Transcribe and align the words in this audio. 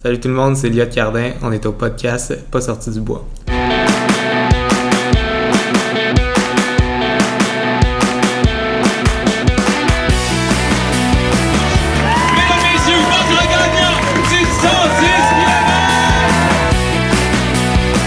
Salut 0.00 0.20
tout 0.20 0.28
le 0.28 0.34
monde, 0.34 0.56
c'est 0.56 0.68
Liot 0.68 0.86
Cardin. 0.86 1.32
On 1.42 1.50
est 1.50 1.66
au 1.66 1.72
podcast 1.72 2.32
Pas 2.52 2.60
sorti 2.60 2.90
du 2.90 3.00
bois. 3.00 3.24
Mesdames, 12.36 12.64
messieurs, 12.72 13.02
votre 13.10 13.42
gagnant 13.42 13.98
du 14.30 14.38
110 14.38 14.46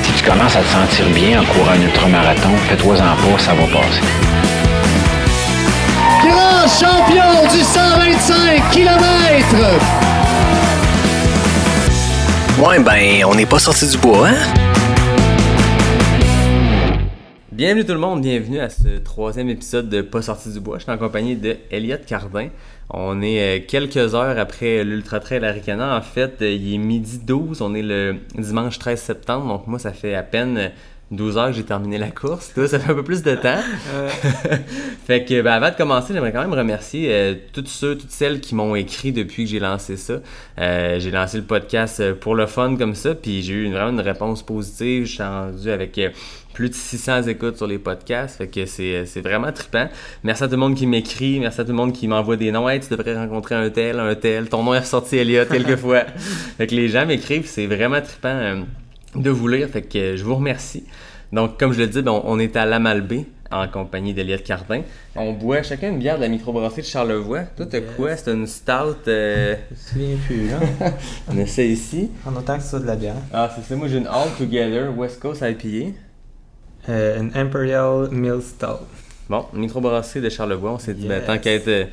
Si 0.03 0.11
tu 0.13 0.23
commences 0.23 0.55
à 0.55 0.61
te 0.61 0.67
sentir 0.67 1.09
bien 1.13 1.41
en 1.41 1.43
courant 1.43 1.71
un 1.71 1.81
ultramarathon, 1.81 2.55
fais-toi-en 2.69 3.17
pas, 3.17 3.37
ça 3.37 3.53
va 3.53 3.65
passer. 3.65 4.01
grand 6.23 6.69
champion 6.69 7.45
du 7.53 7.61
125 7.61 8.69
km. 8.71 9.01
Ouais, 12.61 12.77
ben, 12.79 13.25
on 13.25 13.33
n'est 13.33 13.47
pas 13.47 13.57
sorti 13.57 13.89
du 13.89 13.97
bois, 13.97 14.29
hein? 14.29 14.53
Bienvenue 17.51 17.83
tout 17.83 17.93
le 17.93 17.97
monde, 17.97 18.21
bienvenue 18.21 18.59
à 18.59 18.69
ce 18.69 18.99
troisième 18.99 19.49
épisode 19.49 19.89
de 19.89 20.03
Pas 20.03 20.21
sorti 20.21 20.53
du 20.53 20.59
bois. 20.59 20.77
Je 20.77 20.83
suis 20.83 20.91
en 20.91 20.99
compagnie 20.99 21.35
de 21.35 21.57
Elliot 21.71 21.97
Cardin. 22.05 22.49
On 22.91 23.19
est 23.23 23.61
euh, 23.61 23.65
quelques 23.67 24.13
heures 24.13 24.37
après 24.37 24.83
l'Ultra 24.83 25.19
Trail 25.19 25.43
Aricana. 25.43 25.97
En 25.97 26.03
fait, 26.03 26.43
euh, 26.43 26.51
il 26.51 26.75
est 26.75 26.77
midi 26.77 27.17
12, 27.25 27.63
on 27.63 27.73
est 27.73 27.81
le 27.81 28.17
dimanche 28.37 28.77
13 28.77 29.01
septembre, 29.01 29.47
donc 29.47 29.65
moi 29.65 29.79
ça 29.79 29.91
fait 29.91 30.13
à 30.13 30.21
peine 30.21 30.71
12 31.11 31.37
heures 31.37 31.47
que 31.47 31.53
j'ai 31.53 31.63
terminé 31.63 31.97
la 31.97 32.09
course. 32.09 32.53
Toi, 32.53 32.67
ça 32.67 32.79
fait 32.79 32.89
un 32.91 32.95
peu 32.95 33.03
plus 33.03 33.21
de 33.21 33.35
temps. 33.35 33.59
fait 35.05 35.25
que 35.25 35.41
ben, 35.41 35.51
avant 35.51 35.69
de 35.69 35.75
commencer, 35.75 36.13
j'aimerais 36.13 36.31
quand 36.31 36.41
même 36.41 36.53
remercier 36.53 37.09
euh, 37.11 37.35
tous 37.53 37.65
ceux, 37.67 37.97
toutes 37.97 38.11
celles 38.11 38.39
qui 38.39 38.55
m'ont 38.55 38.75
écrit 38.75 39.11
depuis 39.11 39.43
que 39.43 39.49
j'ai 39.49 39.59
lancé 39.59 39.97
ça. 39.97 40.21
Euh, 40.59 40.99
j'ai 40.99 41.11
lancé 41.11 41.37
le 41.37 41.43
podcast 41.43 41.99
euh, 41.99 42.13
pour 42.13 42.35
le 42.35 42.45
fun 42.45 42.75
comme 42.77 42.95
ça, 42.95 43.13
puis 43.15 43.41
j'ai 43.41 43.53
eu 43.53 43.63
une- 43.65 43.73
vraiment 43.73 43.91
une 43.91 43.99
réponse 43.99 44.41
positive. 44.43 45.05
Je 45.05 45.11
suis 45.13 45.23
rendu 45.23 45.69
avec 45.69 45.97
euh, 45.97 46.09
plus 46.53 46.69
de 46.69 46.73
600 46.75 47.23
écoutes 47.23 47.57
sur 47.57 47.67
les 47.67 47.77
podcasts, 47.77 48.37
fait 48.37 48.47
que 48.47 48.65
c'est 48.65 49.05
c'est 49.05 49.21
vraiment 49.21 49.51
trippant. 49.51 49.87
Merci 50.23 50.43
à 50.43 50.47
tout 50.47 50.53
le 50.53 50.57
monde 50.59 50.75
qui 50.75 50.85
m'écrit, 50.85 51.39
merci 51.39 51.61
à 51.61 51.63
tout 51.63 51.71
le 51.71 51.77
monde 51.77 51.93
qui 51.93 52.07
m'envoie 52.07 52.35
des 52.37 52.51
noms. 52.51 52.67
Hey, 52.69 52.79
tu 52.79 52.89
devrais 52.89 53.15
rencontrer 53.15 53.55
un 53.55 53.69
tel, 53.69 53.99
un 53.99 54.15
tel. 54.15 54.49
Ton 54.49 54.63
nom 54.63 54.73
est 54.73 54.79
ressorti 54.79 55.17
Elliot 55.17 55.45
quelquefois. 55.49 56.03
fait 56.57 56.67
que 56.67 56.75
les 56.75 56.87
gens 56.89 57.05
m'écrivent, 57.05 57.45
c'est 57.47 57.67
vraiment 57.67 58.01
trippant 58.01 58.63
de 59.15 59.29
vous 59.29 59.47
lire, 59.47 59.67
fait 59.69 59.81
que 59.81 59.97
euh, 59.97 60.17
je 60.17 60.23
vous 60.23 60.35
remercie. 60.35 60.85
Donc, 61.33 61.59
comme 61.59 61.73
je 61.73 61.79
le 61.79 61.87
dis, 61.87 62.01
ben, 62.01 62.11
on, 62.11 62.21
on 62.25 62.39
est 62.39 62.55
à 62.55 62.65
la 62.65 62.79
Malbaie 62.79 63.25
en 63.51 63.67
compagnie 63.67 64.13
d'Eliott 64.13 64.43
Cardin. 64.43 64.81
On 65.15 65.33
boit 65.33 65.61
chacun 65.63 65.89
une 65.89 65.99
bière 65.99 66.15
de 66.17 66.21
la 66.21 66.29
microbrasserie 66.29 66.81
de 66.83 66.87
Charlevoix. 66.87 67.41
Toi, 67.57 67.65
t'as 67.69 67.81
quoi? 67.81 68.15
C'est 68.15 68.31
une 68.31 68.47
stout. 68.47 68.95
euh, 69.09 69.55
Je 69.69 69.73
me 69.73 69.77
souviens 69.77 70.17
plus, 70.25 70.49
on 71.29 71.37
essaie 71.37 71.67
ici. 71.67 72.09
En 72.25 72.33
autant 72.35 72.57
que 72.57 72.63
ça 72.63 72.79
de 72.79 72.85
la 72.85 72.95
bière. 72.95 73.15
Ah, 73.33 73.51
c'est 73.55 73.63
ça. 73.63 73.75
Moi, 73.75 73.87
j'ai 73.89 73.97
une 73.97 74.07
All 74.07 74.29
Together 74.37 74.97
West 74.97 75.19
Coast 75.19 75.41
IPA. 75.45 75.91
Euh, 76.89 77.19
une 77.19 77.31
Imperial 77.35 78.09
Mill 78.11 78.41
Stout. 78.41 78.85
Bon, 79.29 79.45
microbrasserie 79.53 80.21
de 80.21 80.29
Charlevoix. 80.29 80.71
On 80.71 80.79
s'est 80.79 80.93
dit, 80.93 81.07
ben, 81.07 81.17
Yes. 81.19 81.27
tant 81.27 81.37
qu'à 81.37 81.51
être, 81.53 81.67
euh, 81.67 81.85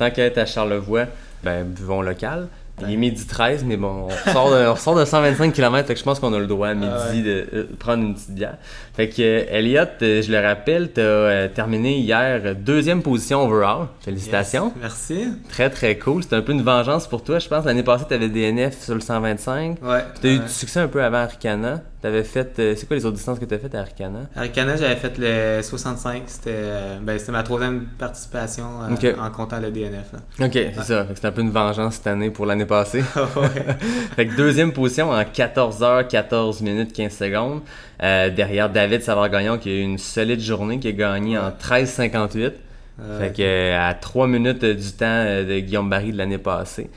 être 0.00 0.38
à 0.38 0.46
Charlevoix, 0.46 1.06
ben, 1.42 1.64
buvons 1.64 2.02
local. 2.02 2.48
Il 2.82 2.92
est 2.92 2.96
midi 2.96 3.26
13, 3.26 3.64
mais 3.64 3.76
bon, 3.76 4.04
on 4.04 4.06
ressort 4.08 4.50
de, 4.50 4.66
on 4.66 4.74
ressort 4.74 4.94
de 4.96 5.04
125 5.04 5.52
km, 5.52 5.86
fait 5.88 5.94
que 5.94 5.98
je 5.98 6.04
pense 6.04 6.20
qu'on 6.20 6.34
a 6.34 6.38
le 6.38 6.46
droit 6.46 6.68
à 6.68 6.74
midi 6.74 6.92
Ah 6.92 7.10
ouais. 7.10 7.22
de 7.22 7.46
euh, 7.54 7.64
prendre 7.78 8.02
une 8.02 8.14
petite 8.14 8.32
bière. 8.34 8.56
Fait 8.94 9.08
que, 9.08 9.22
euh, 9.22 9.44
Elliot, 9.48 9.80
euh, 10.02 10.20
je 10.22 10.30
le 10.30 10.40
rappelle, 10.40 10.90
t'as 10.92 11.48
terminé 11.48 11.98
hier 11.98 12.54
deuxième 12.54 13.02
position 13.02 13.44
overall. 13.46 13.86
Félicitations. 14.00 14.66
Yes. 14.66 14.82
Merci. 14.82 15.28
Très, 15.48 15.70
très 15.70 15.96
cool. 15.96 16.22
C'était 16.22 16.36
un 16.36 16.42
peu 16.42 16.52
une 16.52 16.62
vengeance 16.62 17.06
pour 17.06 17.24
toi, 17.24 17.38
je 17.38 17.48
pense. 17.48 17.64
L'année 17.64 17.82
passée, 17.82 18.04
t'avais 18.08 18.28
DNF 18.28 18.84
sur 18.84 18.94
le 18.94 19.00
125. 19.00 19.78
Ouais. 19.82 20.04
T'as 20.20 20.28
eu 20.28 20.38
du 20.40 20.48
succès 20.48 20.80
un 20.80 20.88
peu 20.88 21.02
avant 21.02 21.18
Aricana. 21.18 21.80
T'avais 22.06 22.22
fait... 22.22 22.56
euh, 22.60 22.74
c'est 22.76 22.86
quoi 22.86 22.94
les 22.94 23.04
autres 23.04 23.16
distances 23.16 23.40
que 23.40 23.44
t'as 23.46 23.58
faites 23.58 23.74
à 23.74 23.80
Aricana? 23.80 24.20
À 24.36 24.42
Arcana, 24.42 24.76
j'avais 24.76 24.94
fait 24.94 25.18
le 25.18 25.60
65. 25.60 26.22
C'était 26.26 26.50
euh, 26.54 26.98
ben, 27.02 27.18
c'était 27.18 27.32
ma 27.32 27.42
troisième 27.42 27.86
participation 27.98 28.62
euh, 28.88 29.12
en 29.18 29.30
comptant 29.30 29.58
le 29.58 29.72
DNF. 29.72 30.12
là. 30.12 30.46
Ok, 30.46 30.52
c'est 30.52 30.82
ça. 30.84 31.06
C'était 31.12 31.26
un 31.26 31.32
peu 31.32 31.40
une 31.40 31.50
vengeance 31.50 31.96
cette 31.96 32.06
année 32.06 32.30
pour 32.30 32.46
l'année 32.46 32.64
passée. 32.64 33.00
ouais. 33.16 33.74
fait 34.14 34.26
que 34.28 34.36
deuxième 34.36 34.72
position 34.72 35.10
en 35.10 35.24
14 35.24 35.80
h 35.80 36.06
14 36.06 36.60
minutes 36.60 36.92
15 36.92 37.12
secondes. 37.12 37.62
Derrière 38.00 38.70
David 38.70 39.02
Savard-Gagnon 39.02 39.58
qui 39.58 39.70
a 39.70 39.72
eu 39.72 39.80
une 39.80 39.98
solide 39.98 40.38
journée, 40.38 40.78
qui 40.78 40.86
a 40.86 40.92
gagné 40.92 41.36
en 41.36 41.48
13,58. 41.50 42.52
Euh, 43.00 43.18
Fait 43.18 43.36
que 43.36 43.74
à 43.74 43.94
3 43.94 44.28
minutes 44.28 44.64
du 44.64 44.92
temps 44.92 45.24
de 45.24 45.58
Guillaume 45.58 45.90
Barry 45.90 46.12
de 46.12 46.18
l'année 46.18 46.38
passée. 46.38 46.88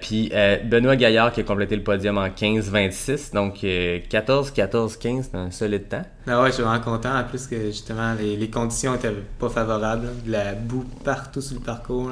Puis 0.00 0.30
euh, 0.32 0.58
Benoît 0.62 0.96
Gaillard 0.96 1.32
qui 1.32 1.40
a 1.40 1.42
complété 1.42 1.74
le 1.76 1.82
podium 1.82 2.18
en 2.18 2.28
15-26. 2.28 3.32
Donc 3.32 3.64
euh, 3.64 3.98
14-14-15, 4.10 5.22
c'est 5.22 5.34
un 5.36 5.50
solide 5.50 5.88
temps. 5.88 6.04
Ah 6.26 6.42
ouais, 6.42 6.48
je 6.48 6.54
suis 6.54 6.62
vraiment 6.62 6.82
content. 6.82 7.18
En 7.18 7.24
plus 7.24 7.46
que 7.46 7.66
justement, 7.66 8.14
les, 8.14 8.50
conditions 8.50 8.94
étaient 8.94 9.14
pas 9.38 9.48
favorables. 9.48 10.08
De 10.24 10.32
la 10.32 10.52
boue 10.52 10.84
partout 11.04 11.40
sur 11.40 11.58
le 11.58 11.62
parcours. 11.62 12.10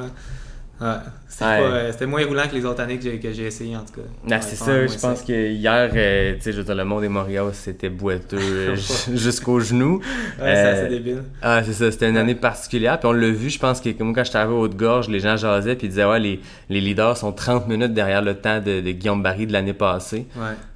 Ouais. 0.80 0.88
C'était 1.28 1.44
Ouais. 1.46 1.58
pas, 1.58 1.64
euh, 1.64 1.92
c'était 1.92 2.06
moins 2.06 2.24
roulant 2.26 2.42
que 2.48 2.54
les 2.54 2.64
autres 2.64 2.80
années 2.80 2.98
que 2.98 3.32
j'ai, 3.32 3.46
essayé 3.46 3.76
en 3.76 3.80
tout 3.80 4.00
cas. 4.00 4.34
Ouais, 4.36 4.40
c'est 4.40 4.54
ça, 4.56 4.86
je 4.86 4.98
pense 4.98 5.22
que 5.22 5.32
hier, 5.50 5.90
euh, 5.94 6.34
tu 6.40 6.52
sais, 6.52 6.74
le 6.74 6.84
monde 6.84 7.00
des 7.02 7.08
Montréal, 7.08 7.46
c'était 7.52 7.88
boiteux 7.88 8.38
euh, 8.40 8.76
jusqu'aux 9.14 9.58
genoux. 9.60 9.98
Ouais, 9.98 10.02
c'est 10.40 10.44
Euh, 10.66 10.72
assez 10.84 10.88
débile. 10.88 11.22
Ah, 11.42 11.62
c'est 11.64 11.72
ça, 11.72 11.90
c'était 11.90 12.08
une 12.08 12.16
année 12.16 12.34
particulière. 12.36 12.98
Puis 13.00 13.08
on 13.08 13.12
l'a 13.12 13.30
vu, 13.30 13.50
je 13.50 13.58
pense 13.58 13.80
que 13.80 13.88
comme 13.90 14.14
quand 14.14 14.22
j'étais 14.24 14.38
arrivé 14.38 14.54
au 14.54 14.60
Haute-Gorge, 14.62 15.08
les 15.08 15.18
gens 15.20 15.36
jasaient 15.36 15.74
puis 15.74 15.86
ils 15.88 15.90
disaient, 15.90 16.04
ouais, 16.04 16.20
les, 16.20 16.40
les 16.70 16.80
leaders 16.80 17.16
sont 17.16 17.32
30 17.32 17.66
minutes 17.68 17.94
derrière 17.94 18.22
le 18.22 18.34
temps 18.34 18.60
de, 18.60 18.80
de 18.80 18.90
Guillaume 18.92 19.22
Barry 19.22 19.46
de 19.46 19.52
l'année 19.52 19.74
passée. 19.74 20.26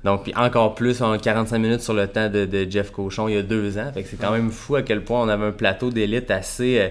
Donc, 0.05 0.25
puis 0.25 0.33
encore 0.37 0.75
plus, 0.75 1.03
en 1.03 1.17
45 1.19 1.59
minutes 1.59 1.81
sur 1.83 1.95
le 1.95 2.07
temps 2.09 2.29
de, 2.29 2.47
de 2.47 2.67
Jeff 2.69 2.91
Cochon 2.91 3.29
il 3.29 3.35
y 3.35 3.39
a 3.39 3.43
deux 3.43 3.79
ans. 3.79 3.91
Fait 3.95 4.03
que 4.03 4.09
c'est 4.09 4.17
quand 4.21 4.33
même 4.33 4.51
fou 4.51 4.75
à 4.77 4.83
quel 4.83 5.03
point 5.03 5.21
on 5.23 5.29
avait 5.29 5.47
un 5.47 5.53
plateau 5.53 5.91
d'élite 5.91 6.31
assez 6.31 6.79
euh, 6.81 6.89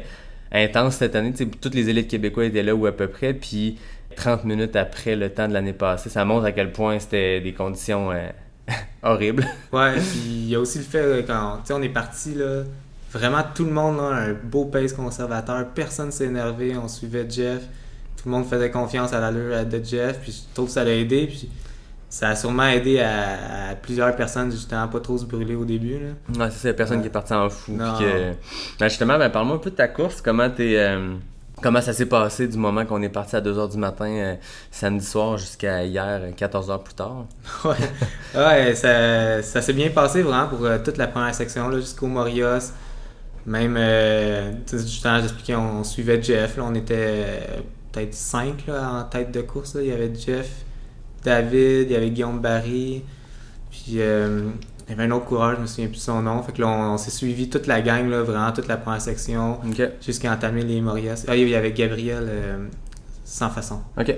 intense 0.52 0.96
cette 0.96 1.16
année. 1.16 1.34
Toutes 1.34 1.76
les 1.76 1.90
élites 1.90 2.08
québécois 2.08 2.46
étaient 2.46 2.64
là 2.64 2.76
ou 2.76 2.86
à 2.86 2.92
peu 2.92 3.08
près. 3.08 3.34
Puis 3.34 3.78
30 4.18 4.44
minutes 4.44 4.76
après 4.76 5.16
le 5.16 5.30
temps 5.30 5.48
de 5.48 5.54
l'année 5.54 5.74
passée, 5.74 6.10
ça 6.10 6.26
montre 6.26 6.46
à 6.46 6.52
quel 6.52 6.74
point 6.74 7.00
c'était 7.00 7.40
des 7.40 7.54
conditions 7.54 8.12
euh, 8.12 8.30
horribles. 9.04 9.46
Ouais, 9.72 9.94
puis 9.94 10.20
il 10.26 10.50
y 10.50 10.56
a 10.56 10.60
aussi 10.60 10.80
le 10.80 10.84
fait 10.84 11.22
là, 11.22 11.22
quand 11.24 11.76
on 11.76 11.82
est 11.82 11.90
parti 11.90 12.34
là, 12.34 12.64
vraiment 13.12 13.44
tout 13.56 13.64
le 13.64 13.72
monde 13.72 13.98
là, 13.98 14.04
un 14.04 14.34
beau 14.34 14.66
pace 14.66 14.92
conservateur, 14.92 15.68
personne 15.70 16.12
s'est 16.12 16.26
énervé, 16.26 16.76
on 16.76 16.88
suivait 16.88 17.28
Jeff, 17.30 17.62
tout 18.18 18.24
le 18.26 18.32
monde 18.32 18.46
faisait 18.46 18.72
confiance 18.72 19.14
à 19.14 19.20
l'allure 19.20 19.66
de 19.66 19.84
Jeff, 19.84 20.20
puis 20.22 20.32
je 20.32 20.54
trouve 20.54 20.66
que 20.66 20.74
ça 20.74 20.84
l'a 20.84 20.96
aidé, 20.96 21.30
ça 22.10 22.30
a 22.30 22.36
sûrement 22.36 22.68
aidé 22.68 23.00
à, 23.00 23.72
à 23.72 23.76
plusieurs 23.76 24.16
personnes 24.16 24.52
justement 24.52 24.88
pas 24.88 25.00
trop 25.02 25.18
se 25.18 25.26
brûler 25.26 25.56
au 25.56 25.66
début 25.66 26.00
là. 26.00 26.46
Ouais, 26.46 26.52
c'est 26.52 26.68
ça, 26.70 26.74
personne 26.74 27.02
qui 27.02 27.08
est 27.08 27.12
parti 27.12 27.34
en 27.34 27.50
fou. 27.50 27.74
Non. 27.74 27.96
puis 27.98 28.06
que- 28.06 28.32
Ben, 28.80 28.88
justement, 28.90 29.18
ben, 29.18 29.30
parle-moi 29.30 29.56
un 29.58 29.60
peu 29.60 29.72
de 29.72 29.76
ta 29.76 29.88
course. 29.88 30.22
Comment 30.22 30.50
t'es. 30.50 30.76
euh, 30.78 31.16
Comment 31.60 31.82
ça 31.82 31.92
s'est 31.92 32.06
passé 32.06 32.48
du 32.48 32.56
moment 32.56 32.86
qu'on 32.86 33.02
est 33.02 33.10
parti 33.10 33.36
à 33.36 33.42
2h 33.42 33.72
du 33.72 33.78
matin 33.80 34.06
euh, 34.08 34.36
samedi 34.70 35.04
soir 35.04 35.40
jusqu'à 35.40 35.84
hier, 35.86 36.22
euh, 36.22 36.32
14h 36.32 36.84
plus 36.84 36.94
tard? 36.94 37.26
Ouais, 37.66 37.76
ouais 38.36 38.76
ça, 38.76 39.42
ça 39.42 39.62
s'est 39.64 39.74
bien 39.74 39.90
passé 39.90 40.22
vraiment 40.22 40.48
pour 40.48 40.64
euh, 40.66 40.78
toute 40.78 40.98
la 40.98 41.08
première 41.08 41.34
section 41.34 41.72
jusqu'au 41.72 42.06
Morios. 42.06 42.72
Même, 43.48 43.76
euh, 43.76 44.52
justement, 44.72 45.20
j'expliquais, 45.20 45.56
on, 45.56 45.84
suivait 45.84 46.22
Jeff. 46.22 46.58
Là, 46.58 46.64
on 46.68 46.76
était 46.76 46.96
euh, 47.00 47.40
peut-être 47.92 48.14
cinq 48.14 48.68
là, 48.68 48.92
en 48.92 49.04
tête 49.06 49.32
de 49.32 49.42
course. 49.42 49.74
là. 49.74 49.82
Il 49.82 49.88
y 49.88 49.92
avait 49.94 50.14
Jeff, 50.14 50.50
David, 51.24 51.88
il 51.90 51.92
y 51.92 51.96
avait 51.96 52.10
Guillaume 52.10 52.40
Barry. 52.40 53.04
Puis 53.72 53.96
euh, 54.00 54.50
il 54.88 54.92
y 54.92 54.94
avait 54.94 55.04
un 55.04 55.12
autre 55.12 55.26
coureur, 55.26 55.56
je 55.56 55.62
me 55.62 55.68
souviens 55.68 55.88
plus 55.88 55.98
de 55.98 56.02
son 56.02 56.22
nom. 56.22 56.42
Fait 56.44 56.54
que 56.54 56.62
là, 56.62 56.68
on, 56.68 56.94
on 56.94 56.98
s'est 56.98 57.12
suivi 57.12 57.50
toute 57.50 57.68
la 57.68 57.82
gang, 57.82 58.08
là, 58.10 58.24
vraiment 58.24 58.52
toute 58.52 58.68
la 58.68 58.78
première 58.78 59.02
section, 59.02 59.60
jusqu'à 60.06 60.32
entamer 60.34 60.64
les 60.64 60.80
Morios. 60.82 61.16
Ah, 61.28 61.36
il 61.36 61.48
y 61.50 61.56
avait 61.56 61.74
Gabriel 61.74 62.26
euh, 62.28 62.68
sans 63.26 63.50
façon. 63.50 63.82
Ok. 64.00 64.16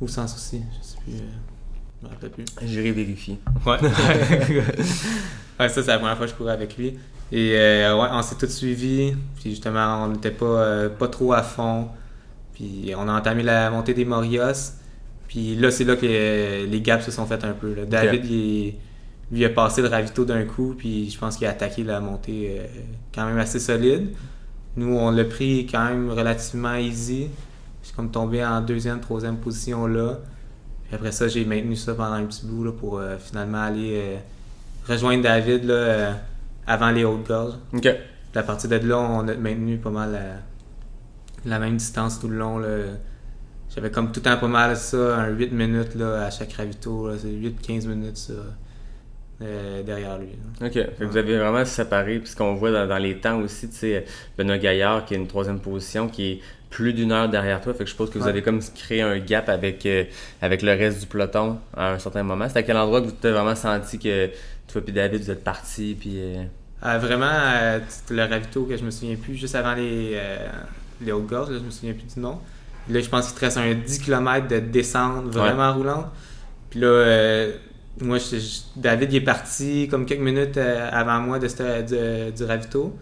Ou 0.00 0.08
sans 0.08 0.26
souci, 0.26 0.62
je 0.80 0.86
sais 0.86 0.96
plus. 1.04 1.14
euh, 1.14 1.22
je 2.02 2.06
me 2.06 2.12
rappelle 2.12 2.30
plus. 2.30 2.44
J'irai 2.62 2.92
vérifier. 2.92 3.38
Ouais. 3.66 3.76
ouais, 5.60 5.68
ça, 5.68 5.82
c'est 5.82 5.86
la 5.86 5.98
première 5.98 6.16
fois 6.16 6.26
que 6.26 6.32
je 6.32 6.36
courais 6.36 6.52
avec 6.52 6.76
lui. 6.76 6.98
Et 7.32 7.52
euh, 7.56 7.96
ouais, 7.96 8.08
on 8.12 8.22
s'est 8.22 8.34
tous 8.36 8.48
suivis. 8.50 9.14
Puis 9.40 9.50
justement, 9.50 10.04
on 10.04 10.08
n'était 10.08 10.30
pas, 10.30 10.44
euh, 10.46 10.88
pas 10.88 11.08
trop 11.08 11.32
à 11.32 11.42
fond. 11.42 11.88
Puis 12.54 12.92
on 12.96 13.08
a 13.08 13.12
entamé 13.12 13.42
la 13.42 13.70
montée 13.70 13.94
des 13.94 14.04
Morios. 14.04 14.72
Puis 15.30 15.54
là, 15.54 15.70
c'est 15.70 15.84
là 15.84 15.94
que 15.94 16.04
les, 16.04 16.66
les 16.66 16.80
gaps 16.80 17.04
se 17.04 17.12
sont 17.12 17.24
faits 17.24 17.44
un 17.44 17.52
peu. 17.52 17.72
là. 17.72 17.84
David, 17.86 18.24
il 18.24 18.74
lui 19.30 19.44
a 19.44 19.48
passé 19.48 19.80
le 19.80 19.86
ravito 19.86 20.24
d'un 20.24 20.42
coup. 20.42 20.74
Puis 20.76 21.08
je 21.08 21.16
pense 21.16 21.36
qu'il 21.36 21.46
a 21.46 21.50
attaqué 21.50 21.84
la 21.84 22.00
montée 22.00 22.56
euh, 22.58 22.66
quand 23.14 23.26
même 23.26 23.38
assez 23.38 23.60
solide. 23.60 24.08
Nous, 24.76 24.92
on 24.92 25.12
l'a 25.12 25.24
pris 25.24 25.68
quand 25.70 25.84
même 25.84 26.10
relativement 26.10 26.74
easy. 26.74 27.28
J'ai 27.84 27.92
comme 27.94 28.10
tombé 28.10 28.44
en 28.44 28.60
deuxième, 28.60 28.98
troisième 28.98 29.36
position 29.36 29.86
là. 29.86 30.18
Puis 30.86 30.96
après 30.96 31.12
ça, 31.12 31.28
j'ai 31.28 31.44
maintenu 31.44 31.76
ça 31.76 31.94
pendant 31.94 32.14
un 32.14 32.24
petit 32.24 32.44
bout 32.44 32.64
là, 32.64 32.72
pour 32.72 32.98
euh, 32.98 33.16
finalement 33.16 33.62
aller 33.62 33.92
euh, 33.94 34.16
rejoindre 34.88 35.22
David 35.22 35.62
là, 35.62 36.16
avant 36.66 36.90
les 36.90 37.04
hautes 37.04 37.28
gorges. 37.28 37.54
Ok. 37.72 37.82
Puis 37.82 37.94
à 38.34 38.42
partir 38.42 38.68
de 38.68 38.76
là, 38.78 38.98
on 38.98 39.28
a 39.28 39.34
maintenu 39.36 39.78
pas 39.78 39.90
mal 39.90 40.10
la, 40.10 41.50
la 41.52 41.60
même 41.60 41.76
distance 41.76 42.18
tout 42.18 42.26
le 42.26 42.36
long. 42.36 42.58
Là. 42.58 42.68
J'avais 43.74 43.90
comme 43.90 44.12
tout 44.12 44.20
le 44.20 44.30
temps 44.30 44.36
pas 44.38 44.48
mal 44.48 44.76
ça, 44.76 45.16
un 45.18 45.28
8 45.28 45.52
minutes 45.52 45.94
là, 45.94 46.24
à 46.26 46.30
chaque 46.30 46.52
ravito. 46.52 47.08
là. 47.08 47.14
C'est 47.20 47.28
8-15 47.28 47.86
minutes 47.86 48.16
ça, 48.16 48.32
euh, 49.42 49.82
derrière 49.82 50.18
lui. 50.18 50.28
là. 50.60 50.66
Ok, 50.66 50.72
Fait 50.74 50.92
que 50.98 51.04
vous 51.04 51.16
avez 51.16 51.38
vraiment 51.38 51.64
séparé, 51.64 52.18
puis 52.18 52.28
ce 52.28 52.36
qu'on 52.36 52.54
voit 52.54 52.70
dans, 52.72 52.86
dans 52.86 52.98
les 52.98 53.16
temps 53.18 53.38
aussi, 53.40 53.68
tu 53.70 53.76
sais, 53.76 54.04
Benoît 54.36 54.58
Gaillard 54.58 55.04
qui 55.06 55.14
est 55.14 55.16
une 55.16 55.26
troisième 55.28 55.60
position, 55.60 56.08
qui 56.08 56.32
est 56.32 56.40
plus 56.68 56.92
d'une 56.92 57.10
heure 57.10 57.28
derrière 57.28 57.60
toi, 57.60 57.72
fait 57.72 57.80
que 57.80 57.86
je 57.86 57.90
suppose 57.92 58.10
que 58.10 58.18
vous 58.18 58.24
Ouais. 58.24 58.30
avez 58.30 58.42
comme 58.42 58.60
créé 58.76 59.02
un 59.02 59.18
gap 59.18 59.48
avec, 59.48 59.84
euh, 59.86 60.04
avec 60.42 60.62
le 60.62 60.70
reste 60.72 61.00
du 61.00 61.06
peloton 61.06 61.58
à 61.76 61.92
un 61.92 61.98
certain 61.98 62.22
moment. 62.22 62.46
C'est 62.48 62.58
à 62.58 62.62
quel 62.62 62.76
endroit 62.76 63.00
que 63.00 63.06
vous 63.06 63.14
avez 63.24 63.32
vraiment 63.32 63.56
senti 63.56 63.98
que 63.98 64.28
toi 64.68 64.80
et 64.86 64.92
David, 64.92 65.22
vous 65.22 65.30
êtes 65.30 65.42
partis, 65.44 65.96
puis... 65.98 66.12
euh, 66.16 66.44
Euh, 66.84 66.98
vraiment, 66.98 67.26
euh, 67.28 67.78
c'était 67.88 68.14
le 68.14 68.22
ravito 68.24 68.64
que 68.64 68.76
je 68.76 68.84
me 68.84 68.90
souviens 68.90 69.16
plus, 69.16 69.34
juste 69.36 69.54
avant 69.54 69.74
les, 69.74 70.12
euh, 70.14 70.46
les 71.02 71.12
Hautes-Gorges, 71.12 71.50
là, 71.50 71.58
je 71.58 71.64
me 71.64 71.70
souviens 71.70 71.92
plus 71.94 72.14
du 72.14 72.20
nom. 72.20 72.38
Là, 72.90 73.00
je 73.00 73.08
pense 73.08 73.26
qu'il 73.28 73.34
te 73.36 73.40
reste 73.44 73.56
un 73.58 73.74
10 73.74 73.98
km 74.00 74.48
de 74.48 74.58
descente 74.58 75.24
vraiment 75.26 75.72
roulante. 75.74 76.06
Puis 76.70 76.80
là, 76.80 76.86
euh, 76.86 77.52
moi, 78.00 78.18
je- 78.18 78.36
je- 78.38 78.60
David 78.76 79.12
il 79.12 79.16
est 79.16 79.20
parti 79.20 79.88
comme 79.90 80.06
quelques 80.06 80.20
minutes 80.22 80.56
euh, 80.56 80.88
avant 80.92 81.20
moi 81.20 81.38
de 81.38 81.48
cette- 81.48 81.86
du, 81.88 82.32
du 82.32 82.44
ravito. 82.44 82.96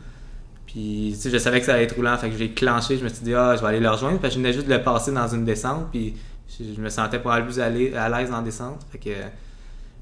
Puis, 0.67 1.13
tu 1.15 1.21
sais, 1.23 1.31
je 1.31 1.39
savais 1.39 1.61
que 1.61 1.67
ça 1.67 1.75
allait 1.75 1.85
être 1.85 1.97
roulant, 1.97 2.17
fait 2.19 2.29
que 2.31 2.37
j'ai 2.37 2.51
clenché, 2.51 2.99
je 2.99 3.05
me 3.05 3.09
suis 3.09 3.25
dit, 3.25 3.35
ah, 3.35 3.55
je 3.57 3.63
vais 3.63 3.69
aller 3.69 3.81
le 3.81 3.89
rejoindre, 3.89 4.19
parce 4.19 4.35
que 4.35 4.41
je 4.41 4.45
venais 4.45 4.53
juste 4.53 4.67
de 4.69 4.75
le 4.75 4.83
passer 4.83 5.13
dans 5.13 5.27
une 5.27 5.45
descente, 5.47 5.87
puis 5.91 6.15
je, 6.49 6.65
je 6.77 6.81
me 6.81 6.91
sentais 6.91 7.19
pas 7.19 7.41
plus 7.41 7.59
à 7.59 7.71
l'aise 7.71 7.95
à 7.97 8.09
l'aise 8.11 8.31
en 8.33 8.43
descente. 8.43 8.81
Fait 8.93 8.99
que 8.99 9.11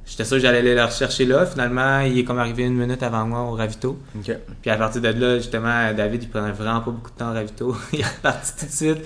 j'étais 0.07 0.25
sûr 0.25 0.37
que 0.37 0.43
j'allais 0.43 0.59
aller 0.59 0.75
le 0.75 0.85
rechercher 0.85 1.27
là. 1.27 1.45
Finalement, 1.45 2.01
il 2.01 2.19
est 2.19 2.25
comme 2.25 2.39
arrivé 2.39 2.63
une 2.65 2.77
minute 2.77 3.03
avant 3.03 3.27
moi 3.27 3.43
au 3.43 3.53
ravito. 3.53 3.99
Puis 4.63 4.71
à 4.71 4.77
partir 4.77 5.03
de 5.03 5.09
là, 5.09 5.37
justement, 5.39 5.93
David, 5.95 6.23
il 6.23 6.29
prenait 6.29 6.53
vraiment 6.53 6.81
pas 6.81 6.91
beaucoup 6.93 7.11
de 7.11 7.17
temps 7.17 7.31
au 7.31 7.35
ravito. 7.35 7.77
il 7.93 8.01
est 8.01 8.05
reparti 8.05 8.53
tout 8.59 8.67
de 8.67 8.71
suite. 8.71 9.05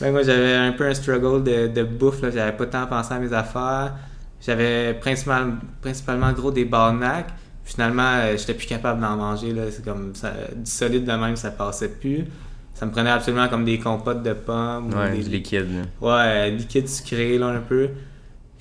Ben, 0.00 0.10
moi, 0.10 0.22
j'avais 0.22 0.54
un 0.54 0.72
peu 0.72 0.86
un 0.86 0.94
struggle 0.94 1.44
de, 1.44 1.68
de 1.68 1.82
bouffe. 1.84 2.22
Là. 2.22 2.30
J'avais 2.30 2.56
pas 2.56 2.64
de 2.66 2.70
temps 2.70 2.82
à 2.82 2.86
penser 2.86 3.14
à 3.14 3.18
mes 3.18 3.32
affaires. 3.32 3.94
J'avais 4.40 4.94
principalement, 4.94 5.56
principalement 5.82 6.32
gros 6.32 6.50
des 6.50 6.64
barnacs. 6.64 7.28
Finalement, 7.64 8.14
euh, 8.14 8.36
j'étais 8.38 8.54
plus 8.54 8.66
capable 8.66 9.00
d'en 9.02 9.16
manger. 9.16 9.52
Là. 9.52 9.64
C'est 9.70 9.84
comme 9.84 10.14
ça, 10.14 10.32
du 10.56 10.70
solide 10.70 11.04
de 11.04 11.12
même, 11.12 11.36
ça 11.36 11.50
passait 11.50 11.88
plus. 11.90 12.24
Ça 12.72 12.86
me 12.86 12.92
prenait 12.92 13.10
absolument 13.10 13.48
comme 13.48 13.64
des 13.64 13.78
compotes 13.78 14.22
de 14.22 14.32
pommes. 14.32 14.90
ou 14.94 14.96
Ouais, 14.96 15.10
des, 15.10 15.24
du 15.24 15.30
liquide. 15.30 15.66
Ouais, 16.00 16.50
liquide 16.50 16.88
sucré, 16.88 17.36
là, 17.36 17.48
un 17.48 17.60
peu. 17.60 17.88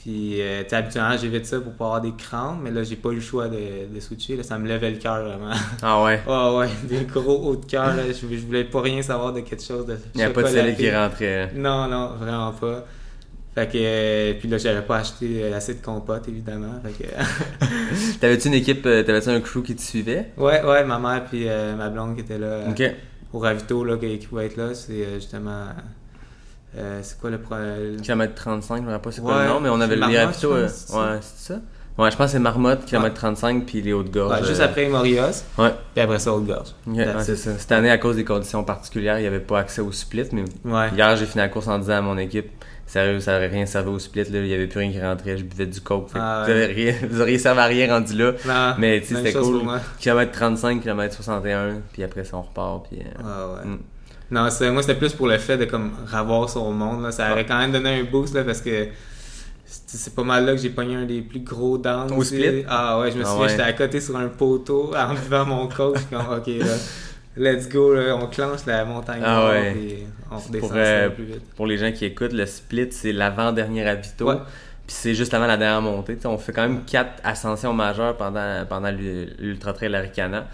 Puis, 0.08 0.42
euh, 0.42 0.64
habituellement, 0.72 1.18
j'évite 1.18 1.46
ça 1.46 1.60
pour 1.60 1.74
pas 1.74 1.84
avoir 1.84 2.00
des 2.00 2.14
crampes, 2.14 2.60
mais 2.64 2.72
là, 2.72 2.82
j'ai 2.82 2.96
pas 2.96 3.10
eu 3.10 3.16
le 3.16 3.20
choix 3.20 3.50
de, 3.50 3.94
de 3.94 4.00
switcher. 4.00 4.38
Là, 4.38 4.44
ça 4.44 4.58
me 4.58 4.66
levait 4.66 4.92
le 4.92 5.00
cœur, 5.00 5.22
vraiment. 5.22 5.52
Ah 5.82 6.02
ouais? 6.02 6.22
Oh 6.26 6.60
ouais, 6.60 6.70
des 6.88 7.04
gros 7.04 7.50
hauts 7.50 7.58
de 7.58 7.66
cœur. 7.66 7.94
Je, 8.08 8.14
je 8.14 8.46
voulais 8.46 8.64
pas 8.64 8.80
rien 8.80 9.02
savoir 9.02 9.34
de 9.34 9.42
quelque 9.42 9.62
chose 9.62 9.86
de 9.86 9.98
Il 10.16 10.20
n'y 10.20 10.24
a 10.24 10.30
pas 10.30 10.44
de 10.44 10.48
solide 10.48 10.78
qui 10.78 10.90
rentrait. 10.90 11.42
hein? 11.42 11.50
Non, 11.56 11.90
non, 11.90 12.12
vraiment 12.18 12.54
pas. 12.54 12.86
Fait 13.54 13.68
que, 13.68 13.72
euh, 13.76 14.34
puis 14.40 14.48
là, 14.48 14.58
j'avais 14.58 14.84
pas 14.84 15.00
acheté 15.00 15.44
euh, 15.44 15.58
assez 15.58 15.74
de 15.74 15.82
compote, 15.84 16.26
évidemment. 16.30 16.80
Fait 16.86 17.04
que, 17.04 17.10
T'avais-tu 18.22 18.48
une 18.48 18.54
équipe, 18.54 18.86
euh, 18.86 19.04
t'avais-tu 19.04 19.28
un 19.28 19.42
crew 19.42 19.62
qui 19.62 19.76
te 19.76 19.82
suivait? 19.82 20.32
ouais, 20.38 20.64
ouais, 20.64 20.86
ma 20.86 21.00
mère 21.00 21.26
puis 21.26 21.50
euh, 21.50 21.76
ma 21.76 21.90
blonde 21.90 22.16
qui 22.16 22.22
étaient 22.22 22.38
là 22.38 22.48
euh, 22.48 22.72
Ok. 22.72 22.82
au 23.34 23.40
ravito, 23.40 23.84
là, 23.84 23.98
qui, 23.98 24.26
pouvait 24.26 24.46
être 24.46 24.56
là, 24.56 24.74
c'est 24.74 25.16
justement. 25.16 25.66
Euh, 26.78 27.00
c'est 27.02 27.20
quoi 27.20 27.30
le 27.30 27.40
pro... 27.40 27.56
Kilomètre 28.02 28.36
35, 28.36 28.78
je 28.78 28.82
me 28.82 28.88
rappelle 28.92 29.02
pas 29.02 29.12
c'est 29.12 29.22
quoi 29.22 29.38
Ouais, 29.38 29.44
le 29.44 29.50
nom, 29.50 29.60
mais 29.60 29.70
on 29.70 29.82
avait 29.82 29.96
les 29.96 30.18
ravitaux. 30.20 30.54
euh, 30.54 30.68
ça? 30.68 30.98
ouais, 30.98 31.18
c'est 31.22 31.54
ça? 31.54 31.60
Ouais, 31.98 32.12
je 32.12 32.16
pense 32.16 32.28
que 32.28 32.32
c'est 32.34 32.40
Marmotte, 32.40 32.86
kilomètre 32.86 33.16
35, 33.16 33.66
puis 33.66 33.82
les 33.82 33.92
Hautes-Gorges. 33.92 34.42
Ouais, 34.42 34.48
juste 34.48 34.62
euh, 34.62 34.66
après 34.66 34.88
Morios, 34.88 35.44
Ouais. 35.58 35.72
puis 35.96 36.04
après 36.04 36.20
ça, 36.20 36.36
ouais, 36.36 36.46
That's 36.46 37.26
c'est 37.26 37.36
ça. 37.36 37.58
Cette 37.58 37.72
année, 37.72 37.90
à 37.90 37.98
cause 37.98 38.16
des 38.18 38.24
conditions 38.24 38.64
particulières, 38.64 39.18
il 39.18 39.22
n'y 39.24 39.28
avait 39.28 39.40
pas 39.40 39.60
accès 39.60 39.82
au 39.82 39.92
split, 39.92 40.28
mais 40.32 40.44
Ouais. 40.64 40.90
hier, 40.96 41.16
j'ai 41.16 41.26
fini 41.26 41.42
la 41.42 41.50
course 41.50 41.68
en 41.68 41.80
disant 41.80 41.94
à 41.96 42.02
mon 42.02 42.20
équipe, 42.20 42.52
sérieux, 42.86 43.20
ça 43.20 43.34
n'aurait 43.34 43.48
rien 43.48 43.66
servi 43.66 43.90
au 43.90 43.98
split, 43.98 44.26
là. 44.26 44.38
il 44.40 44.44
n'y 44.44 44.54
avait 44.54 44.68
plus 44.68 44.78
rien 44.80 44.92
qui 44.92 45.02
rentrait, 45.02 45.38
je 45.40 45.44
buvais 45.44 45.66
du 45.66 45.82
coke. 45.82 46.10
Fait 46.10 46.20
Ah 46.22 46.44
vous, 46.46 46.52
ouais. 46.52 46.64
avez 46.66 46.74
rien, 46.74 46.94
vous 47.10 47.20
auriez 47.20 47.40
servi 47.40 47.60
à 47.62 47.66
rien 47.66 47.92
rendu 47.92 48.16
là. 48.16 48.32
Non, 48.46 48.76
Mais 48.78 49.02
tu 49.02 49.08
sais, 49.08 49.16
c'était 49.16 49.34
cool. 49.34 49.64
Kilomètre 49.98 50.32
35, 50.34 50.82
kilomètre 50.84 51.16
61, 51.16 51.82
puis 51.94 52.04
après 52.04 52.24
ça, 52.26 52.38
on 52.38 52.44
repart. 52.44 52.88
Puis, 52.88 53.00
euh, 53.00 53.24
Ah 53.26 53.48
ouais. 53.56 53.72
Mm. 53.72 53.80
Non, 54.32 54.50
c'est- 54.50 54.70
moi 54.72 54.82
c'était 54.82 54.96
plus 54.96 55.14
pour 55.14 55.28
le 55.28 55.38
fait 55.38 55.58
de 55.58 55.66
comme 55.66 55.92
ravoir 56.06 56.50
son 56.50 56.72
monde. 56.72 57.04
Là. 57.04 57.12
Ça 57.12 57.32
aurait 57.32 57.46
quand 57.46 57.58
même 57.58 57.72
donné 57.72 58.00
un 58.00 58.04
boost 58.04 58.34
là, 58.36 58.44
parce 58.44 58.62
que 58.62 58.88
c'est 59.66 60.14
pas 60.16 60.24
mal 60.24 60.46
là 60.46 60.52
que 60.54 60.58
j'ai 60.60 60.70
pogné 60.70 60.96
un 60.96 61.06
des 61.06 61.22
plus 61.22 61.40
gros 61.42 61.78
downs. 61.78 62.12
Au 62.12 62.24
split? 62.24 62.64
Ah 62.68 63.00
ouais, 63.00 63.12
je 63.12 63.18
me 63.18 63.24
Ah 63.24 63.28
souviens, 63.28 63.44
ouais. 63.44 63.50
j'étais 63.50 63.64
à 63.64 63.74
côté 63.74 64.02
sur 64.02 64.16
un 64.18 64.28
poteau 64.28 64.94
en 64.98 65.14
buvant 65.14 65.46
mon 65.46 65.70
suis 65.70 66.06
comme, 66.10 66.38
ok, 66.38 66.48
là, 66.48 66.76
let's 67.38 67.70
go, 67.70 67.94
là, 67.94 68.16
on 68.16 68.28
clenche 68.28 68.66
la 68.66 68.84
montagne 68.86 69.22
Ah 69.24 69.34
noire, 69.36 69.52
ouais. 69.52 69.72
puis 69.74 69.94
on 70.32 70.38
redescend 70.38 70.60
pour, 70.60 70.72
euh, 70.76 71.10
plus 71.10 71.24
vite. 71.26 71.42
pour 71.56 71.66
les 71.68 71.78
gens 71.78 71.92
qui 71.92 72.06
écoutent, 72.06 72.34
le 72.34 72.46
split, 72.46 72.88
c'est 72.92 73.12
l'avant-dernier 73.14 73.86
ravito. 73.86 74.28
Ouais. 74.30 74.36
Puis 74.86 74.96
c'est 74.98 75.16
juste 75.16 75.34
avant 75.34 75.48
la 75.48 75.58
dernière 75.58 75.82
montée. 75.82 76.18
On 76.26 76.38
fait 76.38 76.54
quand 76.54 76.62
même 76.62 76.84
quatre 76.86 77.22
ascensions 77.24 77.74
majeures 77.74 78.16
pendant, 78.16 78.66
pendant 78.70 78.90
l'u- 78.90 79.28
l'Ultra 79.38 79.74
Trail 79.74 79.94
Aricana. 79.94 80.48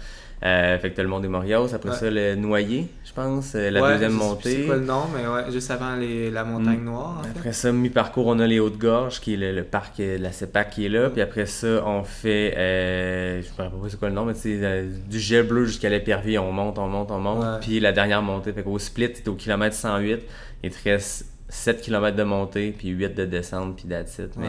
Euh, 0.44 0.78
fait 0.78 0.90
que 0.90 0.96
t'as 0.96 1.02
le 1.02 1.08
Mont 1.08 1.20
des 1.20 1.28
Morios, 1.28 1.74
après 1.74 1.88
Ouais. 1.88 1.96
ça 1.96 2.10
le 2.10 2.34
Noyer, 2.34 2.86
je 3.02 3.12
pense, 3.14 3.54
euh, 3.54 3.70
la 3.70 3.80
Ouais, 3.82 3.92
deuxième 3.94 4.12
je 4.12 4.18
sais 4.18 4.24
montée. 4.24 4.56
C'est 4.56 4.66
quoi 4.66 4.76
le 4.76 4.84
nom, 4.84 5.04
mais 5.16 5.26
ouais, 5.26 5.50
juste 5.50 5.70
avant 5.70 5.96
les, 5.96 6.30
la 6.30 6.44
montagne 6.44 6.80
Mm. 6.80 6.84
noire. 6.84 7.16
En 7.20 7.22
fait. 7.22 7.30
Après 7.38 7.52
ça, 7.54 7.72
mi-parcours, 7.72 8.26
on 8.26 8.38
a 8.38 8.46
les 8.46 8.60
Hautes-Gorges, 8.60 9.20
qui 9.20 9.32
est 9.34 9.36
le, 9.38 9.52
le 9.52 9.64
parc 9.64 9.98
euh, 10.00 10.18
de 10.18 10.22
la 10.22 10.32
CEPAC 10.32 10.68
qui 10.68 10.84
est 10.84 10.90
là. 10.90 11.08
Puis 11.08 11.22
après 11.22 11.46
ça, 11.46 11.82
on 11.86 12.04
fait, 12.04 12.54
euh, 12.58 13.40
je 13.40 13.48
me 13.48 13.56
rappelle 13.56 13.80
pas 13.80 13.88
c'est 13.88 13.98
quoi 13.98 14.08
le 14.10 14.14
nom, 14.14 14.26
mais 14.26 14.34
c'est 14.34 14.58
euh, 14.62 14.86
du 15.08 15.18
gel 15.18 15.46
bleu 15.46 15.64
jusqu'à 15.64 15.88
l'épervier. 15.88 16.38
On 16.38 16.52
monte, 16.52 16.78
on 16.78 16.88
monte, 16.88 17.10
on 17.10 17.20
monte. 17.20 17.42
Ouais. 17.42 17.60
Puis 17.62 17.80
la 17.80 17.92
dernière 17.92 18.20
montée, 18.20 18.52
fait 18.52 18.62
qu'au 18.62 18.78
split, 18.78 19.12
t'es 19.14 19.28
au 19.30 19.36
kilomètre 19.36 19.74
108. 19.74 20.20
Il 20.62 20.70
te 20.70 20.76
reste 20.90 21.24
7 21.48 21.80
km 21.80 22.16
de 22.18 22.22
montée, 22.22 22.74
puis 22.76 22.88
8 22.88 23.14
de 23.14 23.24
descente, 23.24 23.76
puis 23.76 23.86
that's 23.88 24.18
it. 24.18 24.36
Mais 24.36 24.46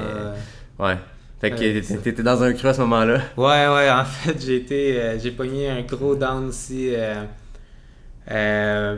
Ouais. 0.78 0.96
Fait 1.42 1.52
que 1.52 1.56
Ouais, 1.58 1.82
t'étais- 2.04 2.24
dans 2.24 2.42
un 2.44 2.54
creux 2.54 2.70
à 2.70 2.74
ce 2.74 2.82
moment-là. 2.82 3.20
Ouais, 3.38 3.68
ouais, 3.68 3.90
en 3.92 4.06
fait, 4.06 4.36
j'ai 4.44 4.56
été, 4.56 5.00
euh, 5.02 5.20
j'ai 5.20 5.32
pogné 5.32 5.70
un 5.70 5.82
gros 5.82 6.16
down 6.16 6.46
aussi, 6.48 6.96
euh, 6.96 7.24
euh, 8.32 8.96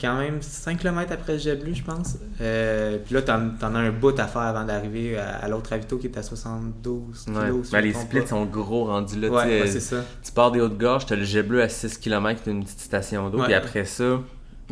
quand 0.00 0.16
même 0.18 0.40
5 0.40 0.78
km 0.78 1.12
après 1.12 1.32
le 1.34 1.38
jet 1.38 1.56
bleu, 1.56 1.72
je 1.74 1.82
pense. 1.82 2.16
Euh, 2.40 2.98
puis 3.04 3.14
là, 3.14 3.22
t'en, 3.22 3.50
as 3.60 3.78
un 3.78 3.90
bout 3.90 4.18
à 4.18 4.26
faire 4.26 4.42
avant 4.42 4.64
d'arriver 4.64 5.18
à, 5.18 5.36
à 5.38 5.48
l'autre 5.48 5.70
ravito 5.70 5.96
qui 5.98 6.06
est 6.06 6.16
à 6.18 6.22
72 6.22 7.26
Ouais. 7.28 7.34
kilos. 7.46 7.66
si 7.66 7.72
Ben, 7.72 7.80
les 7.80 7.92
splits 7.92 8.20
pas. 8.20 8.26
sont 8.26 8.44
gros 8.44 8.84
rendus 8.84 9.18
là. 9.20 9.28
Ouais, 9.28 9.60
ouais, 9.62 9.66
c'est 9.66 9.80
ça. 9.80 10.04
tu 10.22 10.32
pars 10.32 10.52
des 10.52 10.60
Hautes-Gorges, 10.60 11.06
t'as 11.06 11.16
le 11.16 11.24
jet 11.24 11.42
bleu 11.42 11.62
à 11.62 11.68
6 11.68 11.98
km, 11.98 12.40
t'as 12.44 12.50
une 12.52 12.62
petite 12.62 12.80
station 12.80 13.28
d'eau. 13.30 13.42
Puis 13.42 13.54
après 13.54 13.84
ça, 13.84 14.20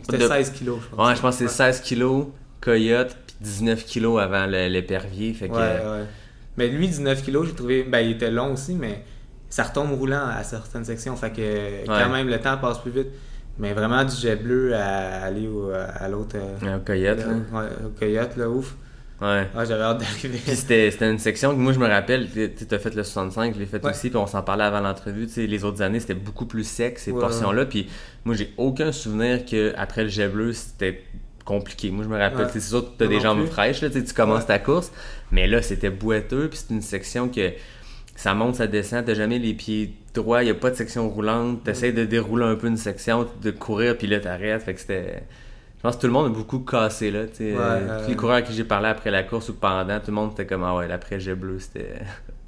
C'était 0.03 0.19
de- 0.19 0.29
16 0.29 0.51
kilos, 0.53 0.79
je 0.83 0.95
pense. 0.97 1.09
Ouais, 1.09 1.17
je 1.17 1.21
pense 1.21 1.37
que 1.39 1.49
c'est 1.49 1.55
16 1.55 1.81
kilos, 1.81 2.27
Coyote, 2.61 3.17
puis 3.27 3.37
19 3.41 3.85
kilos 3.85 4.21
avant 4.21 4.47
l'épervier. 4.47 5.33
Fait 5.35 5.49
que, 5.49 5.55
Ouais, 5.55 5.59
ouais. 5.61 6.05
Mais 6.59 6.69
lui, 6.69 6.89
19 6.89 7.23
kilos, 7.23 7.47
j'ai 7.49 7.55
trouvé. 7.55 7.85
Ben, 7.85 8.01
il 8.01 8.11
était 8.13 8.31
long 8.31 8.53
aussi, 8.53 8.75
mais 8.75 9.03
ça 9.49 9.63
retombe 9.63 9.93
roulant 9.93 10.27
à 10.27 10.43
certaines 10.45 10.85
sections. 10.85 11.17
Fait 11.17 11.31
que 11.31 11.87
quand 11.87 12.11
même, 12.11 12.29
le 12.29 12.39
temps 12.39 12.59
passe 12.59 12.79
plus 12.81 12.91
vite. 12.91 13.09
Mais 13.61 13.73
vraiment, 13.73 14.05
du 14.05 14.15
jet 14.15 14.37
bleu 14.37 14.75
à 14.75 15.23
aller 15.25 15.49
au- 15.49 15.71
à 15.73 16.07
l'autre. 16.09 16.37
euh, 16.37 16.75
Un 16.77 16.79
Coyote, 16.81 17.19
là. 17.19 17.25
ouais, 17.61 17.67
au 17.87 17.89
coyote, 17.99 18.37
là, 18.37 18.49
ouf. 18.49 18.75
Ouais. 19.21 19.49
Ah, 19.57 19.65
j'avais 19.65 19.83
hâte 19.83 19.99
d'arriver. 19.99 20.39
Puis 20.45 20.55
c'était 20.55 20.93
c'était 20.93 21.11
une 21.11 21.19
section 21.19 21.51
que 21.53 21.59
moi 21.59 21.73
je 21.73 21.81
me 21.81 21.89
rappelle, 21.89 22.29
tu 22.31 22.73
as 22.73 22.79
fait 22.79 22.95
le 22.95 23.03
65, 23.03 23.55
je 23.55 23.59
l'ai 23.59 23.67
fait 23.67 23.83
Ouais. 23.85 23.91
aussi, 23.91 24.11
puis 24.11 24.17
on 24.17 24.29
s'en 24.29 24.43
parlait 24.43 24.63
avant 24.63 24.79
l'entrevue. 24.81 25.27
Tu 25.27 25.33
sais, 25.33 25.47
les 25.49 25.65
autres 25.65 25.83
années, 25.83 25.99
c'était 25.99 26.15
beaucoup 26.15 26.47
plus 26.47 26.63
sec, 26.63 27.01
ces 27.01 27.11
Ouais, 27.11 27.19
portions-là. 27.21 27.65
Puis 27.67 27.89
moi, 28.25 28.37
j'ai 28.37 28.53
aucun 28.59 28.93
souvenir 28.93 29.45
qu'après 29.45 30.05
le 30.05 30.09
jet 30.09 30.29
bleu, 30.29 30.53
c'était 30.53 31.03
compliqué. 31.45 31.91
Moi, 31.91 32.05
je 32.05 32.09
me 32.11 32.17
rappelle, 32.19 32.49
c'est 32.53 32.61
sûr 32.61 32.85
que 32.85 32.97
tu 32.99 33.05
as 33.05 33.07
des 33.09 33.19
jambes 33.19 33.39
plus. 33.41 33.49
fraîches, 33.49 33.81
là, 33.81 33.91
tu 33.91 34.03
commences 34.15 34.47
ta 34.47 34.61
course. 34.61 34.93
Mais 35.33 35.47
là, 35.47 35.61
c'était 35.63 35.91
boiteux, 35.91 36.49
puis 36.49 36.59
c'est 36.59 36.75
une 36.75 36.83
section 36.83 37.29
que 37.29 37.53
ça 38.17 38.35
monte, 38.35 38.57
ça 38.57 38.67
descend, 38.67 39.05
t'as 39.05 39.15
jamais 39.15 39.39
les 39.39 39.55
pieds 39.55 39.95
droits, 40.15 40.43
il 40.43 40.47
n'y 40.47 40.51
a 40.51 40.55
pas 40.55 40.71
de 40.71 40.75
section 40.77 41.09
roulante, 41.09 41.63
t'essayes 41.65 41.93
de 41.93 42.05
dérouler 42.05 42.47
un 42.47 42.57
peu 42.57 42.67
une 42.67 42.77
section, 42.77 43.27
de 43.43 43.51
courir, 43.51 43.97
puis 43.97 44.07
là, 44.07 44.19
t'arrêtes. 44.21 44.63
Fait 44.63 44.75
que 44.75 44.81
c'était. 44.81 45.23
Je 45.77 45.83
pense 45.83 45.95
que 45.95 46.01
tout 46.01 46.07
le 46.09 46.13
monde 46.13 46.27
a 46.27 46.31
beaucoup 46.31 46.59
cassé, 46.59 47.13
là. 47.13 47.21
Ouais, 47.21 47.29
Euh, 47.57 48.03
Tous 48.03 48.11
les 48.11 48.17
coureurs 48.17 48.37
à 48.37 48.43
qui 48.43 48.53
j'ai 48.53 48.65
parlé 48.65 48.89
après 48.89 49.13
la 49.13 49.23
course 49.23 49.49
ou 49.51 49.55
pendant, 49.55 50.01
tout 50.01 50.09
le 50.09 50.15
monde 50.15 50.33
était 50.33 50.45
comme, 50.47 50.65
ah 50.65 50.75
ouais, 50.75 50.89
l'après-jet 50.89 51.37
bleu, 51.37 51.59
c'était. 51.61 51.93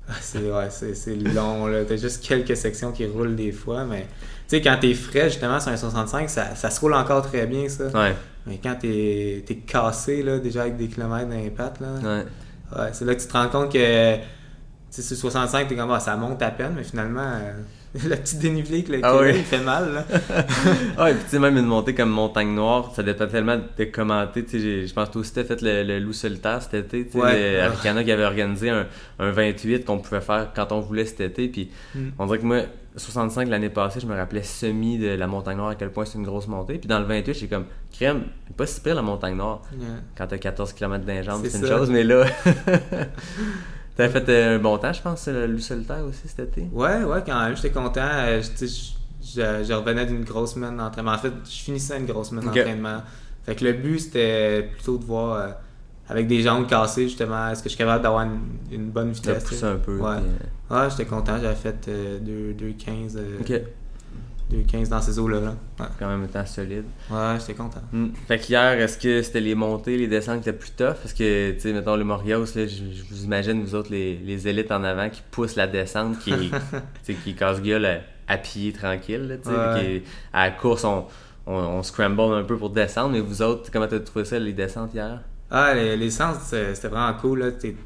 Ah, 0.08 0.14
C'est 0.20 0.38
ouais, 0.40 0.68
c'est 0.70 1.14
long, 1.14 1.66
là. 1.68 1.84
T'as 1.84 1.96
juste 1.96 2.26
quelques 2.26 2.56
sections 2.56 2.90
qui 2.90 3.06
roulent 3.06 3.36
des 3.36 3.52
fois, 3.52 3.84
mais 3.84 4.00
tu 4.00 4.56
sais, 4.56 4.60
quand 4.60 4.76
t'es 4.80 4.94
frais, 4.94 5.30
justement, 5.30 5.60
sur 5.60 5.70
un 5.70 5.76
65, 5.76 6.28
ça, 6.28 6.56
ça 6.56 6.70
se 6.70 6.80
roule 6.80 6.94
encore 6.94 7.22
très 7.24 7.46
bien, 7.46 7.68
ça. 7.68 7.86
Ouais, 7.86 8.16
Mais 8.48 8.58
quand 8.60 8.74
t'es 8.80 9.44
es 9.48 9.54
cassé, 9.64 10.24
là, 10.24 10.40
déjà 10.40 10.62
avec 10.62 10.76
des 10.76 10.88
kilomètres 10.88 11.54
pattes, 11.54 11.78
là, 11.78 11.92
ouais. 12.02 12.24
Ouais, 12.76 12.90
c'est 12.92 13.04
là 13.04 13.14
que 13.14 13.20
tu 13.20 13.26
te 13.26 13.32
rends 13.32 13.48
compte 13.48 13.72
que, 13.72 14.16
sur 14.90 15.16
65, 15.16 15.68
t'es 15.68 15.76
comme, 15.76 15.90
ah, 15.90 16.00
ça 16.00 16.16
monte 16.16 16.42
à 16.42 16.50
peine, 16.50 16.74
mais 16.76 16.84
finalement, 16.84 17.20
euh, 17.20 17.52
le 18.08 18.16
petit 18.16 18.36
dénivelé 18.36 18.84
que 18.84 18.92
le 18.92 19.00
Ah 19.02 19.12
Québec, 19.18 19.32
oui. 19.34 19.40
il 19.40 19.44
fait 19.44 19.64
mal. 19.64 19.92
Là. 19.92 20.04
Ah, 20.96 21.10
et 21.10 21.14
puis 21.14 21.24
tu 21.24 21.30
sais, 21.30 21.38
même 21.38 21.56
une 21.56 21.66
montée 21.66 21.94
comme 21.94 22.10
Montagne 22.10 22.54
Noire, 22.54 22.92
ça 22.94 23.02
dépend 23.02 23.26
tellement 23.26 23.56
de 23.78 23.84
commenter. 23.84 24.44
Tu 24.44 24.60
sais, 24.60 24.86
je 24.86 24.92
pense 24.94 25.08
que 25.08 25.12
toi 25.14 25.20
aussi, 25.22 25.32
t'as 25.32 25.44
fait 25.44 25.60
le, 25.62 25.82
le 25.82 25.98
loup 25.98 26.12
solitaire 26.12 26.62
cet 26.62 26.74
été. 26.74 27.06
Tu 27.06 27.12
sais, 27.12 27.18
Ouais. 27.18 27.54
le 27.54 27.60
Aricana 27.62 28.04
qui 28.04 28.12
avait 28.12 28.24
organisé 28.24 28.70
un, 28.70 28.86
un 29.18 29.30
28 29.30 29.84
qu'on 29.84 29.98
pouvait 29.98 30.20
faire 30.20 30.50
quand 30.54 30.70
on 30.72 30.80
voulait 30.80 31.04
cet 31.06 31.20
été. 31.20 31.48
Puis 31.48 31.70
Mm. 31.94 32.08
on 32.18 32.26
dirait 32.26 32.38
que 32.38 32.44
moi, 32.46 32.60
65 32.96 33.48
l'année 33.48 33.70
passée, 33.70 34.00
je 34.00 34.06
me 34.06 34.14
rappelais 34.16 34.42
semi 34.42 34.98
de 34.98 35.08
la 35.08 35.26
Montagne 35.26 35.56
Noire, 35.56 35.70
à 35.70 35.74
quel 35.74 35.90
point 35.90 36.04
c'est 36.04 36.18
une 36.18 36.24
grosse 36.24 36.46
montée. 36.48 36.74
Puis 36.78 36.88
dans 36.88 36.98
le 36.98 37.04
28, 37.06 37.34
j'ai 37.34 37.46
comme, 37.48 37.64
crème, 37.92 38.22
pas 38.56 38.66
si 38.66 38.80
pire 38.80 38.94
la 38.96 39.02
Montagne 39.02 39.36
Noire. 39.36 39.62
Ouais. 39.72 39.86
Quand 40.16 40.26
t'as 40.26 40.38
14 40.38 40.72
km 40.74 41.04
d'un 41.04 41.22
jambe, 41.22 41.44
C'est 41.48 41.58
une 41.58 41.66
chose, 41.66 41.90
mais 41.90 42.04
là. 42.04 42.24
T'avais 44.00 44.18
fait 44.18 44.28
euh, 44.30 44.56
un 44.56 44.58
bon 44.58 44.78
temps, 44.78 44.94
je 44.94 45.02
pense, 45.02 45.28
le 45.28 45.46
loup 45.46 45.58
solitaire 45.58 46.02
aussi 46.08 46.22
cet 46.26 46.38
été? 46.40 46.66
Ouais, 46.72 47.04
ouais, 47.04 47.22
quand 47.26 47.38
même, 47.38 47.54
j'étais 47.54 47.68
content. 47.70 48.00
Euh, 48.00 48.40
je- 48.40 49.72
revenais 49.74 50.06
d'une 50.06 50.24
grosse 50.24 50.54
semaine 50.54 50.78
d'entraînement. 50.78 51.12
En 51.12 51.18
fait, 51.18 51.34
je 51.44 51.50
finissais 51.62 51.98
une 51.98 52.06
grosse 52.06 52.30
semaine 52.30 52.46
d'entraînement. 52.46 53.02
Fait 53.44 53.54
que 53.54 53.62
le 53.62 53.74
but, 53.74 53.98
c'était 53.98 54.70
plutôt 54.72 54.96
de 54.96 55.04
voir, 55.04 55.34
euh, 55.34 55.48
avec 56.08 56.26
des 56.28 56.40
jambes 56.40 56.66
cassées, 56.66 57.08
justement, 57.08 57.50
est-ce 57.50 57.62
que 57.62 57.68
je 57.68 57.74
suis 57.74 57.78
capable 57.78 58.02
d'avoir 58.02 58.22
une, 58.22 58.40
une 58.72 58.90
bonne 58.90 59.12
vitesse. 59.12 59.44
sais? 59.44 59.66
un 59.66 59.76
peu. 59.76 59.98
Ouais. 59.98 60.16
puis, 60.16 60.26
euh, 60.70 60.82
Ouais, 60.84 60.88
j'étais 60.90 61.04
content. 61.04 61.36
J'avais 61.38 61.54
fait 61.54 61.86
euh, 61.88 62.18
2 62.20 62.54
2,15 62.54 63.16
euh, 63.16 63.40
Ok, 63.40 63.52
2,15 64.50 64.88
dans 64.88 65.00
ces 65.00 65.18
eaux-là. 65.18 65.40
Là. 65.40 65.54
Ouais, 65.78 65.86
quand 65.98 66.08
même 66.08 66.22
un 66.24 66.26
temps 66.26 66.44
solide. 66.46 66.84
ouais 67.10 67.36
j'étais 67.38 67.54
content. 67.54 67.80
Hmm. 67.92 68.08
Fait 68.26 68.38
qu'hier, 68.38 68.72
est-ce 68.80 68.98
que 68.98 69.22
c'était 69.22 69.40
les 69.40 69.54
montées, 69.54 69.96
les 69.96 70.08
descentes 70.08 70.42
qui 70.42 70.48
étaient 70.48 70.58
plus 70.58 70.70
tough? 70.72 70.94
Parce 71.02 71.12
que, 71.12 71.52
tu 71.52 71.60
sais, 71.60 71.72
mettons, 71.72 71.96
le 71.96 72.04
Morios, 72.04 72.44
là, 72.56 72.66
je, 72.66 72.82
vous 73.10 73.24
imagine, 73.24 73.62
vous 73.62 73.74
autres, 73.74 73.90
les, 73.90 74.16
les 74.16 74.48
élites 74.48 74.72
en 74.72 74.82
avant, 74.84 75.08
qui 75.08 75.22
poussent 75.30 75.56
la 75.56 75.66
descente, 75.66 76.18
qui, 76.18 76.32
qui 77.24 77.34
casse-gueule 77.34 77.84
à, 77.86 78.00
à 78.28 78.38
pied 78.38 78.72
tranquille, 78.72 79.28
là, 79.28 79.36
tu 79.36 79.48
sais. 79.48 79.56
Ouais. 79.56 80.00
qui- 80.00 80.08
à 80.32 80.46
la 80.46 80.50
course, 80.52 80.84
on, 80.84 81.04
on, 81.46 81.54
on 81.54 81.82
scramble 81.82 82.34
un 82.34 82.44
peu 82.44 82.56
pour 82.56 82.70
descendre, 82.70 83.10
mais 83.12 83.20
vous 83.20 83.42
autres, 83.42 83.70
comment 83.72 83.86
t'as 83.86 84.00
trouvé 84.00 84.24
ça, 84.24 84.38
les 84.38 84.52
descentes 84.52 84.92
hier? 84.94 85.20
Ah, 85.50 85.74
les, 85.74 85.96
les 85.96 86.10
c'est- 86.10 86.74
c'était 86.74 86.88
vraiment 86.88 87.12
cool. 87.18 87.40
Là. 87.40 87.50
T'es- 87.52 87.72
Tu 87.72 87.76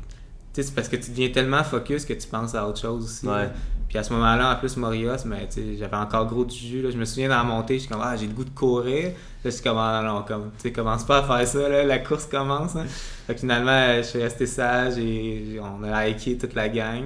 sais, 0.53 0.63
c'est 0.69 0.75
parce 0.75 0.89
que 0.89 0.97
tu 0.97 1.11
deviens 1.11 1.31
tellement 1.31 1.65
focus 1.65 2.05
que 2.05 2.13
tu 2.13 2.29
penses 2.29 2.55
à 2.55 2.69
autre 2.69 2.79
chose 2.81 3.05
aussi. 3.05 3.27
Ouais. 3.27 3.49
Puis 3.95 4.01
à 4.01 4.03
ce 4.03 4.13
moment-là, 4.15 4.53
en 4.53 4.57
plus, 4.57 4.77
Morios, 4.77 5.25
mais 5.25 5.49
j'avais 5.79 5.95
encore 5.97 6.27
gros 6.27 6.45
du 6.45 6.57
jus. 6.57 6.83
Là. 6.83 6.91
Je 6.91 6.97
me 6.99 7.05
souviens 7.05 7.29
dans 7.29 7.37
la 7.37 7.45
montée, 7.45 7.75
je 7.75 7.83
suis 7.85 7.89
comme, 7.89 8.01
ah, 8.03 8.17
j'ai 8.17 8.27
le 8.27 8.33
goût 8.33 8.43
de 8.43 8.51
courir. 8.51 9.05
Là, 9.05 9.13
je 9.45 9.51
suis 9.51 9.63
comme, 9.63 9.79
ah, 9.79 10.03
non, 10.05 10.25
comme, 10.27 10.47
tu 10.57 10.63
sais, 10.63 10.73
commence 10.73 11.05
pas 11.05 11.19
à 11.19 11.23
faire 11.23 11.47
ça, 11.47 11.69
là, 11.69 11.85
la 11.85 12.01
course 12.01 12.27
commence. 12.27 12.75
hein. 12.75 12.87
Fait 12.89 13.35
que 13.35 13.39
finalement, 13.39 13.71
euh, 13.71 13.99
je 13.99 14.09
suis 14.09 14.21
resté 14.21 14.47
sage 14.47 14.99
et 14.99 15.61
on 15.63 15.85
a 15.85 16.09
hiké 16.09 16.37
toute 16.37 16.55
la 16.55 16.69
gang. 16.69 17.05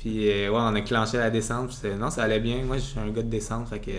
Puis, 0.00 0.28
euh, 0.28 0.48
ouais, 0.50 0.58
on 0.60 0.74
a 0.74 0.80
clenché 0.80 1.16
la 1.16 1.30
descente. 1.30 1.68
Puis 1.80 1.90
non, 1.96 2.10
ça 2.10 2.24
allait 2.24 2.40
bien. 2.40 2.56
Moi, 2.64 2.78
je 2.78 2.82
suis 2.82 2.98
un 2.98 3.08
gars 3.10 3.22
de 3.22 3.28
descente. 3.28 3.68
Fait 3.68 3.78
que 3.78 3.92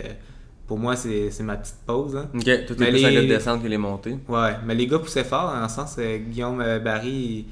pour 0.67 0.77
moi, 0.77 0.97
c'est 0.97 1.31
ma 1.43 1.55
petite 1.55 1.77
pause. 1.87 2.17
hein. 2.17 2.27
Ok, 2.35 2.43
toi, 2.43 2.55
t'es 2.75 2.75
Mais 2.77 2.89
plus 2.89 3.05
un 3.05 3.07
les- 3.07 3.15
gars 3.15 3.21
de 3.21 3.27
descente 3.27 3.63
que 3.63 3.67
les 3.69 3.77
montées. 3.77 4.17
Ouais, 4.27 4.57
mais 4.65 4.75
les 4.75 4.85
gars 4.85 4.99
poussaient 4.99 5.23
fort, 5.23 5.53
dans 5.53 5.61
le 5.61 5.69
sens 5.69 5.95
euh, 5.97 6.17
Guillaume 6.17 6.57
Barry, 6.83 7.09
il, 7.09 7.45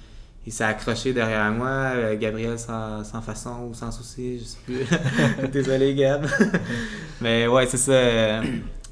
il 0.49 0.51
s'est 0.51 0.63
accroché 0.63 1.13
derrière 1.13 1.51
moi, 1.51 1.67
euh, 1.93 2.17
Gabriel 2.17 2.57
sans, 2.57 3.03
sans 3.03 3.21
façon 3.21 3.67
ou 3.69 3.75
sans 3.75 3.91
souci, 3.91 4.39
je 4.39 4.43
sais 4.45 4.57
plus. 4.65 5.47
Désolé 5.51 5.93
Gab. 5.93 6.25
mais 7.21 7.45
ouais, 7.45 7.67
c'est 7.67 7.77
ça. 7.77 7.91
euh, 7.91 8.41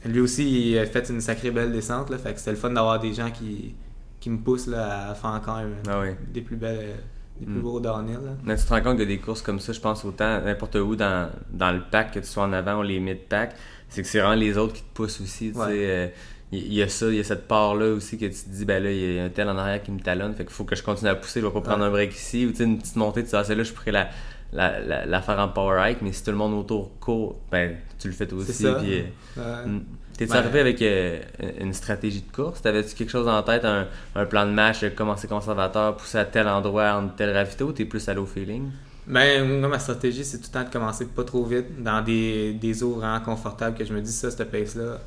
lui 0.05 0.19
aussi, 0.19 0.69
il 0.73 0.77
a 0.77 0.85
fait 0.85 1.09
une 1.09 1.19
sacrée 1.19 1.49
belle 1.49 1.71
descente, 1.71 2.11
là, 2.11 2.19
fait 2.19 2.31
que 2.33 2.37
c'était 2.39 2.51
le 2.51 2.57
fun 2.57 2.69
d'avoir 2.69 2.99
des 2.99 3.11
gens 3.11 3.31
qui, 3.31 3.73
qui 4.19 4.29
me 4.29 4.37
poussent 4.37 4.67
là, 4.67 5.09
à 5.09 5.15
faire 5.15 5.31
encore 5.31 5.59
Ah 5.89 5.99
oui. 6.01 6.09
des 6.31 6.41
plus 6.41 6.57
belles, 6.57 6.77
euh, 6.79 6.93
des 7.39 7.47
plus 7.47 7.55
Mm. 7.55 7.61
beaux 7.61 7.79
downhill. 7.79 8.19
là. 8.23 8.31
Mais 8.43 8.55
tu 8.55 8.63
te 8.63 8.69
rends 8.69 8.81
compte 8.83 8.99
que 8.99 9.03
des 9.03 9.17
courses 9.17 9.41
comme 9.41 9.59
ça, 9.59 9.73
je 9.73 9.79
pense 9.79 10.05
autant 10.05 10.39
n'importe 10.41 10.75
où 10.75 10.95
dans, 10.95 11.31
dans 11.49 11.71
le 11.71 11.81
pack, 11.89 12.11
que 12.13 12.19
tu 12.19 12.27
sois 12.27 12.43
en 12.43 12.53
avant 12.53 12.79
ou 12.79 12.83
les 12.83 12.99
mid-pack, 12.99 13.55
c'est 13.89 14.03
que 14.03 14.07
c'est 14.07 14.19
vraiment 14.19 14.35
les 14.35 14.57
autres 14.59 14.73
qui 14.73 14.83
te 14.83 14.93
poussent 14.93 15.21
aussi. 15.21 15.51
tu 15.51 15.57
Ouais. 15.57 15.65
sais, 15.65 15.71
euh, 15.89 16.07
Il 16.53 16.73
y, 16.73 16.81
a 16.81 16.87
ça, 16.87 17.07
il 17.07 17.15
y 17.15 17.19
a 17.19 17.25
cette 17.25 17.45
part-là 17.47 17.87
aussi 17.93 18.17
que 18.17 18.25
tu 18.25 18.31
te 18.31 18.49
dis, 18.49 18.63
ben 18.63 18.81
là, 18.81 18.89
il 18.89 19.15
y 19.15 19.19
a 19.19 19.25
un 19.25 19.29
tel 19.29 19.49
en 19.49 19.57
arrière 19.57 19.83
qui 19.83 19.91
me 19.91 19.99
talonne, 19.99 20.33
fait 20.33 20.45
qu'il 20.45 20.53
faut 20.53 20.63
que 20.63 20.77
je 20.77 20.83
continue 20.83 21.09
à 21.09 21.15
pousser, 21.15 21.41
je 21.41 21.45
vais 21.45 21.51
pas 21.51 21.59
prendre 21.59 21.83
un 21.83 21.89
break 21.89 22.13
ici. 22.13 22.45
Ou 22.45 22.51
tu 22.51 22.57
sais, 22.57 22.63
une 22.63 22.77
petite 22.79 22.95
montée, 22.95 23.21
tu 23.23 23.29
dis, 23.31 23.35
ah, 23.35 23.43
celle-là, 23.43 23.63
je 23.63 23.73
pourrais 23.73 23.91
la, 23.91 24.07
la, 24.53 24.79
la, 24.79 25.05
la 25.05 25.21
faire 25.21 25.39
en 25.39 25.49
power 25.49 25.77
hike, 25.89 26.01
mais 26.01 26.13
si 26.13 26.23
tout 26.23 26.31
le 26.31 26.37
monde 26.37 26.53
autour 26.53 26.97
court, 27.01 27.37
ben 27.51 27.75
tu 27.99 28.07
le 28.07 28.13
fais 28.13 28.27
toi 28.27 28.39
aussi. 28.39 28.63
Puis, 28.63 28.67
euh, 28.69 29.03
Ouais. 29.35 29.71
T'es-tu 30.17 30.31
Ben- 30.31 30.39
arrivé 30.39 30.61
avec 30.61 30.81
euh, 30.81 31.19
une 31.59 31.73
stratégie 31.73 32.21
de 32.21 32.31
course? 32.35 32.61
T'avais-tu 32.61 32.95
quelque 32.95 33.11
chose 33.11 33.27
en 33.27 33.43
tête, 33.43 33.65
un, 33.65 33.85
un 34.15 34.25
plan 34.25 34.45
de 34.47 34.51
match, 34.51 34.81
de 34.81 34.89
commencer 34.89 35.27
conservateur, 35.27 35.95
pousser 35.97 36.17
à 36.17 36.25
tel 36.25 36.47
endroit, 36.47 36.93
en 36.93 37.09
tel 37.09 37.35
ravito, 37.35 37.65
ou 37.67 37.71
t'es 37.73 37.85
plus 37.85 38.07
allé 38.09 38.19
au 38.19 38.25
feeling? 38.25 38.71
Ben, 39.05 39.59
moi, 39.59 39.69
ma 39.69 39.77
stratégie, 39.79 40.25
c'est 40.25 40.37
tout 40.39 40.45
le 40.47 40.53
temps 40.53 40.63
de 40.63 40.71
commencer 40.73 41.05
pas 41.05 41.23
trop 41.23 41.45
vite 41.45 41.83
dans 41.83 42.01
des, 42.01 42.53
des 42.53 42.81
eaux 42.83 42.93
vraiment 42.95 43.19
confortables 43.19 43.77
que 43.77 43.85
je 43.85 43.93
me 43.93 44.01
dis, 44.01 44.11
ça, 44.11 44.31
cette 44.31 44.49
pace-là, 44.49 44.97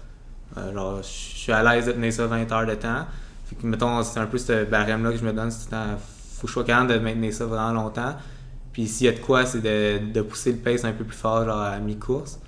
euh, 0.56 0.72
genre, 0.72 1.02
je 1.02 1.08
suis 1.08 1.52
à 1.52 1.62
l'aise 1.62 1.86
de 1.86 1.92
tenir 1.92 2.12
ça 2.12 2.26
20 2.26 2.50
heures 2.52 2.66
de 2.66 2.74
temps. 2.74 3.06
Que, 3.60 3.66
mettons, 3.66 4.02
c'est 4.02 4.20
un 4.20 4.26
peu 4.26 4.38
ce 4.38 4.64
barème-là 4.64 5.10
que 5.12 5.18
je 5.18 5.24
me 5.24 5.32
donne, 5.32 5.50
c'est 5.50 5.68
faut 5.70 6.46
que 6.46 6.48
je 6.48 6.52
sois 6.52 6.62
de 6.62 6.98
maintenir 6.98 7.32
ça 7.32 7.46
vraiment 7.46 7.72
longtemps. 7.72 8.14
Puis 8.72 8.86
s'il 8.86 9.06
y 9.06 9.08
a 9.08 9.12
de 9.12 9.18
quoi, 9.18 9.44
c'est 9.44 9.60
de, 9.60 10.22
pousser 10.22 10.52
le 10.52 10.58
pace 10.58 10.84
un 10.84 10.92
peu 10.92 11.04
plus 11.04 11.16
fort, 11.16 11.44
genre 11.44 11.60
à 11.60 11.78
mi-course. 11.78 12.38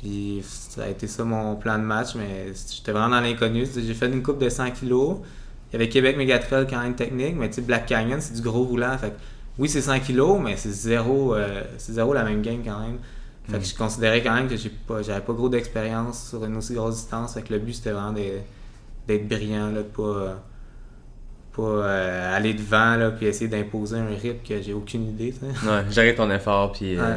Puis 0.00 0.42
ça 0.44 0.84
a 0.84 0.88
été 0.88 1.06
ça 1.06 1.24
mon 1.24 1.56
plan 1.56 1.78
de 1.78 1.84
match, 1.84 2.14
mais 2.14 2.52
j'étais 2.70 2.92
vraiment 2.92 3.10
dans 3.10 3.20
l'inconnu. 3.20 3.66
J'ai 3.74 3.94
fait 3.94 4.06
une 4.06 4.22
coupe 4.22 4.38
de 4.38 4.48
100 4.48 4.72
kilos. 4.72 5.18
Il 5.70 5.74
y 5.74 5.76
avait 5.76 5.88
Québec 5.88 6.16
Megatrail 6.16 6.66
quand 6.68 6.80
même 6.80 6.94
technique, 6.94 7.36
mais 7.36 7.48
tu 7.48 7.56
sais, 7.56 7.60
Black 7.62 7.86
Canyon, 7.86 8.20
c'est 8.20 8.34
du 8.34 8.42
gros 8.42 8.64
roulant. 8.64 8.96
Fait 8.98 9.14
oui, 9.58 9.68
c'est 9.68 9.82
100 9.82 10.00
kilos, 10.00 10.38
mais 10.42 10.56
c'est 10.56 10.70
zéro, 10.70 11.34
euh, 11.34 11.62
c'est 11.78 11.92
zéro 11.92 12.14
la 12.14 12.24
même 12.24 12.42
game 12.42 12.62
quand 12.64 12.78
même. 12.78 12.98
Fait 13.50 13.58
que 13.58 13.64
je 13.64 13.74
considérais 13.74 14.22
quand 14.22 14.34
même 14.34 14.48
que 14.48 14.56
j'ai 14.56 14.68
pas, 14.70 15.02
j'avais 15.02 15.20
pas 15.22 15.32
gros 15.32 15.48
d'expérience 15.48 16.28
sur 16.28 16.44
une 16.44 16.56
aussi 16.56 16.74
grosse 16.74 16.96
distance. 16.96 17.34
Fait 17.34 17.42
que 17.42 17.52
le 17.52 17.58
but, 17.60 17.72
c'était 17.74 17.92
vraiment 17.92 18.12
d'être 18.12 19.26
brillant, 19.28 19.70
là, 19.70 19.78
de 19.78 19.82
pas, 19.82 20.02
euh, 20.02 20.34
pas 21.56 21.62
euh, 21.62 22.36
aller 22.36 22.54
devant, 22.54 22.96
là, 22.96 23.10
puis 23.10 23.26
essayer 23.26 23.48
d'imposer 23.48 23.96
un 23.98 24.06
rythme 24.08 24.46
que 24.46 24.60
j'ai 24.60 24.74
aucune 24.74 25.08
idée. 25.08 25.34
Ouais, 25.42 25.82
gérer 25.90 26.14
ton 26.14 26.30
effort, 26.30 26.72
puis. 26.72 26.98
euh, 26.98 27.14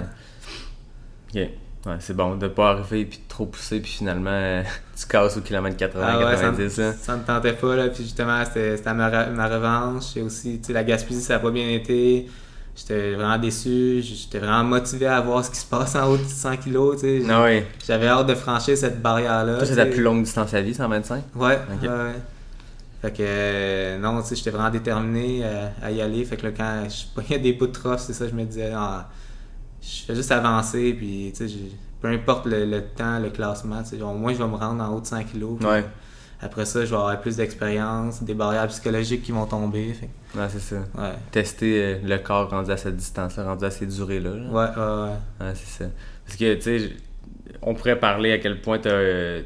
Ouais. 1.34 1.44
Ok. 1.44 1.50
Ouais, 1.88 1.96
c'est 2.00 2.16
bon 2.16 2.36
de 2.36 2.48
pas 2.48 2.70
arriver 2.72 3.06
puis 3.06 3.18
de 3.18 3.28
trop 3.28 3.48
pousser, 3.48 3.80
puis 3.80 3.92
finalement, 3.92 4.30
euh, 4.32 4.62
tu 4.96 5.08
casses 5.08 5.36
au 5.38 5.42
kilomètre 5.42 5.78
80, 5.78 6.06
Ah 6.08 6.18
ouais, 6.20 6.36
ça, 6.38 6.42
90. 6.52 6.78
me, 6.78 6.94
ça 6.94 7.18
me 7.18 7.24
tentait 7.24 7.54
pas, 7.54 7.76
là. 7.76 7.88
Puis 7.90 8.04
justement, 8.04 8.44
c'était 8.46 8.78
ma 8.94 9.48
revanche. 9.48 10.16
Et 10.16 10.22
aussi, 10.22 10.60
tu 10.60 10.68
sais, 10.68 10.74
la 10.74 10.84
Gaspésie, 10.84 11.22
ça 11.22 11.38
a 11.38 11.40
pas 11.40 11.50
bien 11.52 11.68
été. 11.70 12.30
J'étais 12.76 13.14
vraiment 13.16 13.38
déçu. 13.38 14.02
J'étais 14.02 14.40
vraiment 14.40 14.64
motivé 14.64 15.06
à 15.08 15.20
voir 15.22 15.44
ce 15.44 15.52
qui 15.52 15.58
se 15.58 15.66
passe 15.66 15.96
en 15.96 16.10
haut 16.10 16.18
de 16.18 16.24
100 16.24 16.58
kilos, 16.58 17.02
tu 17.02 17.22
sais. 17.22 17.24
Ah. 17.30 17.48
J'avais 17.86 18.08
hâte 18.08 18.28
de 18.28 18.36
franchir 18.36 18.78
cette 18.78 19.02
barrière-là. 19.02 19.60
C'est 19.62 19.68
tu 19.68 19.76
sais. 19.76 19.86
plus 19.90 20.02
longue 20.04 20.24
distance 20.24 20.54
à 20.54 20.62
vie, 20.62 20.74
125 20.74 21.24
Ouais, 21.36 21.60
Ok. 21.74 21.84
ouais. 21.84 22.14
Fait 23.02 23.12
que, 23.12 23.18
euh, 23.22 23.98
non, 23.98 24.22
tu 24.22 24.28
sais, 24.30 24.36
j'étais 24.36 24.52
vraiment 24.52 24.70
déterminé 24.70 25.42
euh, 25.44 25.68
à 25.82 25.90
y 25.92 26.02
aller. 26.02 26.24
Fait 26.24 26.38
que 26.38 26.46
là, 26.48 26.52
quand 26.56 26.84
je 26.88 27.06
pognais 27.16 27.40
des 27.40 27.54
bouts 27.54 27.68
de 27.68 27.78
c'est 27.98 28.14
ça, 28.14 28.28
je 28.28 28.34
me 28.34 28.44
disais, 28.46 28.72
ah, 28.76 29.10
je 29.82 30.04
fais 30.06 30.16
juste 30.16 30.32
avancer, 30.32 30.94
puis, 30.94 31.34
tu 31.36 31.48
sais, 31.50 31.56
peu 32.00 32.10
importe 32.10 32.46
le, 32.46 32.66
le 32.66 32.84
temps, 32.84 33.20
le 33.20 33.32
classement, 33.32 33.82
tu 33.84 33.98
sais, 33.98 34.02
au 34.04 34.14
moins, 34.14 34.34
je 34.34 34.38
vais 34.38 34.48
me 34.48 34.56
rendre 34.56 34.84
en 34.84 34.96
haut 34.96 35.02
de 35.02 35.08
100 35.08 35.24
kilos. 35.24 35.58
puis 35.60 35.68
Ouais. 35.68 35.84
Après 36.44 36.66
ça, 36.66 36.84
je 36.84 36.90
vais 36.90 36.96
avoir 36.96 37.20
plus 37.22 37.36
d'expérience, 37.38 38.24
des 38.24 38.34
barrières 38.34 38.68
psychologiques 38.68 39.22
qui 39.24 39.32
vont 39.32 39.46
tomber. 39.46 39.94
Fait 39.94 40.08
que, 40.08 40.40
Ouais, 40.40 40.48
c'est 40.50 40.60
ça. 40.60 40.76
ouais. 40.98 41.12
Tester 41.32 41.84
euh, 41.84 41.98
le 42.04 42.18
corps 42.18 42.50
rendu 42.50 42.72
à 42.72 42.78
cette 42.78 42.96
distance-là, 42.96 43.44
rendu 43.44 43.66
à 43.66 43.70
ces 43.72 43.86
durées-là. 43.86 44.30
là. 44.32 44.50
Ouais, 44.50 44.82
ouais, 44.82 45.04
ouais. 45.04 45.48
Ouais, 45.48 45.54
c'est 45.56 45.84
ça. 45.84 45.90
Parce 46.26 46.38
que, 46.38 46.56
tu 46.56 46.62
sais, 46.62 46.90
on 47.62 47.74
pourrait 47.76 48.00
parler 48.00 48.32
à 48.32 48.40
quel 48.40 48.60
point 48.62 48.80
tu 48.80 48.88
as, 48.90 48.96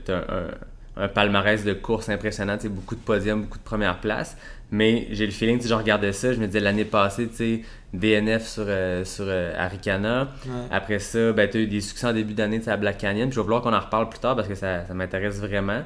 un, 0.09 1.03
un 1.03 1.07
palmarès 1.09 1.65
de 1.65 1.73
courses 1.73 2.07
impressionnant, 2.09 2.57
beaucoup 2.69 2.95
de 2.95 3.01
podiums, 3.01 3.41
beaucoup 3.43 3.57
de 3.57 3.63
premières 3.63 3.99
places. 3.99 4.37
Mais 4.75 5.08
j'ai 5.12 5.25
le 5.25 5.32
feeling, 5.32 5.55
tu 5.55 5.63
sais, 5.63 5.70
je 5.70 5.74
regardais 5.74 6.12
ça, 6.12 6.34
je 6.34 6.38
me 6.38 6.48
disais 6.48 6.60
l'année 6.60 6.84
passée, 6.84 7.29
tu 7.29 7.36
sais, 7.36 7.62
DNF 7.94 8.46
sur, 8.46 8.65
euh, 8.67 9.05
sur 9.05 9.24
euh, 9.25 9.53
Arikana. 9.58 10.24
Ouais. 10.46 10.51
Après 10.70 11.00
ça, 11.00 11.32
ben, 11.32 11.50
tu 11.50 11.58
as 11.58 11.62
eu 11.62 11.67
des 11.67 11.79
succès 11.79 12.08
en 12.08 12.12
début 12.12 12.34
d'année 12.34 12.60
tu 12.60 12.70
à 12.70 12.75
Black 12.75 12.98
Canyon. 12.98 13.29
Puis 13.29 13.36
je 13.36 13.39
vais 13.39 13.44
vouloir 13.44 13.62
qu'on 13.62 13.72
en 13.72 13.79
reparle 13.79 14.10
plus 14.10 14.20
tard 14.20 14.36
parce 14.36 14.50
que 14.50 14.55
ça, 14.55 14.86
ça 14.86 14.94
m'intéresse 14.94 15.39
vraiment. 15.39 15.82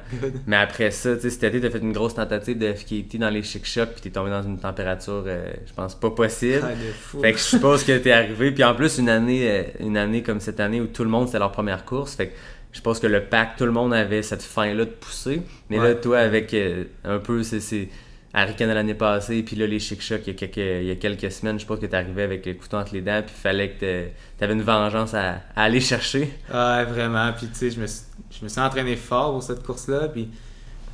Mais 0.48 0.56
après 0.56 0.90
ça, 0.90 1.14
tu 1.14 1.22
sais, 1.22 1.30
cet 1.30 1.44
été, 1.44 1.60
tu 1.60 1.66
as 1.68 1.70
fait 1.70 1.78
une 1.78 1.92
grosse 1.92 2.14
tentative 2.14 2.58
de 2.58 2.72
FKT 2.72 3.18
dans 3.18 3.30
les 3.30 3.44
chic 3.44 3.64
shops 3.64 3.92
puis 3.92 4.00
tu 4.02 4.08
es 4.08 4.10
tombé 4.10 4.30
dans 4.30 4.42
une 4.42 4.58
température, 4.58 5.22
euh, 5.24 5.52
je 5.64 5.72
pense, 5.72 5.94
pas 5.94 6.10
possible. 6.10 6.64
Ah, 6.64 6.70
de 6.70 6.90
fou. 6.92 7.20
Fait 7.20 7.30
que 7.30 7.38
je 7.38 7.44
suppose 7.44 7.84
que 7.84 7.96
t'es 7.96 8.10
arrivé. 8.10 8.50
Puis 8.50 8.64
en 8.64 8.74
plus, 8.74 8.98
une 8.98 9.08
année, 9.08 9.48
euh, 9.48 9.62
une 9.78 9.96
année 9.96 10.24
comme 10.24 10.40
cette 10.40 10.58
année 10.58 10.80
où 10.80 10.86
tout 10.86 11.04
le 11.04 11.10
monde 11.10 11.26
c'était 11.26 11.38
leur 11.38 11.52
première 11.52 11.84
course. 11.84 12.16
Fait 12.16 12.26
que 12.26 12.32
je 12.72 12.78
suppose 12.78 12.98
que 12.98 13.06
le 13.06 13.22
pack, 13.22 13.56
tout 13.56 13.66
le 13.66 13.72
monde 13.72 13.94
avait 13.94 14.22
cette 14.22 14.42
faim-là 14.42 14.84
de 14.84 14.90
pousser. 14.90 15.42
Mais 15.68 15.78
là, 15.78 15.94
toi, 15.94 16.18
avec 16.18 16.56
un 17.04 17.18
peu, 17.18 17.44
c'est. 17.44 17.88
Harry 18.32 18.54
l'année 18.60 18.94
passée, 18.94 19.42
puis 19.42 19.56
là, 19.56 19.66
les 19.66 19.80
Chic 19.80 20.00
Chocs, 20.00 20.20
il 20.26 20.28
y 20.28 20.30
a 20.30 20.34
quelques, 20.38 20.56
il 20.58 20.84
y 20.86 20.90
a 20.92 20.94
quelques 20.94 21.32
semaines, 21.32 21.56
je 21.56 21.62
suppose 21.62 21.80
que 21.80 21.86
t'es 21.86 21.96
arrivé 21.96 22.22
avec 22.22 22.46
le 22.46 22.54
couteau 22.54 22.76
entre 22.76 22.94
les 22.94 23.00
dents, 23.00 23.22
puis 23.26 23.34
il 23.36 23.40
fallait 23.40 23.70
que 23.70 23.80
t'aies- 23.80 24.14
t'avais 24.38 24.52
une 24.52 24.62
vengeance 24.62 25.14
à, 25.14 25.40
à 25.56 25.62
aller 25.64 25.80
chercher. 25.80 26.32
Ouais, 26.52 26.84
vraiment. 26.84 27.32
Puis, 27.36 27.48
tu 27.48 27.54
sais, 27.54 27.70
je 27.72 27.80
me, 27.80 27.86
suis- 27.88 28.02
je 28.30 28.44
me 28.44 28.48
suis 28.48 28.60
entraîné 28.60 28.94
fort 28.94 29.32
pour 29.32 29.42
cette 29.42 29.64
course-là. 29.64 30.08
Puis, 30.08 30.28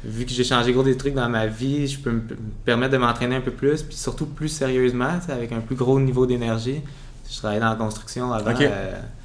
vu 0.05 0.25
que 0.25 0.31
j'ai 0.31 0.45
changé 0.45 0.73
gros 0.73 0.83
des 0.83 0.97
trucs 0.97 1.15
dans 1.15 1.29
ma 1.29 1.47
vie, 1.47 1.87
je 1.89 1.99
peux 1.99 2.11
me 2.11 2.21
me 2.21 2.37
permettre 2.65 2.93
de 2.93 2.99
m'entraîner 2.99 3.37
un 3.37 3.41
peu 3.43 3.51
plus. 3.51 3.83
Puis, 3.83 3.97
surtout 3.97 4.27
plus 4.27 4.49
sérieusement, 4.49 5.19
tu 5.25 5.31
avec 5.31 5.53
un 5.53 5.61
plus 5.61 5.77
gros 5.77 6.01
niveau 6.01 6.25
d'énergie. 6.27 6.81
Je 7.31 7.37
travaillais 7.39 7.61
dans 7.61 7.71
la 7.71 7.77
construction 7.77 8.33
avant. 8.33 8.51
Ok. 8.53 8.61
euh, 8.63 8.93
tu 8.93 9.16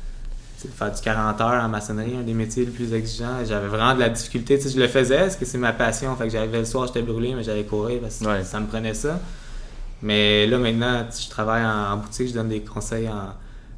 faire 0.70 0.92
du 0.92 1.02
40 1.02 1.42
heures 1.42 1.64
en 1.64 1.68
maçonnerie, 1.70 2.16
un 2.20 2.24
des 2.24 2.34
métiers 2.34 2.66
les 2.66 2.72
plus 2.72 2.94
exigeants. 2.94 3.38
J'avais 3.48 3.68
vraiment 3.68 3.94
de 3.96 4.00
la 4.00 4.10
difficulté. 4.10 4.58
Tu 4.58 4.64
sais, 4.68 4.76
je 4.76 4.80
le 4.80 4.88
faisais 4.88 5.20
parce 5.20 5.36
que 5.36 5.46
c'est 5.46 5.58
ma 5.58 5.74
passion. 5.74 6.16
Fait 6.16 6.26
que 6.26 6.30
j'arrivais 6.32 6.60
le 6.60 6.66
soir, 6.66 6.88
j'étais 6.88 7.02
brûlé, 7.02 7.34
mais 7.36 7.44
j'allais 7.44 7.64
courir 7.64 8.00
parce 8.02 8.20
que 8.20 8.26
Ouais. 8.26 8.44
ça 8.44 8.60
me 8.60 8.68
prenait 8.68 8.94
ça. 8.94 9.20
Mais 10.02 10.48
là, 10.48 10.58
maintenant, 10.58 11.06
je 11.12 11.30
travaille 11.30 11.64
en, 11.64 11.98
boutique, 11.98 12.30
je 12.30 12.34
donne 12.34 12.50
des 12.50 12.62
conseils 12.62 13.08
en, 13.08 13.14
dans 13.14 13.34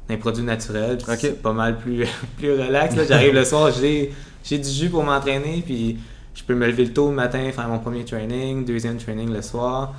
les 0.08 0.16
produits 0.16 0.44
naturels. 0.44 0.98
C'est 1.18 1.42
pas 1.42 1.52
mal 1.52 1.78
plus, 1.78 2.06
plus 2.38 2.52
relax. 2.52 2.94
J'arrive 3.08 3.34
le 3.34 3.44
soir, 3.44 3.70
j'ai 3.72 4.12
j'ai 4.42 4.58
du 4.58 4.68
jus 4.68 4.90
pour 4.90 5.02
m'entraîner, 5.02 5.62
puis 5.64 5.98
je 6.34 6.42
peux 6.44 6.54
me 6.54 6.66
lever 6.66 6.84
le 6.84 6.92
tôt 6.92 7.08
le 7.08 7.14
matin, 7.14 7.50
faire 7.50 7.68
mon 7.68 7.78
premier 7.78 8.04
training, 8.04 8.64
deuxième 8.64 8.98
training 8.98 9.32
le 9.32 9.40
soir. 9.40 9.94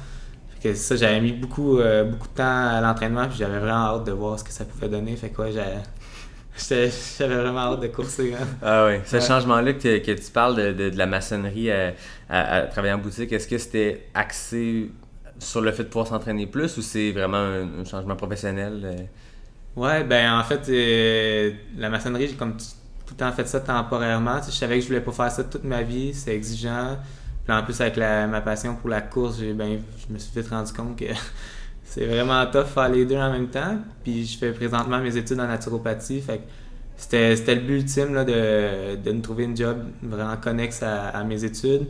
Fait 0.59 0.69
que 0.69 0.75
ça, 0.75 0.95
j'avais 0.95 1.19
mis 1.19 1.31
beaucoup, 1.31 1.79
euh, 1.79 2.03
beaucoup 2.03 2.27
de 2.27 2.33
temps 2.35 2.67
à 2.67 2.79
l'entraînement, 2.79 3.27
puis 3.27 3.37
j'avais 3.39 3.57
vraiment 3.57 3.95
hâte 3.95 4.03
de 4.05 4.11
voir 4.11 4.37
ce 4.37 4.43
que 4.43 4.51
ça 4.51 4.63
pouvait 4.65 4.87
donner. 4.89 5.15
Fait 5.15 5.29
que 5.29 5.41
ouais, 5.41 5.51
j'avais- 6.57 6.89
vraiment 7.35 7.59
hâte 7.73 7.81
de 7.81 7.87
courser. 7.87 8.33
hein. 8.33 8.47
Ah 8.61 8.87
oui, 8.87 8.99
ce 9.05 9.17
Ouais. 9.17 9.21
changement-là 9.21 9.73
que, 9.73 9.97
que 9.99 10.11
tu 10.11 10.31
parles 10.31 10.55
de, 10.55 10.73
de- 10.73 10.89
de 10.89 10.97
la 10.97 11.05
maçonnerie 11.05 11.71
à, 11.71 11.93
à- 12.29 12.55
à 12.57 12.61
travailler 12.63 12.93
en 12.93 12.97
boutique, 12.97 13.31
est-ce 13.33 13.47
que 13.47 13.57
c'était 13.57 14.07
axé 14.13 14.89
sur 15.39 15.61
le 15.61 15.71
fait 15.71 15.83
de 15.83 15.89
pouvoir 15.89 16.07
s'entraîner 16.07 16.47
plus 16.47 16.77
ou 16.77 16.81
c'est 16.81 17.11
vraiment 17.11 17.37
un, 17.37 17.81
un 17.81 17.85
changement 17.85 18.15
professionnel? 18.15 18.81
euh? 18.83 18.95
Ouais, 19.75 20.03
ben 20.05 20.39
en 20.39 20.43
fait, 20.43 20.61
euh, 20.69 21.51
la 21.77 21.89
maçonnerie, 21.89 22.27
j'ai 22.29 22.35
comme 22.35 22.53
tout 22.55 23.13
le 23.13 23.17
temps 23.17 23.31
fait 23.33 23.47
ça 23.47 23.59
temporairement. 23.59 24.37
Tu 24.39 24.45
sais, 24.45 24.51
je 24.51 24.57
savais 24.57 24.75
que 24.77 24.81
je 24.81 24.87
voulais 24.87 25.01
pas 25.01 25.11
faire 25.11 25.31
ça 25.31 25.43
toute 25.43 25.65
ma 25.65 25.81
vie, 25.83 26.13
c'est 26.13 26.33
exigeant. 26.33 26.97
Puis 27.45 27.53
en 27.53 27.61
plus, 27.63 27.79
avec 27.81 27.97
la- 27.97 28.25
ma 28.27 28.41
passion 28.41 28.75
pour 28.75 28.89
la 28.89 29.01
course, 29.01 29.39
ben, 29.41 29.79
je 30.07 30.13
me 30.13 30.17
suis 30.17 30.31
vite 30.39 30.49
rendu 30.49 30.71
compte 30.73 30.97
que 30.97 31.05
c'est 31.85 32.07
vraiment 32.07 32.45
tough 32.47 32.65
faire 32.65 32.89
les 32.89 33.05
deux 33.05 33.15
en 33.15 33.31
même 33.31 33.47
temps. 33.47 33.77
Puis 34.03 34.25
je 34.25 34.37
fais 34.37 34.51
présentement 34.51 34.99
mes 34.99 35.15
études 35.15 35.39
en 35.39 35.47
naturopathie. 35.47 36.19
Fait 36.19 36.41
c'était, 36.97 37.55
le 37.55 37.61
but 37.61 37.75
ultime 37.75 38.13
là, 38.13 38.23
de, 38.23 38.95
de 38.95 39.11
me 39.11 39.21
trouver 39.21 39.43
une 39.43 39.55
job 39.55 39.77
vraiment 40.01 40.37
connexe 40.37 40.81
à, 40.83 41.23
mes 41.23 41.43
études. 41.43 41.87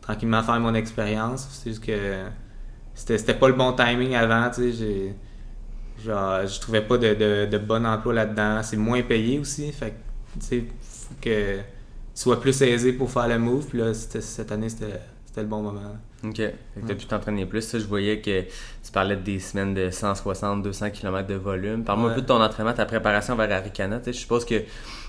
Tranquillement 0.00 0.42
faire 0.42 0.58
mon 0.60 0.74
expérience. 0.74 1.48
C'est 1.52 1.70
juste 1.70 1.84
que 1.84 2.24
c'était, 2.94 3.34
pas 3.34 3.48
le 3.48 3.54
bon 3.54 3.72
timing 3.72 4.14
avant. 4.14 4.50
Tu 4.50 4.72
sais, 4.72 5.14
genre, 6.04 6.46
je 6.46 6.60
trouvais 6.60 6.82
pas 6.82 6.98
de, 6.98 7.46
de, 7.46 7.58
bon 7.58 7.86
emploi 7.86 8.14
là-dedans. 8.14 8.62
C'est 8.62 8.76
moins 8.76 9.02
payé 9.02 9.38
aussi. 9.38 9.70
Fait 9.72 9.90
que, 9.90 10.44
tu 10.46 10.68
faut 10.80 11.14
que 11.20 11.56
tu 11.56 11.62
sois 12.14 12.40
plus 12.40 12.60
aisé 12.62 12.92
pour 12.92 13.10
faire 13.10 13.28
le 13.28 13.38
move. 13.38 13.66
Puis 13.66 13.78
là, 13.78 13.94
cette 13.94 14.50
année, 14.52 14.68
c'était 14.68 15.00
le 15.36 15.44
bon 15.44 15.62
moment. 15.62 15.96
Ok. 16.28 16.36
Fait 16.36 16.54
que 16.82 16.86
t'as 16.86 16.94
pu 16.94 17.06
t'entraîner 17.06 17.46
plus. 17.46 17.62
Ça, 17.62 17.78
je 17.78 17.84
voyais 17.86 18.20
que 18.20 18.42
tu 18.42 18.92
parlais 18.92 19.16
de 19.16 19.22
des 19.22 19.38
semaines 19.38 19.74
de 19.74 19.90
160, 19.90 20.62
200 20.62 20.90
km 20.90 21.26
de 21.28 21.34
volume. 21.34 21.84
Parle-moi 21.84 22.10
un 22.10 22.14
peu 22.14 22.22
de 22.22 22.26
ton 22.26 22.42
entraînement, 22.42 22.72
ta 22.72 22.86
préparation 22.86 23.36
vers 23.36 23.50
Arikana. 23.52 24.00
Je 24.04 24.12
suppose 24.12 24.44
que 24.44 24.62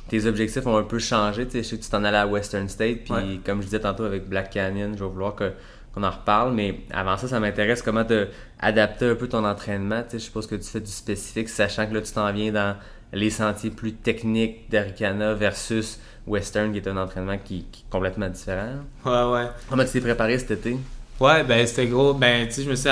tes 0.09 0.25
objectifs 0.25 0.65
ont 0.67 0.77
un 0.77 0.83
peu 0.83 0.99
changé. 0.99 1.47
Je 1.53 1.61
sais 1.61 1.77
que 1.77 1.83
tu 1.83 1.89
t'en 1.89 2.03
allais 2.03 2.17
à 2.17 2.27
Western 2.27 2.67
State. 2.69 2.99
Puis 3.05 3.41
comme 3.45 3.59
je 3.61 3.65
disais 3.65 3.79
tantôt 3.79 4.03
avec 4.03 4.27
Black 4.27 4.49
Canyon, 4.51 4.93
je 4.97 5.03
vais 5.03 5.09
vouloir 5.09 5.35
que- 5.35 5.51
qu'on 5.93 6.03
en 6.03 6.11
reparle. 6.11 6.53
Mais 6.53 6.81
avant 6.91 7.17
ça, 7.17 7.27
ça 7.27 7.39
m'intéresse 7.39 7.81
comment 7.81 8.05
tu 8.05 8.13
adapté 8.59 9.05
un 9.09 9.15
peu 9.15 9.27
ton 9.27 9.43
entraînement. 9.45 10.03
Tu 10.03 10.11
sais, 10.11 10.19
Je 10.19 10.23
suppose 10.25 10.47
que 10.47 10.55
tu 10.55 10.67
fais 10.69 10.79
du 10.81 10.91
spécifique, 10.91 11.49
sachant 11.49 11.87
que 11.87 11.93
là, 11.93 12.01
tu 12.01 12.11
t'en 12.11 12.31
viens 12.31 12.51
dans 12.51 12.75
les 13.13 13.29
sentiers 13.29 13.71
plus 13.71 13.93
techniques 13.93 14.69
d'Arikana 14.69 15.33
versus 15.33 15.99
Western, 16.27 16.73
qui 16.73 16.79
est 16.79 16.87
un 16.89 16.97
entraînement 16.97 17.37
qui, 17.37 17.63
qui 17.71 17.83
est 17.87 17.89
complètement 17.89 18.27
différent. 18.27 18.73
Ouais, 19.05 19.23
ouais. 19.33 19.47
Comment 19.69 19.85
tu 19.85 19.91
t'es 19.91 20.01
préparé 20.01 20.37
cet 20.37 20.51
été? 20.51 20.77
Ouais, 21.19 21.43
ben 21.43 21.65
c'était 21.65 21.87
gros. 21.87 22.13
Ben, 22.13 22.47
tu 22.47 22.53
sais, 22.53 22.63
je 22.63 22.69
me 22.69 22.75
suis 22.75 22.89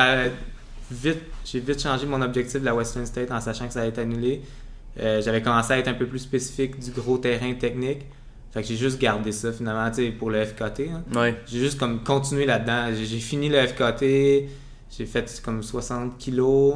vite, 0.92 1.22
j'ai 1.44 1.60
vite 1.60 1.82
changé 1.82 2.06
mon 2.06 2.22
objectif 2.22 2.60
de 2.60 2.66
la 2.66 2.74
Western 2.76 3.06
State 3.06 3.32
en 3.32 3.40
sachant 3.42 3.68
que 3.68 3.74
ça 3.74 3.80
allait 3.82 3.90
être 3.90 4.00
annulé. 4.00 4.42
Euh, 5.00 5.22
J'avais 5.22 5.42
commencé 5.42 5.74
à 5.74 5.78
être 5.78 5.88
un 5.90 5.94
peu 5.94 6.06
plus 6.06 6.20
spécifique 6.20 6.80
du 6.80 6.92
gros 6.92 7.18
terrain 7.18 7.54
technique. 7.54 8.06
Fait 8.52 8.62
que 8.62 8.68
j'ai 8.68 8.78
juste 8.78 9.00
gardé 9.02 9.32
ça 9.34 9.52
finalement, 9.52 9.90
tu 9.92 10.06
sais, 10.06 10.12
pour 10.12 10.30
le 10.32 10.44
FKT. 10.46 10.90
hein. 10.92 11.04
Ouais. 11.14 11.36
J'ai 11.46 11.60
juste 11.60 11.78
comme 11.78 12.04
continué 12.04 12.46
là-dedans. 12.46 12.88
J'ai 12.96 13.20
fini 13.20 13.50
le 13.50 13.60
FKT, 13.68 14.50
j'ai 14.98 15.06
fait 15.06 15.42
comme 15.44 15.62
60 15.62 16.18
kilos. 16.18 16.76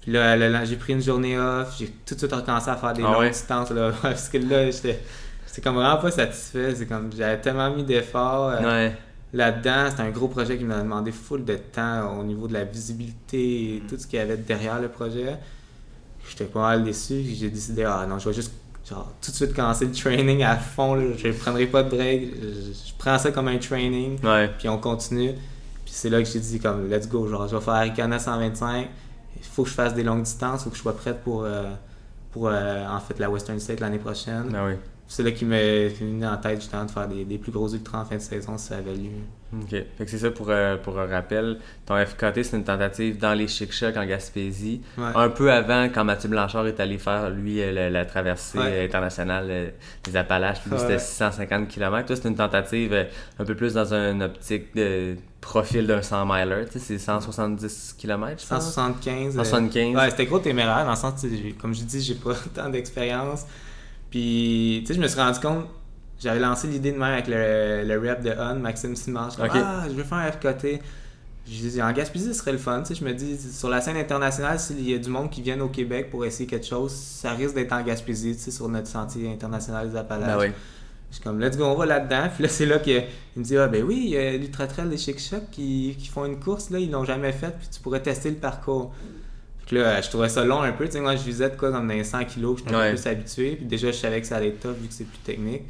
Puis 0.00 0.12
là, 0.12 0.36
là, 0.36 0.48
là, 0.48 0.64
j'ai 0.64 0.76
pris 0.76 0.94
une 0.94 1.02
journée 1.02 1.36
off, 1.38 1.76
j'ai 1.78 1.88
tout 2.06 2.14
de 2.14 2.20
suite 2.20 2.32
recommencé 2.32 2.70
à 2.70 2.76
faire 2.76 2.92
des 2.94 3.02
Ah 3.02 3.12
longues 3.12 3.20
ouais? 3.20 3.30
distances. 3.30 3.70
Là, 3.70 3.92
parce 4.02 4.28
que 4.30 4.38
là, 4.38 4.70
j'étais 4.70 5.00
j'étais 5.46 5.60
comme 5.60 5.74
vraiment 5.74 5.98
pas 5.98 6.10
satisfait. 6.10 6.74
C'est 6.74 6.86
comme 6.86 7.10
j'avais 7.16 7.40
tellement 7.40 7.70
mis 7.74 7.82
d'efforts. 7.84 8.50
euh, 8.50 8.62
Ouais. 8.62 8.96
Là-dedans, 9.32 9.90
c'était 9.90 10.02
un 10.02 10.10
gros 10.10 10.28
projet 10.28 10.56
qui 10.56 10.64
m'a 10.64 10.78
demandé 10.78 11.12
full 11.12 11.44
de 11.44 11.56
temps 11.56 12.18
au 12.18 12.22
niveau 12.22 12.46
de 12.48 12.52
la 12.52 12.64
visibilité 12.64 13.76
et 13.76 13.82
tout 13.88 13.98
ce 13.98 14.06
qu'il 14.06 14.18
y 14.18 14.22
avait 14.22 14.36
derrière 14.36 14.80
le 14.80 14.88
projet. 14.88 15.36
J'étais 16.28 16.44
pas 16.44 16.60
mal 16.60 16.84
déçu. 16.84 17.22
J'ai 17.22 17.50
décidé, 17.50 17.84
ah 17.84 18.06
non, 18.08 18.18
je 18.18 18.28
vais 18.28 18.34
juste 18.34 18.52
genre, 18.88 19.12
tout 19.20 19.30
de 19.30 19.36
suite 19.36 19.54
commencer 19.54 19.84
le 19.84 19.92
training 19.92 20.42
à 20.42 20.56
fond. 20.56 20.94
là. 20.94 21.16
Je 21.16 21.28
ne 21.28 21.32
prendrai 21.32 21.66
pas 21.66 21.82
de 21.82 21.90
break. 21.90 22.34
Je, 22.40 22.72
je 22.72 22.92
prends 22.98 23.18
ça 23.18 23.30
comme 23.32 23.48
un 23.48 23.58
training. 23.58 24.18
Ouais. 24.24 24.50
Puis 24.58 24.68
on 24.68 24.78
continue. 24.78 25.32
Puis 25.84 25.94
c'est 25.94 26.08
là 26.10 26.22
que 26.22 26.28
j'ai 26.28 26.40
dit, 26.40 26.60
comme, 26.60 26.88
let's 26.88 27.08
go. 27.08 27.28
Genre, 27.28 27.48
je 27.48 27.56
vais 27.56 27.62
faire 27.62 27.74
Arikana 27.74 28.18
125. 28.18 28.88
Il 29.36 29.44
faut 29.44 29.64
que 29.64 29.68
je 29.68 29.74
fasse 29.74 29.94
des 29.94 30.02
longues 30.02 30.22
distances. 30.22 30.62
Il 30.62 30.64
faut 30.64 30.70
que 30.70 30.76
je 30.76 30.82
sois 30.82 30.96
prête 30.96 31.22
pour, 31.22 31.42
euh, 31.44 31.64
pour 32.32 32.48
euh, 32.48 32.86
en 32.88 33.00
fait, 33.00 33.18
la 33.18 33.28
Western 33.28 33.58
State 33.58 33.80
l'année 33.80 33.98
prochaine. 33.98 34.56
Oui. 34.66 34.74
C'est 35.08 35.22
là 35.22 35.30
qui 35.30 35.44
m'est 35.44 35.88
venu 35.88 36.26
en 36.26 36.36
tête 36.36 36.60
justement 36.60 36.84
de 36.84 36.90
faire 36.90 37.06
des, 37.06 37.24
des 37.24 37.38
plus 37.38 37.52
gros 37.52 37.68
ultras 37.68 38.00
en 38.00 38.04
fin 38.04 38.16
de 38.16 38.20
saison 38.20 38.58
si 38.58 38.66
ça 38.66 38.76
avait 38.78 38.92
lieu. 38.94 39.10
OK. 39.54 39.70
Fait 39.70 39.86
que 40.04 40.10
c'est 40.10 40.18
ça 40.18 40.30
pour, 40.32 40.48
euh, 40.50 40.76
pour 40.76 40.98
un 40.98 41.06
rappel. 41.06 41.58
Ton 41.86 41.94
FKT, 42.04 42.42
c'est 42.42 42.56
une 42.56 42.64
tentative 42.64 43.16
dans 43.16 43.32
les 43.32 43.46
Chic 43.46 43.72
Chocs 43.72 43.96
en 43.96 44.04
Gaspésie. 44.04 44.80
Ouais. 44.98 45.04
Un 45.14 45.28
peu 45.28 45.52
avant, 45.52 45.84
quand 45.84 46.04
Mathieu 46.04 46.28
Blanchard 46.28 46.66
est 46.66 46.80
allé 46.80 46.98
faire, 46.98 47.30
lui, 47.30 47.62
euh, 47.62 47.70
la, 47.70 47.88
la 47.88 48.04
traversée 48.04 48.58
Ouais. 48.58 48.64
euh, 48.66 48.84
internationale 48.84 49.72
des 50.02 50.16
Appalaches. 50.16 50.58
C'était 50.64 50.94
Ouais. 50.94 50.98
650 50.98 51.68
km. 51.68 52.06
Toi, 52.08 52.16
c'est 52.16 52.28
une 52.28 52.34
tentative 52.34 53.06
un 53.38 53.44
peu 53.44 53.54
plus 53.54 53.74
dans 53.74 53.94
une 53.94 54.24
optique 54.24 54.74
de 54.74 55.14
profil 55.40 55.86
d'un 55.86 56.02
100 56.02 56.26
miler. 56.26 56.64
Tu 56.66 56.72
sais, 56.72 56.78
c'est 56.80 56.98
170 56.98 57.94
km, 57.96 58.42
je 58.42 58.48
pense. 58.48 58.64
175. 58.74 59.38
euh, 59.38 59.44
175. 59.44 59.94
Ouais, 59.96 60.10
c'était 60.10 60.26
gros 60.26 60.40
téméraire 60.40 60.84
dans 60.84 60.90
le 60.90 60.96
sens, 60.96 61.24
comme 61.60 61.72
je 61.72 61.82
dis, 61.84 62.00
j'ai 62.02 62.16
pas 62.16 62.34
tant 62.54 62.68
d'expérience. 62.68 63.46
Puis, 64.16 64.78
tu 64.80 64.86
sais, 64.86 64.94
je 64.94 65.00
me 65.02 65.08
suis 65.08 65.20
rendu 65.20 65.38
compte, 65.40 65.66
j'avais 66.18 66.40
lancé 66.40 66.68
l'idée 66.68 66.90
de 66.90 66.96
même 66.96 67.12
avec 67.12 67.26
le, 67.28 67.84
le 67.84 67.98
rep 67.98 68.22
de 68.22 68.32
On, 68.38 68.54
Maxime 68.54 68.96
Simard. 68.96 69.26
Je 69.28 69.34
suis 69.34 69.42
comme, 69.42 69.60
Ok. 69.60 69.62
ah, 69.62 69.84
je 69.90 69.92
veux 69.92 70.04
faire 70.04 70.16
un 70.16 70.30
dis, 71.44 71.82
en 71.82 71.92
Gaspésie, 71.92 72.28
ce 72.28 72.32
serait 72.32 72.52
le 72.52 72.58
fun. 72.58 72.80
Tu 72.80 72.94
sais, 72.94 72.94
je 72.94 73.04
me 73.04 73.12
dis, 73.12 73.36
sur 73.38 73.68
la 73.68 73.82
scène 73.82 73.98
internationale, 73.98 74.58
s'il 74.58 74.88
y 74.88 74.94
a 74.94 74.98
du 74.98 75.10
monde 75.10 75.28
qui 75.28 75.42
vient 75.42 75.60
au 75.60 75.68
Québec 75.68 76.08
pour 76.10 76.24
essayer 76.24 76.46
quelque 76.46 76.64
chose, 76.64 76.92
ça 76.92 77.32
risque 77.32 77.54
d'être 77.54 77.72
en 77.72 77.82
Gaspésie, 77.82 78.34
tu 78.36 78.40
sais, 78.44 78.50
sur 78.50 78.70
notre 78.70 78.86
sentier 78.88 79.30
international 79.30 79.90
des 79.90 79.96
Appalaches. 79.98 80.34
Ben 80.34 80.38
oui. 80.38 80.52
Je 81.10 81.16
suis 81.16 81.22
comme, 81.22 81.38
let's 81.38 81.58
go, 81.58 81.64
on 81.64 81.74
va 81.74 81.84
là-dedans. 81.84 82.30
Puis 82.32 82.42
là, 82.44 82.48
c'est 82.48 82.64
là 82.64 82.78
qu'il 82.78 83.04
me 83.36 83.44
dit, 83.44 83.58
ah 83.58 83.68
ben 83.68 83.82
oui, 83.82 84.00
il 84.02 84.10
y 84.12 84.16
a 84.16 84.32
l'Ultra 84.32 84.66
Trail 84.66 84.88
des 84.88 84.96
Chic 84.96 85.20
Chocs 85.20 85.50
qui, 85.52 85.94
qui 85.98 86.08
font 86.08 86.24
une 86.24 86.40
course, 86.40 86.70
là, 86.70 86.78
ils 86.78 86.90
l'ont 86.90 87.04
jamais 87.04 87.32
faite, 87.32 87.56
puis 87.58 87.68
tu 87.70 87.80
pourrais 87.80 88.00
tester 88.00 88.30
le 88.30 88.36
parcours. 88.36 88.94
Puis 89.66 89.76
là, 89.76 90.00
je 90.00 90.08
trouvais 90.08 90.28
ça 90.28 90.44
long 90.44 90.62
un 90.62 90.72
peu. 90.72 90.84
Tu 90.86 90.92
sais, 90.92 91.00
moi, 91.00 91.16
je 91.16 91.22
visais 91.24 91.50
de 91.50 91.56
quoi 91.56 91.72
comme 91.72 91.88
dans 91.88 91.94
les 91.94 92.04
100 92.04 92.24
kilos, 92.26 92.58
je 92.58 92.64
suis 92.68 92.74
un 92.74 92.78
Ouais. 92.78 92.90
peu 92.92 92.96
plus 92.96 93.06
habitué. 93.08 93.56
Puis 93.56 93.64
déjà, 93.66 93.88
je 93.88 93.96
savais 93.96 94.20
que 94.20 94.26
ça 94.26 94.36
allait 94.36 94.48
être 94.48 94.60
top 94.60 94.76
vu 94.80 94.86
que 94.88 94.94
c'est 94.94 95.04
plus 95.04 95.18
technique. 95.18 95.62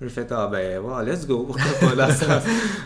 J'ai 0.00 0.08
fait, 0.08 0.26
ah 0.30 0.48
ben, 0.50 0.78
wow, 0.80 1.02
let's 1.04 1.26
go, 1.26 1.44
pourquoi 1.80 1.96
pas 1.96 2.12
ça. 2.12 2.42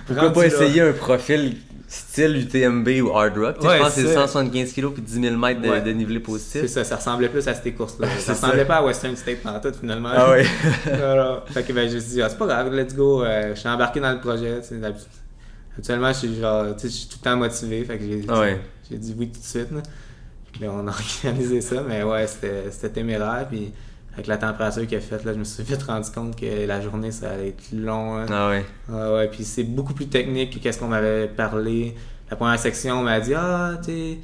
Pourquoi 0.06 0.32
pas 0.32 0.46
essayer 0.46 0.80
un 0.80 0.92
profil 0.92 1.56
style 1.86 2.36
UTMB 2.38 2.88
ou 3.02 3.10
Hard 3.14 3.36
Rock? 3.36 3.62
Ouais, 3.62 3.76
je 3.76 3.82
pense 3.82 3.88
que 3.94 4.00
c'est 4.00 4.06
c'est 4.06 4.14
ça. 4.14 4.26
175 4.26 4.72
kg 4.72 4.88
puis 4.92 5.02
10 5.02 5.20
000 5.20 5.36
mètres 5.36 5.60
de, 5.60 5.68
Ouais. 5.68 5.80
de 5.80 5.84
dénivelé 5.84 6.16
C'est 6.16 6.22
positif. 6.22 6.66
ça, 6.68 6.84
ça 6.84 6.96
ressemblait 6.96 7.28
plus 7.28 7.46
à 7.48 7.54
ces 7.54 7.72
courses-là. 7.72 8.08
Ça 8.18 8.32
ressemblait 8.32 8.60
ça. 8.60 8.64
pas 8.64 8.76
à 8.76 8.82
Western 8.84 9.14
State 9.16 9.44
en 9.44 9.60
tout, 9.60 9.72
finalement. 9.78 10.08
Ah 10.14 10.30
ouais. 10.30 10.44
Voilà. 10.84 11.44
Fait 11.52 11.62
que 11.62 11.72
ben, 11.74 11.86
j'ai 11.88 11.98
dit, 12.00 12.22
ah, 12.22 12.28
c'est 12.30 12.38
pas 12.38 12.46
grave, 12.46 12.74
let's 12.74 12.94
go. 12.94 13.22
Euh, 13.24 13.54
je 13.54 13.60
suis 13.60 13.68
embarqué 13.68 14.00
dans 14.00 14.12
le 14.12 14.18
projet. 14.20 14.60
Habituellement, 15.76 16.12
je 16.12 16.18
suis 16.18 16.40
genre, 16.40 16.74
tu 16.76 16.80
sais, 16.82 16.88
je 16.88 16.92
suis 16.94 17.08
tout 17.08 17.16
le 17.20 17.24
temps 17.30 17.36
motivé. 17.36 17.84
Fait 17.84 17.98
que 17.98 18.04
j'ai 18.04 18.24
Ah 18.28 18.40
ouais. 18.40 18.58
dit 18.90 19.14
oui 19.18 19.30
tout 19.30 19.40
de 19.40 19.44
suite. 19.44 19.70
Là. 19.70 19.82
Là, 20.60 20.68
on 20.72 20.86
a 20.86 20.90
organisé 21.24 21.60
ça, 21.60 21.82
mais 21.86 22.02
ouais, 22.02 22.26
c'était 22.26 22.70
c'était 22.70 22.90
téméraire. 22.90 23.46
Puis 23.48 23.72
avec 24.14 24.26
la 24.26 24.36
température 24.36 24.86
qu'il 24.86 24.98
a 24.98 25.00
faite, 25.00 25.24
là, 25.24 25.32
je 25.32 25.38
me 25.38 25.44
suis 25.44 25.62
vite 25.62 25.82
rendu 25.84 26.10
compte 26.10 26.36
que 26.38 26.66
la 26.66 26.80
journée, 26.80 27.10
ça 27.10 27.30
allait 27.30 27.48
être 27.48 27.72
long. 27.72 28.16
hein. 28.18 28.26
Ah 28.30 28.48
ouais. 28.50 28.64
Ouais, 28.88 29.14
ouais, 29.14 29.28
puis 29.28 29.44
c'est 29.44 29.64
beaucoup 29.64 29.94
plus 29.94 30.06
technique 30.08 30.54
que 30.54 30.58
qu'est-ce 30.62 30.78
qu'on 30.78 30.88
m'avait 30.88 31.28
parlé. 31.28 31.94
La 32.30 32.36
première 32.36 32.58
section, 32.58 33.00
on 33.00 33.02
m'a 33.02 33.20
dit 33.20 33.34
Ah, 33.34 33.72
tu 33.82 33.90
sais, 33.90 34.18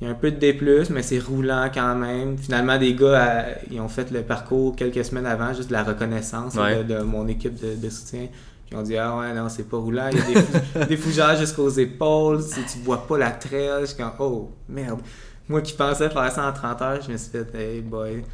il 0.00 0.04
y 0.04 0.06
a 0.06 0.10
un 0.10 0.14
peu 0.14 0.30
de 0.30 0.36
D, 0.36 0.58
mais 0.90 1.02
c'est 1.02 1.18
roulant 1.18 1.70
quand 1.72 1.94
même. 1.94 2.36
Finalement, 2.36 2.76
des 2.76 2.94
gars, 2.94 3.46
ils 3.70 3.80
ont 3.80 3.88
fait 3.88 4.10
le 4.10 4.20
parcours 4.22 4.76
quelques 4.76 5.02
semaines 5.06 5.24
avant, 5.26 5.54
juste 5.54 5.68
de 5.68 5.72
la 5.72 5.82
reconnaissance 5.84 6.54
Ouais. 6.54 6.84
de, 6.84 6.94
de 6.96 7.00
mon 7.00 7.26
équipe 7.28 7.54
de, 7.58 7.74
de 7.76 7.88
soutien. 7.90 8.26
Puis 8.66 8.76
ont 8.76 8.82
dit 8.82 8.98
Ah, 8.98 9.16
ouais, 9.16 9.32
non, 9.32 9.48
c'est 9.48 9.66
pas 9.68 9.78
roulant. 9.78 10.08
Il 10.12 10.18
y 10.18 10.20
a 10.20 10.24
des, 10.26 10.34
fou- 10.42 10.84
des 10.90 10.96
fougères 10.98 11.36
jusqu'aux 11.38 11.70
épaules. 11.70 12.44
Tu, 12.46 12.60
tu 12.70 12.78
vois 12.84 13.06
pas 13.06 13.16
la 13.16 13.30
trail. 13.30 13.70
Je 13.80 13.86
suis 13.86 13.96
comme 13.96 14.12
Oh, 14.18 14.50
merde. 14.68 15.00
Moi 15.48 15.60
qui 15.62 15.72
pensais 15.74 16.10
faire 16.10 16.32
ça 16.32 16.48
en 16.48 16.52
30 16.52 16.82
heures, 16.82 17.02
je 17.02 17.12
me 17.12 17.16
suis 17.16 17.30
fait 17.30 17.54
Hey, 17.54 17.80
boy. 17.80 18.24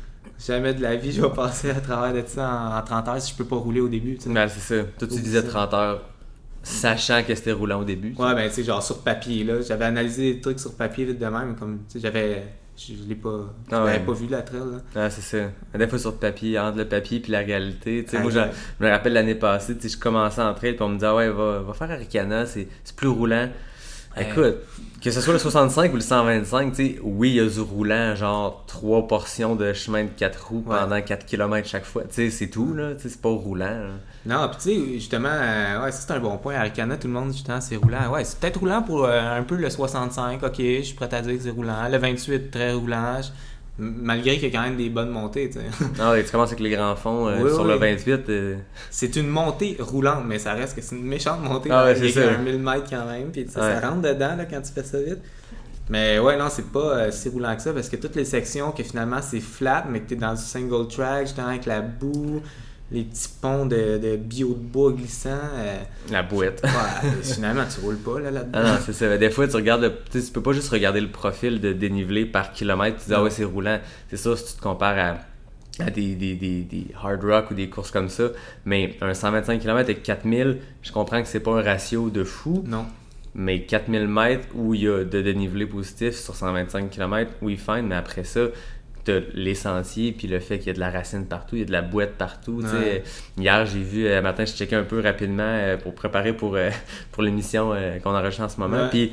Jamais 0.44 0.74
de 0.74 0.82
la 0.82 0.96
vie, 0.96 1.12
je 1.12 1.20
vais 1.22 1.30
passer 1.30 1.70
à 1.70 1.80
travers 1.80 2.12
de 2.20 2.26
ça 2.26 2.48
en, 2.48 2.78
en 2.78 2.82
30 2.82 3.08
heures 3.08 3.20
si 3.20 3.32
je 3.32 3.36
peux 3.36 3.44
pas 3.44 3.56
rouler 3.56 3.80
au 3.80 3.88
début. 3.88 4.16
tu 4.16 4.22
sais. 4.24 4.30
Ben, 4.30 4.48
c'est 4.48 4.60
ça. 4.60 4.84
Toi, 4.98 5.08
tu 5.08 5.20
disais 5.20 5.42
ça. 5.42 5.48
30 5.48 5.74
heures, 5.74 6.02
sachant 6.62 7.22
que 7.22 7.34
c'était 7.34 7.52
roulant 7.52 7.80
au 7.80 7.84
début. 7.84 8.14
Ouais, 8.18 8.34
ben, 8.34 8.48
tu 8.48 8.54
sais, 8.56 8.64
genre 8.64 8.82
sur 8.82 9.00
papier, 9.02 9.44
là. 9.44 9.60
J'avais 9.60 9.84
analysé 9.84 10.34
des 10.34 10.40
trucs 10.40 10.58
sur 10.60 10.74
papier 10.74 11.04
vite 11.04 11.18
de 11.18 11.26
même, 11.26 11.54
comme, 11.56 11.78
tu 11.88 11.94
sais, 11.94 12.00
j'avais 12.00 12.44
je, 12.76 12.94
je 12.94 13.08
l'ai 13.08 13.14
pas, 13.14 13.54
je 13.70 13.74
Ah 13.76 13.84
ouais. 13.84 13.98
pas 14.00 14.12
vu 14.12 14.26
la 14.28 14.40
trail. 14.42 14.60
Là. 14.60 14.78
Ah, 14.96 15.10
c'est 15.10 15.20
ça. 15.20 15.78
Des 15.78 15.86
fois 15.86 15.98
sur 15.98 16.12
le 16.12 16.16
papier, 16.16 16.58
entre 16.58 16.78
le 16.78 16.88
papier 16.88 17.20
puis 17.20 17.30
la 17.30 17.40
réalité. 17.40 18.02
Tu 18.04 18.10
sais, 18.12 18.16
Ah, 18.16 18.22
moi, 18.22 18.30
je, 18.30 18.40
me 18.84 18.90
rappelle 18.90 19.12
l'année 19.12 19.34
passée, 19.34 19.76
tu 19.76 19.82
sais, 19.82 19.88
je 19.90 19.98
commençais 20.00 20.40
en 20.42 20.54
trail 20.54 20.72
puis 20.72 20.82
on 20.82 20.88
me 20.88 20.94
disait, 20.94 21.06
ah 21.06 21.14
ouais, 21.14 21.28
va, 21.28 21.60
va 21.60 21.72
faire 21.74 21.90
Aricana, 21.90 22.46
c'est 22.46 22.66
plus 22.96 23.08
roulant. 23.08 23.48
Ouais. 24.16 24.28
Écoute, 24.30 24.56
que 25.02 25.10
ce 25.10 25.20
soit 25.20 25.32
le 25.32 25.38
65 25.40 25.92
ou 25.92 25.96
le 25.96 26.00
125, 26.00 26.70
tu 26.70 26.76
sais, 26.76 26.98
oui, 27.02 27.30
il 27.30 27.36
y 27.36 27.40
a 27.40 27.46
du 27.46 27.60
roulant, 27.60 28.14
genre 28.14 28.64
trois 28.68 29.08
portions 29.08 29.56
de 29.56 29.72
chemin 29.72 30.04
de 30.04 30.10
4 30.16 30.46
roues 30.48 30.62
Ouais. 30.66 30.76
pendant 30.78 31.00
4 31.02 31.26
km 31.26 31.66
chaque 31.68 31.84
fois. 31.84 32.02
Tu 32.04 32.14
sais, 32.14 32.30
c'est 32.30 32.46
tout, 32.48 32.72
là. 32.72 32.94
Tu 32.94 33.02
sais, 33.02 33.08
c'est 33.08 33.20
pas 33.20 33.30
roulant. 33.30 33.64
là. 33.66 33.90
Non, 34.24 34.48
puis 34.48 34.58
tu 34.62 34.62
sais, 34.86 34.92
justement, 34.94 35.28
euh, 35.32 35.82
ouais, 35.84 35.90
c'est 35.90 36.08
un 36.12 36.20
bon 36.20 36.38
point. 36.38 36.54
Aricana, 36.54 36.96
tout 36.96 37.08
le 37.08 37.14
monde, 37.14 37.32
justement, 37.32 37.60
c'est 37.60 37.74
roulant. 37.76 38.12
Ouais, 38.12 38.22
c'est 38.24 38.38
peut-être 38.38 38.60
roulant 38.60 38.82
pour 38.82 39.04
euh, 39.04 39.38
un 39.38 39.42
peu 39.42 39.56
le 39.56 39.68
65, 39.68 40.40
ok, 40.42 40.54
je 40.58 40.82
suis 40.82 40.94
prêt 40.94 41.12
à 41.12 41.20
dire 41.20 41.36
que 41.36 41.42
c'est 41.42 41.50
roulant. 41.50 41.88
Le 41.90 41.98
28, 41.98 42.50
très 42.52 42.72
roulant. 42.72 43.20
Malgré 43.82 44.38
qu'il 44.38 44.44
y 44.52 44.56
a 44.56 44.58
quand 44.58 44.64
même 44.64 44.76
des 44.76 44.88
bonnes 44.90 45.10
montées, 45.10 45.50
tu 45.50 45.58
sais. 45.58 45.66
Ah 46.00 46.12
ouais, 46.12 46.22
tu 46.24 46.30
commences 46.30 46.50
avec 46.50 46.60
les 46.60 46.70
grands 46.70 46.94
fonds 46.96 47.26
euh, 47.28 47.42
Oui, 47.42 47.50
sur 47.50 47.62
oui. 47.62 47.68
le 47.72 47.74
28. 47.76 48.28
euh, 48.28 48.56
C'est 48.90 49.16
une 49.16 49.26
montée 49.28 49.76
roulante, 49.80 50.24
mais 50.26 50.38
ça 50.38 50.52
reste 50.54 50.76
que 50.76 50.82
c'est 50.82 50.94
une 50.96 51.04
méchante 51.04 51.42
montée. 51.42 51.70
Ah 51.72 51.84
ouais, 51.86 51.94
c'est 51.96 52.10
ça. 52.10 52.30
un 52.34 52.38
1000 52.38 52.58
mètres 52.58 52.86
quand 52.88 53.06
même, 53.06 53.30
puis 53.32 53.42
Ouais. 53.42 53.48
ça 53.50 53.80
rentre 53.80 54.02
dedans 54.02 54.36
là, 54.36 54.44
quand 54.44 54.60
tu 54.62 54.72
fais 54.72 54.84
ça 54.84 54.98
vite. 55.00 55.18
Mais 55.90 56.18
ouais, 56.20 56.36
non, 56.38 56.46
c'est 56.48 56.70
pas 56.70 56.78
euh, 56.96 57.10
si 57.10 57.28
roulant 57.28 57.54
que 57.56 57.62
ça, 57.62 57.72
parce 57.72 57.88
que 57.88 57.96
toutes 57.96 58.14
les 58.14 58.24
sections 58.24 58.70
que 58.70 58.82
finalement 58.84 59.20
c'est 59.20 59.40
flat, 59.40 59.84
mais 59.90 60.00
que 60.00 60.10
t'es 60.10 60.16
dans 60.16 60.32
du 60.34 60.40
single 60.40 60.86
track, 60.88 61.26
justement 61.26 61.48
avec 61.48 61.66
la 61.66 61.80
boue, 61.80 62.40
les 62.92 63.04
petits 63.04 63.28
ponts 63.40 63.66
de, 63.66 63.98
de 63.98 64.16
bio 64.16 64.48
de 64.48 64.54
bois 64.54 64.92
glissants, 64.92 65.30
euh, 65.56 65.78
la 66.10 66.22
bouette. 66.22 66.62
ouais, 66.62 67.10
finalement 67.22 67.64
tu 67.72 67.80
roules 67.80 67.96
pas 67.98 68.20
là, 68.20 68.30
là-dedans. 68.30 68.58
Ah 68.62 68.72
non, 68.74 68.78
c'est 68.84 68.92
ça. 68.92 69.16
Des 69.16 69.30
fois, 69.30 69.48
tu 69.48 69.56
regardes 69.56 69.82
le. 69.82 69.92
Tu 70.10 70.20
peux 70.32 70.42
pas 70.42 70.52
juste 70.52 70.68
regarder 70.68 71.00
le 71.00 71.10
profil 71.10 71.60
de 71.60 71.72
dénivelé 71.72 72.26
par 72.26 72.52
kilomètre. 72.52 72.98
Tu 72.98 73.06
dis, 73.08 73.14
ah 73.14 73.22
ouais, 73.22 73.30
c'est 73.30 73.44
roulant. 73.44 73.78
C'est 74.10 74.16
ça 74.16 74.36
si 74.36 74.44
tu 74.46 74.52
te 74.58 74.62
compares 74.62 74.98
à, 75.78 75.82
à 75.84 75.90
des, 75.90 76.14
des, 76.14 76.34
des, 76.34 76.60
des 76.62 76.86
hard 77.02 77.24
rock 77.24 77.50
ou 77.50 77.54
des 77.54 77.68
courses 77.70 77.90
comme 77.90 78.08
ça. 78.10 78.24
Mais 78.64 78.96
un 79.00 79.14
125 79.14 79.58
km 79.60 79.78
avec 79.80 80.02
4000, 80.02 80.58
je 80.82 80.92
comprends 80.92 81.22
que 81.22 81.28
c'est 81.28 81.40
pas 81.40 81.52
un 81.58 81.62
ratio 81.62 82.10
de 82.10 82.24
fou. 82.24 82.62
Non. 82.66 82.84
Mais 83.34 83.62
4000 83.62 84.08
mètres 84.08 84.48
où 84.54 84.74
il 84.74 84.82
y 84.82 84.88
a 84.88 85.04
de 85.04 85.22
dénivelé 85.22 85.64
positif 85.64 86.14
sur 86.14 86.34
125 86.36 86.90
km, 86.90 87.30
oui, 87.40 87.56
fine. 87.56 87.86
Mais 87.86 87.94
après 87.94 88.24
ça, 88.24 88.40
t'as 89.04 89.20
les 89.34 89.54
sentiers, 89.54 90.12
puis 90.12 90.28
le 90.28 90.38
fait 90.40 90.58
qu'il 90.58 90.68
y 90.68 90.70
a 90.70 90.74
de 90.74 90.80
la 90.80 90.90
racine 90.90 91.26
partout, 91.26 91.56
il 91.56 91.60
y 91.60 91.62
a 91.62 91.66
de 91.66 91.72
la 91.72 91.82
boîte 91.82 92.12
partout. 92.12 92.62
Ouais. 92.62 93.02
Hier, 93.38 93.66
j'ai 93.66 93.80
vu, 93.80 94.06
euh, 94.06 94.22
matin, 94.22 94.44
je 94.44 94.52
checkais 94.52 94.76
un 94.76 94.84
peu 94.84 95.00
rapidement 95.00 95.42
euh, 95.42 95.76
pour 95.76 95.94
préparer 95.94 96.32
pour, 96.32 96.56
euh, 96.56 96.70
pour 97.12 97.22
l'émission 97.22 97.72
euh, 97.72 97.98
qu'on 97.98 98.14
enregistre 98.14 98.42
en 98.44 98.48
ce 98.48 98.60
moment. 98.60 98.84
Ouais. 98.84 98.90
Puis, 98.90 99.12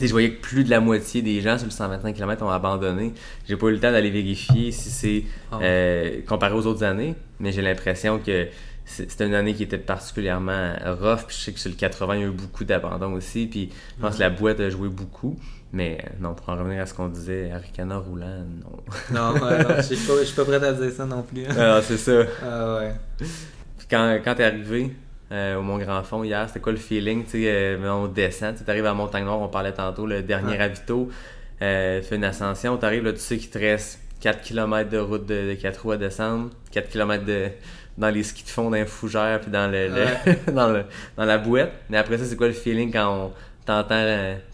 je 0.00 0.10
voyais 0.10 0.32
que 0.32 0.40
plus 0.40 0.64
de 0.64 0.70
la 0.70 0.80
moitié 0.80 1.20
des 1.22 1.40
gens 1.40 1.56
sur 1.58 1.66
le 1.66 1.72
125 1.72 2.14
km 2.14 2.44
ont 2.44 2.50
abandonné. 2.50 3.12
J'ai 3.48 3.56
pas 3.56 3.66
eu 3.68 3.72
le 3.72 3.80
temps 3.80 3.90
d'aller 3.90 4.10
vérifier 4.10 4.70
si 4.70 4.90
c'est 4.90 5.24
Ah. 5.50 5.58
comparé 6.28 6.54
aux 6.54 6.66
autres 6.66 6.84
années, 6.84 7.14
mais 7.40 7.50
j'ai 7.52 7.62
l'impression 7.62 8.18
que 8.18 8.46
c'était 8.84 9.26
une 9.26 9.34
année 9.34 9.52
qui 9.54 9.62
était 9.64 9.78
particulièrement 9.78 10.72
rough. 10.84 11.24
Puis 11.26 11.36
je 11.38 11.42
sais 11.44 11.52
que 11.52 11.58
sur 11.58 11.70
le 11.70 11.76
80, 11.76 12.14
il 12.16 12.20
y 12.20 12.24
a 12.24 12.26
eu 12.28 12.30
beaucoup 12.30 12.64
d'abandon 12.64 13.12
aussi. 13.14 13.46
Puis 13.46 13.70
je 13.96 14.02
pense 14.02 14.14
que 14.16 14.20
la 14.20 14.30
boîte 14.30 14.60
a 14.60 14.70
joué 14.70 14.88
beaucoup. 14.88 15.36
Mais 15.72 15.98
euh, 16.04 16.08
non, 16.20 16.34
pour 16.34 16.48
en 16.48 16.56
revenir 16.56 16.82
à 16.82 16.86
ce 16.86 16.94
qu'on 16.94 17.08
disait, 17.08 17.50
Aricana 17.52 17.98
roulant, 17.98 18.44
non. 18.64 19.14
Non, 19.14 19.34
je 19.76 19.82
suis 19.82 19.96
pas, 19.96 20.14
je 20.18 20.24
suis 20.24 20.34
pas 20.36 20.44
prêt 20.44 20.64
à 20.64 20.72
dire 20.72 20.90
ça 20.92 21.06
non 21.06 21.22
plus. 21.22 21.44
Ah, 21.56 21.80
c'est 21.82 21.96
ça. 21.96 22.22
Ah 22.44 22.76
ouais. 22.78 22.92
Puis 23.18 23.86
quand, 23.88 24.18
quand 24.24 24.34
t'es 24.34 24.44
arrivé 24.44 24.90
euh, 25.30 25.56
au 25.58 25.62
Mont 25.62 25.78
Grand 25.78 26.02
Fond 26.02 26.24
hier, 26.24 26.44
c'était 26.48 26.58
quoi 26.60 26.72
le 26.72 26.78
feeling? 26.78 27.24
Tu 27.24 27.30
sais, 27.30 27.44
euh, 27.46 27.92
on 27.92 28.06
descend, 28.08 28.56
tu 28.56 28.68
arrives 28.68 28.86
à 28.86 28.94
Montagne 28.94 29.24
Noire, 29.24 29.38
on 29.40 29.48
parlait 29.48 29.72
tantôt, 29.72 30.06
le 30.06 30.22
dernier 30.22 30.56
ravito, 30.58 31.08
euh, 31.62 32.02
fais 32.02 32.16
une 32.16 32.24
ascension, 32.24 32.76
t'arrives 32.76 33.04
là, 33.04 33.12
tu 33.12 33.20
sais 33.20 33.36
qu'il 33.38 33.50
te 33.50 33.58
reste 33.58 34.00
4 34.20 34.40
km 34.42 34.90
de 34.90 34.98
route 34.98 35.24
de, 35.26 35.50
de 35.50 35.54
4 35.54 35.82
roues 35.82 35.92
à 35.92 35.96
descendre, 35.96 36.50
4 36.72 36.88
km 36.90 37.24
de, 37.24 37.46
dans 37.96 38.08
les 38.10 38.22
skis 38.24 38.42
de 38.44 38.48
fond, 38.48 38.64
dans 38.70 38.76
les 38.76 38.86
fougères, 38.86 39.40
puis 39.40 39.50
dans, 39.52 39.70
le, 39.70 39.86
le- 39.88 40.52
dans, 40.52 40.68
le, 40.68 40.82
dans 41.16 41.24
la 41.24 41.38
bouette. 41.38 41.72
Mais 41.90 41.96
après 41.96 42.18
ça, 42.18 42.24
c'est 42.24 42.36
quoi 42.36 42.48
le 42.48 42.52
feeling 42.54 42.92
quand 42.92 43.08
on 43.26 43.32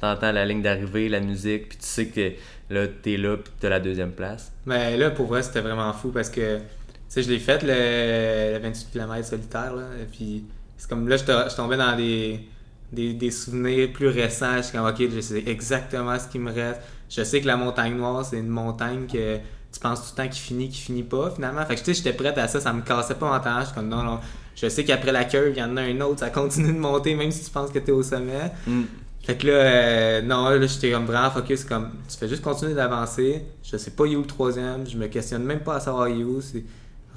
t'entends 0.00 0.32
la 0.32 0.44
ligne 0.44 0.62
d'arrivée, 0.62 1.08
la 1.08 1.20
musique, 1.20 1.68
puis 1.70 1.78
tu 1.78 1.86
sais 1.86 2.06
que 2.06 2.32
là, 2.70 2.86
t'es 2.86 3.16
là, 3.16 3.36
puis 3.36 3.52
t'as 3.60 3.68
la 3.68 3.80
deuxième 3.80 4.12
place? 4.12 4.52
Mais 4.64 4.96
là, 4.96 5.10
pour 5.10 5.26
vrai, 5.26 5.42
c'était 5.42 5.60
vraiment 5.60 5.92
fou 5.92 6.10
parce 6.10 6.30
que, 6.30 6.58
tu 6.58 6.62
sais, 7.08 7.22
je 7.22 7.30
l'ai 7.30 7.38
fait 7.38 7.62
le, 7.62 8.54
le 8.54 8.58
28 8.62 8.90
km 8.92 9.26
solitaire, 9.26 9.74
là. 9.74 9.84
Et 10.00 10.04
puis, 10.04 10.44
c'est 10.76 10.88
comme 10.88 11.08
là, 11.08 11.16
je, 11.16 11.24
je 11.24 11.56
tombais 11.56 11.76
dans 11.76 11.96
des, 11.96 12.40
des, 12.92 13.14
des 13.14 13.30
souvenirs 13.30 13.92
plus 13.92 14.08
récents. 14.08 14.56
Je 14.58 14.62
suis 14.62 14.76
comme, 14.76 14.86
ok, 14.86 15.02
je 15.14 15.20
sais 15.20 15.42
exactement 15.46 16.18
ce 16.18 16.28
qui 16.28 16.38
me 16.38 16.52
reste. 16.52 16.80
Je 17.08 17.22
sais 17.22 17.40
que 17.40 17.46
la 17.46 17.56
montagne 17.56 17.96
noire, 17.96 18.24
c'est 18.24 18.38
une 18.38 18.48
montagne 18.48 19.06
que 19.06 19.36
tu 19.72 19.80
penses 19.80 20.00
tout 20.00 20.12
le 20.16 20.24
temps 20.24 20.28
qu'il 20.28 20.42
finit, 20.42 20.68
qu'il 20.68 20.82
finit 20.82 21.02
pas, 21.02 21.30
finalement. 21.30 21.64
Fait 21.66 21.74
que, 21.74 21.80
tu 21.80 21.86
sais, 21.86 21.94
j'étais 21.94 22.12
prête 22.12 22.36
à 22.38 22.48
ça, 22.48 22.60
ça 22.60 22.72
me 22.72 22.82
cassait 22.82 23.14
pas 23.14 23.30
en 23.30 23.40
temps. 23.40 23.60
Je 23.60 23.66
suis 23.66 23.74
comme, 23.74 23.88
non, 23.88 24.02
non. 24.02 24.20
Je 24.54 24.68
sais 24.68 24.84
qu'après 24.84 25.12
la 25.12 25.24
curve, 25.24 25.50
il 25.50 25.58
y 25.58 25.62
en 25.62 25.76
a 25.76 25.82
un 25.82 26.00
autre, 26.00 26.20
ça 26.20 26.30
continue 26.30 26.72
de 26.72 26.78
monter, 26.78 27.14
même 27.14 27.30
si 27.30 27.44
tu 27.44 27.50
penses 27.50 27.70
que 27.70 27.78
t'es 27.78 27.92
au 27.92 28.02
sommet. 28.02 28.50
Mm. 28.66 28.82
Fait 29.26 29.36
que 29.36 29.46
là, 29.48 29.52
euh, 29.54 30.22
non, 30.22 30.48
là, 30.50 30.66
j'étais 30.66 30.92
comme 30.92 31.04
vraiment 31.06 31.30
focus, 31.30 31.64
comme, 31.64 31.90
tu 32.08 32.16
fais 32.16 32.28
juste 32.28 32.42
continuer 32.42 32.74
d'avancer. 32.74 33.42
Je 33.64 33.76
sais 33.76 33.90
pas 33.90 34.04
où 34.04 34.06
est 34.06 34.14
le 34.14 34.22
troisième, 34.22 34.86
je 34.88 34.96
me 34.96 35.08
questionne 35.08 35.42
même 35.42 35.60
pas 35.60 35.76
à 35.76 35.80
savoir 35.80 36.08
il 36.08 36.20
est 36.20 36.24
où. 36.24 36.40
C'est 36.40 36.64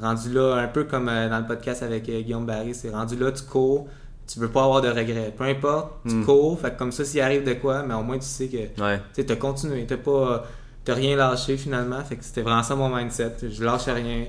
rendu 0.02 0.34
là, 0.34 0.56
un 0.56 0.68
peu 0.68 0.86
comme 0.86 1.08
euh, 1.08 1.30
dans 1.30 1.38
le 1.40 1.46
podcast 1.46 1.84
avec 1.84 2.10
euh, 2.10 2.22
Guillaume 2.22 2.46
Barry, 2.48 2.74
c'est 2.74 2.90
rendu 2.90 3.16
là, 3.16 3.32
tu 3.32 3.44
cours, 3.44 3.88
tu 4.28 4.40
veux 4.40 4.48
pas 4.50 4.64
avoir 4.64 4.82
de 4.82 4.88
regrets. 4.90 5.32
Peu 5.38 5.44
importe, 5.44 5.92
tu 6.08 6.16
Mm. 6.16 6.26
cours, 6.26 6.60
fait 6.60 6.72
que 6.72 6.80
comme 6.80 6.92
ça, 6.92 7.06
s'il 7.06 7.22
arrive 7.22 7.44
de 7.44 7.54
quoi, 7.54 7.84
mais 7.84 7.94
au 7.94 8.02
moins 8.02 8.18
tu 8.18 8.26
sais 8.26 8.48
que, 8.48 8.58
tu 8.76 8.82
Ouais. 8.82 9.00
t'as 9.24 9.36
continué, 9.36 9.86
t'as 9.86 9.98
pas, 9.98 10.46
t'as 10.86 10.96
rien 10.96 11.16
lâché 11.16 11.58
finalement. 11.58 12.04
Fait 12.04 12.16
que 12.16 12.24
c'était 12.26 12.42
vraiment 12.42 12.64
ça 12.64 12.74
mon 12.76 12.90
mindset. 12.90 13.36
Je 13.52 13.64
lâche 13.64 13.86
rien. 13.86 14.26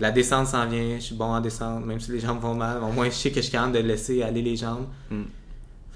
La 0.00 0.10
descente 0.10 0.48
s'en 0.48 0.66
vient, 0.66 0.96
je 0.96 1.00
suis 1.04 1.14
bon 1.14 1.26
en 1.26 1.40
descente, 1.40 1.86
même 1.86 2.00
si 2.00 2.10
les 2.10 2.18
jambes 2.18 2.40
vont 2.40 2.54
mal. 2.56 2.78
Au 2.82 2.90
moins, 2.90 3.04
je 3.06 3.10
sais 3.14 3.28
que 3.30 3.36
je 3.36 3.42
suis 3.42 3.52
capable 3.52 3.74
de 3.74 3.78
laisser 3.78 4.22
aller 4.24 4.42
les 4.42 4.56
jambes. 4.56 4.86
Mm. 5.10 5.22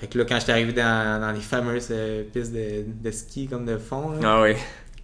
Fait 0.01 0.07
que 0.07 0.17
là, 0.19 0.25
quand 0.25 0.39
j'étais 0.39 0.53
arrivé 0.53 0.73
dans, 0.73 1.21
dans 1.21 1.33
les 1.33 1.41
fameuses 1.41 1.89
euh, 1.91 2.23
pistes 2.33 2.53
de, 2.53 2.85
de 3.03 3.11
ski 3.11 3.49
comme 3.49 3.65
de 3.67 3.79
fond, 3.79 4.11
là, 4.13 4.19
Ah 4.23 4.43
oui. 4.43 4.55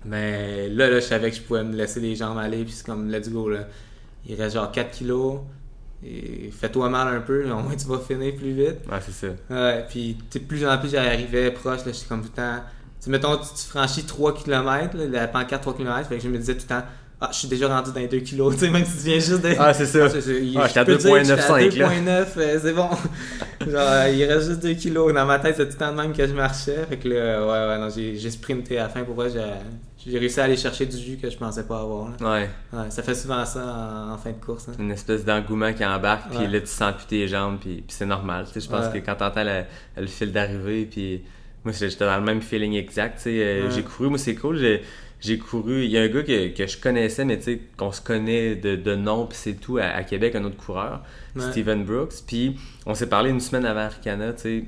mais 0.05 0.69
là, 0.69 0.89
là, 0.89 0.97
je 1.01 1.05
savais 1.07 1.31
que 1.31 1.37
je 1.37 1.43
pouvais 1.43 1.65
me 1.65 1.75
laisser 1.75 1.99
les 2.01 2.15
jambes 2.15 2.39
aller, 2.39 2.63
puis 2.65 2.73
c'est 2.73 2.87
comme, 2.87 3.11
let's 3.11 3.29
go, 3.29 3.49
là. 3.49 3.67
Il 4.27 4.41
reste 4.41 4.55
genre 4.55 4.71
4 4.71 4.91
kilos, 4.93 5.41
fais-toi 6.53 6.89
mal 6.91 7.09
un 7.17 7.21
peu, 7.21 7.51
au 7.51 7.57
moins 7.61 7.75
tu 7.77 7.87
vas 7.87 7.99
finir 7.99 8.35
plus 8.37 8.53
vite. 8.53 8.79
Ouais, 8.91 8.99
c'est 9.01 9.13
ça. 9.13 9.33
Ouais, 9.51 9.85
puis 9.89 10.17
plus 10.47 10.67
en 10.67 10.79
plus 10.79 10.91
j'arrivais 10.91 11.51
proche, 11.51 11.85
là, 11.85 11.93
j'étais 11.93 12.07
comme 12.09 12.23
tout 12.23 12.29
le 12.29 12.35
temps. 12.43 12.61
Tu 13.01 13.05
sais, 13.07 13.11
mettons, 13.11 13.37
tu, 13.37 13.49
tu 13.55 13.69
franchis 13.69 14.05
3 14.05 14.35
km, 14.35 14.97
là, 14.97 15.07
la 15.07 15.29
pancarte 15.29 15.63
3 15.63 15.77
km, 15.77 16.09
fait 16.09 16.17
que 16.19 16.23
je 16.23 16.29
me 16.29 16.39
disais 16.39 16.55
tout 16.55 16.63
le 16.63 16.69
temps, 16.69 16.85
ah, 17.21 17.29
je 17.33 17.39
suis 17.39 17.49
déjà 17.49 17.69
rendu 17.69 17.91
dans 17.93 18.01
les 18.01 18.09
2 18.09 18.19
kilos, 18.19 18.55
tu 18.59 18.61
sais, 18.67 18.71
même 18.71 18.85
si 18.85 18.97
tu 18.99 19.05
viens 19.05 19.15
juste 19.15 19.43
de. 19.43 19.55
Ah, 19.59 19.73
c'est 19.73 19.87
ça. 19.87 20.09
Je- 20.09 20.15
Ah, 20.17 20.21
je 20.21 20.69
j'étais 20.69 20.81
à 20.81 20.85
que 20.85 20.93
j'étais 20.93 21.09
2.95, 21.09 21.79
là. 21.79 21.89
2.9, 21.89 22.27
euh, 22.37 22.59
c'est 22.63 22.73
bon. 22.73 22.89
Genre, 23.61 23.81
euh, 23.81 24.11
il 24.11 24.25
reste 24.25 24.49
juste 24.49 24.63
2 24.63 24.75
kilos. 24.75 25.13
Dans 25.15 25.25
ma 25.27 25.39
tête, 25.39 25.55
c'est 25.57 25.67
tout 25.67 25.73
le 25.73 25.79
temps 25.79 25.93
de 25.93 25.97
même 25.97 26.13
que 26.13 26.27
je 26.27 26.33
marchais. 26.35 26.85
Fait 26.89 26.97
que 26.99 27.09
là, 27.09 27.41
ouais, 27.41 27.69
ouais, 27.75 27.79
non, 27.79 27.89
j'ai 27.95 28.17
j'ai 28.17 28.31
sprinté 28.31 28.79
à 28.79 28.85
la 28.85 28.89
fin. 28.89 29.05
Pour 29.05 29.15
vrai, 29.15 29.31
j'ai 29.31 29.43
j'ai 30.07 30.19
réussi 30.19 30.39
à 30.39 30.45
aller 30.45 30.57
chercher 30.59 30.85
du 30.85 30.99
jus 30.99 31.17
que 31.17 31.31
je 31.31 31.37
pensais 31.39 31.63
pas 31.65 31.81
avoir. 31.81 32.11
là. 32.21 32.31
Ouais. 32.33 32.51
Ouais, 32.75 32.91
ça 32.91 33.03
fait 33.03 33.15
souvent 33.15 33.43
ça 33.47 33.61
en, 33.65 34.13
en 34.13 34.19
fin 34.19 34.33
de 34.33 34.45
course. 34.45 34.67
hein. 34.69 34.73
Une 34.79 34.91
espèce 34.91 35.25
d'engouement 35.25 35.73
qui 35.73 35.83
embarque, 35.83 36.29
puis 36.29 36.39
Ouais. 36.41 36.49
là, 36.49 36.61
tu 36.61 36.67
sens 36.67 36.93
plus 36.95 37.07
tes 37.07 37.27
jambes, 37.27 37.57
puis, 37.59 37.77
puis 37.77 37.85
c'est 37.89 38.05
normal. 38.05 38.45
Tu 38.47 38.53
sais, 38.53 38.67
je 38.67 38.69
pense 38.71 38.93
Ouais. 38.93 39.01
que 39.01 39.07
quand 39.07 39.15
t'entends 39.15 39.45
le, 39.45 39.63
le 39.97 40.07
fil 40.07 40.31
d'arrivée, 40.31 40.87
puis 40.91 41.23
moi, 41.65 41.73
j'étais 41.73 42.05
dans 42.05 42.17
le 42.19 42.23
même 42.23 42.43
feeling 42.43 42.75
exact. 42.75 43.17
Tu 43.17 43.23
sais, 43.23 43.31
euh, 43.43 43.71
j'ai 43.71 43.83
couru, 43.83 44.11
moi, 44.11 44.19
c'est 44.19 44.35
cool. 44.35 44.59
J'ai, 44.59 44.83
j'ai 45.25 45.39
couru. 45.39 45.85
Il 45.85 45.91
y 45.91 45.99
a 45.99 46.03
un 46.03 46.09
gars 46.09 46.23
que, 46.23 46.49
que 46.57 46.67
je 46.67 46.79
connaissais, 46.79 47.25
mais 47.25 47.39
tu 47.39 47.45
sais, 47.45 47.61
qu'on 47.77 47.93
se 47.93 48.01
connaît 48.01 48.55
de, 48.57 48.77
de 48.77 48.95
nom, 48.95 49.27
puis 49.27 49.37
c'est 49.41 49.55
tout, 49.55 49.79
à, 49.79 49.85
à 49.85 50.03
Québec, 50.05 50.35
un 50.35 50.45
autre 50.45 50.57
coureur, 50.57 51.03
Ouais. 51.37 51.43
Steven 51.51 51.85
Brooks. 51.85 52.15
Puis 52.27 52.57
on 52.87 52.95
s'est 52.95 53.09
parlé 53.09 53.31
une 53.31 53.41
semaine 53.41 53.67
avant 53.67 53.81
Arcana, 53.87 54.33
tu 54.35 54.41
sais. 54.43 54.65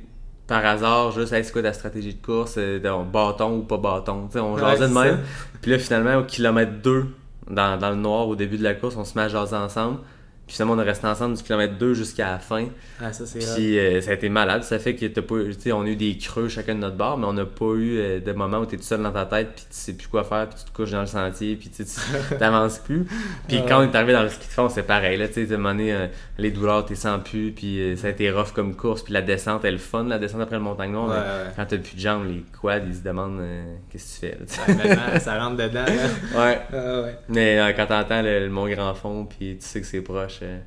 Par 0.49 0.65
hasard, 0.65 1.11
juste, 1.13 1.33
hey, 1.33 1.45
c'est 1.45 1.53
quoi 1.53 1.63
ta 1.63 1.73
stratégie 1.73 2.15
de 2.15 2.25
course, 2.25 2.55
euh, 2.59 2.79
bâton 3.05 3.59
ou 3.59 3.63
pas 3.63 3.79
bâton. 3.79 4.27
Tu 4.29 4.35
sais, 4.35 4.39
on 4.41 4.55
Ouais, 4.55 4.61
jasait 4.61 4.89
de 4.89 4.95
même. 4.95 5.19
Puis 5.61 5.71
là, 5.73 5.79
finalement, 5.79 6.17
au 6.17 6.23
kilomètre 6.25 6.73
2, 6.83 7.07
dans, 7.51 7.77
dans 7.79 7.91
le 7.91 7.97
noir, 7.97 8.29
au 8.29 8.37
début 8.37 8.57
de 8.57 8.63
la 8.63 8.75
course, 8.75 8.97
on 8.97 9.05
se 9.05 9.17
met 9.19 9.25
à 9.25 9.29
jaser 9.29 9.57
ensemble. 9.57 9.99
Puis 10.47 10.55
finalement, 10.55 10.75
on 10.75 10.81
est 10.81 10.85
resté 10.85 11.09
ensemble 11.09 11.37
du 11.37 11.43
kilomètre 11.43 11.77
2 11.77 11.95
jusqu'à 11.95 12.31
la 12.31 12.39
fin. 12.39 12.67
Ah, 13.03 13.13
ça, 13.13 13.27
c'est. 13.27 13.41
Puis 13.41 13.79
euh, 13.81 14.01
ça 14.01 14.13
a 14.13 14.15
été 14.15 14.29
malade. 14.29 14.63
Ça 14.63 14.79
fait 14.79 14.95
que 14.95 15.05
t'as 15.07 15.21
pas, 15.23 15.35
on 15.73 15.83
a 15.83 15.87
eu 15.89 15.97
des 15.97 16.17
creux 16.19 16.49
chacun 16.49 16.77
de 16.77 16.81
notre 16.81 16.97
bord, 16.97 17.19
mais 17.19 17.27
on 17.27 17.33
n'a 17.33 17.45
pas 17.45 17.75
eu 17.75 17.99
euh, 17.99 18.21
de 18.21 18.33
moments 18.33 18.59
où 18.59 18.67
t'es 18.67 18.77
tout 18.77 18.85
seul 18.85 19.03
dans 19.03 19.11
ta 19.11 19.27
tête, 19.27 19.49
puis 19.57 19.65
tu 19.65 19.77
sais 19.77 19.93
plus 19.95 20.07
quoi 20.07 20.23
faire, 20.23 20.49
puis 20.49 20.59
tu 20.61 20.71
te 20.71 20.77
couches 20.77 20.93
dans 20.93 21.01
le 21.01 21.07
sentier, 21.07 21.57
puis 21.57 21.69
tu 21.71 21.85
t'avances 22.39 22.79
plus. 22.79 23.07
Puis 23.49 23.61
quand 23.67 23.81
on 23.81 23.91
est 23.91 23.95
arrivé 23.97 24.13
dans 24.13 24.23
le 24.23 24.29
ski 24.29 24.47
de 24.47 24.53
fond, 24.53 24.69
c'est 24.69 24.85
pareil. 24.85 25.17
Là, 25.19 25.27
tu 25.27 25.45
sais, 25.47 25.57
moment 25.57 25.77
euh, 25.81 26.07
les 26.39 26.53
douleurs, 26.53 26.87
t'es 26.87 26.95
sens 26.95 27.21
plus, 27.25 27.51
puis 27.51 27.81
euh, 27.81 27.97
ça 27.97 28.07
a 28.07 28.11
été 28.11 28.31
rough 28.31 28.53
comme 28.55 28.77
course, 28.77 29.03
puis 29.03 29.15
la 29.15 29.23
descente, 29.23 29.65
elle 29.65 29.71
est 29.71 29.73
le 29.73 29.79
fun, 29.79 30.05
la 30.05 30.21
descente 30.21 30.43
après 30.43 30.57
le 30.57 30.63
montagne. 30.63 30.95
Ouais, 30.95 31.09
ouais. 31.11 31.17
Quand 31.57 31.67
t'as 31.67 31.79
plus 31.79 31.97
de 31.97 32.01
jambes, 32.01 32.25
les 32.25 32.45
quads, 32.63 32.79
ils 32.87 32.95
se 32.95 33.03
demandent 33.03 33.43
qu'est-ce 33.91 34.21
que 34.21 34.27
tu 34.27 34.33
fais. 34.33 34.39
là, 34.39 34.47
tu 34.47 34.55
sais. 34.55 34.71
Ouais, 34.71 34.97
maintenant, 34.97 35.19
ça 35.21 35.39
rentre 35.41 35.57
dedans. 35.57 35.85
là. 35.87 36.45
ouais. 36.47 36.61
Ah, 36.73 37.01
ouais. 37.03 37.19
Mais 37.29 37.75
quand 37.77 37.87
t'entends 37.87 38.23
le, 38.23 38.39
le 38.39 38.49
Mont 38.49 38.69
Grand 38.69 38.95
Fond, 38.95 39.25
puis 39.25 39.59
tu 39.61 39.67
sais 39.67 39.81
que 39.81 39.87
c'est 39.87 40.03
proche. 40.03 40.36
Euh, 40.43 40.59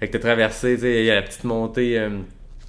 Fait 0.00 0.08
que 0.08 0.12
t'as 0.12 0.18
traversé, 0.18 0.74
tu 0.74 0.82
sais, 0.82 1.00
il 1.00 1.06
y 1.06 1.10
a 1.10 1.14
la 1.14 1.22
petite 1.22 1.44
montée 1.44 1.98
euh, 1.98 2.10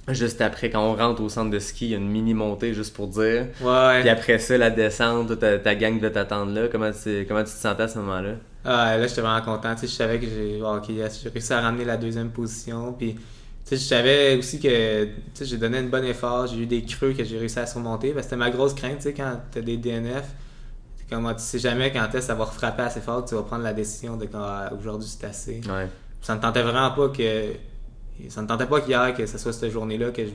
juste 0.08 0.40
après, 0.40 0.70
quand 0.70 0.84
on 0.84 0.94
rentre 0.94 1.22
au 1.22 1.28
centre 1.28 1.50
de 1.50 1.58
ski, 1.58 1.86
il 1.86 1.90
y 1.90 1.94
a 1.94 1.98
une 1.98 2.08
mini 2.10 2.34
montée 2.34 2.74
juste 2.74 2.94
pour 2.94 3.08
dire. 3.08 3.46
Ouais, 3.60 4.00
Puis 4.00 4.08
après 4.08 4.38
ça, 4.38 4.58
la 4.58 4.70
descente, 4.70 5.38
ta, 5.38 5.58
ta 5.58 5.74
gang 5.74 5.98
de 5.98 6.08
t'attendre 6.08 6.52
là. 6.52 6.68
Comment 6.70 6.90
tu, 6.90 7.24
comment 7.26 7.44
tu 7.44 7.52
te 7.52 7.56
sentais 7.56 7.84
à 7.84 7.88
ce 7.88 7.98
moment-là? 7.98 8.34
Ah, 8.64 8.96
là, 8.96 9.06
j'étais 9.06 9.20
vraiment 9.20 9.42
content. 9.42 9.74
Tu 9.74 9.82
sais, 9.82 9.86
je 9.86 9.92
savais 9.92 10.18
que 10.18 10.26
j'ai 10.26 10.58
yes, 10.92 11.20
j'ai 11.22 11.28
réussi 11.28 11.52
à 11.52 11.60
ramener 11.60 11.84
la 11.84 11.96
deuxième 11.96 12.30
position. 12.30 12.92
Puis, 12.92 13.14
tu 13.14 13.20
sais, 13.64 13.76
je 13.76 13.82
savais 13.82 14.36
aussi 14.36 14.58
que 14.58 15.04
tu 15.04 15.10
sais, 15.34 15.44
j'ai 15.44 15.56
donné 15.56 15.78
un 15.78 15.84
bon 15.84 16.04
effort. 16.04 16.46
J'ai 16.46 16.58
eu 16.58 16.66
des 16.66 16.82
creux 16.82 17.12
que 17.12 17.24
j'ai 17.24 17.38
réussi 17.38 17.58
à 17.58 17.66
surmonter. 17.66 18.08
Parce 18.10 18.26
que 18.26 18.30
c'était 18.30 18.36
ma 18.36 18.50
grosse 18.50 18.74
crainte, 18.74 18.98
tu 18.98 19.02
sais, 19.04 19.14
quand 19.14 19.40
t'as 19.50 19.60
des 19.60 19.76
DNF. 19.76 20.24
Comme, 21.10 21.26
ah, 21.26 21.34
tu 21.34 21.42
sais 21.42 21.58
jamais 21.58 21.92
quand 21.92 22.08
est-ce 22.14 22.28
ça 22.28 22.34
va 22.34 22.44
refrapper 22.44 22.82
assez 22.82 23.00
fort 23.00 23.22
que 23.22 23.28
tu 23.28 23.34
vas 23.34 23.42
prendre 23.42 23.62
la 23.62 23.74
décision 23.74 24.16
de 24.16 24.24
quand 24.24 24.40
ah, 24.40 24.72
aujourd'hui 24.78 25.06
c'est 25.06 25.26
assez. 25.26 25.60
Ouais. 25.68 25.86
Ça 26.24 26.34
ne 26.34 26.40
tentait 26.40 26.62
vraiment 26.62 26.90
pas 26.90 27.08
que. 27.10 27.52
Ça 28.28 28.42
ne 28.42 28.46
tentait 28.48 28.66
pas 28.66 28.80
qu'hier, 28.80 29.14
que 29.14 29.26
ce 29.26 29.38
soit 29.38 29.52
cette 29.52 29.70
journée-là, 29.70 30.10
que 30.10 30.24
je 30.24 30.30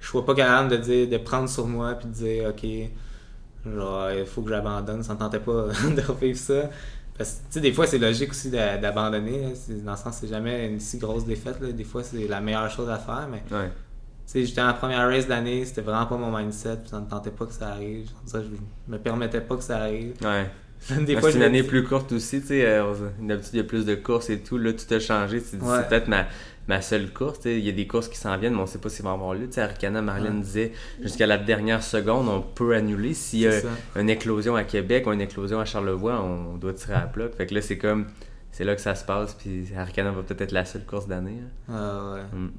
je 0.00 0.06
sois 0.08 0.24
pas 0.26 0.34
capable 0.34 0.68
de 0.70 0.76
dire 0.78 1.08
de 1.08 1.16
prendre 1.16 1.48
sur 1.48 1.66
moi 1.66 1.94
puis 1.94 2.08
de 2.08 2.12
dire 2.12 2.48
ok 2.50 3.72
genre 3.72 4.10
il 4.10 4.26
faut 4.26 4.42
que 4.42 4.48
j'abandonne 4.50 5.02
ça 5.04 5.14
ne 5.14 5.18
tentait 5.20 5.38
pas 5.38 5.66
de 5.96 6.00
revivre 6.12 6.36
ça 6.38 6.70
parce 7.16 7.30
que 7.30 7.36
tu 7.36 7.42
sais 7.50 7.60
des 7.60 7.72
fois 7.72 7.86
c'est 7.86 7.98
logique 7.98 8.30
aussi 8.32 8.50
d'a- 8.50 8.78
d'abandonner. 8.78 9.54
C'est- 9.54 9.84
dans 9.84 9.92
le 9.92 9.96
sens 9.96 10.16
c'est 10.20 10.26
jamais 10.26 10.66
une 10.68 10.80
si 10.80 10.98
grosse 10.98 11.24
défaite 11.24 11.60
là. 11.60 11.70
des 11.70 11.84
fois 11.84 12.02
c'est 12.02 12.26
la 12.26 12.40
meilleure 12.40 12.68
chose 12.70 12.88
à 12.90 12.98
faire 12.98 13.28
mais 13.30 13.42
Ouais. 13.56 13.68
tu 13.68 14.32
sais 14.32 14.44
j'étais 14.44 14.60
en 14.62 14.74
première 14.74 15.06
race 15.08 15.26
de 15.26 15.30
l'année 15.30 15.64
c'était 15.64 15.82
vraiment 15.82 16.06
pas 16.06 16.16
mon 16.16 16.36
mindset 16.36 16.78
puis 16.78 16.88
ça 16.90 16.98
ne 17.00 17.06
tentait 17.06 17.30
pas 17.30 17.46
que 17.46 17.52
ça 17.52 17.68
arrive 17.68 18.10
que 18.32 18.40
je 18.42 18.48
me 18.92 18.98
permettais 18.98 19.40
pas 19.40 19.54
que 19.56 19.62
ça 19.62 19.78
arrive 19.78 20.14
Ouais. 20.22 20.50
des 21.06 21.14
Ouais, 21.14 21.20
fois 21.20 21.30
c'est 21.30 21.36
une 21.38 21.42
année 21.44 21.62
plus 21.62 21.84
courte 21.84 22.12
aussi, 22.12 22.40
tu 22.40 22.48
sais. 22.48 22.66
euh, 22.66 22.92
D'habitude, 23.20 23.50
il 23.54 23.56
y 23.58 23.60
a 23.60 23.64
plus 23.64 23.84
de 23.86 23.94
courses 23.94 24.30
et 24.30 24.40
tout. 24.40 24.58
Là, 24.58 24.72
tout 24.72 24.92
a 24.94 24.98
changé. 24.98 25.38
Ouais. 25.38 25.42
c'est 25.44 25.88
peut-être 25.88 26.08
ma, 26.08 26.26
ma 26.68 26.80
seule 26.82 27.12
course. 27.12 27.40
Il 27.44 27.60
y 27.60 27.68
a 27.68 27.72
des 27.72 27.86
courses 27.86 28.08
qui 28.08 28.16
s'en 28.18 28.36
viennent, 28.36 28.54
mais 28.54 28.60
on 28.62 28.66
sait 28.66 28.78
pas 28.78 28.88
s'ils 28.88 29.04
vont 29.04 29.12
avoir 29.14 29.34
lieu. 29.34 29.46
Tu 29.46 29.54
sais, 29.54 29.60
Arcana, 29.62 30.02
Marlène 30.02 30.40
disait, 30.40 30.72
jusqu'à 31.00 31.26
la 31.26 31.38
dernière 31.38 31.82
seconde, 31.82 32.28
on 32.28 32.40
peut 32.40 32.74
annuler. 32.74 33.14
S'il 33.14 33.40
y 33.40 33.46
a 33.48 33.60
une 33.96 34.10
éclosion 34.10 34.56
à 34.56 34.64
Québec 34.64 35.06
ou 35.06 35.12
une 35.12 35.20
éclosion 35.20 35.60
à 35.60 35.64
Charlevoix, 35.64 36.20
on 36.22 36.56
doit 36.56 36.72
tirer 36.72 36.94
à 36.94 37.00
la 37.00 37.06
plaque. 37.06 37.34
Fait 37.34 37.46
que 37.46 37.54
là, 37.54 37.62
c'est 37.62 37.78
comme, 37.78 38.06
c'est 38.50 38.64
là 38.64 38.74
que 38.74 38.80
ça 38.80 38.94
se 38.94 39.04
passe. 39.04 39.34
Puis 39.34 39.68
Arcana 39.76 40.10
va 40.10 40.22
peut-être 40.22 40.40
être 40.42 40.52
la 40.52 40.64
seule 40.64 40.84
course 40.84 41.06
d'année. 41.06 41.38
hein. 41.70 41.72
Ah 41.74 42.14
ouais. 42.14 42.38
Mm. 42.40 42.50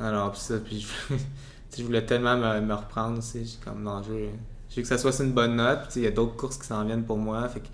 Alors, 0.00 0.30
puis 0.30 0.40
ça, 0.40 0.54
puis 0.64 0.86
je, 1.76 1.82
voulais 1.82 2.06
tellement 2.06 2.36
me, 2.36 2.60
me 2.60 2.74
reprendre 2.74 3.20
comme, 3.64 3.82
non, 3.82 4.00
je 4.04 4.10
veux, 4.12 4.28
je 4.82 4.88
veux 4.88 4.94
que 4.94 5.00
ça 5.02 5.10
soit 5.10 5.24
une 5.24 5.32
bonne 5.32 5.56
note. 5.56 5.80
Puis 5.90 6.00
il 6.00 6.02
y 6.04 6.06
a 6.06 6.10
d'autres 6.10 6.36
courses 6.36 6.56
qui 6.58 6.66
s'en 6.66 6.84
viennent 6.84 7.04
pour 7.04 7.16
moi. 7.18 7.48
Fait 7.48 7.60
que 7.60 7.66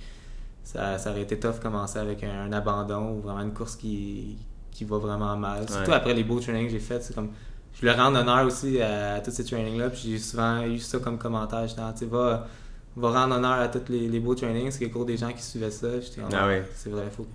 ça, 0.62 0.98
ça 0.98 1.10
aurait 1.10 1.22
été 1.22 1.38
tough 1.38 1.54
de 1.58 1.62
commencer 1.62 1.98
avec 1.98 2.22
un, 2.24 2.46
un 2.46 2.52
abandon 2.52 3.12
ou 3.12 3.20
vraiment 3.20 3.40
une 3.42 3.52
course 3.52 3.76
qui, 3.76 4.36
qui 4.70 4.84
va 4.84 4.98
vraiment 4.98 5.36
mal. 5.36 5.68
Surtout 5.68 5.92
après 5.92 6.14
les 6.14 6.24
beaux 6.24 6.40
trainings 6.40 6.66
que 6.66 6.72
j'ai 6.72 6.78
faits. 6.80 7.02
C'est 7.02 7.14
comme, 7.14 7.30
je 7.80 7.84
le 7.86 7.92
rends 7.92 8.14
honneur 8.14 8.46
aussi 8.46 8.80
à, 8.80 9.20
tous 9.20 9.30
ces 9.30 9.44
trainings-là. 9.44 9.90
Puis 9.90 10.00
j'ai 10.12 10.18
souvent 10.18 10.62
eu 10.64 10.78
ça 10.78 10.98
comme 10.98 11.18
commentaire. 11.18 11.66
J'étais, 11.66 11.82
ah, 11.84 11.94
tu 11.96 12.06
va, 12.06 12.46
va 12.96 13.10
rendre 13.10 13.36
honneur 13.36 13.52
à 13.60 13.68
tous 13.68 13.90
les, 13.92 14.08
les 14.08 14.20
beaux 14.20 14.34
trainings. 14.34 14.70
C'est 14.70 14.78
qu'il 14.78 14.86
y 14.88 14.90
a 14.90 14.92
cours 14.92 15.04
des 15.04 15.16
gens 15.16 15.32
qui 15.32 15.42
suivaient 15.42 15.70
ça. 15.70 16.00
J'étais 16.00 16.22
Ah 16.32 16.46
ouais. 16.46 16.64
c'est 16.74 16.90
vrai, 16.90 17.04
faut 17.14 17.24
que. 17.24 17.28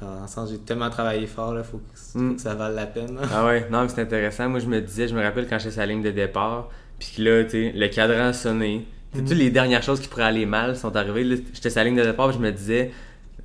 Genre, 0.00 0.14
dans 0.14 0.22
le 0.22 0.28
sens, 0.28 0.50
j'ai 0.50 0.58
tellement 0.58 0.88
travaillé 0.88 1.26
fort, 1.26 1.52
là, 1.52 1.62
faut 1.62 1.76
que, 1.76 1.82
faut 1.94 2.18
Mm. 2.18 2.36
que 2.36 2.40
ça 2.40 2.54
vale 2.54 2.74
la 2.74 2.86
peine. 2.86 3.16
là. 3.16 3.20
Ah 3.34 3.44
ouais, 3.44 3.68
non, 3.70 3.82
mais 3.82 3.88
c'est 3.90 4.00
intéressant. 4.00 4.48
Moi, 4.48 4.58
je 4.60 4.66
me 4.66 4.80
disais, 4.80 5.06
je 5.06 5.14
me 5.14 5.22
rappelle 5.22 5.46
quand 5.46 5.58
j'étais 5.58 5.76
la 5.76 5.84
ligne 5.86 6.02
de 6.02 6.10
départ, 6.10 6.70
puis 7.00 7.24
là, 7.24 7.42
tu 7.42 7.50
sais, 7.50 7.72
le 7.74 7.88
cadran 7.88 8.26
a 8.28 8.32
sonné. 8.32 8.86
Tu 9.12 9.18
sais, 9.18 9.24
Toutes 9.24 9.36
les 9.38 9.50
dernières 9.50 9.82
choses 9.82 9.98
qui 10.00 10.06
pourraient 10.06 10.22
aller 10.22 10.46
mal 10.46 10.76
sont 10.76 10.94
arrivées. 10.94 11.24
Là, 11.24 11.34
J'étais 11.52 11.70
sur 11.70 11.80
la 11.80 11.84
ligne 11.84 11.96
de 11.96 12.04
départ, 12.04 12.30
je 12.30 12.38
me 12.38 12.52
disais, 12.52 12.92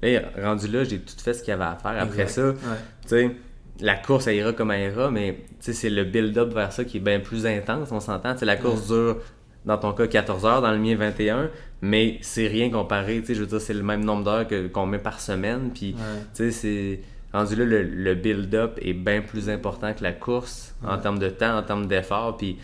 hey, 0.04 0.22
rendu 0.40 0.68
là, 0.68 0.84
j'ai 0.84 1.00
tout 1.00 1.16
fait 1.18 1.34
ce 1.34 1.40
qu'il 1.42 1.50
y 1.50 1.54
avait 1.54 1.64
à 1.64 1.76
faire. 1.82 2.00
Après 2.00 2.22
Exact. 2.24 2.30
ça, 2.30 2.48
Ouais. 2.50 2.56
tu 3.02 3.08
sais, 3.08 3.32
la 3.80 3.96
course, 3.96 4.28
elle 4.28 4.36
ira 4.36 4.54
comme 4.54 4.70
elle 4.72 4.92
ira, 4.94 5.10
mais 5.10 5.38
tu 5.50 5.56
sais, 5.62 5.74
c'est 5.74 5.90
le 5.90 6.04
build-up 6.04 6.54
vers 6.54 6.72
ça 6.72 6.84
qui 6.86 6.98
est 6.98 7.02
bien 7.02 7.20
plus 7.20 7.46
intense, 7.48 7.92
on 7.92 8.00
s'entend. 8.00 8.34
Tu 8.34 8.40
sais, 8.42 8.46
la 8.46 8.58
course 8.58 8.88
dure, 8.88 9.18
dans 9.66 9.78
ton 9.80 9.94
cas, 9.94 10.06
14 10.08 10.46
heures, 10.46 10.62
dans 10.62 10.72
le 10.72 10.78
mien, 10.78 10.96
21, 10.96 11.50
mais 11.82 12.20
c'est 12.22 12.48
rien 12.48 12.70
comparé. 12.70 13.20
Tu 13.22 13.28
sais, 13.28 13.36
je 13.36 13.40
veux 13.42 13.48
dire, 13.48 13.60
c'est 13.60 13.74
le 13.74 13.82
même 13.84 14.06
nombre 14.06 14.24
d'heures 14.24 14.48
que- 14.48 14.68
qu'on 14.68 14.86
met 14.86 15.00
par 15.00 15.20
semaine, 15.20 15.72
puis 15.74 15.94
Ouais. 15.98 16.22
tu 16.36 16.44
sais, 16.44 16.52
c'est. 16.52 17.00
Rendu 17.34 17.56
là, 17.58 17.66
le, 17.66 17.84
le 17.84 18.16
build-up 18.16 18.78
est 18.82 18.94
bien 18.94 19.20
plus 19.22 19.50
important 19.50 19.92
que 19.94 20.02
la 20.04 20.14
course 20.14 20.74
en 20.88 20.98
termes 21.00 21.20
de 21.20 21.28
temps, 21.28 21.58
en 21.58 21.64
termes 21.64 21.86
d'effort. 21.88 22.38
Puis, 22.38 22.58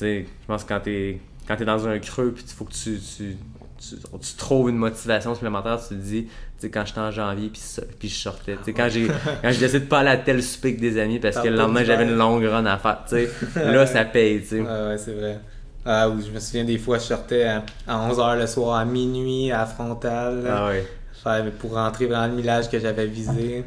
je 0.00 0.24
pense 0.46 0.64
que 0.64 0.68
quand 0.68 0.80
t'es 0.80 1.20
quand 1.46 1.56
t'es 1.56 1.64
dans 1.64 1.88
un 1.88 1.98
creux, 1.98 2.32
puis 2.32 2.44
il 2.46 2.52
faut 2.52 2.64
que 2.66 2.72
tu, 2.74 2.98
tu, 3.00 3.36
tu, 3.78 3.96
tu 4.20 4.34
trouves 4.36 4.68
une 4.68 4.76
motivation 4.76 5.34
supplémentaire, 5.34 5.80
tu 5.80 5.94
te 5.94 6.00
dis, 6.00 6.24
tu 6.24 6.30
sais, 6.58 6.68
quand 6.70 6.84
j'étais 6.84 7.00
en 7.00 7.10
janvier, 7.10 7.48
puis, 7.48 7.62
puis 7.98 8.08
je 8.10 8.14
sortais. 8.16 8.56
Tu 8.58 8.64
sais, 8.64 8.72
quand 8.74 8.88
j'ai 8.90 9.06
quand 9.42 9.50
j'ai 9.50 9.60
décidé 9.60 9.80
de 9.80 9.86
pas 9.86 10.00
aller 10.00 10.10
à 10.10 10.16
tel 10.18 10.42
souper 10.42 10.74
que 10.76 10.80
des 10.80 10.98
amis 11.00 11.18
parce 11.18 11.38
que 11.38 11.48
le 11.48 11.56
lendemain, 11.56 11.84
j'avais 11.84 12.04
une 12.04 12.16
longue 12.16 12.44
run 12.44 12.66
à 12.66 12.76
faire. 12.76 12.98
Tu 13.08 13.14
sais, 13.16 13.30
là, 13.54 13.86
ça 13.86 14.04
paye, 14.04 14.40
tu 14.42 14.46
sais. 14.48 14.60
Ouais, 14.60 14.66
ouais, 14.66 14.98
c'est 14.98 15.12
vrai. 15.14 15.40
Ah 15.86 16.06
oui, 16.10 16.22
je 16.26 16.30
me 16.32 16.38
souviens 16.38 16.64
des 16.64 16.76
fois, 16.76 16.98
je 16.98 17.04
sortais 17.04 17.44
à, 17.44 17.64
11h 17.88 18.38
le 18.38 18.46
soir, 18.46 18.76
à 18.78 18.84
minuit, 18.84 19.50
à 19.50 19.64
frontal, 19.64 20.44
Ah 20.46 20.66
ouais. 20.66 20.86
faire- 21.24 21.50
pour 21.52 21.72
rentrer 21.74 22.08
dans 22.08 22.26
le 22.26 22.34
millage 22.34 22.68
que 22.68 22.78
j'avais 22.78 23.06
visé. 23.06 23.64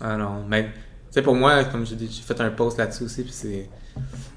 Ah 0.00 0.16
non, 0.16 0.44
mais, 0.48 0.64
tu 0.64 0.70
sais, 1.10 1.22
pour 1.22 1.34
moi, 1.34 1.64
comme 1.64 1.84
j'ai 1.84 1.96
fait 2.06 2.40
un 2.40 2.50
post 2.50 2.78
là-dessus 2.78 3.04
aussi, 3.04 3.22
puis 3.24 3.32
c'est. 3.32 3.68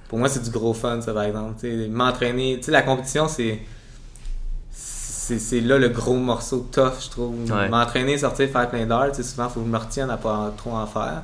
Pour 0.07 0.19
moi, 0.19 0.29
c'est 0.29 0.43
du 0.43 0.49
gros 0.51 0.73
fun, 0.73 1.01
ça, 1.01 1.13
par 1.13 1.23
exemple. 1.23 1.65
M'entraîner. 1.89 2.57
Tu 2.57 2.65
sais, 2.65 2.71
la 2.71 2.81
compétition, 2.81 3.27
c'est. 3.27 3.59
C'est 4.71 5.61
là 5.61 5.79
le 5.79 5.89
gros 5.89 6.13
morceau 6.17 6.67
tough, 6.71 6.93
je 7.03 7.09
trouve. 7.09 7.33
Ouais. 7.51 7.67
M'entraîner, 7.69 8.15
sortir, 8.17 8.47
faire 8.49 8.69
plein 8.69 8.85
d'heures, 8.85 9.09
tu 9.11 9.17
sais, 9.17 9.23
souvent, 9.23 9.47
il 9.47 9.53
faut 9.53 9.59
que 9.61 9.65
je 9.65 9.71
me 9.71 9.77
retienne 9.77 10.09
à 10.11 10.17
pas 10.17 10.53
trop 10.55 10.71
en 10.73 10.85
faire. 10.85 11.23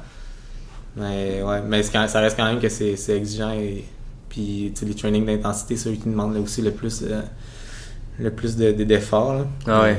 Mais 0.95 1.41
ouais, 1.43 1.61
mais 1.61 1.81
quand- 1.83 2.07
ça 2.07 2.19
reste 2.19 2.35
quand 2.35 2.45
même 2.45 2.59
que 2.59 2.67
c'est 2.67 2.95
exigeant 3.09 3.51
et 3.51 3.85
puis 4.27 4.71
tu 4.73 4.79
sais, 4.79 4.85
les 4.87 4.95
trainings 4.95 5.25
d'intensité, 5.25 5.77
c'est 5.77 5.89
eux 5.89 5.93
qui 5.95 6.09
demandent 6.09 6.33
là 6.33 6.39
aussi 6.41 6.61
le 6.63 6.71
plus 6.71 7.03
euh, 7.03 7.21
le 8.19 8.31
plus 8.31 8.55
de- 8.55 8.71
de- 8.71 8.83
d'efforts. 8.83 9.33
là. 9.35 9.45
Ah 9.67 9.81
ouais. 9.83 9.97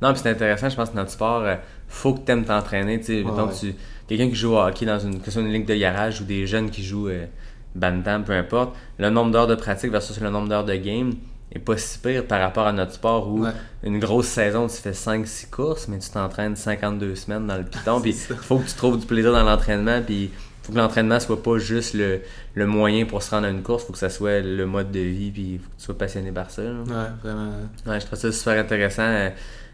Non, 0.00 0.12
puis 0.14 0.20
c'est 0.22 0.30
intéressant, 0.30 0.70
je 0.70 0.76
pense 0.76 0.88
que 0.90 0.96
dans 0.96 1.02
le 1.02 1.08
sport, 1.08 1.42
euh, 1.42 1.56
faut 1.88 2.14
que 2.14 2.20
tu 2.24 2.32
aimes 2.32 2.44
t'entraîner. 2.46 2.98
Tu 3.00 3.06
sais, 3.06 3.22
mettons, 3.22 3.48
ouais. 3.48 3.54
tu, 3.58 3.74
quelqu'un 4.08 4.28
qui 4.30 4.34
joue 4.34 4.54
au 4.54 4.58
hockey 4.60 4.86
dans 4.86 4.98
une, 4.98 5.18
que 5.20 5.26
ce 5.26 5.32
soit 5.32 5.42
une 5.42 5.52
ligue 5.52 5.66
de 5.66 5.74
garage 5.76 6.22
ou 6.22 6.24
des 6.24 6.46
jeunes 6.46 6.70
qui 6.70 6.82
jouent 6.82 7.08
euh, 7.08 7.26
bantam, 7.74 8.24
peu 8.24 8.32
importe, 8.32 8.74
le 8.98 9.10
nombre 9.10 9.30
d'heures 9.32 9.46
de 9.46 9.54
pratique 9.54 9.90
versus 9.90 10.20
le 10.20 10.30
nombre 10.30 10.48
d'heures 10.48 10.64
de 10.64 10.74
game 10.76 11.12
est 11.52 11.58
pas 11.58 11.76
si 11.76 11.98
pire 11.98 12.26
par 12.26 12.40
rapport 12.40 12.66
à 12.66 12.72
notre 12.72 12.92
sport 12.92 13.28
où 13.28 13.42
Ouais. 13.44 13.50
une 13.82 13.98
grosse 13.98 14.26
saison, 14.28 14.68
tu 14.68 14.76
fais 14.76 14.92
5-6 14.92 15.50
courses, 15.50 15.88
mais 15.88 15.98
tu 15.98 16.08
t'entraînes 16.10 16.54
52 16.56 17.14
semaines 17.16 17.46
dans 17.46 17.56
le 17.56 17.64
piton. 17.64 18.00
puis 18.02 18.12
ça. 18.12 18.34
faut 18.36 18.58
que 18.58 18.68
tu 18.68 18.74
trouves 18.74 18.98
du 19.00 19.06
plaisir 19.06 19.32
dans 19.32 19.42
l'entraînement. 19.42 20.00
Puis 20.04 20.30
faut 20.62 20.72
que 20.72 20.78
l'entraînement 20.78 21.18
soit 21.18 21.42
pas 21.42 21.58
juste 21.58 21.94
le, 21.94 22.20
le 22.54 22.66
moyen 22.66 23.04
pour 23.04 23.22
se 23.22 23.30
rendre 23.30 23.46
à 23.46 23.50
une 23.50 23.62
course, 23.62 23.84
faut 23.84 23.92
que 23.92 23.98
ça 23.98 24.10
soit 24.10 24.40
le 24.40 24.64
mode 24.66 24.92
de 24.92 25.00
vie. 25.00 25.30
Puis 25.32 25.58
faut 25.58 25.68
que 25.70 25.76
tu 25.78 25.84
sois 25.86 25.98
passionné 25.98 26.30
par 26.30 26.50
ça. 26.50 26.62
là. 26.62 26.70
Ouais, 26.86 27.10
vraiment. 27.24 27.50
Ouais, 27.86 27.98
je 28.00 28.06
trouve 28.06 28.18
ça 28.18 28.30
super 28.30 28.58
intéressant. 28.60 29.02
Euh, 29.02 29.30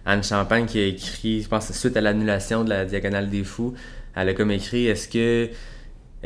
Anne 0.07 0.23
Champagne 0.25 0.65
qui 0.67 0.79
a 0.79 0.85
écrit, 0.87 1.43
je 1.43 1.49
pense, 1.49 1.71
suite 1.73 1.97
à 1.97 2.01
l'annulation 2.01 2.63
de 2.65 2.71
la 2.71 2.85
Diagonale 2.87 3.29
des 3.29 3.43
Fous, 3.45 3.75
elle 4.15 4.29
a 4.31 4.35
comme 4.35 4.53
écrit 4.53 4.87
Est-ce 4.87 5.09
que 5.09 5.51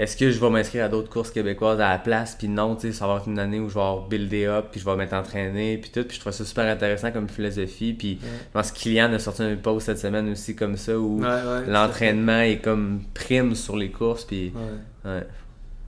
est-ce 0.03 0.17
que 0.17 0.31
je 0.31 0.41
vais 0.41 0.51
m'inscrire 0.51 0.85
à 0.85 0.89
d'autres 0.89 1.09
courses 1.11 1.31
québécoises 1.31 1.81
à 1.81 1.91
la 1.91 1.99
place? 1.99 2.35
Puis 2.39 2.49
non, 2.49 2.75
tu 2.77 2.89
sais, 2.89 2.93
ça 2.93 3.07
va 3.07 3.17
être 3.19 3.29
une 3.29 3.39
année 3.39 3.61
où 3.61 3.69
je 3.69 3.75
vais 3.75 3.81
avoir 3.81 4.09
buildé 4.09 4.47
up, 4.47 4.67
puis 4.71 4.81
je 4.81 4.85
vais 4.85 4.97
m'être 4.97 5.13
entraîné, 5.13 5.79
puis 5.79 5.91
tout. 5.91 6.05
Puis 6.05 6.17
je 6.17 6.21
trouve 6.21 6.33
ça 6.33 6.45
super 6.45 6.67
intéressant 6.67 7.11
comme 7.13 7.29
philosophie. 7.29 7.93
Puis 7.93 8.19
je 8.23 8.27
pense 8.53 8.73
que 8.73 8.79
Kylian 8.79 9.13
a 9.13 9.19
sorti 9.19 9.43
un 9.43 9.57
post 9.57 9.87
cette 9.87 9.99
semaine 9.99 10.31
aussi 10.31 10.55
comme 10.57 10.77
ça 10.77 10.99
où 10.99 11.21
Ouais, 11.21 11.27
ouais, 11.27 11.67
l'entraînement 11.67 12.41
est 12.41 12.59
comme 12.59 13.03
prime 13.15 13.55
sur 13.55 13.77
les 13.77 13.91
courses. 13.91 14.25
Puis. 14.25 14.53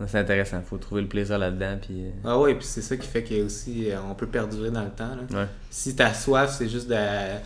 C'est 0.08 0.18
intéressant, 0.18 0.60
faut 0.68 0.78
trouver 0.78 1.02
le 1.02 1.06
plaisir 1.08 1.38
là-dedans. 1.38 1.76
Puis 1.80 1.94
euh, 2.06 2.10
Ah 2.24 2.38
ouais, 2.38 2.54
puis 2.56 2.66
c'est 2.66 2.82
ça 2.82 2.96
qui 2.96 3.06
fait 3.06 3.22
qu'on 3.22 3.44
aussi 3.46 3.88
euh, 3.90 3.96
on 4.10 4.14
peut 4.14 4.26
perdurer 4.26 4.70
dans 4.72 4.82
le 4.82 4.90
temps. 4.90 5.14
là. 5.30 5.48
Si 5.70 5.94
ta 5.94 6.12
soif, 6.12 6.56
c'est 6.58 6.68
juste 6.68 6.88
d'a- 6.88 7.40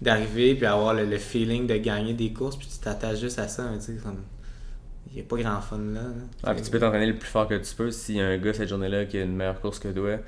d'arriver 0.00 0.54
puis 0.54 0.64
avoir 0.64 0.94
le, 0.94 1.04
le 1.04 1.18
feeling 1.18 1.66
de 1.66 1.76
gagner 1.76 2.14
des 2.14 2.32
courses, 2.32 2.56
puis 2.56 2.66
tu 2.72 2.78
t'attaches 2.78 3.20
juste 3.20 3.38
à 3.38 3.46
ça, 3.48 3.64
tu 3.78 3.84
sais, 3.84 3.92
comme. 4.02 4.16
Il 5.10 5.14
n'y 5.16 5.20
a 5.20 5.24
pas 5.24 5.36
grand 5.36 5.60
fun 5.60 5.78
là. 5.94 6.00
Ah, 6.44 6.54
puis 6.54 6.62
tu 6.62 6.70
peux 6.70 6.78
t'entraîner 6.78 7.06
le 7.06 7.16
plus 7.16 7.28
fort 7.28 7.48
que 7.48 7.54
tu 7.54 7.74
peux 7.74 7.90
s'il 7.90 8.16
y 8.16 8.20
a 8.20 8.26
un 8.26 8.38
gars 8.38 8.52
cette 8.52 8.68
journée-là 8.68 9.06
qui 9.06 9.18
a 9.18 9.22
une 9.22 9.34
meilleure 9.36 9.60
course 9.60 9.78
que 9.78 9.88
toi. 9.88 10.18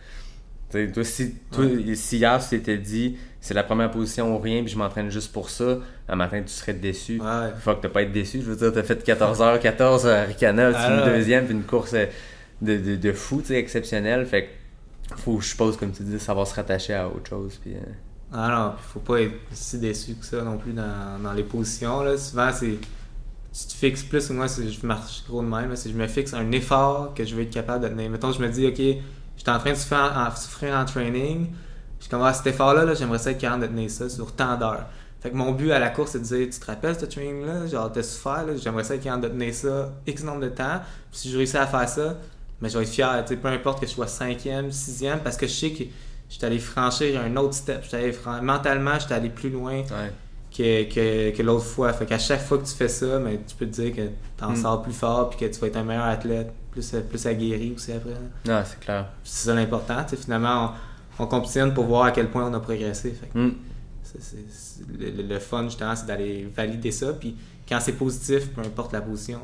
Toi, 0.71 1.03
si, 1.03 1.35
toi, 1.51 1.65
si 1.95 2.19
hier 2.19 2.41
tu 2.41 2.49
t'étais 2.51 2.79
dit 2.79 3.19
c'est 3.41 3.55
la 3.55 3.65
première 3.65 3.91
position 3.91 4.35
ou 4.35 4.39
rien, 4.39 4.63
puis 4.63 4.73
je 4.73 4.79
m'entraîne 4.79 5.11
juste 5.11 5.33
pour 5.33 5.51
ça, 5.51 5.79
un 6.09 6.15
matin 6.17 6.41
tu 6.43 6.53
serais 6.53 6.75
déçu. 6.75 7.21
Ouais. 7.21 7.51
Faut 7.61 7.75
que 7.75 7.81
t'as 7.83 7.89
pas 7.89 8.03
être 8.03 8.13
déçu. 8.13 8.41
Je 8.41 8.51
veux 8.53 8.57
dire, 8.57 8.73
t'as 8.73 8.85
fait 8.85 9.05
14h, 9.05 9.59
14 9.59 10.07
à 10.07 10.23
Ricana, 10.23 10.71
tu 10.71 10.77
Ah, 10.79 10.87
finis 10.89 11.03
ouais. 11.11 11.17
deuxième, 11.19 11.45
puis 11.47 11.55
une 11.55 11.65
course 11.65 11.95
euh, 11.95 12.07
de, 12.63 12.77
de, 12.77 12.95
de 12.97 13.13
fou, 13.13 13.41
tu 13.41 13.49
sais, 13.49 13.55
exceptionnelle. 13.57 14.25
Fait 14.27 14.45
que 14.45 15.17
faut, 15.17 15.41
je 15.41 15.49
suppose, 15.49 15.77
comme 15.77 15.91
tu 15.91 16.05
dis, 16.05 16.19
savoir 16.21 16.47
se 16.47 16.55
rattacher 16.55 16.95
à 16.95 17.09
autre 17.09 17.29
chose. 17.29 17.59
Puis, 17.61 17.75
euh, 17.75 17.79
Ah 18.33 18.49
non, 18.49 18.75
faut 18.81 19.01
pas 19.01 19.23
être 19.23 19.35
si 19.51 19.79
déçu 19.81 20.15
que 20.15 20.25
ça 20.25 20.43
non 20.43 20.57
plus 20.57 20.73
dans, 20.73 21.19
dans 21.21 21.33
les 21.33 21.43
positions. 21.43 22.03
Là. 22.05 22.17
Souvent, 22.17 22.51
c'est. 22.53 22.79
Tu 23.53 23.67
te 23.67 23.73
fixes 23.73 24.05
plus, 24.05 24.31
ou 24.31 24.35
moi, 24.35 24.47
je 24.47 24.87
marche 24.87 25.25
gros 25.29 25.43
de 25.43 25.49
même. 25.49 25.71
que 25.71 25.77
je 25.77 25.95
me 25.95 26.07
fixe 26.07 26.35
un 26.35 26.51
effort 26.53 27.15
que 27.15 27.25
je 27.25 27.35
vais 27.35 27.43
être 27.45 27.51
capable 27.53 27.85
de 27.85 27.89
tenir. 27.89 28.09
Mettons, 28.11 28.31
je 28.33 28.41
me 28.41 28.49
dis, 28.49 28.67
OK, 28.67 28.77
je 28.79 29.43
suis 29.43 29.51
en 29.51 29.59
train 29.59 29.73
de 29.73 29.77
souffrir 29.77 30.77
en, 30.77 30.85
training. 30.85 31.49
Je 32.01 32.09
commence 32.09 32.37
cet 32.39 32.47
effort-là, 32.49 32.85
là, 32.85 32.95
j'aimerais 32.95 33.19
ça 33.19 33.33
être 33.33 33.39
capable 33.39 33.63
de 33.63 33.67
tenir 33.69 33.91
ça 33.91 34.09
sur 34.09 34.33
tant 34.35 34.57
d'heures. 34.57 34.87
Fait 35.21 35.31
que 35.31 35.37
mon 35.37 35.53
but 35.53 35.71
à 35.73 35.79
la 35.79 35.91
course, 35.91 36.13
c'est 36.13 36.21
de 36.21 36.25
dire, 36.25 36.49
tu 36.51 36.59
te 36.59 36.65
rappelles 36.67 36.99
ce 36.99 37.05
training-là? 37.05 37.67
Genre, 37.67 37.93
t'as 37.93 38.03
souffert? 38.03 38.47
J'aimerais 38.57 38.85
ça 38.85 38.97
qu'il 38.97 39.11
en 39.11 39.19
donné 39.19 39.53
ça 39.53 39.91
X 40.07 40.23
nombre 40.25 40.41
de 40.41 40.49
temps. 40.49 40.81
Puis 41.11 41.21
si 41.21 41.31
je 41.31 41.37
réussis 41.37 41.59
à 41.59 41.67
faire 41.67 41.89
ça, 41.89 42.17
mais 42.61 42.69
je 42.71 42.79
vais 42.79 42.85
être 42.85 42.91
fier, 42.91 43.23
tu 43.27 43.35
sais, 43.35 43.37
peu 43.41 43.49
importe 43.49 43.81
que 43.81 43.87
je 43.87 43.93
sois 43.93 44.07
cinquième, 44.07 44.71
sixième, 44.73 45.21
parce 45.21 45.37
que 45.37 45.47
je 45.47 45.53
sais 45.53 45.71
que 45.73 45.85
je 46.29 46.35
suis 46.37 46.45
allé 46.47 46.59
franchir 46.59 47.21
un 47.21 47.37
autre 47.37 47.55
step. 47.55 47.83
J'étais 47.85 48.13
fran- 48.13 48.41
Mentalement, 48.43 48.99
j'étais 48.99 49.15
allé 49.15 49.29
plus 49.29 49.51
loin. 49.51 49.83
Que, 50.61 50.95
que, 51.31 51.37
que 51.37 51.43
l'autre 51.43 51.65
fois. 51.65 51.93
Fait 51.93 52.07
qu'à 52.07 52.19
chaque 52.19 52.43
fois 52.43 52.59
que 52.59 52.65
tu 52.67 52.75
fais 52.75 52.89
ça, 52.89 53.19
mais 53.19 53.41
tu 53.47 53.55
peux 53.57 53.67
te 53.67 53.81
dire 53.81 53.95
que 53.95 54.09
t'en 54.37 54.51
Mm. 54.53 54.57
sors 54.57 54.83
plus 54.83 54.93
fort 54.93 55.31
puis 55.31 55.39
que 55.39 55.53
tu 55.53 55.61
vas 55.61 55.67
être 55.69 55.77
un 55.77 55.85
meilleur 55.85 56.05
athlète, 56.05 56.53
plus, 56.71 56.95
plus 57.09 57.27
aguerri 57.27 57.73
aussi 57.75 57.93
après. 57.93 58.15
Non, 58.47 58.63
c'est 58.65 58.81
clair. 58.81 59.07
C'est 59.25 59.47
ça 59.47 59.55
l'important. 59.55 60.05
tu 60.09 60.17
Finalement, 60.17 60.73
on, 61.19 61.25
on 61.25 61.27
compétitionne 61.27 61.73
pour 61.75 61.85
voir 61.87 62.05
à 62.05 62.11
quel 62.13 62.29
point 62.31 62.49
on 62.49 62.55
a 62.55 62.61
progressé. 62.61 63.11
Fait 63.13 63.27
que 63.33 63.39
Mm. 63.39 63.55
le, 64.99 65.11
le- 65.11 65.23
le 65.23 65.39
fun, 65.39 65.65
justement, 65.65 65.95
c'est 65.97 66.07
d'aller 66.07 66.49
valider 66.55 66.91
ça. 66.93 67.13
Puis 67.13 67.37
quand 67.69 67.79
c'est 67.81 67.93
positif, 67.93 68.49
peu 68.51 68.61
importe 68.63 68.93
la 68.93 69.01
position, 69.01 69.41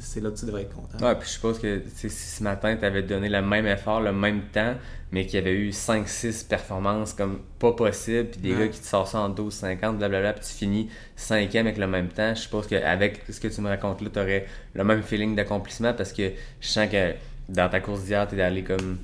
c'est 0.00 0.20
là 0.20 0.30
que 0.30 0.36
tu 0.38 0.46
devrais 0.46 0.62
être 0.62 0.74
content. 0.74 1.04
Ouais, 1.04 1.14
puis 1.14 1.26
je 1.28 1.32
suppose 1.34 1.58
que 1.58 1.78
tu 1.78 2.08
si 2.08 2.36
ce 2.36 2.42
matin, 2.42 2.76
tu 2.76 2.84
avais 2.84 3.02
donné 3.02 3.28
le 3.28 3.42
même 3.42 3.66
effort, 3.66 4.00
le 4.00 4.12
même 4.12 4.42
temps, 4.52 4.74
mais 5.12 5.24
qu'il 5.26 5.36
y 5.36 5.38
avait 5.42 5.54
eu 5.54 5.70
5-6 5.70 6.46
performances 6.46 7.14
comme 7.14 7.40
pas 7.58 7.72
possible, 7.72 8.28
puis 8.30 8.40
des 8.40 8.52
Ouais. 8.54 8.58
gars 8.66 8.68
qui 8.68 8.80
te 8.80 8.86
sortent 8.86 9.08
ça 9.12 9.20
en 9.20 9.30
12-50, 9.30 9.96
blablabla, 9.98 10.34
puis 10.34 10.44
tu 10.46 10.52
finis 10.54 10.88
cinquième 11.16 11.66
avec 11.66 11.78
le 11.78 11.86
même 11.86 12.08
temps, 12.08 12.34
je 12.34 12.40
suppose 12.42 12.66
qu'avec 12.66 13.22
ce 13.30 13.40
que 13.40 13.48
tu 13.48 13.60
me 13.60 13.68
racontes 13.68 14.00
là, 14.02 14.08
tu 14.12 14.18
aurais 14.20 14.46
le 14.74 14.84
même 14.84 15.02
feeling 15.02 15.34
d'accomplissement 15.34 15.94
parce 15.94 16.12
que 16.12 16.30
je 16.60 16.68
sens 16.68 16.88
que 16.90 17.14
dans 17.48 17.68
ta 17.68 17.80
course 17.80 18.04
d'hier, 18.04 18.26
tu 18.28 18.36
es 18.36 18.42
allé 18.42 18.62
comme 18.62 18.98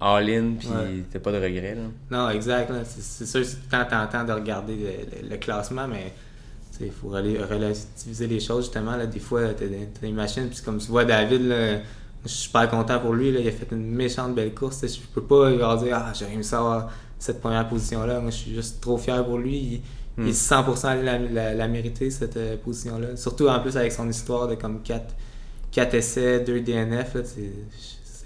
all-in, 0.00 0.52
puis 0.58 0.68
Ouais. 0.68 1.02
t'as 1.12 1.18
pas 1.18 1.32
de 1.32 1.38
regrets. 1.38 1.74
Là. 1.74 1.82
Non, 2.10 2.30
exact. 2.30 2.70
C'est 2.84 3.26
sûr, 3.26 3.44
c'est 3.44 3.58
quand 3.68 3.84
t'entends 3.90 4.22
de 4.24 4.32
regarder 4.32 4.76
le, 4.76 5.22
le- 5.22 5.28
le 5.30 5.36
classement, 5.38 5.88
mais 5.88 6.12
il 6.80 6.92
faut 6.92 7.08
rela- 7.10 7.44
relativiser 7.46 8.26
les 8.26 8.40
choses, 8.40 8.64
justement. 8.64 8.96
Là, 8.96 9.06
des 9.06 9.20
fois, 9.20 9.48
t'as 9.54 9.66
des, 9.66 9.88
t'as 9.94 10.06
des 10.06 10.12
machines, 10.12 10.48
puis 10.48 10.60
comme 10.64 10.78
tu 10.78 10.86
vois 10.88 11.04
David, 11.04 11.42
là, 11.42 11.78
je 12.24 12.28
suis 12.28 12.38
super 12.44 12.68
content 12.68 12.98
pour 13.00 13.14
lui. 13.14 13.32
Là, 13.32 13.40
il 13.40 13.48
a 13.48 13.52
fait 13.52 13.68
une 13.72 13.86
méchante 13.90 14.34
belle 14.34 14.54
course. 14.54 14.80
tu 14.80 14.88
Je 14.88 14.98
peux 15.14 15.22
pas 15.22 15.50
dire 15.52 15.96
Ah, 15.96 16.12
j'ai 16.18 16.26
réussi 16.26 16.54
à 16.54 16.58
avoir 16.58 16.90
cette 17.18 17.40
première 17.40 17.68
position-là. 17.68 18.20
Moi, 18.20 18.30
je 18.30 18.36
suis 18.36 18.54
juste 18.54 18.80
trop 18.80 18.98
fier 18.98 19.24
pour 19.24 19.38
lui. 19.38 19.56
Il, 19.58 19.80
Hmm. 20.18 20.24
il 20.24 20.30
est 20.30 20.32
100% 20.32 20.88
allé 20.88 21.04
la, 21.04 21.16
la, 21.18 21.54
la 21.54 21.68
mériter, 21.68 22.10
cette 22.10 22.36
euh, 22.36 22.56
position-là. 22.56 23.14
Surtout 23.16 23.46
en 23.46 23.60
plus 23.60 23.76
avec 23.76 23.92
son 23.92 24.08
histoire 24.10 24.48
de 24.48 24.56
comme 24.56 24.82
4, 24.82 25.14
4 25.70 25.94
essais, 25.94 26.40
2 26.40 26.60
DNF. 26.60 27.14
là, 27.14 27.20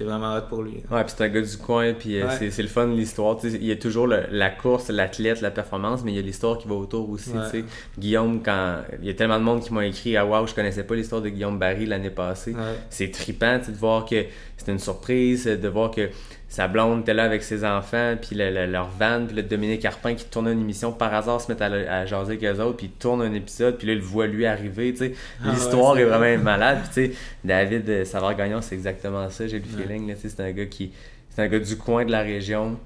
C'est 0.03 0.09
vraiment 0.09 0.37
hot 0.37 0.43
pour 0.49 0.63
lui. 0.63 0.83
Ouais, 0.91 1.05
puis 1.05 1.15
c'est 1.17 1.25
un 1.25 1.29
gars 1.29 1.41
du 1.41 1.57
coin, 1.57 1.93
puis 1.95 2.21
euh, 2.21 2.27
Ouais. 2.27 2.33
c'est- 2.39 2.51
c'est 2.51 2.63
le 2.63 2.69
fun 2.69 2.87
de 2.89 2.93
l'histoire. 2.95 3.39
Il 3.45 3.65
y 3.65 3.71
a 3.73 3.77
toujours 3.77 4.07
le- 4.07 4.25
la 4.31 4.51
course, 4.51 4.89
l'athlète, 4.91 5.41
la 5.41 5.51
performance, 5.51 6.03
mais 6.05 6.13
il 6.13 6.17
y 6.17 6.19
a 6.19 6.23
l'histoire 6.23 6.59
qui 6.59 6.67
va 6.69 6.75
autour 6.75 7.09
aussi. 7.11 7.31
Ouais. 7.31 7.65
Guillaume, 7.99 8.43
quand 8.43 8.79
il 9.01 9.07
y 9.07 9.11
a 9.11 9.15
tellement 9.15 9.39
de 9.39 9.45
monde 9.45 9.61
qui 9.63 9.73
m'a 9.73 9.87
écrit 9.87 10.17
Ah, 10.17 10.27
waouh, 10.27 10.47
je 10.47 10.55
connaissais 10.55 10.85
pas 10.85 10.95
l'histoire 10.95 11.23
de 11.23 11.29
Guillaume 11.29 11.59
Barry 11.59 11.87
l'année 11.87 12.11
passée. 12.11 12.53
Ouais. 12.53 12.61
C'est 12.91 13.11
trippant 13.11 13.59
de 13.59 13.73
voir 13.77 14.05
que 14.05 14.25
c'était 14.63 14.73
une 14.73 14.79
surprise, 14.79 15.45
de 15.45 15.69
voir 15.69 15.91
que 15.91 16.09
sa 16.49 16.69
blonde 16.69 17.01
était 17.01 17.15
là 17.15 17.25
avec 17.25 17.43
ses 17.43 17.65
enfants, 17.65 18.15
puis 18.21 18.37
le- 18.37 18.51
le- 18.51 18.67
leur 18.67 18.89
van, 18.89 19.25
puis 19.27 19.37
le 19.37 19.43
Dominique 19.43 19.81
Carpin 19.83 20.15
qui 20.15 20.25
tournait 20.27 20.53
une 20.53 20.61
émission 20.61 20.93
par 20.93 21.15
hasard 21.15 21.41
se 21.41 21.51
met 21.53 21.63
à, 21.63 21.67
à 22.01 22.05
jaser 22.07 22.33
avec 22.35 22.45
eux 22.45 22.61
autres, 22.63 22.77
puis 22.77 22.87
il 22.87 22.99
tourne 22.99 23.23
un 23.23 23.33
épisode, 23.33 23.79
puis 23.79 23.87
là, 23.87 23.93
il 23.95 23.99
le 24.01 24.05
voit 24.05 24.27
lui 24.27 24.45
arriver. 24.47 24.93
tu 24.93 24.99
sais. 24.99 25.13
Ah 25.45 25.51
L'histoire 25.51 25.97
est 25.99 26.05
vrai. 26.05 26.19
vraiment 26.19 26.45
malade. 26.45 26.79
Puis, 26.93 27.09
tu 27.09 27.13
sais, 27.13 27.19
David 27.45 27.89
euh, 27.89 28.05
Savard-Gagnon, 28.05 28.61
c'est 28.61 28.75
exactement 28.75 29.29
ça, 29.31 29.47
j'ai 29.47 29.59
le 29.59 29.65
feeling. 29.65 30.15
tu 30.15 30.21
sais, 30.21 30.29
C'est 30.29 30.43
un 30.43 30.53
gars 30.53 30.67
qui 30.67 30.93
c'est 31.31 31.41
un 31.43 31.49
gars 31.49 31.59
du 31.61 31.77
coin 31.79 32.05
de 32.05 32.11
la 32.11 32.21
région 32.21 32.79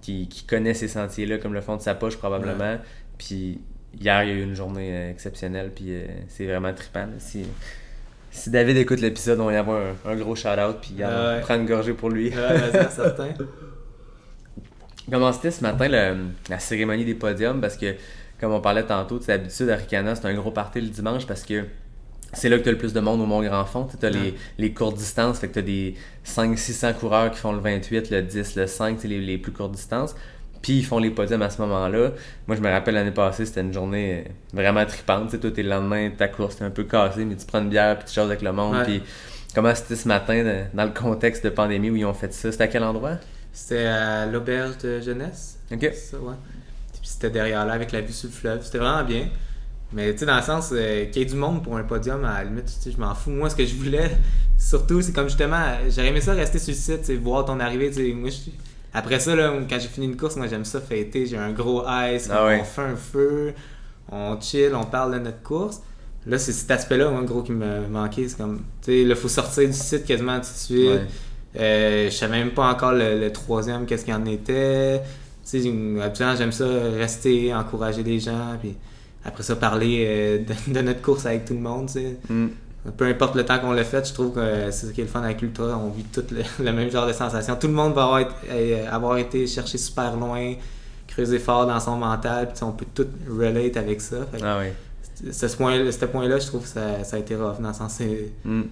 qui, 0.00 0.26
qui 0.28 0.42
connaît 0.44 0.74
ces 0.74 0.88
sentiers-là 0.88 1.38
comme 1.38 1.54
le 1.54 1.60
fond 1.60 1.76
de 1.76 1.82
sa 1.82 1.94
poche 1.94 2.16
probablement. 2.16 2.78
Puis 3.16 3.60
hier, 4.00 4.24
il 4.24 4.28
y 4.28 4.32
a 4.32 4.34
eu 4.34 4.42
une 4.42 4.56
journée 4.56 4.90
euh, 4.92 5.10
exceptionnelle, 5.12 5.70
puis 5.72 5.84
euh, 5.90 6.06
c'est 6.26 6.46
vraiment 6.46 6.72
trippant. 6.74 7.02
là. 7.06 7.12
Si, 7.18 7.44
si 8.32 8.50
David 8.50 8.76
écoute 8.78 9.00
l'épisode, 9.00 9.38
on 9.40 9.44
va 9.46 9.52
y 9.52 9.56
avoir 9.56 9.80
un, 10.04 10.10
un 10.10 10.16
gros 10.16 10.34
shout-out, 10.34 10.78
puis 10.80 10.96
on 11.04 11.40
prend 11.42 11.54
une 11.54 11.66
gorgée 11.66 11.92
pour 11.92 12.10
lui. 12.10 12.30
Ouais, 12.30 12.88
certain. 12.90 13.28
Comment 15.10 15.32
c'était 15.32 15.50
ce 15.50 15.62
matin 15.62 15.88
le- 15.88 16.16
la 16.48 16.58
cérémonie 16.58 17.04
des 17.04 17.14
podiums? 17.14 17.60
Parce 17.60 17.76
que, 17.76 17.94
comme 18.40 18.52
on 18.52 18.60
parlait 18.60 18.84
tantôt, 18.84 19.18
d'habitude 19.18 19.68
à 19.68 19.76
Ricana, 19.76 20.14
c'est 20.14 20.26
un 20.26 20.34
gros 20.34 20.50
party 20.50 20.80
le 20.80 20.88
dimanche 20.88 21.26
parce 21.26 21.42
que 21.44 21.64
c'est 22.32 22.48
là 22.48 22.56
que 22.58 22.62
tu 22.62 22.68
as 22.68 22.72
le 22.72 22.78
plus 22.78 22.92
de 22.92 23.00
monde 23.00 23.20
au 23.20 23.26
Mont 23.26 23.42
Grand 23.42 23.64
Fond. 23.64 23.88
Tu 23.98 24.06
as 24.06 24.10
les, 24.10 24.18
Ouais. 24.18 24.34
les 24.58 24.72
courtes 24.72 24.96
distances, 24.96 25.38
fait 25.40 25.48
que 25.48 25.54
tu 25.54 25.58
as 25.58 25.62
des 25.62 25.94
500-600 26.24 26.94
coureurs 26.94 27.30
qui 27.32 27.38
font 27.38 27.52
le 27.52 27.58
28, 27.60 28.10
le 28.10 28.22
10, 28.22 28.56
le 28.56 28.66
5, 28.66 28.94
tu 28.96 29.02
sais, 29.02 29.08
les, 29.08 29.20
les 29.20 29.38
plus 29.38 29.52
courtes 29.52 29.72
distances. 29.72 30.14
Puis 30.62 30.78
ils 30.78 30.84
font 30.84 30.98
les 30.98 31.10
podiums 31.10 31.42
à 31.42 31.50
ce 31.50 31.60
moment-là. 31.62 32.12
Moi, 32.46 32.56
je 32.56 32.60
me 32.62 32.70
rappelle 32.70 32.94
l'année 32.94 33.10
passée, 33.10 33.44
c'était 33.46 33.62
une 33.62 33.72
journée 33.72 34.24
vraiment 34.52 34.86
trippante. 34.86 35.24
Tu 35.26 35.30
sais, 35.32 35.38
toi, 35.40 35.50
t'es 35.50 35.62
le 35.64 35.68
lendemain 35.70 36.08
de 36.08 36.14
ta 36.14 36.28
course, 36.28 36.56
t'es 36.56 36.64
un 36.64 36.70
peu 36.70 36.84
cassé, 36.84 37.24
mais 37.24 37.34
tu 37.34 37.44
prends 37.46 37.60
une 37.60 37.68
bière 37.68 37.98
puis 37.98 38.06
tu 38.08 38.14
choses 38.14 38.26
avec 38.30 38.42
le 38.42 38.52
monde. 38.52 38.76
Ouais. 38.76 38.84
Puis 38.84 39.02
comment 39.54 39.74
c'était 39.74 39.96
ce 39.96 40.06
matin 40.06 40.64
dans 40.72 40.84
le 40.84 40.90
contexte 40.92 41.42
de 41.44 41.50
pandémie 41.50 41.90
où 41.90 41.96
ils 41.96 42.04
ont 42.04 42.14
fait 42.14 42.32
ça? 42.32 42.52
C'était 42.52 42.64
à 42.64 42.68
quel 42.68 42.84
endroit? 42.84 43.16
C'était 43.52 43.86
à 43.86 44.24
l'auberge 44.26 44.78
de 44.78 45.00
jeunesse. 45.00 45.58
Ok. 45.72 45.80
C'est 45.80 45.94
ça, 45.94 46.18
ouais. 46.18 46.34
Puis 46.92 47.00
c'était 47.10 47.30
derrière 47.30 47.66
là 47.66 47.72
avec 47.72 47.90
la 47.90 48.00
vue 48.00 48.12
sur 48.12 48.28
le 48.28 48.34
fleuve. 48.34 48.62
C'était 48.62 48.78
vraiment 48.78 49.02
bien. 49.04 49.28
Mais 49.92 50.12
tu 50.12 50.18
sais, 50.20 50.26
dans 50.26 50.36
le 50.36 50.42
sens 50.42 50.70
euh, 50.72 51.06
qu'il 51.06 51.20
y 51.22 51.24
ait 51.24 51.28
du 51.28 51.34
monde 51.34 51.62
pour 51.62 51.76
un 51.76 51.82
podium, 51.82 52.24
à 52.24 52.38
la 52.38 52.44
limite, 52.44 52.66
tu 52.66 52.72
sais, 52.80 52.90
je 52.92 52.96
m'en 52.98 53.14
fous. 53.14 53.30
Moi, 53.30 53.50
ce 53.50 53.56
que 53.56 53.66
je 53.66 53.74
voulais, 53.74 54.10
surtout, 54.58 55.02
c'est 55.02 55.12
comme 55.12 55.28
justement, 55.28 55.60
j'aurais 55.90 56.08
aimé 56.08 56.20
ça 56.20 56.32
rester 56.32 56.58
sur 56.58 56.72
le 56.72 56.78
site, 56.78 57.10
voir 57.20 57.44
ton 57.44 57.58
arrivée. 57.60 57.90
Moi, 58.14 58.30
je- 58.30 58.50
Après 58.94 59.18
ça, 59.20 59.34
là, 59.34 59.52
quand 59.68 59.78
j'ai 59.78 59.88
fini 59.88 60.06
une 60.06 60.16
course, 60.16 60.36
moi, 60.36 60.46
j'aime 60.48 60.64
ça 60.64 60.80
fêter. 60.80 61.26
J'ai 61.26 61.38
un 61.38 61.52
gros 61.52 61.82
ice, 61.82 62.28
Ah 62.30 62.42
on 62.44 62.46
ouais. 62.48 62.64
fait 62.64 62.82
un 62.82 62.96
feu, 62.96 63.54
on 64.10 64.38
chill, 64.40 64.72
on 64.74 64.84
parle 64.84 65.14
de 65.14 65.18
notre 65.20 65.42
course. 65.42 65.80
Là, 66.26 66.38
c'est 66.38 66.52
cet 66.52 66.70
aspect-là, 66.70 67.10
moi, 67.10 67.22
gros, 67.22 67.42
qui 67.42 67.52
me 67.52 67.86
manquait. 67.88 68.28
C'est 68.28 68.36
comme, 68.36 68.58
tu 68.82 68.92
sais, 68.92 69.04
là, 69.04 69.14
faut 69.16 69.28
sortir 69.28 69.66
du 69.66 69.72
site 69.74 70.04
quasiment 70.04 70.36
tout 70.36 70.42
de 70.42 70.44
suite. 70.58 70.86
Ouais. 70.90 71.06
Euh, 71.58 72.04
je 72.10 72.14
savais 72.14 72.38
même 72.38 72.52
pas 72.52 72.70
encore 72.70 72.92
le, 72.92 73.18
le 73.18 73.32
troisième, 73.32 73.86
qu'est-ce 73.86 74.04
qu'il 74.04 74.14
en 74.14 74.24
était. 74.26 75.00
Tu 75.44 75.60
sais, 75.60 76.36
j'aime 76.36 76.52
ça 76.52 76.66
rester, 76.96 77.52
encourager 77.52 78.02
les 78.02 78.20
gens, 78.20 78.56
puis 78.60 78.76
après 79.24 79.42
ça, 79.42 79.56
parler 79.56 80.04
euh, 80.06 80.38
de, 80.38 80.72
de 80.72 80.80
notre 80.80 81.02
course 81.02 81.26
avec 81.26 81.44
tout 81.44 81.54
le 81.54 81.60
monde, 81.60 81.86
tu 81.86 81.94
sais. 81.94 82.16
Mm. 82.28 82.46
Peu 82.96 83.06
importe 83.06 83.36
le 83.36 83.44
temps 83.44 83.58
qu'on 83.60 83.72
l'a 83.72 83.84
fait, 83.84 84.06
je 84.08 84.12
trouve 84.12 84.34
que 84.34 84.70
c'est 84.72 84.86
ça 84.86 84.92
qui 84.92 85.00
est 85.02 85.04
le 85.04 85.10
fun 85.10 85.22
avec 85.22 85.40
l'ultra. 85.40 85.78
On 85.78 85.90
vit 85.90 86.02
tout 86.04 86.24
le, 86.32 86.42
le 86.64 86.72
même 86.72 86.90
genre 86.90 87.06
de 87.06 87.12
sensation. 87.12 87.54
Tout 87.56 87.68
le 87.68 87.72
monde 87.74 87.94
va 87.94 88.02
avoir, 88.04 88.18
été- 88.20 88.32
euh, 88.50 88.90
avoir 88.90 89.18
été 89.18 89.46
chercher 89.46 89.78
super 89.78 90.16
loin, 90.16 90.54
creuser 91.06 91.38
fort 91.38 91.66
dans 91.66 91.78
son 91.78 91.96
mental, 91.96 92.48
puis 92.52 92.62
on 92.64 92.72
peut 92.72 92.86
tout 92.92 93.06
relate 93.30 93.76
avec 93.76 94.00
ça. 94.00 94.16
Ah 94.42 94.58
oui. 94.60 94.68
ce 95.32 95.46
ce 95.48 95.56
point, 95.56 95.78
ce 95.92 96.04
point-là, 96.06 96.38
je 96.40 96.46
trouve 96.48 96.62
que 96.62 96.68
ça, 96.68 97.04
ça 97.04 97.16
a 97.16 97.18
été 97.20 97.36
rough, 97.36 97.60
dans 97.60 97.68
le 97.68 97.74
sens 97.74 97.94
c'est 97.98 98.32
Mm. 98.44 98.62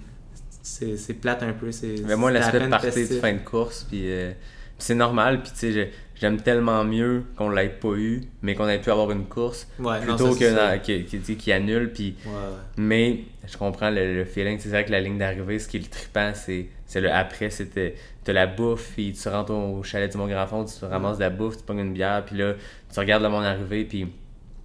c'est 0.62 1.14
plate 1.14 1.42
un 1.42 1.52
peu. 1.52 1.70
c'est- 1.70 2.02
Mais 2.04 2.16
moi, 2.16 2.30
l'aspect 2.30 2.68
partie 2.68 3.06
de 3.08 3.14
fin 3.20 3.32
de 3.34 3.38
course, 3.38 3.84
puis 3.88 4.02
euh, 4.10 4.32
c'est 4.82 4.94
normal, 4.94 5.42
puis 5.42 5.52
tu 5.52 5.72
sais, 5.72 5.90
j'aime 6.14 6.40
tellement 6.40 6.84
mieux 6.84 7.24
qu'on 7.36 7.48
l'ait 7.50 7.68
pas 7.68 7.94
eu, 7.96 8.22
mais 8.42 8.54
qu'on 8.54 8.68
ait 8.68 8.78
pu 8.80 8.90
avoir 8.90 9.10
une 9.10 9.24
course, 9.26 9.66
Ouais, 9.78 10.00
plutôt 10.00 10.26
ça, 10.26 10.32
c'est 10.32 10.38
que 10.40 10.50
ça. 10.54 10.72
dans- 10.76 10.80
qui, 10.82 11.04
qui, 11.04 11.18
tu 11.20 11.24
sais, 11.24 11.34
qui 11.34 11.52
annule, 11.52 11.90
puis 11.92 12.16
Ouais, 12.26 12.32
mais 12.76 13.20
je 13.46 13.56
comprends 13.56 13.90
le, 13.90 14.14
le 14.16 14.24
feeling, 14.24 14.58
c'est 14.58 14.68
vrai 14.68 14.84
que 14.84 14.90
la 14.90 15.00
ligne 15.00 15.18
d'arrivée, 15.18 15.58
ce 15.58 15.68
qui 15.68 15.76
est 15.78 15.80
le 15.80 15.86
trippant, 15.86 16.32
c'est 16.34 16.68
le 17.00 17.10
après, 17.12 17.50
c'était 17.50 17.94
t'as 18.24 18.32
la 18.34 18.46
bouffe, 18.46 18.90
puis 18.94 19.12
tu 19.12 19.28
rentres 19.28 19.52
au 19.52 19.82
chalet 19.82 20.10
du 20.10 20.18
Mont-Grand-Fond, 20.18 20.64
tu 20.66 20.84
ramasses 20.84 21.16
de 21.18 21.22
la 21.22 21.30
bouffe, 21.30 21.56
tu 21.58 21.62
pognes 21.64 21.78
une 21.80 21.94
bière, 21.94 22.22
puis 22.24 22.36
là, 22.36 22.54
tu 22.92 22.98
regardes 23.00 23.22
le 23.22 23.28
monde 23.30 23.44
arriver, 23.44 23.84
puis 23.84 24.06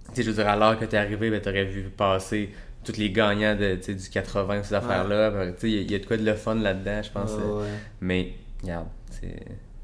tu 0.08 0.14
sais, 0.14 0.22
je 0.22 0.30
veux 0.30 0.36
dire, 0.36 0.48
à 0.48 0.56
l'heure 0.56 0.78
que 0.78 0.84
t'es 0.84 0.96
arrivé, 0.98 1.30
ben, 1.30 1.40
t'aurais 1.40 1.64
vu 1.64 1.82
passer 1.96 2.50
tous 2.84 2.96
les 2.98 3.10
gagnants 3.10 3.56
de, 3.56 3.74
du 3.74 4.08
80, 4.10 4.62
ces 4.62 4.74
affaires-là, 4.74 5.30
Ben, 5.30 5.52
tu 5.54 5.60
sais, 5.62 5.70
il 5.70 5.74
y 5.74 5.78
a- 5.78 5.82
il 5.82 5.90
y, 5.90 5.94
a 5.94 5.98
de 5.98 6.06
quoi 6.06 6.16
de 6.16 6.24
le 6.24 6.34
fun 6.34 6.54
là-dedans, 6.54 7.02
je 7.02 7.10
pense. 7.10 7.32
Ouais. 7.32 7.64
mais, 8.00 8.32
regarde, 8.62 8.86
c'est- 9.10 9.34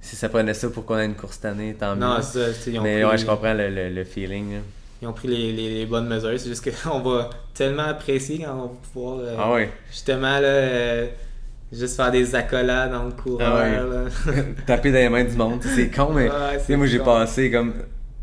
si 0.02 0.14
ça 0.16 0.28
prenait 0.28 0.52
ça 0.52 0.68
pour 0.68 0.84
qu'on 0.84 0.98
ait 0.98 1.06
une 1.06 1.14
course 1.14 1.36
cette 1.36 1.46
année, 1.46 1.74
tant 1.78 1.96
Non, 1.96 2.16
mieux. 2.16 2.22
c'est 2.22 2.52
ça, 2.52 2.70
ils 2.70 2.78
ont 2.78 2.82
Mais 2.82 3.00
pris, 3.02 3.10
ouais, 3.10 3.18
je 3.18 3.24
comprends 3.24 3.54
le, 3.54 3.70
le, 3.70 3.88
le 3.88 4.04
feeling. 4.04 4.52
là. 4.54 4.58
Ils 5.00 5.08
ont 5.08 5.12
pris 5.14 5.28
les, 5.28 5.50
les- 5.52 5.70
les 5.78 5.86
bonnes 5.86 6.06
mesures. 6.08 6.38
C'est 6.38 6.48
juste 6.48 6.64
qu'on 6.84 7.00
va 7.00 7.30
tellement 7.54 7.84
apprécier 7.84 8.38
quand 8.44 8.52
on 8.54 8.62
va 8.62 8.70
pouvoir 8.92 9.18
euh, 9.20 9.36
Ah 9.38 9.52
ouais. 9.52 9.70
justement 9.90 10.38
là, 10.38 10.46
euh, 10.46 11.06
juste 11.72 11.96
faire 11.96 12.10
des 12.10 12.34
accolades 12.34 12.92
dans 12.92 13.04
le 13.04 13.12
coureur. 13.12 13.52
Ah 13.64 14.30
ouais. 14.30 14.44
Taper 14.66 14.90
dans 14.92 14.98
les 14.98 15.08
mains 15.08 15.24
du 15.24 15.34
monde. 15.36 15.60
C'est 15.64 15.88
con, 15.90 16.10
mais 16.12 16.24
Ouais, 16.30 16.36
tu 16.52 16.58
sais, 16.58 16.64
c'est 16.66 16.76
moi 16.76 16.86
j'ai 16.86 16.98
passé 17.00 17.50
comme 17.50 17.74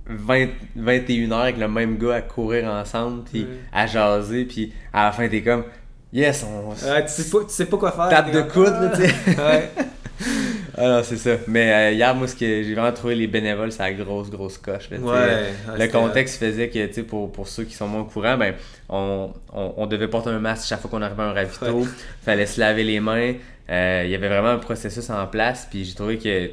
20, 0.06 0.48
21 0.78 1.32
heures 1.34 1.40
avec 1.40 1.58
le 1.58 1.68
même 1.68 1.98
gars 1.98 2.16
à 2.16 2.22
courir 2.22 2.70
ensemble, 2.70 3.24
puis 3.24 3.46
à 3.74 3.86
jaser, 3.86 4.46
puis 4.46 4.72
à 4.94 5.06
la 5.06 5.12
fin 5.12 5.28
t'es 5.28 5.42
comme 5.42 5.64
Yes, 6.14 6.44
on. 6.44 6.74
Tu, 6.74 6.80
sais 7.08 7.30
pas, 7.30 7.40
tu 7.44 7.50
sais 7.54 7.66
pas 7.66 7.78
quoi 7.78 7.92
faire. 7.92 8.10
Tape 8.10 8.32
de 8.32 8.42
coude, 8.42 8.66
là, 8.66 8.92
tu 8.96 9.02
sais. 9.06 9.14
ah. 10.80 10.86
Alors 10.86 11.06
c'est 11.06 11.18
ça. 11.18 11.32
Mais 11.48 11.74
euh, 11.74 11.92
hier, 11.92 12.16
moi, 12.16 12.28
ce 12.28 12.36
que 12.36 12.64
j'ai 12.64 12.74
vraiment 12.74 12.92
trouvé 12.94 13.16
les 13.16 13.28
bénévoles, 13.28 13.72
c'est 13.72 13.84
la 13.84 13.94
grosse, 13.94 14.30
grosse 14.30 14.58
coche. 14.58 14.90
Là, 14.90 14.98
tu 14.98 15.04
sais. 15.04 15.10
Ouais, 15.10 15.14
ouais, 15.14 15.78
le 15.78 15.88
contexte 15.92 16.40
faisait 16.40 16.70
que, 16.70 16.86
tu 16.88 17.04
pour, 17.04 17.32
pour 17.32 17.48
ceux 17.48 17.64
qui 17.64 17.76
sont 17.76 17.88
moins 17.88 18.02
au 18.02 18.06
courant, 18.06 18.38
ben, 18.38 18.56
on, 18.88 19.32
on, 19.54 19.74
on 19.78 19.86
devait 19.88 20.08
porter 20.08 20.30
un 20.30 20.40
masque 20.40 20.68
chaque 20.68 20.80
fois 20.80 20.90
qu'on 20.90 21.02
arrivait 21.02 21.24
à 21.24 21.26
un 21.26 21.34
ravito. 21.34 21.66
Ouais. 21.66 21.88
Fallait 22.24 22.46
se 22.46 22.60
laver 22.60 22.84
les 22.84 23.00
mains. 23.00 23.34
Euh, 23.70 24.04
il 24.06 24.10
y 24.10 24.16
avait 24.16 24.30
vraiment 24.30 24.50
un 24.50 24.58
processus 24.58 25.10
en 25.10 25.28
place. 25.28 25.68
Puis 25.70 25.86
j'ai 25.86 25.94
trouvé 25.94 26.18
que, 26.18 26.50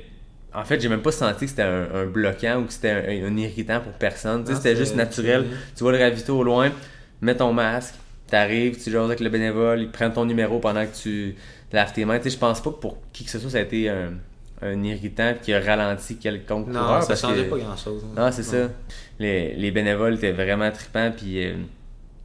en 0.53 0.65
fait, 0.65 0.81
j'ai 0.81 0.89
même 0.89 1.03
pas 1.03 1.13
senti 1.13 1.45
que 1.45 1.51
c'était 1.51 1.63
un, 1.63 1.87
un 1.95 2.07
bloquant 2.07 2.61
ou 2.61 2.65
que 2.65 2.73
c'était 2.73 2.91
un, 2.91 3.27
un 3.27 3.37
irritant 3.37 3.81
pour 3.81 3.93
personne. 3.93 4.45
Non, 4.45 4.55
c'était 4.55 4.77
juste 4.77 4.97
naturel. 4.97 5.47
Tu 5.77 5.83
vois 5.83 5.93
le 5.93 5.99
ravito 5.99 6.37
au 6.37 6.43
loin, 6.43 6.71
mets 7.21 7.37
ton 7.37 7.53
masque, 7.53 7.95
t'arrives, 8.29 8.83
tu 8.83 8.91
jases 8.91 9.05
avec 9.05 9.21
le 9.21 9.29
bénévole, 9.29 9.81
ils 9.81 9.91
prennent 9.91 10.13
ton 10.13 10.25
numéro 10.25 10.59
pendant 10.59 10.85
que 10.85 10.95
tu 10.95 11.37
laves 11.73 11.93
tes 11.93 12.05
mains. 12.05 12.19
Tu 12.19 12.25
sais, 12.25 12.31
je 12.31 12.39
pense 12.39 12.61
pas 12.63 12.71
que 12.71 12.77
pour 12.77 12.99
qui 13.13 13.25
que 13.25 13.31
ce 13.31 13.39
soit, 13.39 13.51
ça 13.51 13.59
a 13.59 13.63
été 13.63 13.89
un, 13.89 14.13
un 14.63 14.83
irritant 14.85 15.35
qui 15.41 15.53
a 15.53 15.61
ralenti 15.61 16.17
quelconque 16.17 16.69
Non, 16.69 16.81
coureur. 16.81 17.03
ça 17.03 17.09
parce 17.09 17.21
changeait 17.21 17.45
que- 17.45 17.51
pas 17.51 17.59
grand 17.59 17.77
chose. 17.77 18.05
non, 18.17 18.31
c'est 18.33 18.43
ça. 18.43 18.69
Les, 19.19 19.55
les 19.55 19.71
bénévoles 19.71 20.15
étaient 20.15 20.33
vraiment 20.33 20.71
trippants. 20.71 21.13
Puis, 21.17 21.45
euh, 21.45 21.55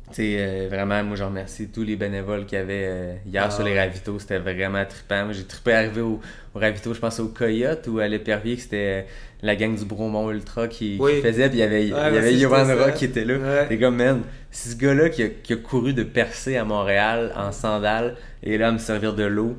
tu 0.09 0.15
sais, 0.15 0.35
euh, 0.39 0.67
vraiment, 0.69 1.01
moi, 1.03 1.15
je 1.15 1.23
remercie 1.23 1.67
tous 1.69 1.83
les 1.83 1.95
bénévoles 1.95 2.45
qu'il 2.45 2.57
y 2.57 2.61
avait 2.61 2.85
euh, 2.85 3.13
hier 3.25 3.43
Ah 3.47 3.51
sur 3.51 3.63
les 3.63 3.71
ouais. 3.71 3.79
ravitaux. 3.85 4.19
C'était 4.19 4.39
vraiment 4.39 4.83
trippant. 4.85 5.23
Moi, 5.25 5.33
j'ai 5.33 5.43
trippé 5.45 5.73
arrivé 5.73 6.01
au, 6.01 6.19
au 6.53 6.59
ravito, 6.59 6.93
je 6.93 6.99
pense 6.99 7.19
au 7.19 7.29
Coyote 7.29 7.87
ou 7.87 7.99
à 7.99 8.07
l'Épervier, 8.07 8.55
que 8.57 8.61
c'était 8.61 9.05
la 9.41 9.55
gang 9.55 9.73
du 9.75 9.85
Bromont 9.85 10.29
Ultra 10.31 10.67
qui, 10.67 10.97
faisait. 11.23 11.47
Puis, 11.49 11.57
il 11.57 11.61
y 11.61 11.63
avait, 11.63 11.83
il 11.83 11.89
y 11.89 11.93
Ouais, 11.93 11.99
avait 11.99 12.33
j'étais 12.33 12.45
Rock 12.45 12.93
qui 12.95 13.05
était 13.05 13.25
là. 13.25 13.37
Ouais. 13.37 13.67
Les 13.69 13.77
gars, 13.77 13.89
man, 13.89 14.21
c'est 14.52 14.70
ce 14.72 14.76
gars-là 14.76 15.10
qui 15.10 15.24
a, 15.24 15.30
qui 15.30 15.54
a 15.54 15.56
couru 15.58 15.93
de 15.93 16.04
percer 16.04 16.58
à 16.58 16.66
Montréal 16.66 17.34
en 17.36 17.52
sandales 17.52 18.16
et 18.43 18.58
là, 18.58 18.68
à 18.70 18.72
me 18.72 18.78
servir 18.78 19.14
de 19.14 19.24
l'eau. 19.24 19.56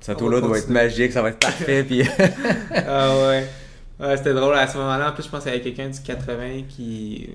Cette 0.00 0.20
eau-là 0.22 0.40
doit 0.40 0.58
être 0.58 0.68
magique, 0.70 1.12
ça 1.12 1.22
va 1.22 1.28
être 1.28 1.38
parfait. 1.38 1.84
puis, 1.84 2.02
Ah 2.74 3.14
ouais. 3.28 3.46
Ouais, 4.00 4.16
c'était 4.16 4.34
drôle 4.34 4.54
à 4.54 4.66
ce 4.66 4.76
moment-là. 4.78 5.10
En 5.10 5.12
plus, 5.12 5.22
je 5.22 5.28
pense 5.28 5.42
qu'il 5.44 5.52
y 5.52 5.54
avait 5.54 5.62
quelqu'un 5.62 5.88
du 5.88 6.00
80 6.00 6.62
qui, 6.68 7.30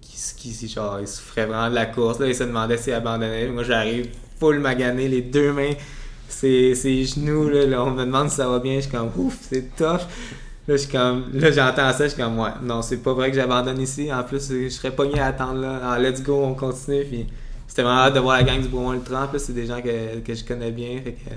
qui, 0.00 0.16
qui, 0.36 0.52
qui- 0.56 0.68
genre, 0.68 1.00
il 1.00 1.08
souffrait 1.08 1.46
vraiment 1.46 1.68
de 1.68 1.74
la 1.74 1.86
course. 1.86 2.20
Là, 2.20 2.28
il 2.28 2.34
se 2.34 2.44
demandait 2.44 2.76
s'il 2.76 2.92
abandonnait. 2.92 3.48
Moi, 3.48 3.64
j'arrive 3.64 4.08
full 4.38 4.60
magané, 4.60 5.08
les 5.08 5.22
deux 5.22 5.52
mains, 5.52 5.72
ses, 6.28 6.76
ses 6.76 7.04
genoux. 7.04 7.48
Là, 7.48 7.66
là, 7.66 7.82
on 7.82 7.90
me 7.90 8.04
demande 8.04 8.28
si 8.30 8.36
ça 8.36 8.48
va 8.48 8.60
bien. 8.60 8.76
Je 8.76 8.80
suis 8.82 8.90
comme, 8.90 9.10
ouf, 9.16 9.36
c'est 9.50 9.74
tough. 9.74 10.02
Là, 10.68 10.76
je 10.76 10.82
suis 10.82 10.90
comme, 10.92 11.24
là, 11.34 11.50
j'entends 11.50 11.92
ça. 11.92 12.04
Je 12.04 12.12
suis 12.14 12.22
comme, 12.22 12.38
ouais, 12.38 12.50
non, 12.62 12.82
c'est 12.82 12.98
pas 12.98 13.12
vrai 13.14 13.30
que 13.30 13.36
j'abandonne 13.36 13.80
ici. 13.80 14.12
En 14.12 14.22
plus, 14.22 14.48
je 14.50 14.68
serais 14.68 14.92
pogné 14.92 15.18
à 15.20 15.26
attendre 15.26 15.60
là. 15.60 15.80
Ah, 15.82 15.98
let's 15.98 16.22
go, 16.22 16.40
on 16.44 16.54
continue. 16.54 17.04
Puis, 17.04 17.26
c'était 17.66 17.82
vraiment 17.82 18.00
hâte 18.02 18.14
de 18.14 18.20
voir 18.20 18.36
la 18.36 18.44
gang 18.44 18.60
du 18.60 18.68
Bromont 18.68 18.92
Ultra. 18.92 19.24
En 19.24 19.28
plus, 19.28 19.40
c'est 19.40 19.52
des 19.54 19.66
gens 19.66 19.80
que, 19.82 20.20
que 20.20 20.34
je 20.34 20.44
connais 20.44 20.70
bien. 20.70 21.00
Fait 21.04 21.12
que, 21.12 21.30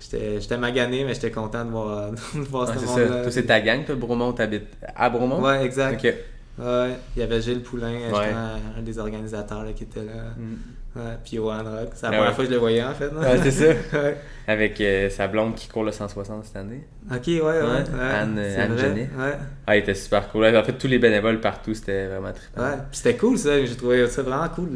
J'étais 0.00 0.40
j'étais 0.40 0.58
magané, 0.58 1.04
mais 1.04 1.14
j'étais 1.14 1.30
content 1.30 1.64
de 1.64 1.70
voir, 1.70 2.10
de 2.34 2.40
voir 2.40 2.68
Ouais, 2.68 2.74
ce 2.76 2.84
monde-là. 2.84 3.08
ça. 3.08 3.22
Toi, 3.22 3.30
c'est 3.30 3.44
ta 3.46 3.60
gang, 3.60 3.84
toi, 3.84 3.94
Bromont, 3.94 4.32
t'habites 4.32 4.66
à 4.96 5.08
Bromont? 5.08 5.40
Ouais, 5.40 5.64
exact. 5.64 6.04
Ok. 6.04 6.12
Ouais, 6.58 6.96
il 7.16 7.20
y 7.20 7.22
avait 7.22 7.40
Gilles 7.40 7.62
Poulain, 7.62 7.92
Ouais. 8.12 8.30
un 8.76 8.82
des 8.82 8.98
organisateurs 8.98 9.62
là, 9.64 9.72
qui 9.72 9.84
était 9.84 10.00
là. 10.02 10.34
Mm. 10.36 10.56
Ouais, 10.94 11.02
puis 11.24 11.36
Johan 11.36 11.58
Rock. 11.64 11.90
C'est 11.94 12.02
la 12.02 12.08
Ah 12.08 12.12
première 12.12 12.20
ouais. 12.28 12.34
fois 12.34 12.44
que 12.44 12.50
je 12.50 12.54
le 12.54 12.58
voyais 12.60 12.82
en 12.84 12.92
fait. 12.94 13.10
non? 13.10 13.20
Ouais, 13.20 13.38
c'est 13.42 13.50
ça. 13.50 13.64
ouais. 13.98 14.16
Avec 14.46 14.80
euh, 14.80 15.08
sa 15.08 15.26
blonde 15.28 15.54
qui 15.54 15.68
court 15.68 15.84
le 15.84 15.92
160 15.92 16.44
cette 16.44 16.56
année. 16.56 16.84
Ok, 17.10 17.26
ouais, 17.26 17.40
ouais. 17.40 17.60
Anne- 17.98 18.38
Anne. 18.38 18.78
Genet. 18.78 19.08
Ouais. 19.18 19.32
Ah, 19.66 19.76
il 19.76 19.80
était 19.80 19.94
super 19.94 20.28
cool. 20.30 20.44
En 20.54 20.62
fait, 20.64 20.72
tous 20.74 20.88
les 20.88 20.98
bénévoles 20.98 21.40
partout, 21.40 21.72
c'était 21.74 22.06
vraiment 22.08 22.32
trippant. 22.32 22.62
Ouais, 22.62 22.76
c'était 22.92 23.16
cool 23.16 23.38
ça, 23.38 23.64
j'ai 23.64 23.74
trouvé 23.76 24.06
ça 24.08 24.22
vraiment 24.22 24.48
cool 24.48 24.70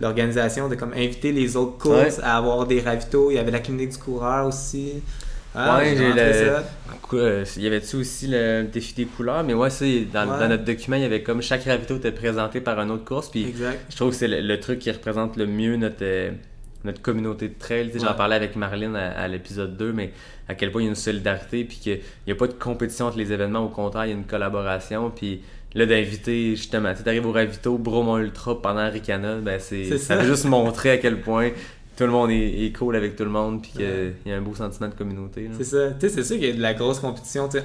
l'organisation 0.00 0.68
de 0.68 0.74
comme 0.74 0.92
inviter 0.94 1.30
les 1.32 1.56
autres 1.56 1.78
courses 1.78 2.18
à 2.22 2.36
avoir 2.38 2.66
des 2.66 2.80
ravitaux, 2.80 3.30
il 3.30 3.34
y 3.34 3.38
avait 3.38 3.50
la 3.52 3.60
clinique 3.60 3.90
du 3.90 3.98
coureur 3.98 4.46
aussi. 4.46 5.02
Ah, 5.54 5.78
Ouais, 5.78 5.94
j'ai 5.96 6.12
le-. 6.12 6.62
Quoi, 7.02 7.18
euh, 7.18 7.44
il 7.56 7.62
y 7.62 7.66
avait-tu 7.66 7.96
aussi 7.96 8.26
le 8.28 8.64
défi 8.72 8.94
des 8.94 9.04
couleurs? 9.04 9.44
Mais 9.44 9.54
ouais, 9.54 9.68
ça, 9.70 9.84
dans, 10.12 10.30
Ouais. 10.30 10.38
dans 10.38 10.48
notre 10.48 10.64
document, 10.64 10.96
il 10.96 11.02
y 11.02 11.04
avait 11.04 11.22
comme 11.22 11.42
chaque 11.42 11.64
ravito 11.64 11.96
était 11.96 12.12
présenté 12.12 12.60
par 12.60 12.80
une 12.80 12.90
autre 12.90 13.04
course. 13.04 13.30
Puis 13.30 13.44
Exact. 13.48 13.78
je 13.90 13.96
trouve 13.96 14.10
que 14.10 14.16
c'est 14.16 14.28
le, 14.28 14.40
le 14.40 14.60
truc 14.60 14.78
qui 14.78 14.90
représente 14.90 15.36
le 15.36 15.46
mieux 15.46 15.76
notre, 15.76 15.96
euh, 16.02 16.30
notre 16.84 17.02
communauté 17.02 17.48
de 17.48 17.54
trail. 17.58 17.90
J'en 18.00 18.14
parlais 18.14 18.36
avec 18.36 18.56
Marlène 18.56 18.96
à, 18.96 19.10
à 19.10 19.28
l'épisode 19.28 19.76
2, 19.76 19.92
mais 19.92 20.12
à 20.48 20.54
quel 20.54 20.70
point 20.72 20.80
il 20.80 20.84
y 20.84 20.88
a 20.88 20.90
une 20.90 20.96
solidarité, 20.96 21.64
puis 21.64 21.76
qu'il 21.78 22.00
n'y 22.26 22.32
a 22.32 22.36
pas 22.36 22.46
de 22.46 22.52
compétition 22.54 23.06
entre 23.06 23.18
les 23.18 23.30
événements. 23.32 23.60
Au 23.64 23.68
contraire, 23.68 24.06
il 24.06 24.08
y 24.08 24.12
a 24.12 24.16
une 24.16 24.24
collaboration. 24.24 25.10
Puis 25.14 25.42
là, 25.74 25.84
d'inviter, 25.86 26.56
justement, 26.56 26.92
tu 26.94 27.06
arrives 27.08 27.26
au 27.26 27.32
ravito, 27.32 27.76
Bromont 27.78 28.18
Ultra 28.18 28.60
pendant 28.62 28.90
Ricana, 28.90 29.36
ben 29.36 29.58
c'est, 29.60 29.84
C'est 29.84 29.98
ça 29.98 30.16
ça. 30.16 30.22
veut 30.22 30.28
juste 30.28 30.44
montrer 30.46 30.90
à 30.92 30.96
quel 30.98 31.20
point 31.20 31.50
tout 31.96 32.04
le 32.04 32.10
monde 32.10 32.30
est, 32.30 32.64
est 32.66 32.72
cool 32.76 32.96
avec 32.96 33.16
tout 33.16 33.24
le 33.24 33.30
monde, 33.30 33.62
puis 33.62 33.72
qu'il 33.72 34.14
y 34.26 34.32
a 34.32 34.36
un 34.36 34.40
beau 34.40 34.54
sentiment 34.54 34.88
de 34.88 34.94
communauté. 34.94 35.48
C'est 35.58 35.64
ça. 35.64 35.90
Tu 35.92 36.08
sais, 36.08 36.14
c'est 36.14 36.24
sûr 36.24 36.36
qu'il 36.36 36.46
y 36.48 36.50
a 36.52 36.54
de 36.54 36.60
la 36.60 36.74
grosse 36.74 37.00
compétition, 37.00 37.48
tu 37.48 37.58
sais, 37.58 37.64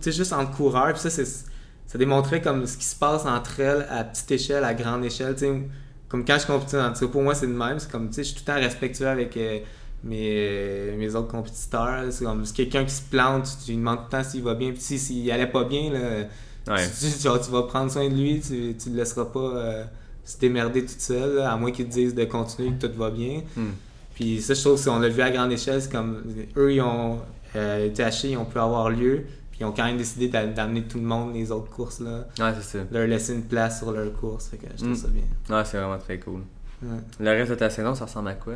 tu 0.00 0.12
juste 0.12 0.32
entre 0.32 0.52
coureurs. 0.52 0.92
Puis 0.92 1.02
ça, 1.02 1.10
c'est, 1.10 1.24
ça 1.24 1.98
démontrait 1.98 2.40
comme 2.40 2.66
ce 2.66 2.76
qui 2.76 2.84
se 2.84 2.96
passe 2.96 3.24
entre 3.26 3.60
elles 3.60 3.86
à 3.90 4.04
petite 4.04 4.30
échelle, 4.30 4.64
à 4.64 4.74
grande 4.74 5.04
échelle. 5.04 5.34
Tu 5.34 5.40
sais, 5.40 5.52
comme 6.08 6.24
quand 6.24 6.38
je 6.38 6.46
compétis 6.46 6.76
dans 6.76 6.88
le 6.88 6.94
tir, 6.94 7.10
pour 7.10 7.22
moi, 7.22 7.34
c'est 7.34 7.46
le 7.46 7.52
même. 7.54 7.78
C'est 7.78 7.90
comme, 7.90 8.08
tu 8.08 8.14
sais, 8.14 8.22
je 8.24 8.28
suis 8.28 8.36
tout 8.36 8.42
le 8.46 8.54
temps 8.54 8.60
respectueux 8.60 9.08
avec 9.08 9.36
euh, 9.36 9.58
mes, 10.04 10.92
mes 10.96 11.14
autres 11.14 11.28
compétiteurs. 11.28 12.04
C'est 12.10 12.24
comme, 12.24 12.44
si 12.44 12.52
quelqu'un 12.52 12.84
qui 12.84 12.94
se 12.94 13.02
plante, 13.02 13.48
tu 13.64 13.72
lui 13.72 13.78
demandes 13.78 13.98
tout 13.98 14.04
le 14.16 14.22
temps 14.22 14.28
s'il 14.28 14.42
va 14.42 14.54
bien. 14.54 14.70
Puis 14.72 14.80
si- 14.80 14.98
s'il 14.98 15.30
allait 15.30 15.46
pas 15.50 15.64
bien, 15.64 15.90
là, 15.92 15.98
Ouais. 16.66 16.76
tu, 16.98 17.10
tu- 17.12 17.20
genre, 17.22 17.38
tu 17.40 17.50
vas 17.50 17.64
prendre 17.64 17.90
soin 17.90 18.08
de 18.08 18.14
lui, 18.14 18.40
tu, 18.40 18.74
tu 18.82 18.88
le 18.90 18.96
laisseras 18.96 19.26
pas 19.26 19.38
euh, 19.40 19.84
se 20.24 20.38
démerder 20.38 20.80
toute 20.84 21.00
seule, 21.00 21.36
là, 21.36 21.52
à 21.52 21.56
moins 21.56 21.70
qu'ils 21.70 21.86
te 21.86 21.92
disent 21.92 22.14
de 22.14 22.24
continuer 22.24 22.70
que 22.78 22.86
tout 22.86 22.92
va 22.98 23.10
bien. 23.10 23.42
Hmm. 23.56 23.70
Puis 24.14 24.40
ça, 24.40 24.54
je 24.54 24.60
trouve 24.60 24.82
que 24.82 24.88
on 24.90 24.98
l'a 25.00 25.08
vu 25.08 25.20
à 25.22 25.30
grande 25.30 25.52
échelle, 25.52 25.82
c'est 25.82 25.90
comme 25.92 26.22
eux, 26.56 26.72
ils 26.72 26.80
ont 26.80 27.18
euh, 27.56 27.88
THC, 27.90 28.30
ils 28.30 28.36
ont 28.36 28.44
pu 28.44 28.58
avoir 28.58 28.88
lieu, 28.90 29.24
puis 29.50 29.60
ils 29.60 29.64
ont 29.64 29.72
quand 29.72 29.84
même 29.84 29.96
décidé 29.96 30.28
d'a- 30.28 30.46
d'amener 30.46 30.82
tout 30.82 30.98
le 30.98 31.04
monde 31.04 31.34
les 31.34 31.50
autres 31.52 31.70
courses 31.70 32.00
là, 32.00 32.26
Ouais, 32.38 32.52
c'est 32.60 32.78
ça. 32.78 32.84
leur 32.92 33.06
laisser 33.06 33.34
une 33.34 33.42
place 33.42 33.78
sur 33.78 33.90
leur 33.92 34.12
course, 34.14 34.48
fait 34.48 34.56
que 34.56 34.66
je 34.72 34.76
trouve 34.84 34.90
Mm. 34.90 34.96
ça 34.96 35.08
bien. 35.08 35.56
Ouais, 35.56 35.64
c'est 35.64 35.76
vraiment 35.78 35.98
très 35.98 36.18
cool. 36.18 36.40
Ouais. 36.82 36.98
Le 37.20 37.30
reste 37.30 37.50
de 37.50 37.56
ta 37.56 37.70
saison, 37.70 37.94
ça 37.94 38.04
ressemble 38.04 38.28
à 38.28 38.34
quoi? 38.34 38.54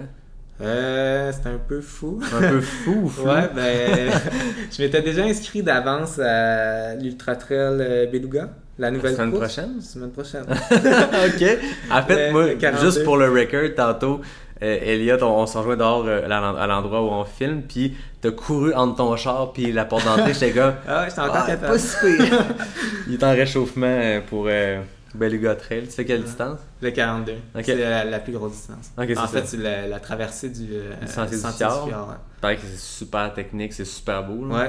Euh, 0.60 1.30
c'était 1.32 1.50
un 1.50 1.58
peu 1.58 1.80
fou. 1.80 2.20
Un 2.34 2.40
peu 2.50 2.60
fou, 2.60 3.08
fou. 3.14 3.22
ouais, 3.28 3.48
ben, 3.54 4.12
je 4.76 4.82
m'étais 4.82 5.02
déjà 5.02 5.22
inscrit 5.24 5.62
d'avance 5.62 6.18
à 6.18 6.94
l'Ultra 6.96 7.36
Trail 7.36 7.78
euh, 7.80 8.06
Beluga, 8.10 8.50
la 8.78 8.90
nouvelle 8.90 9.14
semaine 9.16 9.30
course. 9.32 9.44
prochaine? 9.54 9.80
Semaine 9.80 10.10
prochaine. 10.10 10.44
ok. 10.50 11.58
En 11.90 12.02
fait, 12.02 12.30
moi, 12.32 12.46
le 12.46 12.54
42. 12.54 12.84
juste 12.86 13.04
pour 13.04 13.16
le 13.16 13.28
record, 13.30 13.74
tantôt, 13.76 14.20
euh, 14.62 14.78
Elliot, 14.82 15.18
on, 15.22 15.42
on 15.42 15.46
s'en 15.46 15.62
jouait 15.62 15.76
dehors 15.76 16.04
euh, 16.06 16.24
à 16.24 16.28
l'en- 16.28 16.56
à 16.56 16.66
l'endroit 16.66 17.02
où 17.02 17.08
on 17.10 17.24
filme, 17.24 17.62
puis 17.62 17.96
t'as 18.20 18.30
couru 18.32 18.72
entre 18.74 18.96
ton 18.96 19.16
char 19.16 19.52
puis 19.52 19.72
la 19.72 19.84
porte 19.84 20.04
d'entrée, 20.04 20.32
j'étais 20.34 20.50
comme... 20.52 20.74
Ah 20.88 21.02
ouais, 21.02 21.08
j'étais 21.08 21.20
encore 21.20 21.46
Ah, 21.48 21.56
pas 21.56 21.78
si 21.78 21.96
pire. 22.00 22.44
Il 23.08 23.14
est 23.14 23.24
en 23.24 23.30
réchauffement 23.30 23.86
euh, 23.86 24.20
pour 24.28 24.46
euh, 24.48 24.80
Beluga 25.14 25.54
Trail. 25.54 25.84
Tu 25.86 25.92
fais 25.92 26.04
quelle 26.04 26.22
distance? 26.24 26.58
Le 26.82 26.90
42. 26.90 27.32
Ok. 27.56 27.62
C'est 27.64 27.76
la, 27.76 28.04
la 28.04 28.18
plus 28.18 28.32
grosse 28.32 28.52
distance. 28.52 28.90
En 28.96 29.06
ça. 29.14 29.26
fait, 29.28 29.46
c'est 29.46 29.56
la, 29.58 29.86
la 29.86 30.00
traversée 30.00 30.48
du, 30.50 30.66
euh, 30.72 30.92
Du 31.00 31.06
sentier 31.08 31.36
du 31.36 31.42
sentier 31.42 31.66
fjord. 31.66 31.86
ouais. 31.86 32.14
Pareil 32.40 32.56
que 32.58 32.62
c'est 32.68 32.78
super 32.78 33.32
technique, 33.34 33.72
c'est 33.72 33.84
super 33.84 34.22
beau. 34.24 34.46
Là. 34.48 34.54
Ouais, 34.54 34.62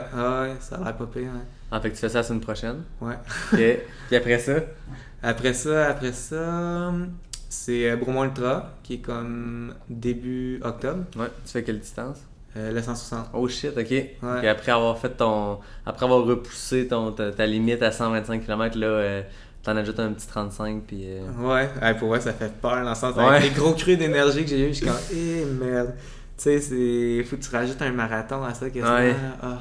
ouais, 0.50 0.56
ça 0.60 0.76
a 0.78 0.84
l'air 0.84 0.96
pas 0.96 1.06
pire. 1.06 1.30
hein. 1.36 1.42
En 1.72 1.80
fait, 1.82 1.90
tu 1.92 1.98
fais 1.98 2.10
ça 2.10 2.20
la 2.20 2.24
semaine 2.24 2.42
prochaine? 2.42 2.84
Ouais. 3.02 3.16
Ok. 3.54 3.60
puis 4.08 4.16
après 4.16 4.40
ça, 4.40 4.54
Après 5.22 5.54
ça, 5.54 5.88
après 5.88 6.14
ça, 6.14 6.92
c'est 7.50 7.90
euh, 7.92 7.96
Bromont 7.96 8.24
Ultra, 8.26 8.72
qui 8.84 8.96
est 8.96 9.00
comme 9.00 9.74
début 9.90 10.60
octobre, 10.64 11.04
ouais, 11.18 11.28
tu 11.46 11.52
fais 11.52 11.64
quelle 11.64 11.80
distance? 11.80 12.20
euh, 12.58 12.72
le 12.72 12.82
160. 12.82 13.30
Oh 13.34 13.48
shit, 13.48 13.78
ok. 13.78 13.86
Puis 13.86 14.48
après 14.48 14.72
avoir 14.72 14.98
fait 14.98 15.10
ton. 15.10 15.60
Après 15.86 16.06
avoir 16.06 16.24
repoussé 16.26 16.88
ton, 16.88 17.12
ta, 17.12 17.32
ta 17.32 17.46
limite 17.46 17.84
à 17.84 17.92
125 17.92 18.44
km, 18.46 18.76
là, 18.78 18.88
euh, 18.88 19.22
t'en 19.62 19.78
ajoutes 19.78 20.00
un 20.00 20.12
petit 20.14 20.26
35, 20.28 20.82
puis. 20.88 21.02
euh, 21.04 21.22
Ouais, 21.40 21.70
ouais, 21.80 21.94
pour 21.96 22.08
moi, 22.08 22.20
ça 22.20 22.34
fait 22.34 22.52
peur 22.60 22.84
dans 22.84 22.90
le 22.90 22.96
sens 22.96 23.16
Ouais. 23.16 23.24
avec 23.26 23.44
les 23.44 23.50
gros 23.52 23.74
crus 23.74 23.98
d'énergie 24.00 24.44
que 24.44 24.50
j'ai 24.50 24.66
eu, 24.66 24.70
je 24.70 24.78
suis 24.78 24.86
comme, 24.88 24.96
eh 25.14 25.46
merde. 25.46 25.94
Tu 26.38 26.44
sais, 26.44 26.60
c'est. 26.60 27.24
Faut 27.26 27.36
que 27.36 27.42
tu 27.44 27.56
rajoutes 27.56 27.82
un 27.84 27.92
marathon 27.92 28.44
à 28.44 28.54
ça 28.56 28.68
quasiment. 28.70 28.96
Ouais. 28.96 29.16
Ah. 29.44 29.60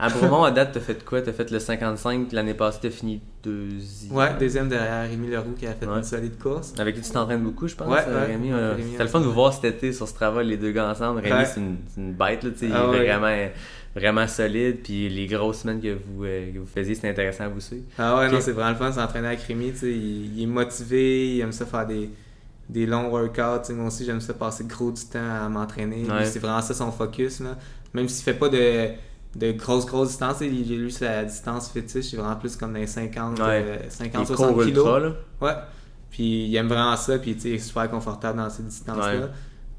À 0.00 0.08
Bromont, 0.10 0.44
à 0.44 0.50
date, 0.52 0.70
t'as 0.74 0.80
fait 0.80 1.04
quoi? 1.04 1.20
T'as 1.22 1.32
fait 1.32 1.50
le 1.50 1.58
55, 1.58 2.30
l'année 2.32 2.54
passée, 2.54 2.78
t'as 2.82 2.90
fini 2.90 3.20
deuxième. 3.42 4.14
Ouais, 4.14 4.28
deuxième 4.38 4.68
derrière 4.68 5.08
Rémi 5.10 5.28
Leroux 5.28 5.54
qui 5.58 5.66
a 5.66 5.72
fait 5.72 5.86
Ouais. 5.86 5.96
une 5.98 6.04
solide 6.04 6.38
course. 6.38 6.72
Avec 6.78 6.94
qui 6.94 7.00
tu 7.00 7.10
t'entraînes 7.10 7.42
beaucoup, 7.42 7.66
je 7.66 7.74
pense, 7.74 7.88
Ouais, 7.92 8.04
euh. 8.06 8.26
Rémi? 8.26 8.52
euh, 8.52 8.76
C'était 8.92 9.02
le 9.02 9.08
fun 9.08 9.20
de 9.20 9.24
vous 9.24 9.32
voir 9.32 9.52
cet 9.52 9.64
été 9.64 9.92
sur 9.92 10.06
Strava, 10.06 10.42
les 10.44 10.56
deux 10.56 10.70
gars 10.70 10.88
ensemble. 10.88 11.20
Rémi, 11.20 11.44
c'est 11.46 11.60
une, 12.00 12.12
bête, 12.12 12.44
là, 12.44 12.50
tu 12.50 12.68
sais, 12.68 12.72
Ah 12.72 12.84
vraiment, 12.84 13.48
vraiment 13.96 14.28
solide. 14.28 14.78
Puis 14.84 15.08
les 15.08 15.26
grosses 15.26 15.62
semaines 15.62 15.80
que 15.80 15.96
vous, 16.06 16.24
euh, 16.24 16.52
que 16.52 16.58
vous 16.60 16.66
faisiez, 16.66 16.94
c'était 16.94 17.08
intéressant 17.10 17.44
à 17.44 17.48
vous 17.48 17.60
suivre. 17.60 17.82
Ah 17.98 18.18
ouais, 18.18 18.30
non, 18.30 18.38
c'est 18.40 18.52
vraiment 18.52 18.70
le 18.70 18.76
fun 18.76 18.90
de 18.90 18.94
s'entraîner 18.94 19.26
avec 19.26 19.40
Rémi. 19.40 19.72
Il, 19.82 20.38
il 20.38 20.42
est 20.44 20.46
motivé, 20.46 21.34
il 21.36 21.40
aime 21.40 21.50
ça 21.52 21.66
faire 21.66 21.86
des, 21.88 22.08
des 22.68 22.86
longs 22.86 23.08
workouts. 23.10 23.72
Moi 23.72 23.86
aussi, 23.88 24.04
j'aime 24.04 24.20
ça 24.20 24.32
passer 24.34 24.62
gros 24.64 24.92
du 24.92 25.02
temps 25.06 25.18
à 25.44 25.48
m'entraîner. 25.48 26.04
Ouais. 26.08 26.24
C'est 26.24 26.38
vraiment 26.38 26.62
ça 26.62 26.72
son 26.72 26.92
focus. 26.92 27.40
Là. 27.40 27.56
Même 27.94 28.08
s'il 28.08 28.22
fait 28.22 28.38
pas 28.38 28.48
de, 28.48 28.90
de 29.36 29.52
grosses, 29.52 29.86
grosses 29.86 30.08
distances, 30.08 30.38
sais, 30.38 30.46
il- 30.48 30.78
lui, 30.84 30.90
sa 30.92 31.24
distance 31.24 31.70
fétiche, 31.70 32.06
c'est 32.10 32.16
vraiment 32.16 32.36
plus 32.36 32.56
comme 32.56 32.72
dans 32.72 32.78
les 32.78 32.86
50, 32.86 33.38
Ouais. 33.38 33.44
euh, 33.66 33.76
Il 33.84 33.90
50 33.90 34.26
court 34.26 34.36
60 34.36 34.64
kilos. 34.64 35.12
Ouais. 35.40 35.52
Puis 36.10 36.46
il 36.46 36.56
aime 36.56 36.68
vraiment 36.68 36.96
ça, 36.96 37.18
puis 37.18 37.36
il 37.44 37.52
est 37.54 37.58
super 37.58 37.88
confortable 37.90 38.38
dans 38.38 38.48
ces 38.50 38.62
distances-là. 38.62 39.12
Ouais. 39.20 39.26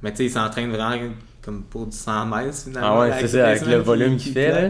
Mais 0.04 0.12
tu 0.12 0.18
sais, 0.18 0.26
il 0.26 0.32
s'entraîne 0.32 0.70
vraiment 0.70 0.95
comme 1.41 1.64
pour 1.64 1.88
du 1.88 1.97
100 1.97 2.26
mètres 2.28 2.54
finalement. 2.56 2.95
Ah 2.95 3.00
ouais, 3.00 3.12
c'est 3.22 3.28
ça, 3.28 3.47
avec 3.47 3.66
le 3.66 3.78
volume 3.78 4.18
qu'il 4.18 4.34
fait, 4.34 4.52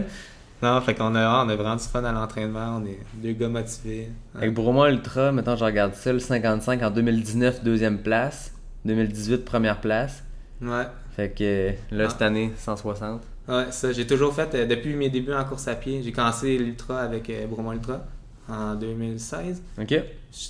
Non, 0.62 0.78
fait 0.82 0.94
qu'on 0.94 1.14
a, 1.14 1.44
on 1.44 1.48
a 1.48 1.56
vraiment 1.56 1.76
du 1.76 1.84
fun 1.84 2.04
à 2.04 2.12
l'entraînement, 2.12 2.80
on 2.82 2.84
est 2.86 2.98
deux 3.14 3.32
gars 3.32 3.48
motivés. 3.48 4.10
Ouais. 4.34 4.42
Avec 4.42 4.54
Bromont 4.54 4.84
Ultra, 4.86 5.32
maintenant 5.32 5.56
je 5.56 5.64
regarde 5.64 5.94
ça, 5.94 6.12
le 6.12 6.18
55 6.18 6.82
en 6.82 6.90
2019, 6.90 7.62
deuxième 7.64 7.98
place. 7.98 8.52
2018, 8.84 9.44
première 9.44 9.80
place. 9.80 10.22
Ouais. 10.60 10.84
Fait 11.16 11.30
que 11.30 11.72
là, 11.94 12.04
Ah. 12.06 12.10
cette 12.10 12.22
année, 12.22 12.52
160. 12.56 13.22
Ouais, 13.50 13.72
ça, 13.72 13.90
j'ai 13.92 14.06
toujours 14.06 14.32
fait, 14.32 14.54
euh, 14.54 14.64
depuis 14.66 14.94
mes 14.94 15.10
débuts 15.10 15.32
en 15.32 15.44
course 15.44 15.66
à 15.66 15.74
pied, 15.74 16.02
j'ai 16.04 16.12
commencé 16.12 16.56
l'Ultra 16.56 17.00
avec 17.00 17.28
euh, 17.30 17.46
Bromont 17.46 17.72
Ultra 17.72 18.04
en 18.48 18.74
2016. 18.76 19.62
Ok. 19.80 19.94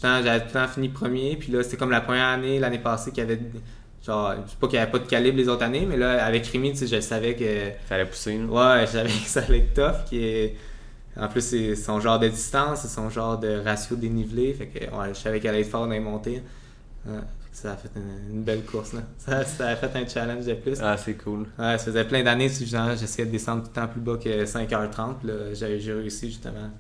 J'avais 0.03 0.41
tout 0.41 0.47
le 0.49 0.53
temps 0.53 0.69
fini 0.69 0.89
premier, 0.91 1.37
puis 1.37 1.51
là, 1.51 1.63
c'était 1.63 1.79
comme 1.79 1.91
la 1.91 2.03
première 2.03 2.27
année, 2.27 2.59
l'année 2.59 2.79
passée, 2.79 3.11
qu'il 3.11 3.21
y 3.21 3.27
avait, 3.27 3.41
genre, 4.07 4.35
je 4.45 4.51
sais 4.51 4.57
pas 4.61 4.67
qu'il 4.67 4.79
n'y 4.79 4.83
avait 4.83 4.91
pas 4.91 4.99
de 4.99 5.07
calibre 5.07 5.39
les 5.39 5.49
autres 5.49 5.63
années, 5.63 5.87
mais 5.89 5.97
là, 5.97 6.23
avec 6.25 6.47
Rémi, 6.47 6.73
tu 6.73 6.79
sais, 6.79 6.87
je 6.87 7.01
savais 7.01 7.35
que, 7.35 7.71
Ça 7.89 7.95
allait 7.95 8.05
pousser. 8.05 8.37
là. 8.37 8.45
ouais, 8.79 8.87
je 8.87 8.93
savais 8.93 9.09
que 9.09 9.15
ça 9.27 9.41
allait 9.41 9.59
être 9.61 9.75
tough, 9.75 10.05
qui 10.07 10.23
est, 10.23 10.57
en 11.17 11.29
plus, 11.29 11.41
c'est 11.41 11.75
son 11.77 12.01
genre 12.01 12.19
de 12.19 12.29
distance, 12.29 12.83
c'est 12.83 12.89
son 12.89 13.09
genre 13.09 13.39
de 13.39 13.61
ratio 13.65 13.97
dénivelé, 13.97 14.53
fait 14.53 14.67
que, 14.67 14.79
ouais, 14.85 15.09
je 15.09 15.15
savais 15.15 15.41
qu'elle 15.41 15.55
allait 15.55 15.63
être 15.63 15.71
fort 15.71 15.87
dans 15.87 15.93
les 15.93 16.01
montées. 16.01 16.43
Ouais, 17.07 17.15
ça 17.53 17.73
a 17.73 17.77
fait 17.77 17.91
une, 17.97 18.37
une 18.37 18.43
belle 18.43 18.63
course, 18.65 18.93
là. 18.93 19.01
Ça, 19.19 19.45
ça 19.45 19.69
a 19.69 19.77
fait 19.77 19.91
un 19.97 20.07
challenge 20.07 20.47
de 20.47 20.55
plus. 20.55 20.79
Ah, 20.81 20.97
c'est 20.97 21.15
cool. 21.15 21.41
Ouais, 21.59 21.79
ça 21.79 21.87
faisait 21.87 22.05
plein 22.05 22.23
d'années, 22.23 22.49
j'essayais 22.49 23.27
de 23.27 23.31
descendre 23.33 23.63
tout 23.65 23.71
le 23.75 23.81
temps 23.81 23.89
plus 23.89 24.01
bas 24.01 24.17
que 24.23 24.45
5h30. 24.45 25.25
Là, 25.25 25.53
j'ai, 25.55 25.93
réussi 25.93 26.29
justement 26.29 26.71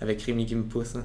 avec 0.00 0.22
Rémi 0.22 0.46
qui 0.46 0.54
me 0.56 0.64
pousse. 0.64 0.96
hein. 0.96 1.04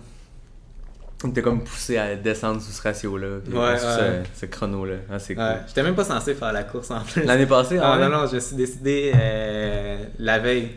T'es 1.36 1.44
comme 1.44 1.64
poussé 1.64 1.98
à 1.98 2.16
descendre 2.16 2.60
sous 2.62 2.72
ce 2.72 2.82
ratio-là. 2.82 3.40
puis 3.46 3.54
Ouais, 3.56 3.78
sous 3.78 3.86
ouais. 3.86 4.24
Ce, 4.34 4.40
ce 4.42 4.46
chrono-là. 4.48 4.96
Ah, 5.12 5.20
c'est 5.20 5.36
cool. 5.36 5.44
Ouais, 5.44 5.58
j'étais 5.68 5.84
même 5.84 5.94
pas 5.94 6.04
censé 6.04 6.34
faire 6.34 6.52
la 6.52 6.64
course 6.64 6.90
en 6.90 7.02
plus. 7.02 7.24
L'année 7.24 7.46
passée, 7.46 7.78
Ah, 7.80 7.96
ouais? 8.00 8.10
non, 8.10 8.22
non, 8.22 8.26
je 8.28 8.36
me 8.36 8.40
suis 8.40 8.56
décidé 8.56 9.12
euh, 9.14 10.04
la 10.18 10.40
veille. 10.40 10.70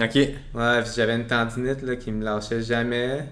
Ok. 0.00 0.14
Ouais, 0.14 0.82
j'avais 0.96 1.16
une 1.16 1.26
tendinite 1.26 1.82
là, 1.82 1.96
qui 1.96 2.12
me 2.12 2.24
lâchait 2.24 2.62
jamais. 2.62 3.28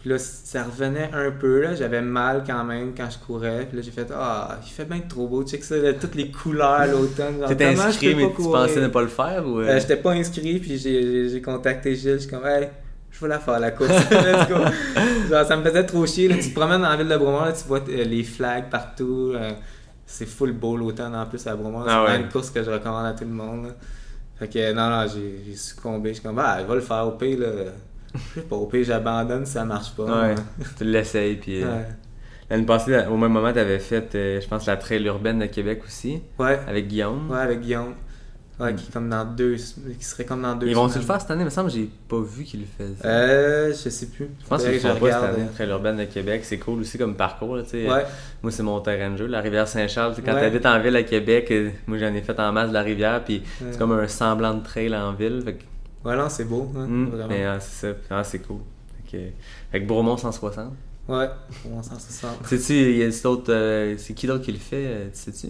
Puis 0.00 0.08
là, 0.08 0.16
ça 0.18 0.64
revenait 0.64 1.10
un 1.12 1.30
peu, 1.30 1.60
là. 1.60 1.74
J'avais 1.74 2.00
mal 2.00 2.42
quand 2.46 2.64
même 2.64 2.94
quand 2.96 3.08
je 3.10 3.18
courais. 3.18 3.66
Puis 3.68 3.76
là, 3.76 3.82
j'ai 3.82 3.90
fait 3.90 4.10
Ah, 4.14 4.58
il 4.64 4.70
fait 4.70 4.86
bien 4.86 5.00
trop 5.00 5.28
beau. 5.28 5.44
Check 5.44 5.62
ça, 5.62 5.76
là, 5.76 5.92
toutes 5.92 6.14
les 6.14 6.30
couleurs 6.30 6.86
l'automne. 6.86 7.34
T'étais 7.46 7.76
je 7.76 7.80
inscrit, 7.82 8.14
peux 8.14 8.16
mais 8.22 8.30
tu 8.34 8.42
pensais 8.42 8.80
ne 8.80 8.88
pas 8.88 9.02
le 9.02 9.08
faire 9.08 9.46
ou. 9.46 9.60
euh? 9.60 9.66
Euh, 9.68 9.78
J'étais 9.78 9.96
pas 9.96 10.12
inscrit, 10.12 10.58
puis 10.58 10.78
j'ai- 10.78 11.42
contacté 11.42 11.94
Gilles. 11.94 12.12
Je 12.14 12.18
suis 12.20 12.30
comme, 12.30 12.46
hey, 12.46 12.68
je 13.10 13.20
veux 13.20 13.28
la 13.28 13.38
faire 13.40 13.60
la 13.60 13.72
course. 13.72 13.90
Let's 14.10 14.48
go. 14.48 14.54
Genre, 15.28 15.46
ça 15.46 15.56
me 15.58 15.62
faisait 15.64 15.84
trop 15.84 16.06
chier. 16.06 16.28
Là. 16.28 16.36
Tu 16.36 16.48
te 16.48 16.54
promènes 16.58 16.80
dans 16.80 16.88
la 16.88 16.96
ville 16.96 17.08
de 17.08 17.16
Bromont, 17.18 17.44
là, 17.44 17.52
tu 17.52 17.64
vois 17.68 17.80
euh, 17.86 18.04
les 18.04 18.22
flags 18.22 18.70
partout. 18.70 19.32
euh, 19.34 19.50
c'est 20.06 20.26
full 20.26 20.52
beau 20.52 20.76
l'automne 20.78 21.14
en 21.14 21.26
plus 21.26 21.46
à 21.46 21.54
Bromont. 21.54 21.84
C'est 21.84 21.90
Ah 21.92 22.00
ouais. 22.02 22.08
vraiment 22.08 22.24
une 22.24 22.30
course 22.32 22.48
que 22.50 22.62
je 22.64 22.70
recommande 22.70 23.04
à 23.06 23.12
tout 23.12 23.24
le 23.24 23.30
monde. 23.30 23.64
là. 23.66 23.70
Fait 24.38 24.48
que 24.48 24.72
non, 24.72 24.88
non, 24.88 25.04
j'ai 25.12 25.54
succombé. 25.54 26.08
Je 26.08 26.14
suis 26.14 26.22
comme, 26.22 26.38
ah, 26.38 26.62
va 26.66 26.74
le 26.74 26.80
faire 26.80 27.06
au 27.06 27.10
pire. 27.12 27.38
Là. 27.38 27.46
Je 28.14 28.40
sais 28.40 28.46
pas, 28.46 28.56
au 28.56 28.66
pire, 28.66 28.84
j'abandonne 28.84 29.46
si 29.46 29.52
ça 29.52 29.64
marche 29.64 29.92
pas. 29.94 30.04
Ouais. 30.28 30.34
tu 30.76 30.84
l'essayes, 30.84 31.36
puis. 31.36 31.62
euh, 31.62 31.66
Ouais. 31.66 31.86
L'année 32.50 32.66
passée, 32.66 33.04
au 33.08 33.16
même 33.16 33.30
moment, 33.32 33.52
t'avais 33.52 33.78
fait, 33.78 34.12
euh, 34.16 34.40
je 34.40 34.48
pense, 34.48 34.66
la 34.66 34.76
trail 34.76 35.04
urbaine 35.04 35.38
de 35.38 35.46
Québec 35.46 35.82
aussi, 35.86 36.20
Ouais. 36.38 36.58
avec 36.66 36.88
Guillaume. 36.88 37.30
Ouais, 37.30 37.38
avec 37.38 37.60
Guillaume. 37.60 37.94
Ouais, 38.58 38.74
qui, 38.74 38.90
comme 38.90 39.08
dans 39.08 39.24
deux, 39.24 39.54
qui 39.54 40.04
serait 40.04 40.24
comme 40.26 40.42
dans 40.42 40.54
deux 40.54 40.66
Ils 40.66 40.74
vont-tu 40.74 40.98
le 40.98 41.04
faire 41.04 41.18
cette 41.18 41.30
année? 41.30 41.42
Il 41.42 41.44
me 41.46 41.50
semble 41.50 41.70
que 41.70 41.76
j'ai 41.76 41.88
pas 42.08 42.20
vu 42.20 42.44
qu'ils 42.44 42.60
le 42.60 42.66
faisaient. 42.76 43.06
Euh, 43.06 43.68
je 43.68 43.88
sais 43.88 44.06
plus. 44.08 44.28
je 44.42 44.46
pense 44.48 44.62
qu'ils 44.64 44.78
que 44.80 44.86
le 44.86 44.94
font 44.94 45.00
pas 45.00 45.12
cette 45.12 45.22
année, 45.30 45.46
trail 45.54 45.68
urbaine 45.70 45.96
de 45.96 46.04
Québec. 46.04 46.40
C'est 46.44 46.58
cool 46.58 46.80
aussi 46.80 46.98
comme 46.98 47.14
parcours, 47.14 47.56
là, 47.56 47.62
tu 47.62 47.70
sais. 47.70 47.88
Ouais. 47.90 48.04
Moi, 48.42 48.52
c'est 48.52 48.62
mon 48.64 48.78
terrain 48.80 49.10
de 49.12 49.16
jeu, 49.16 49.26
la 49.28 49.40
rivière 49.40 49.66
Saint-Charles. 49.66 50.14
Tu 50.16 50.20
Quand 50.20 50.34
Ouais. 50.34 50.40
t'habites 50.42 50.66
en 50.66 50.78
ville 50.80 50.94
à 50.96 51.04
Québec, 51.04 51.46
euh, 51.52 51.70
moi, 51.86 51.96
j'en 51.96 52.12
ai 52.12 52.20
fait 52.20 52.38
en 52.38 52.52
masse 52.52 52.68
de 52.68 52.74
la 52.74 52.82
rivière, 52.82 53.22
puis 53.24 53.42
c'est 53.70 53.78
comme 53.78 53.92
un 53.92 54.08
semblant 54.08 54.52
de 54.54 54.62
trail 54.62 54.94
en 54.94 55.12
ville. 55.14 55.40
Fait 55.42 55.54
que, 55.54 55.62
Non, 56.04 56.28
c'est 56.28 56.44
beau. 56.44 56.70
hein, 56.76 56.86
vraiment. 57.10 57.28
mais 57.28 57.44
ah, 57.44 57.58
c'est 57.60 57.88
ça. 57.92 57.94
Ah, 58.10 58.24
c'est 58.24 58.38
cool. 58.40 58.58
Fait 59.10 59.80
que 59.80 59.86
Bromont 59.86 60.16
160. 60.16 60.72
Ouais, 61.08 61.28
c'est 61.98 62.12
ça. 62.12 62.28
Sais-tu, 62.44 62.72
il 62.74 62.96
y 62.98 63.02
a 63.02 63.10
d'autres. 63.22 63.52
euh, 63.52 63.96
c'est 63.98 64.14
qui 64.14 64.26
d'autre 64.28 64.44
qui 64.44 64.52
le 64.52 64.58
fait, 64.58 64.84
euh, 64.86 65.04
tu 65.12 65.18
sais-tu? 65.18 65.48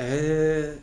Euh. 0.00 0.74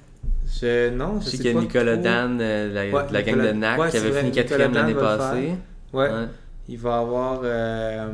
Je. 0.46 0.90
Non, 0.90 1.20
Je 1.20 1.26
je 1.26 1.30
sais 1.30 1.38
sais 1.38 1.44
qu'il 1.44 1.54
y 1.54 1.58
a 1.58 1.62
Nicolas 1.62 1.94
trop. 1.94 2.04
Dan, 2.04 2.40
euh, 2.42 2.74
la, 2.74 2.82
Ouais, 2.94 3.08
de 3.08 3.14
la 3.14 3.22
gang 3.24 3.36
Nicolas- 3.36 3.54
de 3.54 3.58
NAC, 3.58 3.80
ouais, 3.80 3.90
qui 3.90 3.98
avait 3.98 4.10
vrai, 4.10 4.20
fini 4.20 4.32
quatrième 4.34 4.74
l'année 4.74 4.94
passée. 4.94 5.54
Ouais. 5.94 6.10
Ouais. 6.12 6.28
Il 6.68 6.78
va 6.78 6.98
avoir. 7.00 7.40
Euh, 7.44 8.12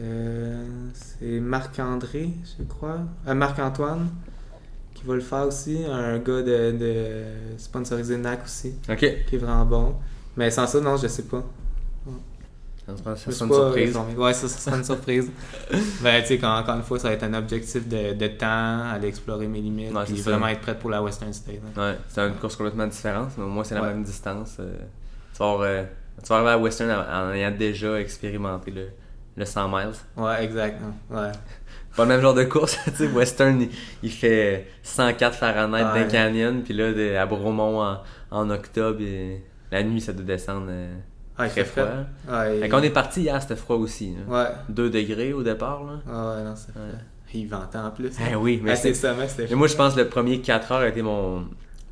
euh, 0.00 0.64
c'est 0.92 1.40
Marc-André, 1.40 2.30
je 2.58 2.64
crois. 2.64 2.98
Euh, 3.28 3.34
Marc-Antoine, 3.34 4.08
qui 4.96 5.04
va 5.06 5.14
le 5.14 5.20
faire 5.20 5.46
aussi. 5.46 5.84
Un 5.90 6.18
gars 6.18 6.42
de, 6.42 6.72
de 6.72 7.24
sponsorisé 7.58 8.16
NAC 8.16 8.44
aussi, 8.44 8.74
Ok. 8.88 8.98
qui 9.26 9.34
est 9.36 9.38
vraiment 9.38 9.64
bon. 9.64 9.94
Mais 10.36 10.50
sans 10.50 10.66
ça, 10.66 10.80
non, 10.80 10.96
je 10.96 11.06
sais 11.06 11.22
pas. 11.24 11.42
Ça 12.86 13.16
ça 13.16 13.32
sera 13.32 13.46
une 13.46 13.52
surprise. 13.52 13.96
Ouais, 14.16 14.32
ça, 14.32 14.46
ça 14.48 14.58
sera 14.58 14.76
une 14.76 14.84
surprise. 14.84 15.28
ben, 16.02 16.20
tu 16.22 16.28
sais, 16.28 16.38
quand- 16.38 16.56
encore 16.56 16.76
une 16.76 16.82
fois, 16.84 17.00
ça 17.00 17.08
va 17.08 17.14
être 17.14 17.24
un 17.24 17.34
objectif 17.34 17.88
de, 17.88 18.12
de 18.14 18.26
temps, 18.28 18.82
aller 18.92 19.08
explorer 19.08 19.48
mes 19.48 19.60
limites, 19.60 19.92
Ouais, 19.92 20.04
puis 20.04 20.20
vraiment 20.20 20.46
être 20.46 20.60
prêt 20.60 20.78
pour 20.78 20.90
la 20.90 21.02
Western 21.02 21.32
State. 21.32 21.56
hein. 21.76 21.80
Ouais, 21.80 21.98
c'est 22.08 22.20
une 22.20 22.34
course 22.34 22.54
complètement 22.54 22.86
différente, 22.86 23.30
mais 23.36 23.42
au 23.44 23.48
moins 23.48 23.64
c'est 23.64 23.74
la 23.74 23.82
Ouais. 23.82 23.88
même 23.88 24.04
distance. 24.04 24.58
euh, 24.60 24.72
tu, 25.32 25.38
vas 25.40 25.44
avoir, 25.46 25.60
euh, 25.62 25.82
tu 26.22 26.28
vas 26.28 26.36
arriver 26.36 26.50
à 26.52 26.58
Western 26.58 26.90
en, 26.92 27.28
en 27.28 27.32
ayant 27.32 27.50
déjà 27.50 27.98
expérimenté 27.98 28.70
le, 28.70 28.86
le 29.36 29.44
100 29.44 29.68
miles. 29.68 29.90
Ouais, 30.16 30.44
exact. 30.44 30.80
Ouais. 31.10 31.32
Pas 31.96 32.02
le 32.04 32.08
même 32.08 32.20
genre 32.20 32.34
de 32.34 32.44
course, 32.44 32.78
tu 32.84 32.90
sais, 32.94 33.06
Western 33.08 33.60
il, 33.62 33.68
il 34.02 34.10
fait 34.10 34.66
104 34.82 35.34
Fahrenheit 35.34 35.82
Ouais. 35.84 36.00
d'un 36.00 36.04
canyon, 36.04 36.62
puis 36.62 36.74
là 36.74 36.92
de- 36.92 37.14
à 37.16 37.24
Bromont 37.26 37.80
en, 37.82 37.98
en 38.30 38.50
octobre, 38.50 39.00
et 39.00 39.42
la 39.72 39.82
nuit 39.82 40.00
ça 40.00 40.12
doit 40.12 40.24
descendre 40.24 40.66
euh, 40.68 40.94
Ah, 41.38 41.48
très 41.48 41.64
fait 41.64 41.80
froid. 41.82 41.88
Ouais, 42.30 42.60
Fait 42.60 42.68
qu'on 42.68 42.82
est 42.82 42.90
parti 42.90 43.22
hier, 43.22 43.40
c'était 43.40 43.56
froid 43.56 43.76
aussi. 43.76 44.14
là. 44.28 44.42
Ouais. 44.44 44.48
2 44.68 44.90
degrés 44.90 45.32
au 45.32 45.42
départ. 45.42 45.84
Là. 45.84 45.92
Ah 46.08 46.36
ouais, 46.36 46.44
non, 46.44 46.54
c'est 46.56 46.68
Ouais. 46.78 46.88
frais. 46.90 46.98
Il 47.34 47.48
ventait 47.48 47.76
en 47.78 47.90
plus. 47.90 48.10
Eh 48.30 48.34
oui, 48.34 48.60
mais 48.62 48.70
Ah, 48.72 48.76
c'est 48.76 48.94
ça, 48.94 49.12
mais 49.14 49.56
moi, 49.56 49.66
je 49.66 49.76
pense 49.76 49.94
que 49.94 50.00
le 50.00 50.08
premier 50.08 50.40
4 50.40 50.72
heures 50.72 50.80
a 50.80 50.88
été 50.88 51.02
mon. 51.02 51.44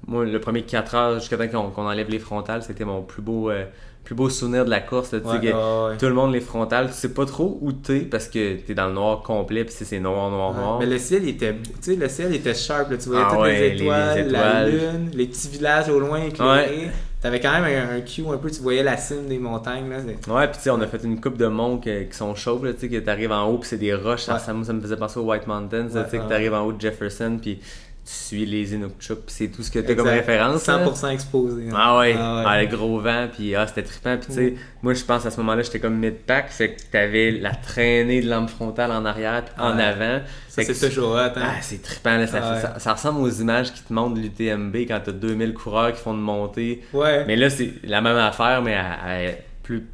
Moi, 0.06 0.24
le 0.24 0.38
premier 0.40 0.62
4 0.62 0.94
heures, 0.94 1.18
jusqu'à 1.18 1.36
temps 1.36 1.48
qu'on 1.48 1.70
qu'on 1.70 1.86
enlève 1.86 2.08
les 2.08 2.18
frontales, 2.18 2.62
c'était 2.62 2.84
mon 2.84 3.02
plus 3.02 3.20
beau, 3.20 3.50
euh, 3.50 3.64
plus 4.04 4.14
beau 4.14 4.28
souvenir 4.28 4.64
de 4.66 4.70
la 4.70 4.80
course. 4.80 5.12
là, 5.12 5.20
tu 5.20 5.26
sais, 5.26 5.32
Ouais, 5.32 5.40
que 5.40 5.46
ouais, 5.46 5.90
ouais. 5.92 5.96
Tout 5.96 6.06
le 6.06 6.12
monde 6.14 6.32
les 6.32 6.40
frontales, 6.40 6.88
tu 6.88 6.92
sais 6.94 7.08
pas 7.14 7.24
trop 7.24 7.58
où 7.62 7.72
t'es 7.72 8.00
parce 8.00 8.28
que 8.28 8.56
t'es 8.56 8.74
dans 8.74 8.86
le 8.88 8.92
noir 8.92 9.22
complet, 9.22 9.64
puis 9.64 9.74
c'est- 9.76 9.98
noir, 9.98 10.30
noir, 10.30 10.50
Ouais, 10.50 10.56
noir. 10.60 10.78
Mais 10.80 10.86
le 10.86 10.98
ciel, 10.98 11.26
était, 11.28 11.54
tu 11.54 11.70
sais, 11.80 11.96
le 11.96 12.08
ciel 12.08 12.34
était 12.34 12.54
sharp. 12.54 12.90
Là. 12.90 12.96
Tu 12.98 13.08
voyais 13.08 13.24
Ah 13.26 13.34
toutes 13.34 13.44
les, 13.46 13.70
les- 13.70 13.82
étoiles, 13.82 14.16
les 14.26 14.30
la 14.30 14.38
étoiles. 14.68 14.70
lune, 14.70 15.10
les 15.14 15.26
petits 15.26 15.48
villages 15.48 15.88
au 15.88 15.98
loin 15.98 16.22
éclairés. 16.22 16.90
T'avais 17.22 17.40
quand 17.40 17.58
même 17.58 17.64
un, 17.64 17.96
un 17.96 18.00
cue 18.02 18.22
un 18.30 18.36
peu, 18.36 18.50
tu 18.50 18.60
voyais 18.60 18.82
la 18.82 18.98
cime 18.98 19.26
des 19.28 19.38
montagnes. 19.38 19.88
Là. 19.88 19.96
Ouais, 20.34 20.46
puis 20.48 20.58
tu 20.58 20.64
sais, 20.64 20.68
on 20.70 20.80
a 20.82 20.86
fait 20.86 21.02
une 21.04 21.18
coupe 21.18 21.38
de 21.38 21.46
monts 21.46 21.78
que- 21.78 22.02
qui 22.02 22.14
sont 22.14 22.34
chauves, 22.34 22.70
tu 22.74 22.80
sais, 22.80 22.88
que 22.90 22.98
t'arrives 22.98 23.32
en 23.32 23.46
haut, 23.48 23.56
puis 23.56 23.66
c'est 23.70 23.78
des 23.78 23.94
roches. 23.94 24.24
Ça, 24.24 24.38
ça, 24.38 24.52
me 24.52 24.62
faisait 24.82 24.96
penser 24.98 25.18
aux 25.18 25.22
White 25.30 25.46
Mountains, 25.46 25.86
tu 25.86 25.92
sais, 26.10 26.18
que 26.18 26.28
t'arrives 26.28 26.52
en 26.52 26.66
haut 26.66 26.72
de 26.72 26.80
Jefferson, 26.82 27.38
puis 27.40 27.60
tu 28.06 28.12
suis 28.12 28.44
les 28.44 28.74
Inukchuk, 28.74 29.20
puis 29.20 29.34
c'est 29.34 29.48
tout 29.48 29.62
ce 29.62 29.70
que 29.70 29.78
t'as 29.78 29.94
comme 29.94 30.06
référence. 30.08 30.66
là. 30.66 30.84
100% 30.86 31.08
exposé. 31.10 31.68
hein. 31.70 31.74
Ah 31.74 31.98
ouais, 31.98 32.14
Ah 32.18 32.36
ouais. 32.36 32.42
Ah, 32.46 32.62
le 32.62 32.68
gros 32.68 33.00
vent, 33.00 33.28
puis 33.32 33.54
ah, 33.54 33.66
c'était 33.66 33.82
trippant. 33.82 34.18
Puis 34.18 34.26
tu 34.26 34.34
sais, 34.34 34.54
moi 34.82 34.92
je 34.92 35.02
pense 35.04 35.24
à 35.24 35.30
ce 35.30 35.38
moment-là, 35.38 35.62
j'étais 35.62 35.80
comme 35.80 35.96
mid-pack, 35.96 36.50
fait 36.50 36.74
que 36.74 36.82
t'avais 36.92 37.30
la 37.30 37.54
traînée 37.54 38.20
de 38.20 38.28
lampe 38.28 38.50
frontale 38.50 38.90
en 38.92 39.04
arrière, 39.06 39.42
puis 39.44 39.54
en 39.58 39.76
Ouais. 39.76 39.82
avant. 39.84 40.20
C'est 40.48 40.66
tu- 40.66 40.88
toujours 40.88 41.12
hot. 41.12 41.18
Hein? 41.18 41.32
Ah, 41.36 41.54
c'est 41.62 41.80
trippant, 41.82 42.16
là, 42.18 42.26
ça, 42.26 42.40
Ah 42.42 42.54
ouais. 42.54 42.60
ça, 42.60 42.78
ça 42.78 42.92
ressemble 42.92 43.20
aux 43.22 43.30
images 43.30 43.72
qui 43.72 43.82
te 43.82 43.92
montrent 43.92 44.14
de 44.16 44.20
l'UTMB 44.20 44.76
quand 44.86 45.00
t'as 45.02 45.12
2000 45.12 45.54
coureurs 45.54 45.92
qui 45.92 46.00
font 46.00 46.12
une 46.12 46.20
montée. 46.20 46.82
ouais. 46.92 47.24
Mais 47.26 47.36
là, 47.36 47.48
c'est 47.48 47.70
la 47.84 48.00
même 48.02 48.16
affaire, 48.18 48.60
mais 48.62 48.74
à, 48.74 48.92
à 48.92 49.18
plus 49.62 49.86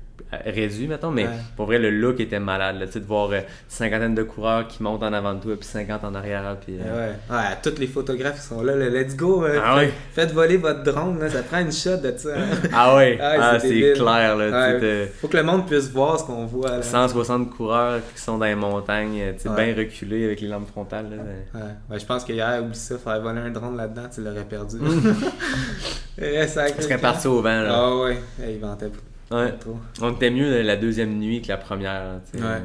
réduit, 0.45 0.87
mettons. 0.87 1.11
Mais 1.11 1.25
Ouais. 1.25 1.31
pour 1.57 1.67
vrai, 1.67 1.79
le 1.79 1.91
look 1.91 2.21
était 2.21 2.39
malade, 2.41 2.77
là, 2.79 2.87
de 2.87 3.05
voir 3.07 3.31
euh, 3.33 3.41
cinquantaine 3.69 4.15
de 4.15 4.23
coureurs 4.23 4.67
qui 4.69 4.83
montent 4.83 5.03
en 5.03 5.13
avant 5.13 5.35
de 5.35 5.41
toi, 5.41 5.57
puis 5.57 5.67
50 5.69 6.05
en 6.05 6.15
arrière, 6.15 6.57
puis... 6.65 6.77
Euh, 6.81 7.09
ouais. 7.09 7.15
Ouais, 7.37 7.43
tous 7.63 7.79
les 7.79 7.87
photographes 7.87 8.41
qui 8.41 8.47
sont 8.47 8.63
là, 8.63 8.75
le 8.77 8.89
let's 8.89 9.17
go. 9.17 9.45
euh, 9.45 9.59
Ah 9.65 9.77
faites, 9.77 9.89
ouais. 9.89 9.95
faites 10.13 10.33
voler 10.33 10.57
votre 10.57 10.83
drone, 10.83 11.19
là, 11.21 11.29
ça 11.31 11.43
prend 11.43 11.59
une 11.61 11.73
shot 11.73 11.97
de 11.97 12.15
ça. 12.17 12.31
hein. 12.37 12.69
Ah 12.73 12.97
ouais, 12.97 13.19
Ah, 13.23 13.59
c'est 13.61 13.93
clair, 13.95 14.37
là, 14.37 15.07
Faut 15.21 15.29
que 15.29 15.37
le 15.37 15.43
monde 15.43 15.67
puisse 15.67 15.91
voir 15.91 16.19
ce 16.21 16.25
qu'on 16.25 16.47
voit. 16.47 16.77
Là. 16.77 16.83
160 16.83 17.51
coureurs 17.51 18.01
qui 18.15 18.21
sont 18.21 18.39
dans 18.39 18.45
les 18.47 18.55
montagnes, 18.55 19.21
euh, 19.21 19.55
bien 19.57 19.75
reculés 19.77 20.25
avec 20.27 20.41
les 20.41 20.49
lampes 20.49 20.69
frontales. 20.69 21.07
Là. 21.55 21.99
Je 21.99 22.05
pense 22.05 22.25
qu'hier, 22.25 22.61
oublie 22.63 22.75
ça, 22.77 22.97
faire 22.99 23.21
voler 23.21 23.41
un 23.41 23.51
drone 23.51 23.77
là-dedans, 23.77 24.09
tu 24.15 24.23
l'aurais 24.23 24.45
perdu. 24.45 24.77
Tu 26.21 26.83
serais 26.83 26.99
parti 26.99 27.27
au 27.29 27.41
vent. 27.41 27.63
Là. 27.63 27.73
Ah 27.75 27.97
ouais, 27.97 28.19
il 28.47 28.59
ventait 28.59 28.89
pas 28.89 28.99
Ouais. 29.31 29.53
trop. 29.59 29.79
On 30.03 30.13
était 30.13 30.31
mieux 30.31 30.63
la 30.63 30.77
deuxième 30.77 31.19
nuit 31.19 31.41
que 31.43 31.49
la 31.49 31.57
première. 31.57 31.93
là, 31.93 32.21
tu 32.31 32.39
sais. 32.39 32.45
Ouais. 32.45 32.61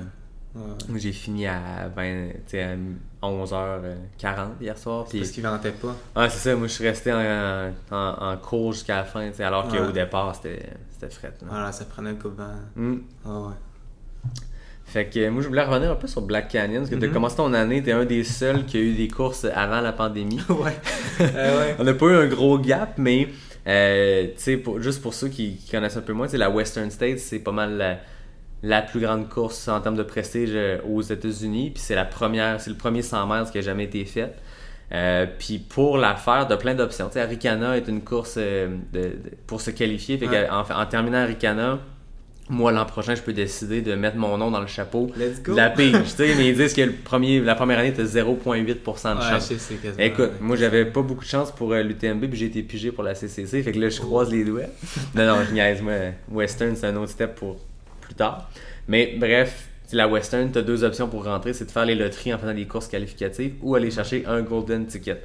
Ouais. 0.55 0.61
Moi, 0.87 0.99
j'ai 0.99 1.11
fini 1.11 1.45
à, 1.47 1.89
20, 1.95 2.27
tu 2.27 2.33
sais, 2.47 2.63
à 2.63 2.75
11h40 3.27 4.47
hier 4.61 4.77
soir. 4.77 5.05
Puis... 5.09 5.19
Parce 5.19 5.31
qu'il 5.31 5.43
ventait 5.43 5.71
pas. 5.71 5.95
Ouais, 6.15 6.29
c'est 6.29 6.49
ça. 6.49 6.55
Moi, 6.55 6.67
je 6.67 6.73
suis 6.73 6.87
resté 6.87 7.11
en, 7.11 7.71
en, 7.91 7.97
en 8.31 8.37
cours 8.37 8.71
jusqu'à 8.73 8.95
la 8.97 9.03
fin, 9.03 9.27
tu 9.29 9.35
sais, 9.37 9.43
alors 9.43 9.67
qu'au 9.67 9.91
départ, 9.91 10.33
c'était 10.35 10.69
c'était 10.89 11.13
fret. 11.13 11.33
là. 11.41 11.47
Voilà, 11.49 11.71
ça 11.73 11.83
prenait 11.85 12.11
le 12.11 12.15
coup 12.15 12.29
de 12.29 12.35
vent. 12.35 12.53
Mm. 12.75 12.95
Ah 13.25 13.39
ouais. 13.41 13.53
Fait 14.85 15.07
que 15.09 15.29
moi, 15.29 15.41
je 15.41 15.47
voulais 15.47 15.63
revenir 15.63 15.91
un 15.91 15.95
peu 15.95 16.07
sur 16.07 16.21
Black 16.21 16.47
Canyon, 16.47 16.81
parce 16.83 16.89
que 16.91 16.95
tu 16.95 17.03
as 17.03 17.07
Mhm. 17.07 17.13
commencé 17.13 17.35
ton 17.35 17.53
année, 17.53 17.83
tu 17.83 17.89
es 17.89 17.93
un 17.93 18.05
des 18.05 18.23
seuls 18.23 18.65
qui 18.65 18.77
a 18.77 18.79
eu 18.79 18.93
des 18.93 19.07
courses 19.09 19.45
avant 19.53 19.81
la 19.81 19.91
pandémie. 19.91 20.39
ouais. 20.49 20.77
Euh, 21.21 21.59
ouais. 21.59 21.75
On 21.79 21.83
n'a 21.83 21.93
pas 21.93 22.05
eu 22.07 22.15
un 22.15 22.27
gros 22.27 22.59
gap, 22.59 22.93
mais 22.97 23.29
euh, 23.67 24.27
tu 24.27 24.33
sais, 24.37 24.57
pour- 24.57 24.81
juste 24.81 25.01
pour 25.01 25.13
ceux 25.13 25.27
qui, 25.29 25.55
qui 25.57 25.71
connaissent 25.71 25.97
un 25.97 26.01
peu 26.01 26.13
moins, 26.13 26.27
la 26.33 26.49
Western 26.49 26.89
States, 26.91 27.19
c'est 27.19 27.39
pas 27.39 27.51
mal 27.51 27.77
la, 27.77 27.97
la 28.63 28.81
plus 28.81 28.99
grande 28.99 29.27
course 29.29 29.67
en 29.67 29.79
termes 29.81 29.95
de 29.97 30.03
prestige 30.03 30.51
euh, 30.53 30.77
aux 30.87 31.01
États-Unis. 31.01 31.71
Puis 31.71 31.81
c'est 31.83 31.95
la 31.95 32.05
première, 32.05 32.59
c'est 32.61 32.69
le 32.69 32.75
premier 32.77 33.01
100 33.01 33.25
miles 33.27 33.49
qui 33.51 33.57
a 33.57 33.61
jamais 33.61 33.85
été 33.85 34.05
fait. 34.05 34.33
Euh, 34.91 35.25
puis 35.39 35.57
pour 35.57 35.97
la 35.97 36.15
faire, 36.15 36.45
de 36.47 36.55
plein 36.55 36.75
d'options. 36.75 37.07
Tu 37.07 37.13
sais, 37.13 37.21
Arikana 37.21 37.75
est 37.77 37.87
une 37.87 38.01
course 38.03 38.35
euh, 38.37 38.67
de- 38.93 38.99
de- 38.99 39.15
pour 39.47 39.59
se 39.61 39.71
qualifier. 39.71 40.17
Fait 40.19 40.27
Ouais. 40.27 40.47
qu'en 40.47 40.61
en, 40.61 40.81
en 40.81 40.85
terminant 40.85 41.17
Arikana, 41.19 41.79
moi 42.49 42.71
l'an 42.71 42.85
prochain, 42.85 43.15
je 43.15 43.21
peux 43.21 43.33
décider 43.33 43.81
de 43.81 43.95
mettre 43.95 44.17
mon 44.17 44.37
nom 44.37 44.51
dans 44.51 44.59
le 44.61 44.67
chapeau 44.67 45.09
Let's 45.17 45.41
go. 45.41 45.55
la 45.55 45.69
pige. 45.71 45.93
tu 45.93 46.05
sais, 46.09 46.35
mais 46.37 46.49
ils 46.49 46.55
disent 46.55 46.73
que 46.75 46.81
le 46.81 46.91
premier, 46.91 47.39
la 47.39 47.55
première 47.55 47.79
année, 47.79 47.91
t'as 47.91 48.03
0,8% 48.03 48.55
de 49.15 49.19
Ouais, 49.19 49.29
chance. 49.29 49.49
je 49.51 49.57
sais. 49.57 49.75
Écoute, 49.97 50.31
moi 50.41 50.55
j'avais 50.55 50.85
pas 50.85 51.01
beaucoup 51.01 51.23
de 51.23 51.29
chance 51.29 51.51
pour 51.51 51.73
euh, 51.73 51.81
l'UTMB 51.81 52.25
puis 52.27 52.37
j'ai 52.37 52.45
été 52.45 52.61
pigé 52.61 52.91
pour 52.91 53.03
la 53.03 53.15
CCC, 53.15 53.63
fait 53.63 53.71
que 53.71 53.79
là 53.79 53.89
je 53.89 53.99
croise 53.99 54.31
les 54.31 54.43
doigts. 54.43 54.61
non, 55.15 55.25
non, 55.25 55.43
je 55.47 55.53
niaise, 55.53 55.81
moi. 55.81 55.93
Western 56.31 56.75
c'est 56.75 56.87
un 56.87 56.95
autre 56.97 57.11
step 57.11 57.35
pour 57.35 57.57
plus 58.01 58.13
tard. 58.13 58.49
Mais 58.87 59.15
bref, 59.17 59.67
la 59.91 60.07
Western, 60.07 60.51
t'as 60.51 60.61
deux 60.61 60.83
options 60.83 61.07
pour 61.07 61.23
rentrer, 61.25 61.53
c'est 61.53 61.65
de 61.65 61.71
faire 61.71 61.85
les 61.85 61.95
loteries 61.95 62.33
en 62.33 62.37
faisant 62.37 62.53
des 62.53 62.65
courses 62.67 62.87
qualificatives 62.87 63.53
ou 63.61 63.73
aller 63.73 63.89
chercher 63.89 64.23
un 64.27 64.41
golden 64.43 64.85
ticket. 64.85 65.21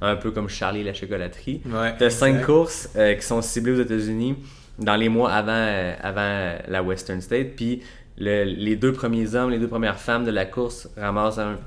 Un 0.00 0.16
peu 0.16 0.32
comme 0.32 0.48
Charlie 0.48 0.82
la 0.82 0.92
chocolaterie. 0.92 1.62
Ouais, 1.66 1.94
T'as 1.96 2.10
cinq 2.10 2.44
courses 2.44 2.88
euh, 2.96 3.14
qui 3.14 3.24
sont 3.24 3.40
ciblées 3.40 3.72
aux 3.78 3.82
États-Unis 3.82 4.34
dans 4.78 4.96
les 4.96 5.08
mois 5.08 5.30
avant, 5.32 5.52
euh, 5.52 5.94
avant 6.02 6.56
la 6.68 6.82
Western 6.82 7.20
State. 7.20 7.48
Puis 7.56 7.82
le- 8.18 8.44
les 8.44 8.76
deux 8.76 8.92
premiers 8.92 9.34
hommes, 9.34 9.50
les 9.50 9.58
deux 9.58 9.68
premières 9.68 9.98
femmes 9.98 10.24
de 10.24 10.30
la 10.30 10.44
course 10.46 10.88
ramassent 10.96 11.38
un 11.38 11.58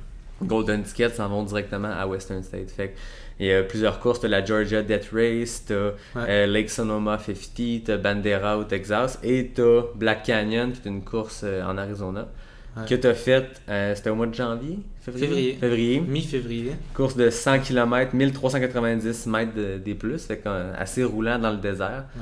golden 0.44 0.84
ticket, 0.84 1.10
s'en 1.10 1.28
vont 1.30 1.44
directement 1.44 1.92
à 1.92 2.06
Western 2.08 2.44
State. 2.44 2.70
Fait 2.72 2.94
il 3.40 3.46
y 3.48 3.54
a 3.54 3.62
plusieurs 3.64 4.00
courses. 4.00 4.20
T'as 4.20 4.28
la 4.28 4.44
Georgia 4.44 4.82
Death 4.82 5.10
Race, 5.14 5.64
t'as 5.68 5.92
euh, 6.16 6.46
Lake 6.48 6.70
Sonoma 6.72 7.18
50, 7.20 7.84
t'as 7.86 7.98
Bandera 7.98 8.58
au 8.58 8.64
Texas 8.64 9.20
et 9.24 9.52
t'as 9.54 9.82
Black 9.96 10.24
Canyon 10.24 10.72
qui 10.72 10.88
est 10.88 10.92
une 10.92 11.04
course 11.04 11.42
euh, 11.44 11.64
en 11.64 11.78
Arizona. 11.78 12.28
Ouais. 12.76 12.84
Que 12.88 12.96
t'as 12.96 13.14
faite, 13.16 13.62
euh, 13.70 13.94
c'était 13.96 14.10
au 14.12 14.16
mois 14.16 14.28
de 14.28 14.34
janvier? 14.36 14.80
Février? 15.02 15.58
Février. 15.60 16.00
Mi-février. 16.02 16.72
Course 16.94 17.16
de 17.16 17.30
100 17.32 17.60
km, 17.60 18.14
1390 18.14 19.26
mètres 19.28 19.54
de- 19.56 19.78
des 19.78 19.96
plus, 19.96 20.24
fait 20.26 20.44
assez 20.78 21.04
roulant 21.04 21.40
dans 21.40 21.52
le 21.52 21.58
désert. 21.58 22.06
Ouais. 22.16 22.22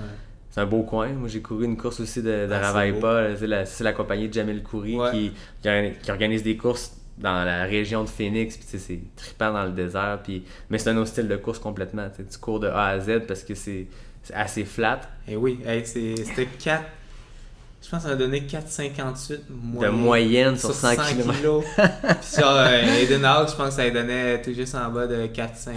C'est 0.56 0.62
un 0.62 0.66
beau 0.68 0.84
coin. 0.84 1.10
Moi, 1.10 1.28
j'ai 1.28 1.41
couru 1.41 1.66
une 1.66 1.76
course 1.76 1.99
aussi 1.99 2.22
de, 2.22 2.30
de 2.30 2.47
Ah, 2.49 2.60
c'est 2.62 2.66
Ravaipa. 2.68 3.66
C'est 3.66 3.84
la, 3.84 3.91
compagnie 3.91 4.30
de 4.30 4.34
Jamil 4.34 4.64
Khoury 4.64 4.95
Ouais. 4.95 5.12
qui, 5.12 5.32
qui, 5.62 5.68
organ- 5.68 5.91
qui 6.01 6.10
organise 6.12 6.43
des 6.43 6.56
courses 6.56 6.93
dans 7.18 7.43
la 7.43 7.64
région 7.66 8.06
de 8.06 8.08
Phoenix. 8.10 8.56
Puis, 8.56 8.80
c'est 8.80 8.99
trippant 9.18 9.51
dans 9.51 9.66
le 9.66 9.72
désert. 9.72 10.22
Puis, 10.24 10.45
mais 10.70 10.78
c'est 10.78 10.91
un 10.91 10.95
autre 10.95 11.10
style 11.10 11.28
de 11.28 11.36
course 11.36 11.60
complètement. 11.60 12.08
Tu 12.10 12.24
sais, 12.24 12.30
tu 12.30 12.38
cours 12.39 12.62
de 12.62 12.68
A 12.68 12.86
à 12.86 12.99
Z 13.01 13.24
parce 13.28 13.43
que 13.43 13.53
c'est 13.53 13.88
assez 14.34 14.64
flat. 14.64 15.01
Et 15.28 15.36
oui, 15.36 15.60
hey, 15.66 15.86
c'est- 15.86 16.24
c'était 16.24 16.45
4. 16.45 16.86
Je 17.86 17.92
pense 17.92 18.02
que 18.02 18.08
ça 18.10 18.14
a 18.16 18.18
donné 18.18 18.42
4,58 18.42 19.40
De 19.80 19.90
moyenne 19.90 20.58
sur 20.58 20.74
100 20.74 20.96
km. 20.96 21.38
kilos. 21.38 21.64
Puis 21.78 22.42
genre, 22.42 22.56
euh, 22.58 23.00
Eden 23.00 23.24
Hawk, 23.24 23.50
je 23.52 23.56
pense 23.56 23.76
que 23.76 23.82
ça 23.84 23.90
donné 23.92 24.42
tout 24.44 24.54
juste 24.56 24.74
en 24.74 24.90
bas 24.90 25.06
de 25.06 25.28
4,50. 25.28 25.70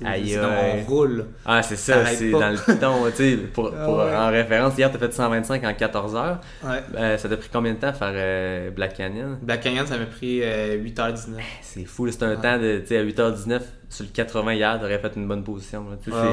ou 0.00 0.06
Aïe, 0.06 0.28
Sinon, 0.28 0.48
on 0.48 0.84
roule. 0.88 1.26
Ah, 1.44 1.60
c'est 1.62 1.74
ça, 1.74 2.06
c'est 2.06 2.30
dans 2.30 2.50
le 2.50 2.56
piton. 2.56 2.94
tu 3.10 3.16
sais, 3.16 3.36
pour, 3.52 3.72
Ah 3.76 3.90
ouais. 3.90 4.14
En 4.16 4.28
référence, 4.30 4.78
hier, 4.78 4.90
tu 4.90 4.96
as 4.96 5.00
fait 5.00 5.12
125 5.12 5.64
en 5.64 5.74
14 5.74 6.14
heures. 6.14 6.40
Ouais. 6.62 6.82
Euh, 6.96 7.18
ça 7.18 7.28
t'a 7.28 7.36
pris 7.36 7.48
combien 7.52 7.72
de 7.72 7.78
temps 7.78 7.88
à 7.88 7.92
faire 7.94 8.12
euh, 8.14 8.70
Black 8.70 8.96
Canyon? 8.96 9.38
Black 9.42 9.62
Canyon, 9.62 9.86
ça 9.88 9.98
m'a 9.98 10.06
pris 10.06 10.40
euh, 10.44 10.78
8h19. 10.78 11.34
C'est 11.62 11.84
fou, 11.84 12.08
c'est 12.12 12.22
un 12.22 12.36
temps 12.36 12.58
de, 12.58 12.78
tu 12.78 12.86
sais, 12.86 12.98
à 12.98 13.02
8h19 13.04 13.60
sur 13.88 14.04
le 14.04 14.10
80 14.12 14.52
hier, 14.52 14.78
t'aurais 14.80 15.00
fait 15.00 15.12
une 15.16 15.26
bonne 15.26 15.42
position. 15.42 15.84
là. 15.90 15.96
Ouais, 15.96 16.28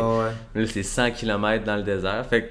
c'est- 0.53 0.59
ouais. 0.59 0.61
Là, 0.63 0.69
c'est 0.71 0.83
100 0.83 1.09
km 1.09 1.63
dans 1.65 1.75
le 1.77 1.81
désert. 1.83 2.23
Fait 2.29 2.43
que 2.43 2.47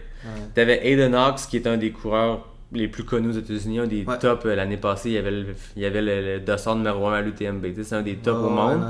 t'avais 0.54 0.84
Aiden 0.88 1.14
Hawks, 1.14 1.42
qui 1.48 1.58
est 1.58 1.66
un 1.68 1.76
des 1.76 1.92
coureurs 1.92 2.44
les 2.72 2.88
plus 2.88 3.04
connus 3.04 3.28
aux 3.28 3.38
États-Unis, 3.38 3.78
un 3.78 3.86
des 3.86 4.04
Ouais. 4.04 4.18
tops 4.18 4.44
euh, 4.46 4.54
l'année 4.54 4.76
passée. 4.76 5.10
Il 5.10 5.14
y 5.14 5.18
avait 5.18 5.30
le, 5.30 5.46
il 5.76 5.82
y 5.82 5.86
avait 5.86 6.02
le, 6.02 6.40
numéro 6.74 7.06
1 7.06 7.12
à 7.14 7.20
l'UTMB. 7.22 7.64
C'est 7.82 7.94
un 7.94 8.02
des 8.02 8.16
tops 8.16 8.38
au 8.44 8.50
monde. 8.50 8.84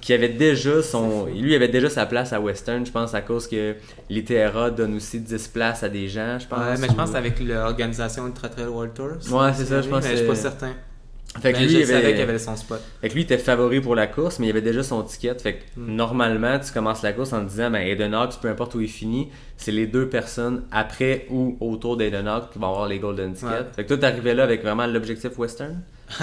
Qui 0.00 0.12
avait 0.12 0.28
déjà 0.28 0.82
son. 0.82 1.26
Lui, 1.26 1.54
avait 1.54 1.68
déjà 1.68 1.88
sa 1.88 2.06
place 2.06 2.32
à 2.32 2.40
Western, 2.40 2.84
je 2.84 2.92
pense, 2.92 3.14
à 3.14 3.22
cause 3.22 3.46
que 3.48 3.74
l'ITRA 4.10 4.70
donne 4.70 4.96
aussi 4.96 5.20
10 5.20 5.48
places 5.48 5.82
à 5.82 5.88
des 5.88 6.08
gens, 6.08 6.38
je 6.38 6.46
pense. 6.46 6.58
Ouais, 6.58 6.76
mais 6.78 6.88
je 6.88 6.94
pense 6.94 7.10
ou- 7.10 7.16
avec 7.16 7.40
l'organisation 7.40 8.26
Ultra 8.26 8.48
Trail 8.48 8.66
World 8.66 8.92
Tour. 8.94 9.08
Ouais, 9.32 9.52
c'est 9.54 9.64
ça, 9.64 9.80
je 9.80 9.88
pense 9.88 10.04
Mais 10.04 10.10
je 10.12 10.16
suis 10.16 10.26
pas 10.26 10.34
certain. 10.34 10.72
Fait 11.40 11.52
que 11.54 11.58
Mais 11.58 11.64
lui, 11.64 11.72
je 11.72 11.78
il 11.78 11.86
savais 11.86 11.98
avait- 12.04 12.12
qu'il 12.12 12.22
avait 12.22 12.38
son 12.38 12.56
spot. 12.56 12.78
Fait 13.00 13.08
que 13.08 13.14
lui, 13.14 13.22
il 13.22 13.24
était 13.24 13.38
favori 13.38 13.80
pour 13.80 13.94
la 13.94 14.06
course, 14.06 14.38
mais 14.38 14.48
il 14.48 14.50
avait 14.50 14.60
déjà 14.60 14.82
son 14.82 15.02
ticket. 15.02 15.34
Fait 15.38 15.54
que 15.54 15.58
Mm. 15.80 15.94
normalement, 15.96 16.58
tu 16.58 16.70
commences 16.72 17.02
la 17.02 17.12
course 17.14 17.32
en 17.32 17.42
te 17.44 17.48
disant, 17.48 17.70
ben, 17.70 17.78
Aiden 17.80 18.12
Hawks, 18.14 18.34
peu 18.42 18.48
importe 18.48 18.74
où 18.74 18.80
il 18.82 18.88
finit, 18.88 19.28
c'est 19.56 19.72
les 19.72 19.86
deux 19.86 20.08
personnes 20.08 20.64
après 20.70 21.26
ou 21.30 21.56
autour 21.60 21.96
d'Aiden 21.96 22.28
Hawks 22.28 22.50
qui 22.52 22.58
vont 22.58 22.68
avoir 22.68 22.86
les 22.86 22.98
golden 22.98 23.32
tickets. 23.32 23.50
Ouais. 23.50 23.66
Fait 23.74 23.82
que 23.84 23.88
toi, 23.88 23.96
t'arrivais 23.96 24.34
là 24.34 24.42
avec 24.44 24.62
vraiment 24.62 24.86
l'objectif 24.86 25.38
western? 25.38 25.80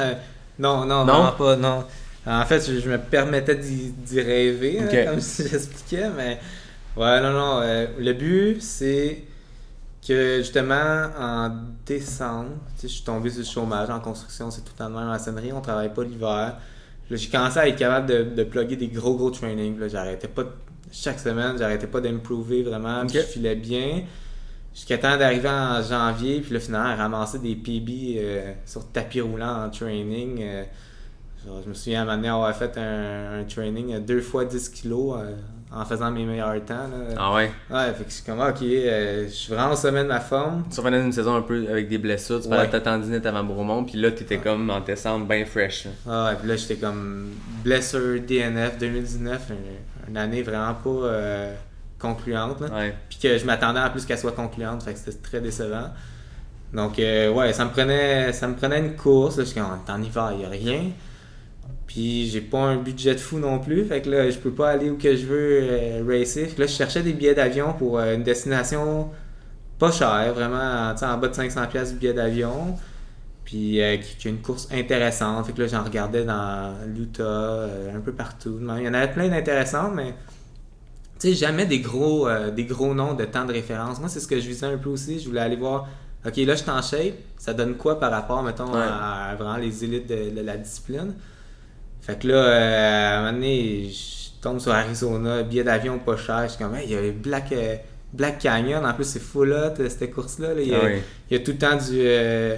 non, 0.59 0.85
non, 0.85 1.05
Non? 1.05 1.05
vraiment 1.05 1.31
pas, 1.31 1.55
non. 1.55 1.83
En 2.27 2.45
fait, 2.45 2.69
je, 2.71 2.79
je 2.79 2.89
me 2.89 2.97
permettais 2.99 3.55
d'y 3.55 4.21
rêver, 4.21 4.79
hein, 4.81 5.05
comme 5.11 5.19
si 5.21 5.47
j'expliquais, 5.47 6.09
mais 6.15 6.37
ouais, 6.97 7.19
non, 7.21 7.31
non. 7.31 7.61
euh, 7.63 7.87
le 7.97 8.13
but, 8.13 8.61
c'est 8.61 9.23
que 10.05 10.37
justement, 10.39 11.09
en 11.17 11.51
décembre, 11.85 12.51
je 12.81 12.87
suis 12.87 13.03
tombé 13.03 13.29
sur 13.29 13.39
le 13.39 13.45
chômage 13.45 13.89
en 13.89 13.99
construction, 13.99 14.49
c'est 14.51 14.61
tout 14.61 14.71
le 14.73 14.77
temps 14.77 14.89
de 14.89 14.95
même 14.95 15.07
maçonnerie, 15.07 15.51
on 15.53 15.61
travaille 15.61 15.93
pas 15.93 16.03
l'hiver. 16.03 16.57
J'ai 17.11 17.29
commencé 17.29 17.57
à 17.59 17.67
être 17.67 17.77
capable 17.77 18.07
de, 18.07 18.23
de 18.35 18.43
plugger 18.43 18.75
des 18.75 18.87
gros, 18.87 19.15
gros 19.15 19.31
trainings. 19.31 19.87
J'arrêtais 19.89 20.27
pas, 20.27 20.43
de- 20.43 20.51
chaque 20.91 21.19
semaine, 21.19 21.57
j'arrêtais 21.57 21.87
pas 21.87 22.01
d'improver 22.01 22.63
vraiment, 22.63 23.07
je 23.07 23.19
filais 23.19 23.55
bien. 23.55 24.03
Jusqu'à 24.73 24.97
temps 24.99 25.17
d'arriver 25.17 25.49
en 25.49 25.81
janvier, 25.81 26.41
puis 26.41 26.53
là, 26.53 26.59
finalement, 26.59 26.95
ramasser 26.95 27.39
des 27.39 27.55
PB 27.55 28.17
euh, 28.19 28.53
sur 28.65 28.87
tapis 28.91 29.21
roulant 29.21 29.65
en 29.65 29.69
training. 29.69 30.41
euh, 30.43 30.63
genre, 31.45 31.61
je 31.63 31.69
me 31.69 31.73
souviens 31.73 32.01
à 32.01 32.03
un 32.03 32.05
moment 32.05 32.17
donné 32.17 32.29
avoir 32.29 32.55
fait 32.55 32.77
un, 32.77 33.39
un 33.41 33.43
training 33.45 33.93
euh, 33.93 33.99
deux 33.99 34.21
fois 34.21 34.45
10 34.45 34.69
kilos 34.69 35.17
euh, 35.19 35.35
en 35.71 35.85
faisant 35.85 36.09
mes 36.09 36.25
meilleurs 36.25 36.63
temps. 36.65 36.73
Là. 36.73 37.15
Ah 37.17 37.33
ouais? 37.35 37.51
Ouais, 37.69 37.93
fait 37.93 38.03
que 38.03 38.09
je 38.09 38.15
suis 38.15 38.23
comme, 38.23 38.41
ah, 38.41 38.49
ok, 38.49 38.61
euh, 38.63 39.25
je 39.25 39.33
suis 39.33 39.53
vraiment 39.53 39.73
au 39.73 39.75
sommet 39.75 40.01
de 40.03 40.07
ma 40.07 40.19
forme. 40.19 40.63
Tu 40.73 40.79
revenais 40.79 41.01
d'une 41.01 41.11
saison 41.11 41.35
un 41.35 41.41
peu 41.43 41.67
avec 41.69 41.87
des 41.87 41.97
blessures, 41.99 42.41
tu 42.41 42.49
parlais 42.49 42.65
de 42.67 42.71
ta 42.71 42.81
tendinite 42.81 43.25
avant 43.25 43.43
Bromont, 43.43 43.83
puis 43.83 43.97
là, 43.99 44.09
t'étais 44.11 44.37
comme 44.39 44.69
en 44.69 44.79
décembre 44.79 45.25
bien 45.27 45.45
fresh. 45.45 45.87
Ah, 46.09 46.29
ouais, 46.29 46.35
puis 46.39 46.47
là, 46.47 46.55
j'étais 46.55 46.75
comme 46.77 47.29
blessure 47.63 48.19
DNF 48.21 48.79
2019, 48.79 49.41
une, 49.51 50.09
une 50.09 50.17
année 50.17 50.41
vraiment 50.41 50.73
pas 50.73 50.89
euh, 50.89 51.53
concluante. 51.99 52.61
là. 52.61 52.67
Ouais. 52.75 52.95
Puis 53.07 53.19
que 53.21 53.37
je 53.37 53.45
m'attendais 53.45 53.79
en 53.79 53.89
plus 53.91 54.05
qu'elle 54.05 54.17
soit 54.17 54.31
concluante, 54.31 54.81
fait 54.81 54.93
que 54.93 54.99
c'était 54.99 55.17
très 55.21 55.39
décevant. 55.39 55.89
Donc, 56.73 56.97
euh, 56.99 57.31
ouais, 57.31 57.53
ça 57.53 57.65
me 57.65 57.69
prenait 57.71 58.31
ça 58.33 58.47
me 58.47 58.55
prenait 58.55 58.79
une 58.79 58.95
course. 58.95 59.37
Là, 59.37 59.43
je 59.43 59.49
suis 59.49 59.59
comme, 59.59 59.69
en 59.87 60.01
hiver, 60.01 60.29
il 60.33 60.37
n'y 60.39 60.45
a 60.45 60.49
rien. 60.49 60.83
Puis 61.89 62.27
j'ai 62.29 62.41
pas 62.41 62.59
un 62.59 62.75
budget 62.77 63.15
de 63.15 63.19
fou 63.19 63.39
non 63.39 63.57
plus, 63.57 63.83
fait 63.83 64.03
que 64.03 64.11
là, 64.11 64.29
je 64.29 64.37
peux 64.37 64.51
pas 64.51 64.69
aller 64.69 64.91
où 64.91 64.95
que 64.95 65.15
je 65.15 65.25
veux 65.25 65.59
euh, 65.63 66.03
racer. 66.07 66.45
Fait 66.45 66.55
que 66.55 66.61
là, 66.61 66.67
je 66.67 66.73
cherchais 66.73 67.01
des 67.01 67.13
billets 67.13 67.33
d'avion 67.33 67.73
pour 67.73 67.97
euh, 67.97 68.13
une 68.13 68.21
destination 68.21 69.09
pas 69.79 69.89
chère, 69.91 70.31
vraiment, 70.35 70.91
tu 70.93 70.99
sais, 70.99 71.05
en 71.07 71.17
bas 71.17 71.29
de 71.29 71.33
500$ 71.33 71.67
piastres 71.67 71.93
du 71.95 71.99
billet 71.99 72.13
d'avion. 72.13 72.75
Puis 73.43 73.81
euh, 73.81 73.97
qui, 73.97 74.17
qui 74.17 74.27
a 74.27 74.29
une 74.29 74.37
course 74.41 74.67
intéressante. 74.71 75.47
Fait 75.47 75.53
que 75.53 75.61
là, 75.63 75.67
j'en 75.67 75.83
regardais 75.83 76.25
dans 76.25 76.75
l'Utah, 76.95 77.63
un 77.95 77.99
peu 78.01 78.11
partout. 78.11 78.59
Il 78.61 78.83
y 78.83 78.87
en 78.87 78.93
avait 78.93 79.11
plein 79.11 79.27
d'intéressantes, 79.27 79.93
mais 79.95 80.13
tu 81.19 81.29
sais, 81.29 81.33
jamais 81.33 81.65
des 81.65 81.79
gros, 81.79 82.27
des 82.55 82.65
gros 82.65 82.93
noms 82.93 83.15
de 83.15 83.25
temps 83.25 83.45
de 83.45 83.53
référence. 83.53 83.99
Moi, 83.99 84.09
c'est 84.09 84.19
ce 84.19 84.27
que 84.27 84.39
je 84.39 84.47
visais 84.47 84.67
un 84.67 84.77
peu 84.77 84.89
aussi. 84.89 85.19
Je 85.19 85.27
voulais 85.27 85.41
aller 85.41 85.55
voir, 85.55 85.87
OK, 86.23 86.37
là, 86.37 86.53
je 86.53 86.61
suis 86.61 86.69
en 86.69 86.83
shape. 86.83 87.15
Ça 87.39 87.55
donne 87.55 87.77
quoi 87.77 87.99
par 87.99 88.11
rapport, 88.11 88.43
mettons, 88.43 88.71
Ouais. 88.71 88.79
à, 88.79 89.29
à 89.31 89.35
vraiment 89.35 89.57
les 89.57 89.83
élites 89.83 90.05
de, 90.07 90.29
de 90.39 90.41
la 90.41 90.55
discipline? 90.55 91.15
Fait 92.01 92.17
que 92.19 92.27
là, 92.27 92.33
euh, 92.35 93.07
à 93.07 93.17
un 93.17 93.21
moment 93.21 93.33
donné, 93.33 93.89
je 93.89 94.41
tombe 94.41 94.59
sur 94.59 94.71
Arizona, 94.71 95.43
billet 95.43 95.63
d'avion 95.63 95.99
pas 95.99 96.17
cher. 96.17 96.43
Je 96.45 96.49
suis 96.53 96.63
comme, 96.63 96.75
hey, 96.75 96.85
il 96.87 96.91
y 96.91 96.95
a 96.95 97.11
Black, 97.11 97.51
euh, 97.51 97.75
Black 98.13 98.39
Canyon. 98.39 98.85
En 98.85 98.93
plus, 98.93 99.03
c'est 99.05 99.19
full 99.21 99.51
hot, 99.53 99.75
cette 99.89 100.11
course-là. 100.13 100.53
là. 100.53 100.61
Il, 100.61 100.69
y 100.69 100.73
a, 100.75 100.79
Ah 100.81 100.85
oui. 100.85 101.01
il 101.29 101.37
y 101.37 101.39
a 101.41 101.43
tout 101.43 101.51
le 101.51 101.57
temps 101.57 101.75
du, 101.75 101.97
euh, 101.99 102.55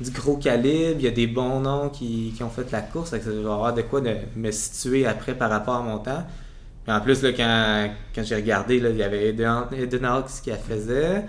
du 0.00 0.10
gros 0.10 0.36
calibre. 0.36 0.96
Il 0.98 1.02
y 1.04 1.08
a 1.08 1.12
des 1.12 1.26
bons 1.26 1.60
noms 1.60 1.88
qui, 1.88 2.32
qui 2.36 2.42
ont 2.42 2.50
fait 2.50 2.70
la 2.72 2.80
course. 2.82 3.10
Fait 3.10 3.18
que 3.20 3.24
ça 3.24 3.30
va 3.30 3.54
avoir 3.54 3.74
de 3.74 3.82
quoi 3.82 4.00
de 4.00 4.14
me 4.36 4.50
situer 4.50 5.06
après 5.06 5.34
par 5.34 5.50
rapport 5.50 5.76
à 5.76 5.82
mon 5.82 5.98
temps. 5.98 6.24
Puis 6.84 6.92
en 6.92 7.00
plus, 7.00 7.22
là, 7.22 7.30
quand, 7.32 7.90
quand 8.14 8.24
j'ai 8.24 8.34
regardé, 8.36 8.80
là, 8.80 8.88
il 8.90 8.96
y 8.96 9.02
avait 9.02 9.28
Eden 9.28 9.64
Eden 9.78 10.04
Hawks 10.04 10.42
qui 10.42 10.50
la 10.50 10.56
faisait. 10.56 11.24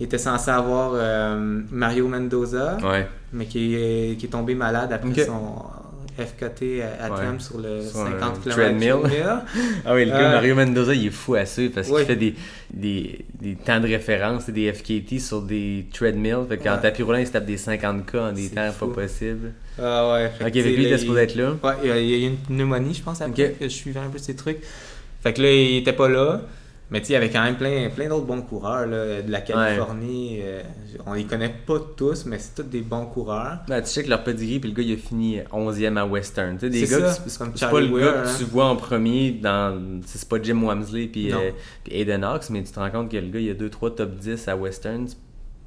Il 0.00 0.04
était 0.04 0.18
censé 0.18 0.50
avoir 0.50 0.92
euh, 0.94 1.60
Mario 1.72 2.06
Mendoza, 2.06 2.76
Ouais. 2.84 3.08
mais 3.32 3.46
qui 3.46 3.74
est, 3.74 4.16
qui 4.18 4.26
est 4.26 4.28
tombé 4.28 4.54
malade 4.54 4.92
après 4.92 5.24
son 5.24 5.56
FKT 6.18 6.82
à, 6.82 7.04
à 7.04 7.10
Ouais. 7.10 7.20
Thème 7.20 7.40
sur 7.40 7.58
le 7.58 7.80
Sur 7.82 8.00
un 8.00 8.10
50 8.18 8.40
km. 8.42 8.50
treadmill. 8.56 8.94
Ah 9.86 9.94
oui, 9.94 10.04
le 10.04 10.10
gars 10.10 10.18
Euh, 10.30 10.32
Mario 10.32 10.54
Mendoza, 10.54 10.94
il 10.94 11.06
est 11.06 11.10
fou 11.10 11.34
à 11.36 11.46
suivre 11.46 11.74
parce 11.74 11.88
qu'il 11.88 12.04
fait 12.04 12.16
des, 12.16 12.34
des, 12.72 13.24
des 13.40 13.54
temps 13.54 13.80
de 13.80 13.86
référence 13.86 14.48
et 14.48 14.52
des 14.52 14.72
FKT 14.72 15.20
sur 15.20 15.42
des 15.42 15.86
treadmills. 15.92 16.46
Fait 16.48 16.58
qu'en 16.58 16.74
Ouais. 16.74 16.82
tapis 16.82 17.02
roulant, 17.02 17.18
il 17.18 17.26
se 17.26 17.32
tape 17.32 17.46
des 17.46 17.56
50K 17.56 18.18
en 18.18 18.32
des 18.32 18.48
temps 18.50 18.70
fou. 18.72 18.88
pas 18.88 19.02
possibles. 19.02 19.52
Ah 19.80 20.12
ouais. 20.12 20.26
Ok, 20.26 20.32
fait 20.32 20.50
que, 20.50 20.58
avec 20.58 20.64
lui, 20.76 20.82
il 20.82 20.86
était 20.86 20.98
supposé 20.98 21.20
être 21.22 21.34
là. 21.36 21.56
Ouais, 21.62 21.72
il 21.84 21.88
y 21.88 21.92
a- 21.92 22.18
eu 22.26 22.30
une 22.30 22.36
pneumonie, 22.36 22.94
je 22.94 23.02
pense, 23.02 23.20
après 23.22 23.44
Ok. 23.50 23.58
que 23.60 23.64
je 23.64 23.68
suivais 23.74 24.00
un 24.00 24.08
peu 24.08 24.18
ces 24.18 24.34
trucs. 24.34 24.58
Fait 25.22 25.32
que 25.32 25.42
là, 25.42 25.50
il 25.52 25.76
était 25.78 25.92
pas 25.92 26.08
là. 26.08 26.42
Mais 26.90 27.02
tu 27.02 27.08
il 27.08 27.12
y 27.12 27.16
avait 27.16 27.28
quand 27.28 27.42
même 27.42 27.56
plein, 27.58 27.90
plein 27.90 28.08
d'autres 28.08 28.24
bons 28.24 28.40
coureurs 28.40 28.86
là, 28.86 29.20
de 29.20 29.30
la 29.30 29.42
Californie. 29.42 30.38
euh, 30.42 30.62
on 31.04 31.12
les 31.12 31.24
connaît 31.24 31.54
pas 31.66 31.78
tous, 31.96 32.24
mais 32.24 32.38
c'est 32.38 32.54
tous 32.54 32.62
des 32.68 32.80
bons 32.80 33.04
coureurs. 33.04 33.58
Ben, 33.68 33.82
tu 33.82 33.88
sais 33.90 34.02
que 34.04 34.08
leur 34.08 34.24
pedigree, 34.24 34.58
puis 34.58 34.70
le 34.70 34.74
gars, 34.76 34.82
il 34.82 34.94
a 34.94 34.96
fini 34.96 35.38
11e 35.52 35.98
à 35.98 36.06
Western. 36.06 36.54
Tu 36.56 36.60
sais, 36.60 36.70
des 36.70 36.86
C'est 36.86 36.98
gars, 37.00 37.12
c'est 37.12 37.68
pas 37.70 37.80
le 37.80 37.88
Weir, 37.88 38.06
gars 38.14 38.22
que 38.22 38.28
hein. 38.28 38.34
tu 38.38 38.44
vois 38.44 38.64
en 38.64 38.76
premier 38.76 39.32
dans. 39.32 40.00
C'est 40.06 40.26
pas 40.28 40.40
Jim 40.42 40.62
Wamsley 40.62 41.08
puis, 41.08 41.30
euh, 41.32 41.50
puis 41.84 41.94
Aiden 42.00 42.24
Hawks, 42.24 42.48
mais 42.48 42.62
tu 42.62 42.72
te 42.72 42.80
rends 42.80 42.90
compte 42.90 43.10
que 43.10 43.18
le 43.18 43.28
gars, 43.28 43.40
il 43.40 43.50
a 43.50 43.54
2-3 43.54 43.94
top 43.94 44.16
10 44.16 44.48
à 44.48 44.56
Western. 44.56 45.06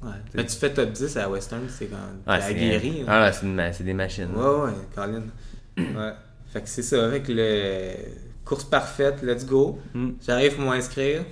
Ouais. 0.02 0.10
Mais 0.34 0.44
tu 0.44 0.56
fais 0.56 0.72
top 0.72 0.90
10 0.90 1.16
à 1.18 1.30
Western, 1.30 1.62
c'est 1.68 1.86
quand 1.86 2.32
Ouais, 2.32 2.40
c'est 2.40 2.50
aguerri. 2.50 3.02
hein. 3.02 3.06
Ah, 3.06 3.22
ouais, 3.26 3.32
c'est 3.32 3.46
une 3.46 3.54
ma- 3.54 3.72
c'est 3.72 3.84
des 3.84 3.94
machines. 3.94 4.26
Ouais, 4.34 4.64
ouais, 4.64 4.72
Colin. 4.92 5.22
Ouais. 5.78 6.12
Fait 6.52 6.60
que 6.62 6.68
c'est 6.68 6.82
ça, 6.82 7.04
avec 7.04 7.28
le 7.28 7.92
course 8.52 8.64
parfaite, 8.64 9.22
let's 9.22 9.46
go. 9.46 9.78
Mm. 9.94 10.10
J'arrive 10.26 10.56
pour 10.56 10.64
m'inscrire. 10.64 11.24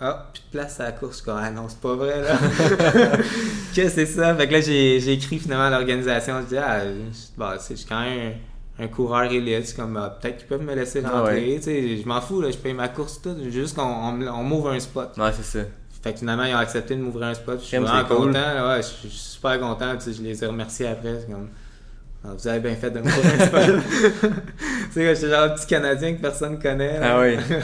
Ah, 0.00 0.30
de 0.32 0.56
place 0.56 0.78
à 0.78 0.84
la 0.84 0.92
course. 0.92 1.12
Je 1.12 1.16
suis 1.16 1.24
comme, 1.24 1.40
ah 1.42 1.50
non, 1.50 1.66
c'est 1.68 1.80
pas 1.80 1.94
vrai, 1.96 2.22
là. 2.22 2.38
Qu'est-ce 3.74 3.96
que 3.96 4.06
c'est 4.06 4.06
ça? 4.06 4.34
Fait 4.36 4.46
que 4.46 4.52
là, 4.52 4.60
j'ai 4.60 5.12
écrit 5.12 5.38
finalement 5.40 5.64
à 5.64 5.70
l'organisation. 5.70 6.40
Je 6.42 6.46
dis, 6.46 6.56
ah, 6.56 6.84
je, 6.86 6.92
bon, 7.36 7.46
c'est- 7.58 7.74
je 7.74 7.80
suis 7.80 7.88
quand 7.88 8.00
même 8.02 8.34
un, 8.78 8.84
un 8.84 8.86
coureur 8.88 9.24
élite. 9.24 9.74
Comme, 9.74 9.96
ah, 9.96 10.16
peut-être 10.20 10.38
qu'ils 10.38 10.46
peuvent 10.46 10.62
me 10.62 10.74
laisser 10.74 11.02
Ah 11.04 11.20
rentrer. 11.22 11.58
ouais. 11.64 11.96
Je 12.00 12.06
m'en 12.06 12.20
fous, 12.20 12.40
là, 12.40 12.50
je 12.52 12.56
paye 12.58 12.74
ma 12.74 12.88
course 12.88 13.20
toute. 13.20 13.42
Juste 13.50 13.76
qu'on 13.76 14.12
m'ouvre 14.44 14.70
un 14.70 14.78
spot. 14.80 15.10
Ouais, 15.16 15.30
c'est 15.32 15.58
ça. 15.58 15.64
Fait 16.00 16.12
que 16.12 16.20
finalement, 16.20 16.44
ils 16.44 16.54
ont 16.54 16.58
accepté 16.58 16.94
de 16.94 17.00
m'ouvrir 17.02 17.26
un 17.26 17.34
spot. 17.34 17.58
Je 17.60 17.64
suis 17.66 17.76
vraiment 17.78 18.04
cool. 18.04 18.26
content. 18.28 18.68
Ouais, 18.68 18.76
je 18.82 18.86
suis 18.86 19.08
super 19.10 19.58
content. 19.58 19.94
Je 19.98 20.22
les 20.22 20.44
ai 20.44 20.46
remerciés 20.46 20.86
après. 20.86 21.24
Comme, 21.28 21.48
Ah, 22.24 22.28
vous 22.36 22.48
avez 22.48 22.60
bien 22.60 22.74
fait 22.74 22.90
de 22.90 22.98
m'ouvrir 22.98 23.24
un 23.40 23.46
spot. 23.46 23.82
tu 23.92 24.92
sais, 24.92 25.14
j'étais 25.14 25.30
genre 25.30 25.42
un 25.44 25.48
petit 25.50 25.66
Canadien 25.66 26.14
que 26.14 26.20
personne 26.20 26.58
connaît. 26.58 26.98
là. 26.98 27.14
Ah 27.16 27.20
oui. 27.20 27.36
Ouais, 27.36 27.60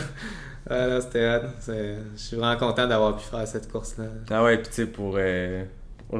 là, 0.89 1.01
c'était. 1.01 1.41
C'est- 1.61 1.97
Je 2.17 2.23
suis 2.23 2.37
vraiment 2.37 2.57
content 2.59 2.87
d'avoir 2.87 3.17
pu 3.17 3.25
faire 3.25 3.47
cette 3.49 3.71
course-là. 3.71 4.05
Ah 4.31 4.45
ouais, 4.45 4.57
puis 4.59 4.69
tu 4.69 4.75
sais, 4.75 4.87
pour, 4.87 5.17
euh, 5.19 5.65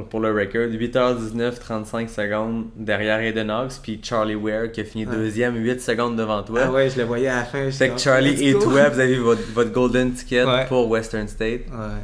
pour, 0.09 0.19
le 0.19 0.33
record, 0.33 0.67
8h19, 0.69 1.57
35 1.59 2.09
secondes 2.09 2.65
derrière 2.75 3.19
Aiden 3.21 3.49
Hawks, 3.49 3.79
puis 3.81 4.01
Charlie 4.03 4.35
Ware 4.35 4.69
qui 4.71 4.81
a 4.81 4.83
fini 4.83 5.05
deuxième, 5.05 5.55
8 5.55 5.79
secondes 5.81 6.17
devant 6.17 6.43
toi. 6.43 6.59
Ah 6.65 6.71
ouais, 6.71 6.89
je 6.89 6.97
le 6.97 7.05
voyais 7.05 7.29
à 7.29 7.37
la 7.37 7.43
fin. 7.45 7.71
Fait 7.71 7.89
que 7.89 7.97
Charlie 7.97 8.49
et 8.49 8.53
toi, 8.53 8.89
vous 8.89 8.99
avez 8.99 9.15
votre, 9.17 9.43
votre 9.53 9.71
golden 9.71 10.11
ticket 10.11 10.43
Ouais. 10.43 10.65
pour 10.67 10.89
Western 10.89 11.27
State. 11.29 11.61
Ouais. 11.71 12.01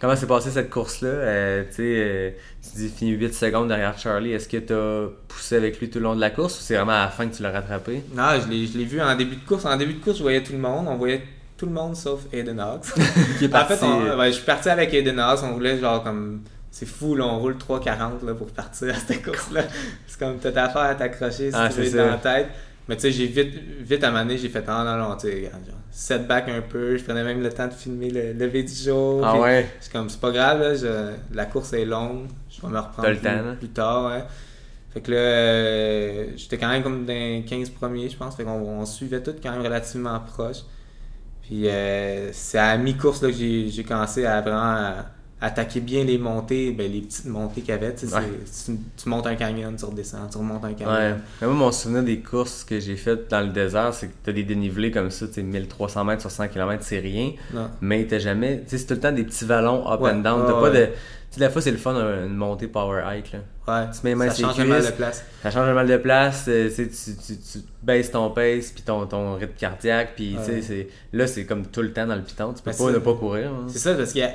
Comment 0.00 0.14
s'est 0.14 0.26
passée 0.26 0.50
cette 0.50 0.70
course-là? 0.70 1.08
Euh, 1.08 1.64
tu 1.70 1.74
sais, 1.76 1.82
euh, 1.82 2.30
tu 2.62 2.76
dis 2.78 2.88
fini 2.88 3.10
8 3.12 3.34
secondes 3.34 3.66
derrière 3.68 3.98
Charlie. 3.98 4.32
Est-ce 4.32 4.48
que 4.48 4.56
tu 4.58 4.72
as 4.72 5.08
poussé 5.26 5.56
avec 5.56 5.80
lui 5.80 5.90
tout 5.90 5.98
le 5.98 6.04
long 6.04 6.14
de 6.14 6.20
la 6.20 6.30
course 6.30 6.58
ou 6.58 6.62
c'est 6.62 6.76
vraiment 6.76 6.92
à 6.92 7.04
la 7.06 7.08
fin 7.08 7.26
que 7.26 7.34
tu 7.34 7.42
l'as 7.42 7.50
rattrapé? 7.50 8.04
Non, 8.14 8.28
je 8.40 8.48
l'ai 8.78 8.84
vu 8.84 9.00
en 9.00 9.16
début 9.16 9.36
de 9.36 9.44
course. 9.44 9.64
En 9.64 9.76
début 9.76 9.94
de 9.94 10.04
course, 10.04 10.18
je 10.18 10.22
voyais 10.22 10.42
tout 10.42 10.52
le 10.52 10.58
monde. 10.60 10.86
On 10.88 10.94
voyait 10.96 11.22
tout 11.56 11.66
le 11.66 11.72
monde 11.72 11.96
sauf 11.96 12.20
Aiden 12.32 12.60
Hawks. 12.60 12.86
Qui 13.38 13.46
est 13.46 13.48
En 13.48 13.50
parti. 13.50 13.74
fait, 13.74 13.84
on- 13.84 14.16
ouais, 14.18 14.28
je 14.28 14.36
suis 14.36 14.44
parti 14.44 14.68
avec 14.68 14.94
Aiden 14.94 15.18
Haas. 15.18 15.42
On 15.42 15.52
voulait 15.54 15.78
genre 15.80 16.04
comme. 16.04 16.42
C'est 16.70 16.86
fou, 16.86 17.16
là, 17.16 17.24
on 17.24 17.38
roule 17.40 17.56
3,40 17.56 18.24
là, 18.24 18.34
pour 18.34 18.48
partir 18.48 18.90
à 18.94 18.98
cette 18.98 19.22
course-là. 19.24 19.62
C'est 20.06 20.18
comme 20.18 20.38
t'as 20.38 20.50
affaire 20.64 20.82
à 20.82 20.94
t'accrocher 20.94 21.50
si 21.50 21.56
Ah, 21.56 21.68
tu 21.74 21.80
veux 21.80 21.96
dans 21.98 22.06
la 22.06 22.16
tête. 22.18 22.48
Mais 22.88 22.96
tu 22.96 23.02
sais, 23.02 23.12
j'ai 23.12 23.26
vite, 23.26 23.54
vite 23.80 24.02
à 24.02 24.10
maner, 24.10 24.38
j'ai 24.38 24.48
fait 24.48 24.64
ah 24.66 24.82
non, 24.84 25.08
non, 25.10 25.16
tu 25.16 25.28
sais, 25.28 25.50
setback 25.90 26.48
un 26.48 26.62
peu. 26.62 26.96
Je 26.96 27.04
prenais 27.04 27.22
même 27.24 27.42
le 27.42 27.50
temps 27.52 27.66
de 27.68 27.72
filmer 27.72 28.10
le 28.10 28.32
lever 28.32 28.62
du 28.62 28.72
jour. 28.74 29.20
Ah 29.24 29.38
ouais? 29.40 29.68
C'est 29.80 29.92
comme, 29.92 30.08
c'est 30.08 30.20
pas 30.20 30.30
grave, 30.30 30.60
là, 30.60 30.74
je- 30.74 31.34
la 31.34 31.44
course 31.46 31.72
est 31.74 31.84
longue. 31.84 32.28
Je 32.48 32.60
vais 32.62 32.68
me 32.68 32.78
reprendre 32.78 33.08
le 33.08 33.14
plus, 33.56 33.68
tard, 33.68 34.06
ouais. 34.10 34.24
Fait 34.94 35.00
que 35.02 35.10
là, 35.10 35.16
euh, 35.18 36.26
j'étais 36.36 36.56
quand 36.56 36.68
même 36.68 36.82
comme 36.82 37.04
dans 37.04 37.12
les 37.12 37.44
15 37.46 37.68
premiers, 37.70 38.08
je 38.08 38.16
pense. 38.16 38.36
Fait 38.36 38.44
qu'on 38.44 38.52
on 38.80 38.86
suivait 38.86 39.22
tout 39.22 39.34
quand 39.42 39.52
même 39.52 39.62
relativement 39.62 40.18
proche. 40.20 40.58
Puis 41.42 41.68
euh, 41.68 42.30
c'est 42.32 42.58
à 42.58 42.76
mi-course 42.78 43.22
là, 43.22 43.28
que 43.30 43.36
j'ai 43.36 43.68
j'ai 43.68 43.84
commencé 43.84 44.24
à 44.26 44.40
vraiment 44.40 44.60
à- 44.60 45.06
attaquer 45.40 45.80
bien 45.80 46.04
les 46.04 46.18
montées, 46.18 46.72
ben, 46.72 46.90
les 46.90 47.00
petites 47.02 47.26
montées 47.26 47.60
qu'il 47.60 47.70
y 47.70 47.72
avait. 47.72 47.94
Tu, 47.94 48.06
Ouais. 48.06 48.22
tu, 48.66 48.72
tu 48.96 49.08
montes 49.08 49.26
un 49.26 49.36
canyon, 49.36 49.74
tu 49.76 49.84
redescends, 49.84 50.26
tu 50.30 50.38
remontes 50.38 50.64
un 50.64 50.72
canyon. 50.74 50.94
Ouais. 50.94 51.14
Mais 51.40 51.46
moi, 51.46 51.56
mon 51.56 51.72
souvenir 51.72 52.02
des 52.02 52.20
courses 52.20 52.64
que 52.64 52.80
j'ai 52.80 52.96
faites 52.96 53.30
dans 53.30 53.40
le 53.40 53.48
désert, 53.52 53.94
c'est 53.94 54.08
que 54.08 54.12
t'as 54.24 54.32
des 54.32 54.42
dénivelés 54.44 54.90
comme 54.90 55.10
ça, 55.10 55.26
tu 55.28 55.34
sais, 55.34 55.42
1300 55.42 56.04
mètres 56.04 56.22
sur 56.22 56.30
100 56.30 56.48
km, 56.48 56.82
c'est 56.84 56.98
rien. 56.98 57.32
Non. 57.54 57.68
Mais 57.80 58.06
jamais. 58.18 58.62
Tu 58.64 58.70
sais, 58.70 58.78
c'est 58.78 58.86
tout 58.86 58.94
le 58.94 59.00
temps 59.00 59.12
des 59.12 59.24
petits 59.24 59.44
vallons 59.44 59.88
up 59.90 60.00
Ouais. 60.00 60.10
and 60.10 60.16
down. 60.20 60.40
Ouais, 60.40 60.46
T'as 60.48 60.60
pas 60.60 60.70
de. 60.70 60.86
Tu 61.30 61.38
sais, 61.38 61.46
des 61.46 61.52
fois, 61.52 61.60
c'est 61.60 61.70
le 61.70 61.76
fun, 61.76 61.94
un- 61.94 62.24
une 62.26 62.34
montée 62.36 62.68
power 62.68 63.02
hike, 63.06 63.32
là. 63.32 63.38
Ouais, 63.68 63.86
Tu 63.92 64.16
mets 64.16 64.28
ça 64.30 64.34
change 64.42 64.56
pas 64.56 64.64
mal 64.64 64.78
de 64.80 64.86
cuisses. 64.86 64.96
place. 64.96 65.24
Ça 65.42 65.50
change 65.50 65.74
mal 65.74 65.86
de 65.86 65.96
place, 65.98 66.46
euh, 66.48 66.70
tu, 66.74 66.88
tu, 66.88 67.16
tu, 67.16 67.36
tu 67.36 67.58
baisses 67.82 68.10
ton 68.10 68.30
pace, 68.30 68.70
puis 68.70 68.82
ton, 68.82 69.04
ton 69.06 69.34
rythme 69.34 69.52
cardiaque, 69.58 70.12
puis 70.16 70.36
tu 70.42 70.50
Ouais. 70.72 70.88
là, 71.12 71.26
c'est 71.26 71.44
comme 71.44 71.66
tout 71.66 71.82
le 71.82 71.92
temps 71.92 72.06
dans 72.06 72.16
le 72.16 72.22
piton. 72.22 72.54
Tu 72.54 72.62
peux 72.62 72.70
Ben, 72.70 72.76
pas 72.78 72.90
ne 72.92 72.98
pas 72.98 73.12
courir. 73.12 73.50
hein. 73.50 73.66
C'est 73.68 73.78
ça, 73.78 73.92
parce 73.94 74.12
qu'il 74.12 74.22
y 74.22 74.24
a. 74.24 74.30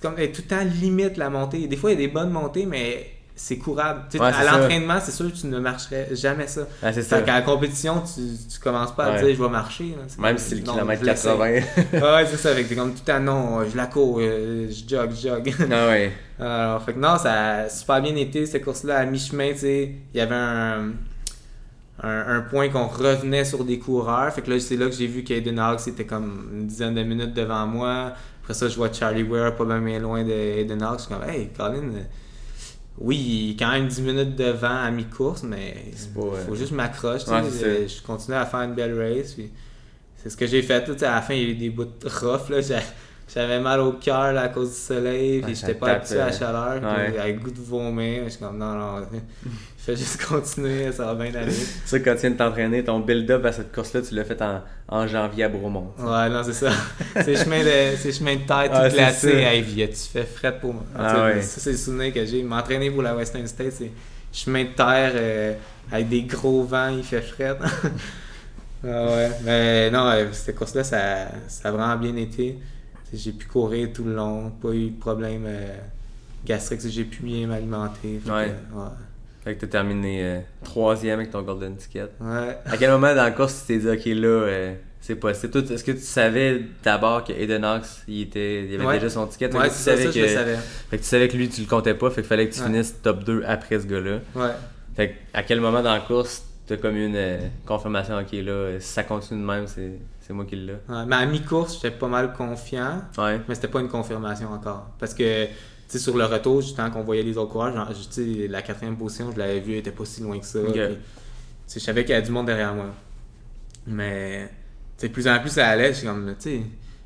C'est 0.00 0.08
comme 0.08 0.14
elle 0.18 0.24
est 0.24 0.32
tout 0.32 0.42
le 0.42 0.48
temps 0.56 0.64
limite 0.80 1.16
la 1.18 1.28
montée. 1.28 1.66
Des 1.66 1.76
fois, 1.76 1.90
il 1.90 2.00
y 2.00 2.04
a 2.04 2.06
des 2.06 2.12
bonnes 2.12 2.30
montées, 2.30 2.64
mais 2.64 3.10
c'est 3.36 3.58
courable. 3.58 4.02
Ouais, 4.14 4.20
à 4.20 4.44
l'entraînement, 4.44 4.98
c'est 5.02 5.12
sûr 5.12 5.30
que 5.30 5.36
tu 5.36 5.46
ne 5.46 5.58
marcherais 5.58 6.08
jamais 6.12 6.46
ça. 6.46 6.62
Ah, 6.82 6.92
c'est 6.92 7.02
Fait 7.02 7.08
ça. 7.16 7.20
qu'à 7.22 7.34
la 7.34 7.42
compétition, 7.42 8.02
tu, 8.02 8.20
tu 8.52 8.58
commences 8.60 8.94
pas 8.94 9.04
à 9.04 9.10
Ouais. 9.12 9.24
dire 9.24 9.36
je 9.36 9.42
vais 9.42 9.48
marcher. 9.50 9.94
là. 9.96 10.04
Même 10.18 10.38
si 10.38 10.50
c'est 10.50 10.54
le 10.56 10.60
kilomètre 10.62 11.02
je 11.02 11.06
l'essaie. 11.06 11.28
80. 11.28 11.46
ouais, 12.18 12.26
c'est 12.30 12.36
ça. 12.36 12.50
Avec 12.50 12.68
t'es 12.68 12.74
comme 12.74 12.92
tout 12.92 13.02
le 13.06 13.12
temps, 13.12 13.20
non, 13.20 13.64
je 13.70 13.76
la 13.76 13.86
cours, 13.86 14.18
euh, 14.20 14.68
je 14.70 14.88
jog, 14.88 15.10
je 15.14 15.28
jog. 15.28 15.54
ah 15.70 15.88
ouais. 15.88 16.12
Alors, 16.40 16.82
fait 16.82 16.94
que 16.94 16.98
non, 16.98 17.18
ça 17.18 17.32
a 17.60 17.68
super 17.68 18.00
bien 18.00 18.16
été 18.16 18.46
cette 18.46 18.64
course-là. 18.64 18.96
À 18.98 19.04
mi-chemin, 19.06 19.52
tu 19.52 19.58
sais, 19.58 19.92
il 20.14 20.18
y 20.18 20.20
avait 20.22 20.34
un, 20.34 20.92
un, 22.02 22.36
un 22.36 22.40
point 22.42 22.68
qu'on 22.70 22.86
revenait 22.86 23.44
sur 23.44 23.64
des 23.64 23.78
coureurs. 23.78 24.32
Fait 24.32 24.40
que 24.42 24.50
là, 24.50 24.58
c'est 24.60 24.76
là 24.76 24.86
que 24.86 24.92
j'ai 24.94 25.06
vu 25.06 25.22
qu'Aiden 25.24 25.58
Hawks 25.58 25.86
était 25.88 26.06
comme 26.06 26.48
une 26.54 26.66
dizaine 26.66 26.94
de 26.94 27.02
minutes 27.02 27.34
devant 27.34 27.66
moi. 27.66 28.12
Après 28.50 28.58
ça, 28.58 28.68
je 28.68 28.74
vois 28.74 28.92
Charlie 28.92 29.22
Ware 29.22 29.54
pas 29.54 29.64
bien, 29.64 30.00
loin 30.00 30.24
d'Aiden 30.24 30.82
Hawks. 30.82 30.98
Je 30.98 31.04
suis 31.04 31.14
comme, 31.14 31.22
hey, 31.22 31.50
Colin, 31.56 31.94
euh, 31.94 32.02
oui, 32.98 33.16
il 33.16 33.50
est 33.52 33.56
quand 33.56 33.70
même 33.70 33.86
10 33.86 34.02
minutes 34.02 34.34
devant 34.34 34.74
à 34.74 34.90
mi-course, 34.90 35.44
mais 35.44 35.84
il 35.86 36.20
euh, 36.20 36.46
faut 36.48 36.56
juste 36.56 36.72
m'accrocher. 36.72 37.30
Ouais, 37.30 37.42
je, 37.44 37.86
je 37.86 38.02
continue 38.02 38.36
à 38.36 38.44
faire 38.46 38.62
une 38.62 38.74
belle 38.74 38.98
race. 38.98 39.34
Puis 39.34 39.52
c'est 40.16 40.30
ce 40.30 40.36
que 40.36 40.48
j'ai 40.48 40.62
fait. 40.62 40.88
là, 40.88 41.12
à 41.12 41.14
la 41.14 41.22
fin, 41.22 41.34
il 41.34 41.42
y 41.44 41.46
a 41.46 41.48
eu 41.50 41.54
des 41.54 41.70
bouts 41.70 41.84
de 41.84 42.08
rough. 42.08 42.48
Là, 42.50 42.60
j'avais 43.32 43.60
mal 43.60 43.80
au 43.80 43.92
cœur 43.92 44.36
à 44.36 44.48
cause 44.48 44.70
du 44.70 44.76
soleil. 44.76 45.40
Puis 45.40 45.54
j'étais 45.54 45.74
pas 45.74 45.92
habitué 45.92 46.20
à 46.20 46.26
la 46.26 46.32
chaleur. 46.32 46.80
puis 46.80 47.18
avec 47.18 47.36
le 47.36 47.42
goût 47.42 47.50
de 47.50 47.60
vomir. 47.60 48.24
Je 48.24 48.30
suis 48.30 48.40
comme, 48.40 48.58
non, 48.58 48.74
non, 48.74 49.06
fais 49.78 49.96
juste 49.96 50.22
continuer, 50.24 50.92
ça 50.92 51.06
va 51.06 51.14
bien 51.14 51.34
aller. 51.40 51.52
Ça, 51.84 51.98
quand 52.00 52.14
tu 52.14 52.20
viens 52.20 52.30
de 52.30 52.36
t'entraîner, 52.36 52.84
ton 52.84 53.00
build-up 53.00 53.44
à 53.46 53.52
cette 53.52 53.72
course-là, 53.72 54.02
tu 54.02 54.14
l'as 54.14 54.24
fait 54.24 54.40
en, 54.42 54.60
en 54.88 55.06
janvier 55.06 55.44
à 55.44 55.48
Bromont. 55.48 55.92
Ouais, 55.98 56.28
non, 56.28 56.42
c'est 56.44 56.52
ça. 56.52 56.70
c'est 57.14 57.36
chemin 57.36 57.60
de, 57.60 57.96
c'est 57.96 58.12
chemin 58.12 58.36
de 58.36 58.42
terre 58.42 58.70
tout 58.70 58.94
glacé. 58.94 59.32
Hey, 59.32 59.64
tu 59.64 59.96
fais 60.12 60.24
fret 60.24 60.58
pour 60.60 60.74
moi? 60.74 60.84
Ah 60.98 61.24
ouais. 61.24 61.42
Ça, 61.42 61.60
c'est 61.60 61.72
le 61.72 61.76
souvenir 61.76 62.12
que 62.12 62.24
j'ai. 62.24 62.42
M'entraîner 62.42 62.90
pour 62.90 63.02
la 63.02 63.14
Western 63.14 63.46
State, 63.46 63.72
c'est 63.72 63.90
chemin 64.32 64.64
de 64.64 64.70
terre 64.70 65.12
euh, 65.14 65.54
avec 65.90 66.08
des 66.08 66.22
gros 66.22 66.62
vents, 66.64 66.88
il 66.88 67.02
fait 67.02 67.22
fret. 67.22 67.56
ah 68.84 69.06
ouais. 69.06 69.30
Mais 69.44 69.90
non, 69.90 70.06
euh, 70.08 70.26
cette 70.32 70.56
course-là, 70.56 70.84
ça, 70.84 71.28
ça 71.48 71.68
a 71.68 71.72
vraiment 71.72 71.96
bien 71.96 72.16
été. 72.16 72.58
J'ai 73.12 73.32
pu 73.32 73.46
courir 73.46 73.88
tout 73.92 74.04
le 74.04 74.14
long, 74.14 74.50
pas 74.50 74.70
eu 74.70 74.90
de 74.90 74.98
problème 75.00 75.42
euh, 75.46 75.74
gastrique, 76.46 76.80
j'ai 76.88 77.04
pu 77.04 77.22
bien 77.22 77.46
m'alimenter. 77.46 78.20
Fait 78.24 78.28
que, 78.30 78.34
Ouais. 78.34 78.46
ouais. 78.74 78.84
Fait 79.42 79.54
que 79.54 79.60
t'as 79.62 79.66
terminé 79.68 80.22
euh, 80.22 80.40
troisième 80.62 81.18
avec 81.18 81.30
ton 81.30 81.42
golden 81.42 81.74
ticket. 81.76 82.06
Ouais. 82.20 82.58
À 82.66 82.76
quel 82.78 82.90
moment 82.90 83.08
dans 83.14 83.24
la 83.24 83.30
course 83.30 83.62
tu 83.66 83.66
t'es 83.72 83.78
dit, 83.78 83.88
ok, 83.88 84.04
là, 84.20 84.28
euh, 84.28 84.74
c'est 85.00 85.14
possible? 85.16 85.58
Est-ce 85.72 85.82
que 85.82 85.92
tu 85.92 85.98
savais 86.00 86.62
d'abord 86.84 87.24
que 87.24 87.32
Aiden 87.32 87.64
Hawks, 87.64 87.86
il, 88.06 88.22
était, 88.22 88.66
il 88.66 88.74
avait 88.76 88.84
Ouais. 88.84 88.94
déjà 88.98 89.08
son 89.10 89.26
ticket? 89.26 89.46
Ouais, 89.56 89.68
que 89.68 89.72
tu 89.72 89.78
ça, 89.78 89.96
savais 89.96 90.04
ça, 90.04 90.10
je 90.12 90.18
le 90.20 90.26
que- 90.26 90.32
savais. 90.32 90.56
Fait 90.90 90.96
que 90.98 91.02
tu 91.02 91.08
savais 91.08 91.28
que 91.28 91.36
lui, 91.36 91.48
tu 91.48 91.62
le 91.62 91.66
comptais 91.66 91.94
pas, 91.94 92.10
fait 92.10 92.20
qu'il 92.20 92.28
fallait 92.28 92.48
que 92.48 92.54
tu 92.54 92.60
Ouais. 92.60 92.66
finisses 92.66 92.94
top 93.02 93.24
2 93.24 93.42
après 93.46 93.80
ce 93.80 93.86
gars-là. 93.86 94.18
Ouais. 94.36 94.50
Fait 94.94 95.08
que 95.08 95.14
à 95.32 95.42
quel 95.42 95.60
moment 95.60 95.82
dans 95.82 95.94
la 95.94 96.00
course, 96.00 96.44
t'as 96.66 96.76
comme 96.76 96.96
une 96.96 97.16
euh, 97.16 97.38
confirmation, 97.66 98.18
ok, 98.18 98.30
là, 98.44 98.78
si 98.78 98.88
ça 98.92 99.02
continue 99.04 99.40
de 99.40 99.46
même, 99.46 99.66
c'est 99.66 99.92
c'est 100.30 100.34
moi 100.34 100.44
qui 100.44 100.54
l'ai. 100.54 100.74
Ouais, 100.88 101.06
Mais 101.08 101.16
à 101.16 101.26
mi-course, 101.26 101.74
j'étais 101.74 101.90
pas 101.90 102.06
mal 102.06 102.32
confiant. 102.32 103.02
Ouais. 103.18 103.40
Mais 103.48 103.56
c'était 103.56 103.66
pas 103.66 103.80
une 103.80 103.88
confirmation 103.88 104.52
encore. 104.52 104.86
Parce 104.96 105.12
que, 105.12 105.46
tu 105.46 105.52
sais, 105.88 105.98
sur 105.98 106.16
le 106.16 106.24
retour, 106.24 106.62
tant 106.76 106.88
qu'on 106.88 107.02
voyait 107.02 107.24
les 107.24 107.36
autres 107.36 107.50
coureurs, 107.50 107.74
genre, 107.74 107.88
sais, 108.10 108.46
la 108.48 108.62
quatrième 108.62 108.96
position, 108.96 109.32
je 109.32 109.38
l'avais 109.40 109.58
vu, 109.58 109.72
elle 109.72 109.78
était 109.78 109.90
pas 109.90 110.04
si 110.04 110.22
loin 110.22 110.38
que 110.38 110.46
ça. 110.46 110.60
Puis, 110.60 110.80
je 111.74 111.78
savais 111.80 112.04
qu'il 112.04 112.12
y 112.12 112.14
avait 112.14 112.24
du 112.24 112.30
monde 112.30 112.46
derrière 112.46 112.72
moi. 112.72 112.86
Mais, 113.88 114.48
tu 114.96 115.06
sais, 115.06 115.08
plus 115.08 115.26
en 115.26 115.36
plus 115.40 115.50
ça 115.50 115.66
allait, 115.66 115.92
je 115.92 115.98
suis 115.98 116.06
comme, 116.06 116.36
tu 116.38 116.50
sais, 116.50 116.58
tu 116.58 116.64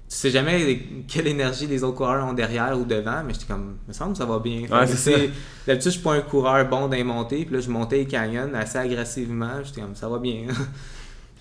sais 0.09 0.31
jamais 0.31 0.83
quelle 1.09 1.29
énergie 1.29 1.67
les 1.67 1.83
autres 1.83 1.97
coureurs 1.97 2.27
ont 2.27 2.35
derrière 2.35 2.79
ou 2.79 2.85
devant, 2.85 3.23
mais 3.25 3.33
j'étais 3.33 3.47
comme, 3.47 3.79
me 3.89 3.93
semble 3.95 4.13
que 4.13 4.19
ça 4.19 4.27
va 4.27 4.39
bien. 4.39 4.63
Ouais, 4.63 4.87
D'habitude, 5.67 5.83
je 5.83 5.89
suis 5.89 6.01
pas 6.01 6.13
un 6.13 6.21
coureur 6.21 6.69
bon 6.69 6.89
dans 6.89 6.97
les 6.97 7.05
montées, 7.05 7.47
puis 7.47 7.55
là, 7.55 7.61
je 7.63 7.71
montais 7.71 7.97
les 7.97 8.07
canyons 8.07 8.53
assez 8.53 8.77
agressivement, 8.77 9.63
j'étais 9.65 9.81
comme, 9.81 9.95
ça 9.95 10.11
va 10.11 10.19
bien. 10.19 10.49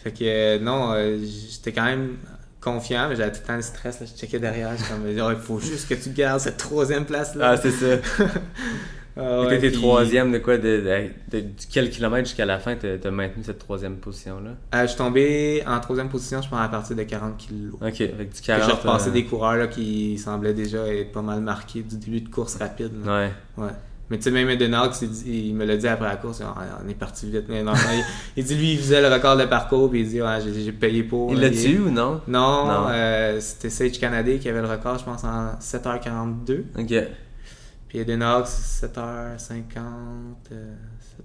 fait 0.04 0.12
que, 0.12 0.24
euh, 0.24 0.60
non, 0.60 0.92
euh, 0.94 1.18
j'étais 1.52 1.72
quand 1.72 1.86
même 1.86 2.18
confiant, 2.62 3.08
mais 3.10 3.16
j'avais 3.16 3.32
tout 3.32 3.40
le 3.42 3.48
temps 3.48 3.56
le 3.56 3.62
stress, 3.62 4.00
là, 4.00 4.06
je 4.06 4.18
checkais 4.20 4.40
derrière, 4.40 4.72
j'étais 4.78 4.90
comme, 4.90 5.08
il 5.32 5.36
faut 5.42 5.60
juste 5.60 5.88
que 5.90 5.96
tu 5.96 6.10
gardes 6.12 6.40
cette 6.40 6.58
troisième 6.58 7.06
place-là. 7.06 7.52
Ah, 7.52 7.58
c'est 7.58 7.72
ça. 7.72 7.98
Ah 9.16 9.42
ouais, 9.42 9.50
T'étais 9.50 9.70
puis- 9.70 9.78
troisième 9.80 10.32
de 10.32 10.40
quoi 10.40 10.58
de, 10.58 10.64
de, 10.64 11.10
de- 11.38 11.42
de 11.46 11.50
quel 11.72 11.92
kilomètre 11.92 12.28
jusqu'à 12.28 12.48
la 12.48 12.58
fin 12.58 12.76
t'as 12.76 13.12
maintenu 13.12 13.44
cette 13.44 13.60
troisième 13.60 13.98
position-là? 13.98 14.50
Euh, 14.74 14.82
je 14.82 14.88
suis 14.88 14.98
tombé 14.98 15.62
en 15.68 15.80
troisième 15.80 16.10
position, 16.10 16.42
je 16.42 16.50
pense, 16.50 16.60
à 16.60 16.68
partir 16.68 16.96
de 16.96 17.04
40 17.04 17.38
kilos. 17.38 17.74
Ok, 17.76 18.02
avec 18.02 18.18
du 18.30 18.34
Puis 18.34 18.42
40. 18.44 18.66
J'ai 18.66 18.72
repassé 18.76 19.10
euh, 19.10 19.14
des 19.14 19.26
coureurs 19.26 19.56
là, 19.58 19.68
qui 19.68 20.18
semblaient 20.18 20.56
déjà 20.56 20.88
être 20.88 21.12
pas 21.12 21.22
mal 21.22 21.42
marqués 21.42 21.84
du 21.84 21.98
début 21.98 22.22
de 22.22 22.30
course 22.30 22.56
rapide. 22.56 22.90
là. 23.06 23.28
Ouais. 23.58 23.64
Ouais. 23.66 23.72
Mais 24.10 24.18
tu 24.18 24.24
sais, 24.24 24.32
même 24.32 24.50
Edenard, 24.50 24.92
il, 25.02 25.48
il 25.48 25.56
me 25.56 25.66
l'a 25.66 25.78
dit 25.78 25.88
après 25.88 26.08
la 26.08 26.18
course, 26.18 26.42
on 26.42 26.90
est 26.90 26.94
parti 26.94 27.30
vite. 27.32 27.46
Mais 27.48 27.64
non, 27.64 27.72
il, 27.74 28.04
il 28.38 28.44
dit, 28.44 28.56
lui, 28.56 28.74
il 28.74 28.78
faisait 28.78 29.02
le 29.02 29.14
record 29.14 29.38
de 29.38 29.46
parcours, 29.46 29.90
puis 29.90 30.02
il 30.02 30.10
dit, 30.10 30.22
ouais, 30.22 30.38
j'ai 30.54 30.72
payé 30.74 31.04
pour. 31.04 31.32
Il 31.32 31.40
l'a 31.40 31.50
tué 31.50 31.80
ou 31.80 31.90
non? 31.90 32.22
Non, 32.28 32.66
Non. 32.68 32.88
euh, 32.90 33.40
c'était 33.40 33.70
Sage 33.70 33.98
Canadé 34.00 34.40
qui 34.40 34.50
avait 34.50 34.62
le 34.62 34.68
record, 34.68 34.98
je 35.00 35.06
pense, 35.06 35.24
en 35.24 35.54
7h42. 35.60 36.64
Ok. 36.78 36.94
Puis 37.88 38.00
c'est 38.46 38.88
7h50, 38.88 39.78
euh, 40.52 40.74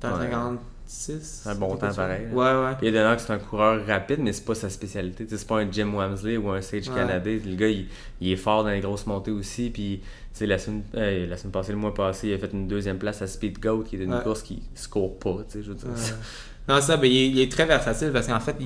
7h56. 0.00 0.58
C'est 0.86 1.48
un 1.50 1.54
bon 1.54 1.76
temps 1.76 1.92
pareil. 1.94 2.26
Ouais, 2.32 2.44
ouais. 2.46 2.74
Puis 2.78 2.86
Edenok, 2.88 3.20
c'est 3.20 3.32
un 3.32 3.38
coureur 3.38 3.84
rapide, 3.86 4.20
mais 4.20 4.32
c'est 4.32 4.44
pas 4.44 4.54
sa 4.54 4.70
spécialité. 4.70 5.24
Tu 5.24 5.30
sais, 5.30 5.36
c'est 5.38 5.46
pas 5.46 5.58
un 5.60 5.70
Jim 5.70 5.92
Wamsley 5.92 6.36
ou 6.38 6.48
un 6.50 6.62
Sage 6.62 6.88
Ouais. 6.88 6.94
Canadé. 6.94 7.42
Le 7.44 7.54
gars, 7.56 7.68
il, 7.68 7.86
il 8.20 8.32
est 8.32 8.36
fort 8.36 8.64
dans 8.64 8.70
les 8.70 8.80
grosses 8.80 9.06
montées 9.06 9.30
aussi. 9.30 9.68
Puis, 9.70 10.00
sais, 10.38 10.46
la 10.46 10.58
semaine, 10.58 10.82
euh, 10.94 11.26
la 11.26 11.36
semaine 11.36 11.52
passée, 11.52 11.72
le 11.72 11.78
mois 11.78 11.94
passé, 11.94 12.28
il 12.28 12.34
a 12.34 12.38
fait 12.38 12.52
une 12.52 12.66
deuxième 12.68 12.98
place 12.98 13.20
à 13.22 13.26
Speed 13.26 13.58
Goat, 13.60 13.84
qui 13.84 13.96
est 13.96 14.00
une 14.04 14.14
Ouais. 14.14 14.22
course 14.22 14.42
qui 14.42 14.62
se 14.74 14.88
court 14.88 15.18
pas. 15.18 15.38
Tu 15.48 15.58
sais, 15.58 15.62
je 15.62 15.68
veux 15.70 15.74
dire. 15.74 15.88
Ouais. 15.88 15.94
Non, 16.68 16.80
ça, 16.82 16.96
ben, 16.98 17.10
il, 17.10 17.16
est, 17.16 17.28
il 17.30 17.40
est 17.40 17.50
très 17.50 17.64
versatile 17.64 18.10
parce 18.12 18.26
qu'en 18.26 18.40
fait, 18.40 18.56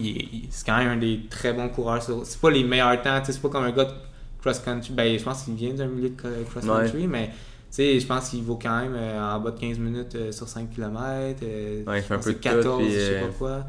c'est 0.50 0.66
quand 0.66 0.76
même 0.78 0.88
un 0.88 0.96
des 0.96 1.20
très 1.30 1.52
bons 1.52 1.68
coureurs. 1.68 2.02
sur- 2.02 2.26
C'est 2.26 2.40
pas 2.40 2.50
les 2.50 2.64
meilleurs 2.64 3.00
temps, 3.00 3.18
tu 3.20 3.26
sais, 3.26 3.32
c'est 3.32 3.40
pas 3.42 3.48
comme 3.48 3.64
un 3.64 3.70
gars 3.70 3.84
de 3.84 3.92
cross-country. 4.40 4.92
Ben, 4.92 5.18
je 5.18 5.22
pense 5.22 5.44
qu'il 5.44 5.54
vient 5.54 5.72
d'un 5.74 5.86
milieu 5.86 6.08
de 6.10 6.16
cro- 6.20 6.28
cross-country, 6.50 7.06
mais 7.06 7.30
sais, 7.70 7.98
je 8.00 8.06
pense 8.06 8.30
qu'il 8.30 8.42
vaut 8.42 8.58
quand 8.60 8.80
même 8.82 8.94
euh, 8.96 9.34
en 9.34 9.38
bas 9.40 9.52
de 9.52 9.58
15 9.60 9.78
minutes 9.78 10.14
euh, 10.16 10.32
sur 10.32 10.48
5 10.48 10.70
km. 10.70 11.40
Ouais, 11.86 11.98
il 11.98 12.02
fait 12.02 12.14
un 12.14 12.18
peu 12.18 12.30
de 12.32 12.34
tout, 12.34 12.40
14, 12.42 12.82
puis, 12.82 12.92
je 12.92 12.98
sais 12.98 13.14
euh, 13.18 13.26
pas 13.28 13.32
quoi. 13.38 13.66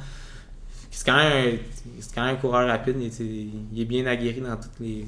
C'est 0.92 1.06
quand, 1.06 1.16
même 1.18 1.58
quand 2.14 2.24
même 2.26 2.36
un 2.36 2.38
coureur 2.38 2.68
rapide. 2.68 2.96
Il, 3.00 3.06
est- 3.08 3.48
il 3.72 3.82
est 3.82 3.86
bien 3.86 4.06
aguerri 4.08 4.42
dans 4.42 4.56
tous 4.58 4.70
les, 4.82 5.06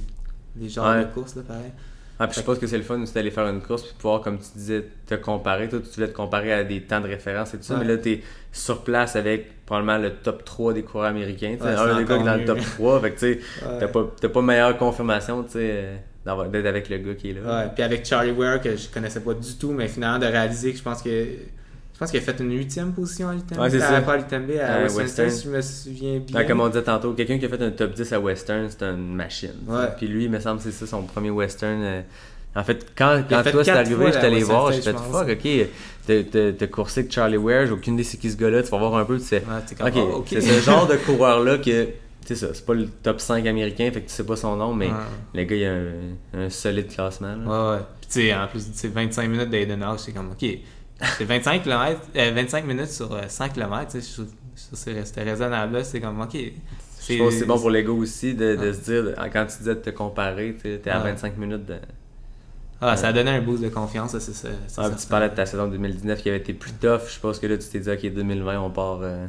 les 0.55 0.69
genres 0.69 0.87
Ouais. 0.95 1.05
de 1.05 1.09
courses, 1.11 1.35
là, 1.35 1.41
pareil. 1.47 1.71
Ah, 2.19 2.27
puis 2.27 2.39
je 2.39 2.45
pense 2.45 2.57
que 2.59 2.65
c'est 2.67 2.77
le 2.77 2.83
fun 2.83 3.01
aussi 3.01 3.13
d'aller 3.13 3.31
faire 3.31 3.47
une 3.47 3.61
course 3.61 3.83
puis 3.83 3.93
pouvoir, 3.99 4.21
comme 4.21 4.37
tu 4.37 4.45
disais, 4.55 4.85
te 5.05 5.15
comparer. 5.15 5.67
Toi, 5.67 5.79
tu 5.81 5.89
voulais 5.95 6.07
te 6.07 6.15
comparer 6.15 6.53
à 6.53 6.63
des 6.63 6.81
temps 6.81 7.01
de 7.01 7.07
référence 7.07 7.53
et 7.53 7.57
tout 7.57 7.63
ça, 7.63 7.73
Ouais. 7.73 7.81
mais 7.85 7.87
là, 7.93 7.97
t'es 7.97 8.21
sur 8.53 8.83
place 8.83 9.15
avec 9.17 9.65
probablement 9.65 9.97
le 9.97 10.11
top 10.11 10.45
3 10.45 10.73
des 10.73 10.83
coureurs 10.83 11.07
américains. 11.09 11.55
tu. 11.59 11.63
Ouais, 11.63 11.71
un 11.71 11.77
c'est 11.77 11.95
des 12.03 12.05
gars 12.05 12.15
qui 12.15 12.21
est 12.21 12.25
dans 12.25 12.35
le 12.37 12.45
top 12.45 12.57
mieux. 12.57 12.63
3. 12.63 13.01
Fait 13.01 13.11
que, 13.11 13.19
tu 13.19 13.41
t'as 13.79 13.87
pas, 13.87 14.03
pas 14.33 14.41
meilleure 14.41 14.77
confirmation, 14.77 15.43
tu 15.43 15.57
d'être 15.57 16.65
avec 16.65 16.89
le 16.89 16.97
gars 16.97 17.13
qui 17.15 17.29
est 17.31 17.33
là. 17.33 17.41
Ouais, 17.65 17.69
puis 17.75 17.83
avec 17.83 18.05
Charlie 18.05 18.31
Ware 18.31 18.59
que 18.61 18.75
je 18.75 18.87
connaissais 18.89 19.19
pas 19.19 19.33
du 19.33 19.55
tout, 19.57 19.71
mais 19.71 19.87
finalement 19.87 20.17
de 20.19 20.25
réaliser 20.25 20.71
que 20.71 20.77
je 20.77 20.83
pense 20.83 21.01
que 21.01 21.09
je 21.95 21.99
pense 21.99 22.11
qu'il 22.11 22.19
a 22.19 22.23
fait 22.23 22.39
une 22.39 22.51
huitième 22.51 22.91
position 22.91 23.29
à 23.29 23.33
l'UTMB. 23.33 23.57
Ouais, 23.59 23.69
c'est 23.71 23.79
ça. 23.79 24.01
Pas 24.01 24.13
à 24.13 24.17
l'UTMB, 24.17 24.51
à 24.61 24.73
À 24.75 24.81
Western, 24.87 25.29
si 25.29 25.45
je 25.45 25.49
me 25.49 25.61
souviens 25.61 26.19
bien. 26.19 26.39
Ouais, 26.39 26.45
comme 26.45 26.59
on 26.59 26.67
disait 26.67 26.83
tantôt, 26.83 27.13
quelqu'un 27.13 27.39
qui 27.39 27.45
a 27.45 27.49
fait 27.49 27.61
un 27.63 27.71
top 27.71 27.93
10 27.93 28.11
à 28.13 28.19
Western, 28.19 28.67
c'est 28.69 28.83
une 28.83 29.15
machine. 29.15 29.53
Ouais. 29.67 29.85
Puis 29.97 30.07
lui, 30.07 30.25
il 30.25 30.29
me 30.29 30.39
semble 30.39 30.57
que 30.57 30.65
c'est 30.65 30.71
ça 30.71 30.85
son 30.85 31.03
premier 31.03 31.29
Western. 31.31 31.81
euh, 31.81 32.01
En 32.55 32.63
fait, 32.63 32.85
quand, 32.97 33.23
quand 33.29 33.43
fait 33.43 33.51
toi 33.51 33.63
c'est 33.63 33.71
arrivé, 33.71 34.05
j'étais 34.07 34.25
allé 34.27 34.43
voir, 34.43 34.71
j'ai 34.71 34.81
fait 34.81 34.93
fuck, 34.97 35.27
ok, 35.29 36.55
t'as- 36.57 36.67
coursé 36.67 37.01
avec 37.01 37.11
Charlie 37.11 37.37
Ware, 37.37 37.65
j'ai 37.65 37.71
aucune 37.73 37.95
idée 37.95 38.03
c'est 38.03 38.17
qui 38.17 38.29
ce 38.31 38.37
gars-là, 38.37 38.63
tu 38.63 38.69
vas 38.69 38.77
voir 38.77 38.95
un 38.95 39.05
peu, 39.05 39.17
tu 39.17 39.23
sais. 39.25 39.37
Ouais, 39.37 39.61
t'es 39.67 39.75
comme, 39.75 39.87
Ok, 39.87 39.93
oh, 39.97 40.15
ok. 40.19 40.27
c'est 40.29 40.41
ce 40.41 40.61
genre 40.61 40.87
de 40.87 40.95
coureur-là 40.95 41.57
que, 41.57 41.87
c'est 42.25 42.35
ça, 42.35 42.47
c'est 42.53 42.65
pas 42.65 42.73
le 42.73 42.87
top 42.87 43.19
5 43.19 43.45
américain, 43.45 43.89
fait 43.93 44.01
que 44.01 44.07
tu 44.07 44.13
sais 44.13 44.23
pas 44.23 44.35
son 44.35 44.55
nom, 44.55 44.73
mais 44.73 44.87
Ouais. 44.87 44.93
le 45.33 45.43
gars, 45.43 45.55
il 45.55 45.65
a 45.65 45.73
un, 45.73 46.45
un 46.45 46.49
solide 46.49 46.87
classement. 46.87 47.35
là. 47.35 47.71
Ouais, 47.71 47.77
ouais. 47.77 47.83
Puis 48.01 48.09
tu 48.09 48.21
sais, 48.27 48.33
en 48.35 48.47
plus, 48.47 48.65
c'est 48.73 48.87
25 48.93 49.27
minutes 49.29 49.49
d'Aiden 49.49 49.83
House, 49.83 50.03
c'est 50.05 50.11
comme, 50.13 50.31
ok, 50.31 50.45
c'est 51.17 51.25
25, 51.25 51.63
km, 51.63 51.99
25 52.15 52.65
minutes 52.65 52.89
sur 52.91 53.13
euh, 53.13 53.23
100 53.27 53.49
km, 53.49 53.91
tu 53.91 54.01
sais, 54.01 54.23
c'est- 54.55 55.05
c'était 55.05 55.23
raisonnable, 55.23 55.83
c'est 55.83 55.99
comme, 55.99 56.21
ok. 56.21 56.33
Je 57.07 57.17
pense 57.19 57.33
que 57.33 57.39
c'est 57.39 57.45
bon 57.45 57.59
pour 57.59 57.69
l'ego 57.69 57.93
aussi 57.95 58.33
de, 58.33 58.55
de 58.55 58.73
se 58.73 58.79
dire, 58.79 59.13
quand 59.31 59.45
tu 59.45 59.57
disais 59.59 59.75
de 59.75 59.79
te 59.81 59.89
comparer, 59.91 60.55
tu 60.59 60.79
t'es 60.79 60.89
à 60.89 60.97
Ouais. 61.03 61.11
25 61.11 61.37
minutes 61.37 61.65
de. 61.65 61.75
Ah, 62.81 62.97
ça 62.97 63.09
a 63.09 63.13
donné 63.13 63.31
un 63.31 63.41
boost 63.41 63.63
de 63.63 63.69
confiance, 63.69 64.11
ça, 64.11 64.19
c'est 64.19 64.33
ça. 64.33 64.49
Ah, 64.77 64.89
ça. 64.89 64.95
tu 64.99 65.07
parlais 65.07 65.29
de 65.29 65.35
ta 65.35 65.45
saison 65.45 65.67
2019 65.67 66.21
qui 66.21 66.29
avait 66.29 66.39
été 66.39 66.53
plus 66.53 66.71
tough. 66.73 67.01
Je 67.13 67.19
pense 67.19 67.39
que 67.39 67.47
là, 67.47 67.57
tu 67.57 67.67
t'es 67.67 67.79
dit, 67.79 67.89
OK, 67.89 68.13
2020, 68.13 68.59
on 68.59 68.69
part. 68.69 68.99
euh. 69.01 69.27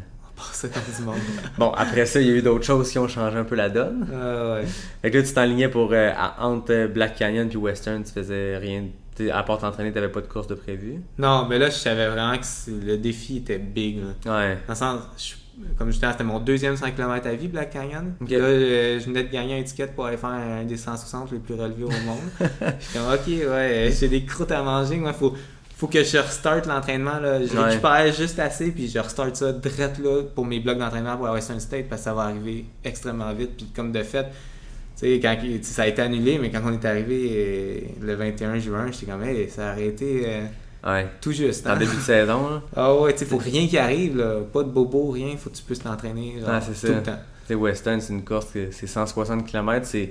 Du 0.99 1.03
monde. 1.05 1.17
Bon, 1.59 1.71
après 1.71 2.05
ça, 2.07 2.21
il 2.21 2.27
y 2.27 2.31
a 2.31 2.35
eu 2.35 2.43
d'autres 2.43 2.65
choses 2.65 2.91
qui 2.91 2.99
ont 2.99 3.09
changé 3.09 3.37
un 3.39 3.45
peu 3.45 3.55
la 3.55 3.69
donne. 3.71 4.07
Ah, 4.13 4.55
ouais. 4.55 4.65
Fait 5.03 5.11
que 5.11 5.19
là, 5.19 5.23
tu 5.25 5.33
t'enlignais 5.33 5.69
pour. 5.69 5.91
euh, 5.93 6.13
entre 6.39 6.73
euh, 6.73 6.89
Black 6.89 7.17
Canyon 7.17 7.49
puis 7.49 7.57
Western, 7.59 8.03
tu 8.05 8.13
faisais 8.13 8.57
rien. 8.59 8.85
À 9.33 9.43
part 9.45 9.59
t'entraîner, 9.59 9.93
t'avais 9.93 10.11
pas 10.11 10.21
de 10.21 10.27
course 10.27 10.47
de 10.47 10.55
prévu? 10.55 11.01
Non, 11.19 11.47
mais 11.49 11.59
là, 11.59 11.71
je 11.71 11.77
savais 11.77 12.07
vraiment 12.09 12.37
que 12.37 12.71
le 12.87 12.99
défi 12.99 13.39
était 13.39 13.57
big, 13.59 13.99
là. 14.27 14.39
Ouais. 14.39 14.55
Dans 14.67 14.73
le 14.73 14.75
sens, 14.75 15.01
je- 15.17 15.35
comme 15.79 15.89
je 15.91 15.95
disais, 15.95 16.13
c'était 16.13 16.23
mon 16.25 16.39
deuxième 16.39 16.77
5 16.77 16.95
km 16.95 17.27
à 17.27 17.33
vie, 17.33 17.49
Black 17.49 17.71
Canyon. 17.71 18.13
Ok. 18.21 18.29
Là, 18.31 18.37
euh, 18.37 19.01
je 19.01 19.07
venais 19.07 19.25
de 19.25 19.33
gagner 19.33 19.59
un 19.59 19.63
ticket 19.63 19.87
pour 19.87 20.05
aller 20.05 20.19
faire 20.19 20.29
un 20.29 20.65
des 20.65 20.77
160 20.77 21.33
les 21.33 21.39
plus 21.39 21.55
relevés 21.55 21.85
au 21.85 21.89
monde. 22.05 22.19
je 22.41 22.85
suis 22.85 22.99
comme, 22.99 23.11
ok, 23.11 23.51
ouais, 23.51 23.91
j'ai 23.99 24.09
des 24.09 24.23
croûtes 24.27 24.53
à 24.53 24.63
manger. 24.63 24.97
Moi, 24.97 25.15
faut, 25.15 25.35
faut 25.77 25.87
que 25.89 26.03
je 26.03 26.17
restarte 26.19 26.67
l'entraînement. 26.67 27.19
Là. 27.21 27.39
Je 27.45 27.55
Ouais. 27.57 27.65
récupère 27.65 28.13
juste 28.13 28.39
assez, 28.39 28.71
puis 28.71 28.89
je 28.89 28.99
restarte 28.99 29.37
ça 29.37 29.53
direct 29.53 29.99
là 29.99 30.23
pour 30.35 30.47
mes 30.47 30.59
blocs 30.59 30.79
d'entraînement 30.79 31.17
pour 31.17 31.27
la 31.27 31.33
Western 31.35 31.61
State 31.61 31.87
parce 31.89 32.01
que 32.01 32.05
ça 32.07 32.15
va 32.15 32.23
arriver 32.23 32.65
extrêmement 32.83 33.33
vite. 33.35 33.57
Puis 33.59 33.67
comme 33.77 33.93
de 33.93 34.03
fait, 34.03 34.25
tu 34.25 35.07
sais, 35.07 35.21
quand 35.21 35.37
ça 35.63 35.83
a 35.83 35.87
été 35.87 36.01
annulé, 36.01 36.39
mais 36.41 36.51
quand 36.51 36.63
on 36.65 36.73
est 36.73 36.85
arrivé 36.87 37.31
euh, 37.33 37.81
le 38.07 38.15
21 38.15 38.59
juin, 38.59 38.87
j'étais 38.91 39.07
comme, 39.13 39.23
hey, 39.23 39.51
ça 39.51 39.69
a 39.69 39.71
arrêté 39.73 40.23
euh, 40.27 40.47
Ouais. 40.87 41.07
tout 41.21 41.33
juste. 41.33 41.67
En 41.67 41.71
hein. 41.71 41.77
début 41.77 41.97
de 41.97 42.01
saison, 42.01 42.49
là. 42.49 42.63
Ah 42.77 42.95
ouais, 42.95 43.15
tu 43.15 43.25
faut 43.27 43.37
rien 43.37 43.67
qui 43.67 43.77
arrive, 43.77 44.17
là. 44.17 44.41
Pas 44.51 44.63
de 44.63 44.69
bobo, 44.71 45.11
rien. 45.11 45.37
Faut 45.37 45.51
que 45.51 45.57
tu 45.57 45.63
puisses 45.63 45.81
t'entraîner, 45.81 46.37
genre, 46.41 46.49
Ah, 46.53 46.61
c'est 46.63 46.73
tout 46.73 46.87
ça. 46.87 46.95
le 46.95 47.03
temps. 47.03 47.19
Tu 47.43 47.49
sais, 47.49 47.55
Western, 47.55 48.01
c'est 48.01 48.13
une 48.15 48.25
course 48.25 48.47
que 48.47 48.71
c'est 48.71 48.87
160 48.87 49.45
km, 49.47 49.85
c'est 49.87 50.11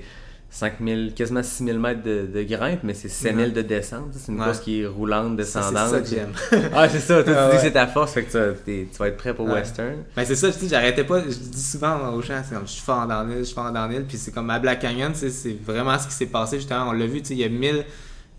5000, 0.50 1.12
quasiment 1.14 1.42
6000 1.42 1.78
mètres 1.78 2.02
de, 2.02 2.26
de 2.32 2.42
grimpe, 2.44 2.80
mais 2.82 2.94
c'est 2.94 3.08
7000 3.10 3.52
de 3.52 3.62
descente. 3.62 4.08
C'est 4.12 4.32
une 4.32 4.38
Ouais. 4.38 4.46
course 4.46 4.60
qui 4.60 4.80
est 4.82 4.86
roulante, 4.86 5.36
descendante. 5.36 5.88
C'est 5.90 5.94
ça 5.96 6.00
que 6.00 6.06
j'aime. 6.08 6.32
Ah, 6.74 6.88
c'est 6.88 7.00
ça, 7.00 7.22
toi, 7.22 7.34
Ah, 7.36 7.40
tu 7.44 7.50
dis 7.50 7.50
ouais. 7.50 7.56
que 7.56 7.62
c'est 7.62 7.72
ta 7.72 7.86
force, 7.86 8.12
fait 8.12 8.22
que 8.24 8.30
tu, 8.30 8.38
vas- 8.38 8.52
t'es- 8.64 8.88
tu 8.90 8.98
vas 8.98 9.08
être 9.08 9.16
prêt 9.16 9.34
pour 9.34 9.46
Ouais. 9.46 9.54
Western. 9.54 9.96
Ben 10.16 10.24
c'est 10.24 10.36
ça, 10.36 10.50
je 10.50 10.56
dis, 10.56 10.68
j'arrêtais 10.68 11.04
pas, 11.04 11.20
je 11.20 11.28
dis 11.34 11.62
souvent 11.62 12.10
aux 12.14 12.22
gens, 12.22 12.40
c'est 12.48 12.54
comme 12.54 12.66
je 12.66 12.72
suis 12.72 12.82
fort 12.82 13.06
dans 13.06 13.22
l'île, 13.24 13.38
je 13.40 13.44
suis 13.44 13.54
fort 13.54 13.70
dans 13.72 13.86
l'île, 13.86 14.04
puis 14.08 14.16
c'est 14.16 14.32
comme 14.32 14.48
à 14.48 14.58
Black 14.58 14.80
Canyon, 14.80 15.12
c'est 15.14 15.30
vraiment 15.64 15.98
ce 15.98 16.06
qui 16.06 16.14
s'est 16.14 16.26
passé, 16.26 16.56
justement, 16.56 16.88
on 16.88 16.92
l'a 16.92 17.06
vu, 17.06 17.20
tu 17.20 17.28
sais, 17.28 17.34
il 17.34 17.40
y 17.40 17.44
a 17.44 17.48
1000, 17.50 17.84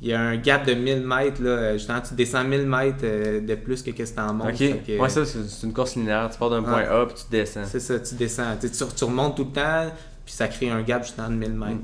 il 0.02 0.08
y 0.10 0.14
a 0.14 0.20
un 0.20 0.38
gap 0.38 0.66
de 0.66 0.74
1000 0.74 1.02
mètres, 1.06 1.42
là, 1.44 1.74
justement, 1.78 2.02
tu 2.02 2.14
descends 2.16 2.44
1000 2.44 2.66
mètres 2.68 2.98
euh, 3.04 3.42
de 3.42 3.56
plus 3.56 3.84
que 3.84 3.92
qu'est-ce 3.92 4.12
que 4.14 4.18
t'en 4.18 4.34
montes. 4.34 4.50
Ok, 4.50 4.86
que, 4.86 4.98
ouais, 5.00 5.10
ça, 5.10 5.24
c'est 5.26 5.66
une 5.68 5.74
course 5.74 5.96
linéaire. 5.96 6.30
Tu 6.32 6.38
pars 6.40 6.50
d'un 6.52 6.62
point. 6.64 6.84
A, 6.84 7.06
puis 7.06 7.16
tu 7.16 7.24
descends. 7.32 7.62
C'est 7.66 7.80
ça, 7.80 8.00
tu 8.00 8.16
descends, 8.16 8.56
tu, 8.60 9.04
remontes 9.04 9.36
tout 9.38 9.44
le 9.46 9.52
temps, 9.52 9.92
puis 10.24 10.34
ça 10.36 10.48
crée 10.48 10.70
un 10.70 10.82
gap 10.84 11.04
justement 11.04 11.30
de 11.30 11.34
1000 11.36 11.52
mètres. 11.54 11.80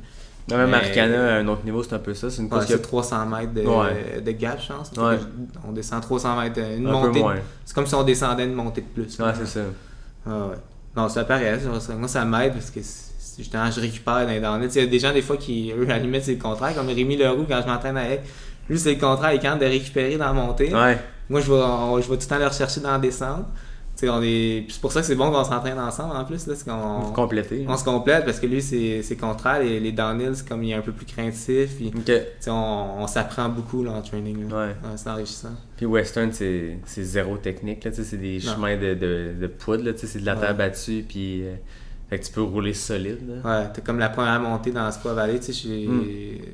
Mais 0.49 0.57
Même 0.57 0.73
Arcana, 0.73 1.35
à 1.35 1.37
un 1.37 1.47
autre 1.47 1.63
niveau, 1.63 1.81
c'est 1.83 1.93
un 1.93 1.99
peu 1.99 2.13
ça. 2.13 2.29
C'est 2.29 2.41
une 2.41 2.49
course 2.49 2.69
a 2.69 2.77
300 2.77 3.25
mètres 3.27 3.53
de, 3.53 3.61
Ouais. 3.61 4.21
de 4.21 4.31
gap, 4.31 4.59
je 4.61 4.73
pense. 4.73 4.91
Ouais. 4.97 5.17
On 5.67 5.71
descend 5.71 6.01
300 6.01 6.39
mètres, 6.41 6.59
euh, 6.59 6.77
une 6.77 6.87
un 6.87 6.91
montée. 6.91 7.23
C'est 7.63 7.73
comme 7.73 7.85
si 7.87 7.95
on 7.95 8.03
descendait 8.03 8.43
une 8.45 8.53
montée 8.53 8.81
de 8.81 8.87
plus. 8.87 9.17
Ouais, 9.19 9.31
c'est 9.37 9.45
ça. 9.45 9.61
Ah 10.27 10.47
ouais. 10.47 10.55
Non, 10.95 11.07
ça 11.09 11.23
paraît. 11.23 11.57
Moi, 11.97 12.07
ça 12.07 12.25
m'aide 12.25 12.53
parce 12.53 12.69
que 12.71 12.81
justement, 13.37 13.71
je 13.71 13.79
récupère 13.79 14.25
dans. 14.41 14.61
Il 14.61 14.75
y 14.75 14.79
a 14.79 14.85
des 14.85 14.99
gens, 14.99 15.13
des 15.13 15.21
fois, 15.21 15.37
qui, 15.37 15.71
eux, 15.75 15.83
à 15.85 15.93
la 15.93 15.99
limite, 15.99 16.23
c'est 16.23 16.35
le 16.35 16.41
contraire. 16.41 16.75
Comme 16.75 16.87
Rémi 16.87 17.15
Leroux, 17.17 17.45
quand 17.47 17.61
je 17.61 17.67
m'entraîne 17.67 17.97
avec, 17.97 18.21
lui, 18.69 18.77
c'est 18.77 18.93
le 18.95 18.99
contraire. 18.99 19.31
Il 19.33 19.39
capable 19.39 19.61
de 19.61 19.67
récupérer 19.67 20.17
dans 20.17 20.25
la 20.25 20.33
montée. 20.33 20.73
Ouais. 20.73 20.99
Moi, 21.29 21.39
je 21.39 21.47
vais, 21.51 21.57
on- 21.57 21.95
je 22.01 22.09
vais 22.09 22.17
tout 22.17 22.23
le 22.23 22.27
temps 22.27 22.37
le 22.37 22.47
rechercher 22.47 22.81
dans 22.81 22.91
la 22.91 22.99
descente. 22.99 23.45
On 24.05 24.21
est... 24.21 24.65
C'est 24.67 24.81
pour 24.81 24.91
ça 24.91 24.99
que 24.99 25.05
c'est 25.07 25.15
bon 25.15 25.31
qu'on 25.31 25.45
s'entraîne 25.45 25.79
ensemble 25.79 26.15
en 26.17 26.25
plus. 26.25 26.45
Là, 26.47 26.55
c'est 26.55 26.65
qu'on- 26.69 26.99
Vous 26.99 27.13
complétez. 27.13 27.65
on 27.69 27.77
se 27.77 27.85
complète 27.85 28.25
parce 28.25 28.37
que 28.39 28.47
lui, 28.47 28.61
c'est 28.61 29.01
c'est 29.01 29.15
contraire. 29.15 29.61
Les, 29.61 29.79
les 29.79 29.93
downhills, 29.93 30.35
c'est 30.35 30.45
comme 30.47 30.61
il 30.63 30.71
est 30.71 30.73
un 30.73 30.81
peu 30.81 30.91
plus 30.91 31.05
craintif. 31.05 31.69
Sais, 32.39 32.49
on, 32.51 33.01
on 33.03 33.07
s'apprend 33.07 33.47
beaucoup 33.47 33.81
là, 33.83 33.91
en 33.91 34.01
training. 34.01 34.49
là. 34.49 34.65
Ouais. 34.67 34.75
c'est 34.97 35.09
enrichissant. 35.09 35.51
Puis 35.77 35.85
Western, 35.85 36.33
c'est 36.33 36.79
c'est 36.85 37.03
zéro 37.03 37.37
technique. 37.37 37.87
C'est 37.93 38.17
des 38.19 38.39
Non. 38.45 38.53
chemins 38.55 38.75
de, 38.77 38.93
de, 38.93 39.33
de 39.39 39.47
poudre. 39.47 39.91
C'est 39.95 40.19
de 40.19 40.25
la 40.25 40.35
terre 40.35 40.55
battue. 40.57 41.05
Puis 41.07 41.43
euh, 41.45 41.53
fait 42.13 42.19
que 42.19 42.25
tu 42.25 42.31
peux 42.31 42.41
rouler 42.41 42.73
solide. 42.73 43.19
là. 43.43 43.61
Ouais, 43.61 43.67
t'as 43.73 43.81
comme 43.81 43.99
la 43.99 44.09
première 44.09 44.39
montée 44.39 44.71
dans 44.71 44.91
Squaw 44.91 45.13
Valley. 45.13 45.39
Tu 45.39 45.51
sais, 45.51 45.53
j'ai- 45.53 45.87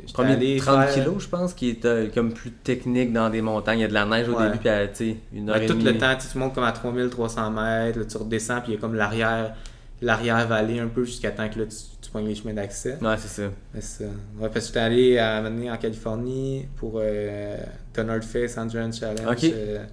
j'étais 0.02 0.14
Premier 0.14 0.34
allé 0.34 0.58
30 0.58 0.86
faire- 0.86 0.94
kilos, 1.04 1.24
je 1.24 1.28
pense, 1.30 1.54
qui 1.54 1.70
est 1.70 1.86
euh, 1.86 2.08
comme 2.14 2.34
plus 2.34 2.52
technique 2.52 3.12
dans 3.12 3.30
des 3.30 3.42
montagnes. 3.42 3.80
Il 3.80 3.82
y 3.82 3.86
a 3.86 3.88
de 3.90 3.94
la 3.94 4.06
neige 4.06 4.30
au 4.30 4.36
Ouais. 4.38 4.46
début, 4.48 4.60
puis 4.60 4.70
à, 4.70 4.88
tu 4.88 4.96
sais, 5.12 5.16
une 5.34 5.50
heure 5.50 5.58
et 5.58 5.66
tout 5.66 5.74
le 5.78 5.98
temps, 5.98 6.16
tu 6.18 6.38
montes 6.38 6.56
comme 6.56 6.64
à 6.64 6.72
3300 6.72 7.52
mètres, 7.52 8.00
là, 8.00 8.06
tu 8.06 8.18
redescends, 8.18 8.62
puis 8.62 8.72
il 8.72 8.76
y 8.76 8.78
a 8.78 8.82
comme 8.82 8.96
l'arrière 8.96 9.54
l'arrière 10.02 10.48
vallée 10.48 10.80
un 10.80 10.88
peu 10.88 11.04
jusqu'à 11.04 11.30
temps 11.32 11.50
que 11.50 11.60
là, 11.60 11.66
tu, 11.66 11.76
tu 12.02 12.10
pognes 12.10 12.28
les 12.28 12.36
chemins 12.36 12.54
d'accès. 12.54 12.98
Ouais, 13.02 13.16
c'est 13.18 13.28
ça. 13.44 13.50
C'est 13.74 13.84
ça. 13.84 14.04
Ouais, 14.40 14.48
parce 14.48 14.54
que 14.54 14.68
j'étais 14.68 14.80
allé 14.80 15.18
à 15.18 15.34
un 15.40 15.42
moment 15.42 15.56
donné 15.58 15.70
en 15.70 15.76
Californie 15.76 16.68
pour 16.78 17.02
euh, 17.04 17.58
Face 18.22 18.58
Endurance 18.58 18.98
Challenge 18.98 19.28
Ok. 19.30 19.44
euh, 19.44 19.84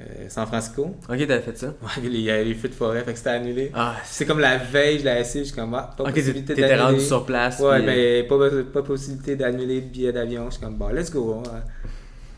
euh, 0.00 0.28
San 0.28 0.46
Francisco. 0.46 0.94
Ok, 1.08 1.18
t'avais 1.26 1.40
fait 1.40 1.56
ça. 1.56 1.68
Ouais, 1.68 2.02
il 2.04 2.20
y 2.20 2.30
a 2.30 2.42
les 2.42 2.54
feux 2.54 2.68
de 2.68 2.74
forêt, 2.74 3.02
fait 3.02 3.12
que 3.12 3.18
c'était 3.18 3.30
annulé. 3.30 3.70
Ah, 3.74 3.96
C'est 4.04 4.26
comme 4.26 4.40
la 4.40 4.58
veille, 4.58 4.98
je 4.98 5.04
l'ai 5.04 5.20
essayé, 5.20 5.44
je 5.44 5.50
suis 5.50 5.58
comme, 5.58 5.74
ah, 5.74 5.94
pas 5.96 6.04
Ok, 6.04 6.14
possibilité 6.14 6.54
t'étais 6.54 6.68
d'annuler. 6.68 6.82
rendu 6.82 7.00
sur 7.00 7.24
place. 7.24 7.60
Ouais, 7.60 7.78
puis, 7.80 7.88
euh, 7.88 8.22
mais 8.22 8.22
pas, 8.24 8.62
pas 8.80 8.82
possibilité 8.82 9.36
d'annuler 9.36 9.80
le 9.80 9.86
billet 9.86 10.12
d'avion. 10.12 10.46
Je 10.46 10.56
suis 10.56 10.62
comme, 10.62 10.76
bon, 10.76 10.88
let's 10.88 11.10
go. 11.10 11.42
hein. 11.46 11.62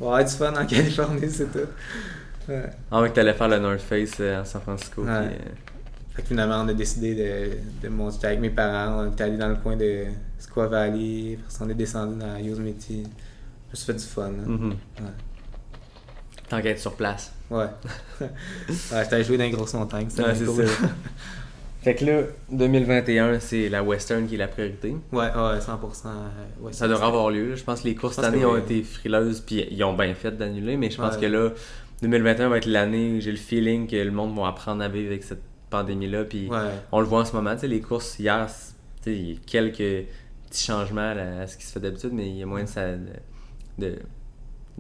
On 0.00 0.04
va 0.10 0.18
avoir 0.18 0.24
du 0.28 0.34
fun 0.36 0.52
en 0.54 0.66
Californie, 0.66 1.28
c'est 1.30 1.50
tout. 1.52 1.68
Ouais. 2.48 2.62
Ah 2.90 3.02
ouais, 3.02 3.10
que 3.10 3.14
t'allais 3.14 3.34
faire 3.34 3.48
le 3.48 3.58
North 3.58 3.80
Face 3.80 4.12
euh, 4.20 4.40
à 4.40 4.44
San 4.44 4.60
Francisco. 4.62 5.02
Ouais. 5.02 5.08
puis, 5.28 5.36
euh, 5.36 6.14
Fait 6.14 6.22
que 6.22 6.28
finalement, 6.28 6.62
on 6.64 6.68
a 6.68 6.72
décidé 6.74 7.14
de, 7.14 7.86
de 7.86 7.92
monter 7.92 8.28
avec 8.28 8.40
mes 8.40 8.50
parents. 8.50 9.02
On 9.04 9.12
est 9.16 9.20
allé 9.20 9.36
dans 9.36 9.48
le 9.48 9.56
coin 9.56 9.76
de 9.76 10.04
Squaw 10.38 10.68
Valley. 10.68 11.38
On 11.60 11.68
est 11.68 11.74
descendu 11.74 12.18
dans 12.18 12.36
Yosemite. 12.38 12.86
Je 12.88 12.94
me 12.98 13.04
suis 13.74 13.86
fait 13.86 13.94
du 13.94 14.04
fun. 14.04 14.26
hein. 14.28 14.46
mhm. 14.46 14.70
Ouais. 14.70 14.76
Tant 16.48 16.60
qu'à 16.62 16.70
être 16.70 16.78
sur 16.80 16.94
place. 16.94 17.32
Ouais. 17.50 17.66
ouais 18.20 18.28
J'étais 18.68 19.24
jouer 19.24 19.36
dans 19.38 19.44
les 19.44 19.50
grosses 19.50 19.74
montagnes. 19.74 20.08
Ouais, 20.18 20.34
c'est 20.34 20.44
cool. 20.44 20.66
ça. 20.66 20.72
Fait 21.82 21.94
que 21.94 22.04
là, 22.04 22.22
2021, 22.50 23.38
c'est 23.38 23.68
la 23.68 23.82
Western 23.84 24.26
qui 24.26 24.34
est 24.34 24.38
la 24.38 24.48
priorité. 24.48 24.96
Ouais, 25.12 25.18
ouais, 25.26 25.30
100%. 25.30 26.06
euh, 26.06 26.10
ouais, 26.60 26.72
Ça 26.72 26.88
devrait 26.88 27.06
avoir 27.06 27.30
lieu. 27.30 27.50
là. 27.50 27.54
Je 27.54 27.62
pense 27.62 27.82
que 27.82 27.88
les 27.88 27.94
courses 27.94 28.16
cette 28.16 28.24
année 28.24 28.44
ont 28.44 28.54
oui. 28.54 28.60
été 28.60 28.82
frileuses, 28.82 29.40
puis 29.42 29.64
ils 29.70 29.84
ont 29.84 29.94
bien 29.94 30.12
fait 30.14 30.32
d'annuler, 30.32 30.76
mais 30.76 30.90
je 30.90 30.96
pense 30.96 31.14
Ouais. 31.14 31.20
que 31.20 31.26
là, 31.26 31.50
2021 32.02 32.48
va 32.48 32.56
être 32.58 32.66
l'année 32.66 33.16
où 33.16 33.20
j'ai 33.20 33.30
le 33.30 33.36
feeling 33.36 33.86
que 33.86 33.94
le 33.96 34.10
monde 34.10 34.36
va 34.36 34.48
apprendre 34.48 34.82
à 34.82 34.88
vivre 34.88 35.08
avec 35.08 35.22
cette 35.22 35.42
pandémie-là, 35.70 36.24
puis 36.24 36.48
Ouais. 36.48 36.58
on 36.90 37.00
le 37.00 37.06
voit 37.06 37.20
en 37.20 37.24
ce 37.24 37.32
moment. 37.34 37.54
Tu 37.54 37.60
sais, 37.60 37.68
les 37.68 37.80
courses 37.80 38.18
hier, 38.18 38.48
c'est- 38.50 38.72
tu 39.04 39.12
sais, 39.12 39.16
il 39.16 39.30
y 39.30 39.34
a 39.34 39.38
quelques 39.46 40.08
petits 40.50 40.64
changements 40.64 41.14
là, 41.14 41.42
à 41.42 41.46
ce 41.46 41.56
qui 41.56 41.64
se 41.64 41.72
fait 41.72 41.80
d'habitude, 41.80 42.10
mais 42.12 42.28
il 42.28 42.36
y 42.38 42.42
a 42.42 42.46
moyen 42.46 42.64
de, 42.64 42.70
s'a- 42.70 42.92
de, 42.96 43.06
de 43.78 43.98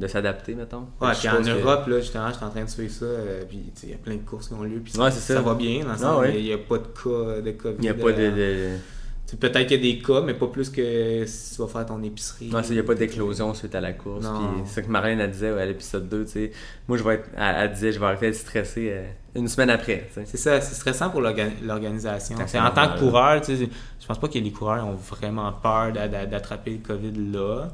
s'adapter, 0.06 0.54
mettons. 0.54 0.86
Ouais, 1.00 1.12
puis 1.18 1.28
en 1.28 1.42
que- 1.42 1.48
Europe, 1.60 1.86
là, 1.88 2.00
justement, 2.00 2.28
j'étais 2.32 2.44
en 2.44 2.50
train 2.50 2.64
de 2.64 2.70
suivre 2.70 2.92
ça. 2.92 3.04
euh, 3.04 3.42
puis, 3.48 3.72
il 3.82 3.90
y 3.90 3.94
a 3.94 3.96
plein 3.98 4.14
de 4.14 4.22
courses 4.22 4.48
qui 4.48 4.54
ont 4.54 4.62
lieu. 4.62 4.80
Puis 4.84 4.96
Ouais, 4.98 5.10
ça. 5.10 5.34
ça 5.34 5.40
va 5.40 5.54
bien. 5.54 5.84
Dans 5.84 5.92
le 5.92 5.98
Ah 6.04 6.18
ouais. 6.20 6.38
il 6.38 6.44
n'y 6.44 6.52
a, 6.52 6.58
pas 6.58 6.78
de 6.78 6.84
cas 6.86 7.40
de 7.42 7.50
COVID. 7.52 7.76
Il 7.78 7.82
n'y 7.82 7.88
a 7.88 7.94
pas 7.94 8.12
de. 8.12 8.22
euh, 8.22 8.76
de... 8.76 9.36
Peut-être 9.36 9.66
qu'il 9.66 9.84
y 9.84 9.90
a 9.90 9.96
des 9.96 10.00
cas, 10.02 10.22
mais 10.22 10.32
pas 10.32 10.46
plus 10.46 10.70
que 10.70 11.24
si 11.26 11.54
tu 11.56 11.60
vas 11.60 11.68
faire 11.68 11.84
ton 11.84 12.02
épicerie. 12.02 12.48
Non, 12.48 12.62
il 12.62 12.72
n'y 12.72 12.78
a 12.78 12.82
pas 12.82 12.94
d'éclosion 12.94 13.52
suite 13.52 13.74
à 13.74 13.80
la 13.82 13.92
course. 13.92 14.24
C'est 14.64 14.74
ça 14.76 14.82
que 14.82 14.88
Marlène 14.90 15.20
elle 15.20 15.30
disait 15.30 15.52
ouais, 15.52 15.60
à 15.60 15.66
l'épisode 15.66 16.08
2. 16.08 16.24
tu 16.24 16.30
sais. 16.30 16.50
Moi, 16.88 16.96
je 16.96 17.02
vais 17.04 17.14
être. 17.16 17.28
Elle, 17.36 17.56
elle 17.58 17.72
disait, 17.72 17.92
je 17.92 18.00
vais 18.00 18.06
arrêter 18.06 18.26
d'être 18.28 18.36
stressé 18.38 18.88
euh, 18.90 19.06
une 19.34 19.46
semaine 19.48 19.68
après. 19.68 20.08
C'est 20.24 20.38
ça, 20.38 20.62
c'est 20.62 20.74
stressant 20.74 21.10
pour 21.10 21.20
l'orga- 21.20 21.50
l'organisation. 21.62 22.36
Ah, 22.54 22.68
En 22.68 22.70
tant 22.70 22.94
que 22.94 23.00
coureur, 23.00 23.42
je 23.46 24.06
pense 24.06 24.18
pas 24.18 24.28
que 24.28 24.38
les 24.38 24.50
coureurs 24.50 24.86
ont 24.86 24.94
vraiment 24.94 25.52
peur 25.52 25.92
d'a- 25.92 26.08
d'a- 26.08 26.24
d'attraper 26.24 26.70
le 26.70 26.78
COVID 26.78 27.30
là. 27.30 27.68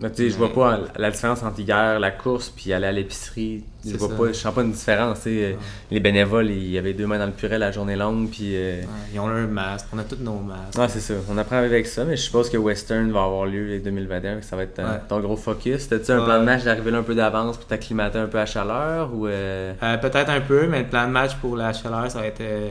Mais 0.00 0.10
tu 0.10 0.16
sais, 0.24 0.30
je 0.30 0.36
vois 0.36 0.52
pas 0.52 0.80
la 0.98 1.10
différence 1.10 1.42
entre 1.42 1.60
hier, 1.60 2.00
la 2.00 2.10
course, 2.10 2.50
puis 2.54 2.72
aller 2.72 2.86
à 2.86 2.92
l'épicerie. 2.92 3.62
Je 3.86 3.96
vois 3.96 4.08
ça. 4.08 4.14
pas, 4.14 4.26
je 4.28 4.32
sens 4.32 4.54
pas 4.54 4.62
une 4.62 4.72
différence. 4.72 5.24
Les 5.26 6.00
bénévoles, 6.00 6.50
il 6.50 6.70
y 6.70 6.78
avait 6.78 6.94
deux 6.94 7.06
mains 7.06 7.18
dans 7.18 7.26
le 7.26 7.32
purée 7.32 7.58
la 7.58 7.70
journée 7.70 7.96
longue, 7.96 8.28
puis. 8.30 8.52
euh, 8.56 8.80
Ouais, 8.80 8.86
ils 9.14 9.20
ont 9.20 9.28
leur 9.28 9.46
masque, 9.48 9.86
on 9.94 9.98
a 9.98 10.04
tous 10.04 10.16
nos 10.20 10.38
masques. 10.40 10.78
Ouais, 10.78 10.88
c'est 10.88 11.00
ça. 11.00 11.14
On 11.30 11.36
apprend 11.38 11.56
avec 11.58 11.86
ça, 11.86 12.04
mais 12.04 12.16
je 12.16 12.22
suppose 12.22 12.50
que 12.50 12.56
Western 12.56 13.10
va 13.12 13.22
avoir 13.24 13.46
lieu 13.46 13.78
en 13.78 13.84
2021, 13.84 14.36
que 14.40 14.44
ça 14.44 14.56
va 14.56 14.62
être 14.64 14.78
euh, 14.78 14.96
ton 15.08 15.20
gros 15.20 15.36
focus. 15.36 15.88
T'as-tu 15.88 16.10
un 16.12 16.24
plan 16.24 16.40
de 16.40 16.44
match 16.44 16.64
d'arriver 16.64 16.90
là 16.90 16.98
un 16.98 17.02
peu 17.02 17.14
d'avance 17.14 17.56
pour 17.56 17.66
t'acclimater 17.66 18.18
un 18.18 18.26
peu 18.26 18.38
à 18.38 18.46
chaleur 18.46 19.10
ou. 19.14 19.26
euh, 19.26 19.72
Euh, 19.82 19.96
Peut-être 19.98 20.30
un 20.30 20.40
peu, 20.40 20.66
mais 20.66 20.80
le 20.80 20.88
plan 20.88 21.06
de 21.06 21.12
match 21.12 21.36
pour 21.36 21.56
la 21.56 21.72
chaleur, 21.72 22.10
ça 22.10 22.20
va 22.20 22.26
être 22.26 22.40
euh, 22.40 22.68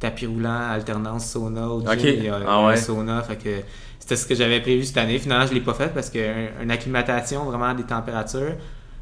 tapis 0.00 0.26
roulant, 0.26 0.70
alternance 0.72 1.26
sauna 1.26 1.68
au 1.68 1.80
gym. 1.80 1.88
Il 2.18 2.24
y 2.24 2.28
a, 2.28 2.38
Ah 2.46 2.66
un 2.68 2.76
sauna, 2.76 3.22
fait 3.22 3.36
que 3.36 3.50
c'était 4.06 4.22
ce 4.22 4.26
que 4.26 4.36
j'avais 4.36 4.60
prévu 4.60 4.84
cette 4.84 4.98
année. 4.98 5.18
Finalement, 5.18 5.48
je 5.48 5.52
l'ai 5.52 5.60
pas 5.60 5.74
fait 5.74 5.92
parce 5.92 6.10
qu'une 6.10 6.70
acclimatation 6.70 7.42
vraiment 7.44 7.74
des 7.74 7.82
températures, 7.82 8.54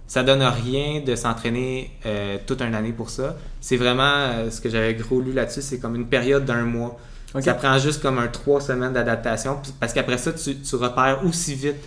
ça 0.07 0.23
donne 0.23 0.43
rien 0.43 1.03
de 1.05 1.15
s'entraîner 1.15 1.91
euh, 2.07 2.39
toute 2.47 2.63
une 2.63 2.75
année 2.75 2.93
pour 2.93 3.11
ça. 3.11 3.37
C'est 3.61 3.77
vraiment 3.77 4.03
euh, 4.03 4.51
ce 4.51 4.63
que 4.63 4.71
j'avais 4.71 4.95
gros 4.95 5.21
lu 5.21 5.35
là-dessus, 5.35 5.61
c'est 5.61 5.79
comme 5.79 5.95
une 5.95 6.07
période 6.07 6.47
d'un 6.47 6.63
mois. 6.63 6.99
Ça 7.41 7.53
prend 7.53 7.77
juste 7.77 8.01
comme 8.01 8.19
un 8.19 8.29
trois 8.29 8.63
semaines 8.63 8.95
d'adaptation 8.95 9.61
parce 9.79 9.93
qu'après 9.93 10.17
ça, 10.17 10.33
tu, 10.33 10.57
tu 10.57 10.77
repères 10.77 11.21
aussi 11.27 11.55
vite 11.55 11.85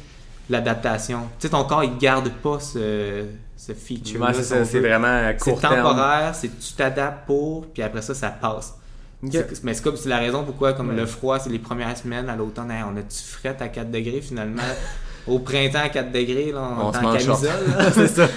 l'adaptation. 0.47 1.21
Tu 1.39 1.47
sais, 1.47 1.49
ton 1.49 1.63
corps, 1.63 1.83
il 1.83 1.97
garde 1.97 2.29
pas 2.29 2.59
ce, 2.59 3.23
ce 3.55 3.73
feature. 3.73 4.21
Ouais, 4.21 4.33
c'est 4.33 4.79
vraiment 4.79 5.27
à 5.27 5.33
court 5.33 5.59
temporaire, 5.59 6.35
c'est 6.35 6.49
tu 6.49 6.73
t'adaptes 6.73 7.25
pour, 7.25 7.65
puis 7.65 7.81
après 7.81 8.03
ça, 8.03 8.13
ça 8.13 8.29
passe. 8.29 8.75
Mais 9.23 9.73
c'est 9.73 9.83
comme 9.83 9.97
c'est 9.97 10.09
la 10.09 10.19
raison 10.19 10.43
pourquoi, 10.43 10.73
comme 10.73 10.95
le 10.95 11.05
froid, 11.05 11.39
c'est 11.39 11.49
les 11.49 11.59
premières 11.59 11.95
semaines 11.97 12.29
à 12.29 12.35
l'automne, 12.35 12.71
on 12.87 12.95
a-tu 12.97 13.23
fret 13.23 13.55
à 13.59 13.67
4 13.67 13.89
degrés 13.91 14.21
finalement? 14.21 14.61
Au 15.27 15.39
printemps 15.39 15.79
à 15.83 15.89
4 15.89 16.11
degrés, 16.11 16.51
là, 16.53 16.61
on, 16.79 16.85
On 16.85 16.91
est 16.93 16.97
en 16.97 17.11
camisole. 17.13 17.49
c'est 17.93 18.07
ça. 18.07 18.27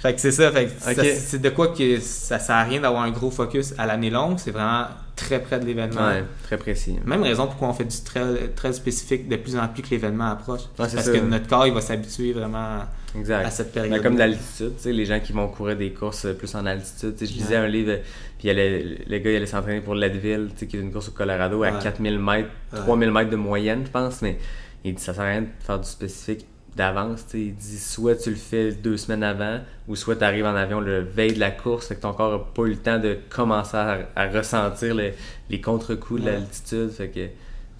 fait 0.00 0.14
que 0.14 0.20
c'est 0.22 0.30
ça, 0.32 0.50
fait 0.50 0.66
que 0.68 0.80
ça- 0.80 0.92
Ok. 0.92 1.06
c'est 1.18 1.42
de 1.42 1.50
quoi 1.50 1.68
que 1.68 2.00
ça 2.00 2.38
sert 2.38 2.54
à 2.56 2.62
rien 2.62 2.80
d'avoir 2.80 3.02
un 3.02 3.10
gros 3.10 3.30
focus 3.30 3.74
à 3.76 3.84
l'année 3.84 4.08
longue, 4.08 4.38
c'est 4.38 4.50
vraiment 4.50 4.86
très 5.16 5.38
près 5.42 5.60
de 5.60 5.66
l'événement. 5.66 6.06
Ouais, 6.06 6.24
très 6.44 6.56
précis. 6.56 6.96
Même 7.04 7.22
raison 7.22 7.46
pourquoi 7.46 7.68
on 7.68 7.74
fait 7.74 7.84
du 7.84 8.00
trail 8.02 8.50
très 8.56 8.72
spécifique 8.72 9.28
de 9.28 9.36
plus 9.36 9.54
en 9.58 9.68
plus 9.68 9.82
que 9.82 9.90
l'événement 9.90 10.30
approche. 10.30 10.60
Ouais, 10.60 10.66
parce 10.78 10.94
ça. 10.94 11.12
que 11.12 11.18
notre 11.18 11.46
corps, 11.46 11.66
il 11.66 11.74
va 11.74 11.82
s'habituer 11.82 12.32
vraiment 12.32 12.78
Exact. 13.16 13.44
à 13.44 13.50
cette 13.50 13.74
Ben, 13.74 13.82
période. 13.82 14.02
comme 14.02 14.16
d'altitude, 14.16 14.72
tu 14.76 14.82
sais, 14.82 14.92
les 14.92 15.04
gens 15.04 15.18
qui 15.20 15.32
vont 15.32 15.48
courir 15.48 15.76
des 15.76 15.92
courses 15.92 16.24
euh, 16.26 16.34
plus 16.34 16.54
en 16.54 16.64
altitude. 16.66 17.14
Je 17.18 17.24
lisais 17.26 17.56
Ouais. 17.58 17.64
un 17.64 17.68
livre, 17.68 17.98
puis 18.38 18.48
il 18.48 18.50
allait- 18.50 18.82
le 19.06 19.18
gars 19.18 19.30
il 19.32 19.36
allait 19.36 19.46
s'entraîner 19.46 19.80
pour 19.80 19.94
Leadville, 19.94 20.48
tu 20.52 20.58
sais, 20.60 20.66
qui 20.66 20.76
est 20.76 20.80
une 20.80 20.92
course 20.92 21.08
au 21.08 21.12
Colorado 21.12 21.62
à 21.62 21.70
Ouais. 21.72 21.78
4000 21.82 22.18
mètres, 22.18 22.48
Ouais. 22.72 22.78
3000 22.80 23.10
mètres 23.10 23.30
de 23.30 23.36
moyenne, 23.36 23.82
je 23.84 23.90
pense, 23.90 24.22
mais 24.22 24.38
il 24.84 24.94
dit 24.94 25.02
ça 25.02 25.12
sert 25.14 25.24
à 25.24 25.26
rien 25.28 25.42
de 25.42 25.48
faire 25.60 25.78
du 25.80 25.88
spécifique 25.88 26.46
d'avance. 26.76 27.24
tu 27.26 27.30
sais. 27.32 27.40
Il 27.46 27.54
dit 27.56 27.78
soit 27.78 28.14
tu 28.14 28.30
le 28.30 28.36
fais 28.36 28.70
deux 28.72 28.96
semaines 28.96 29.24
avant, 29.24 29.58
ou 29.88 29.96
soit 29.96 30.14
tu 30.16 30.22
arrives 30.24 30.46
en 30.46 30.54
avion 30.54 30.80
le 30.80 31.00
veille 31.00 31.32
de 31.34 31.40
la 31.40 31.50
course, 31.50 31.88
fait 31.88 31.96
que 31.96 32.00
ton 32.02 32.12
corps 32.12 32.30
n'a 32.32 32.38
pas 32.38 32.62
eu 32.62 32.70
le 32.70 32.76
temps 32.76 32.98
de 33.00 33.18
commencer 33.28 33.76
à, 33.76 34.08
à 34.14 34.28
ressentir 34.28 34.94
le- 34.94 35.10
les 35.50 35.60
contre-coups 35.60 36.20
de 36.22 36.26
l'altitude. 36.26 36.90
Fait 36.90 37.08
que 37.08 37.20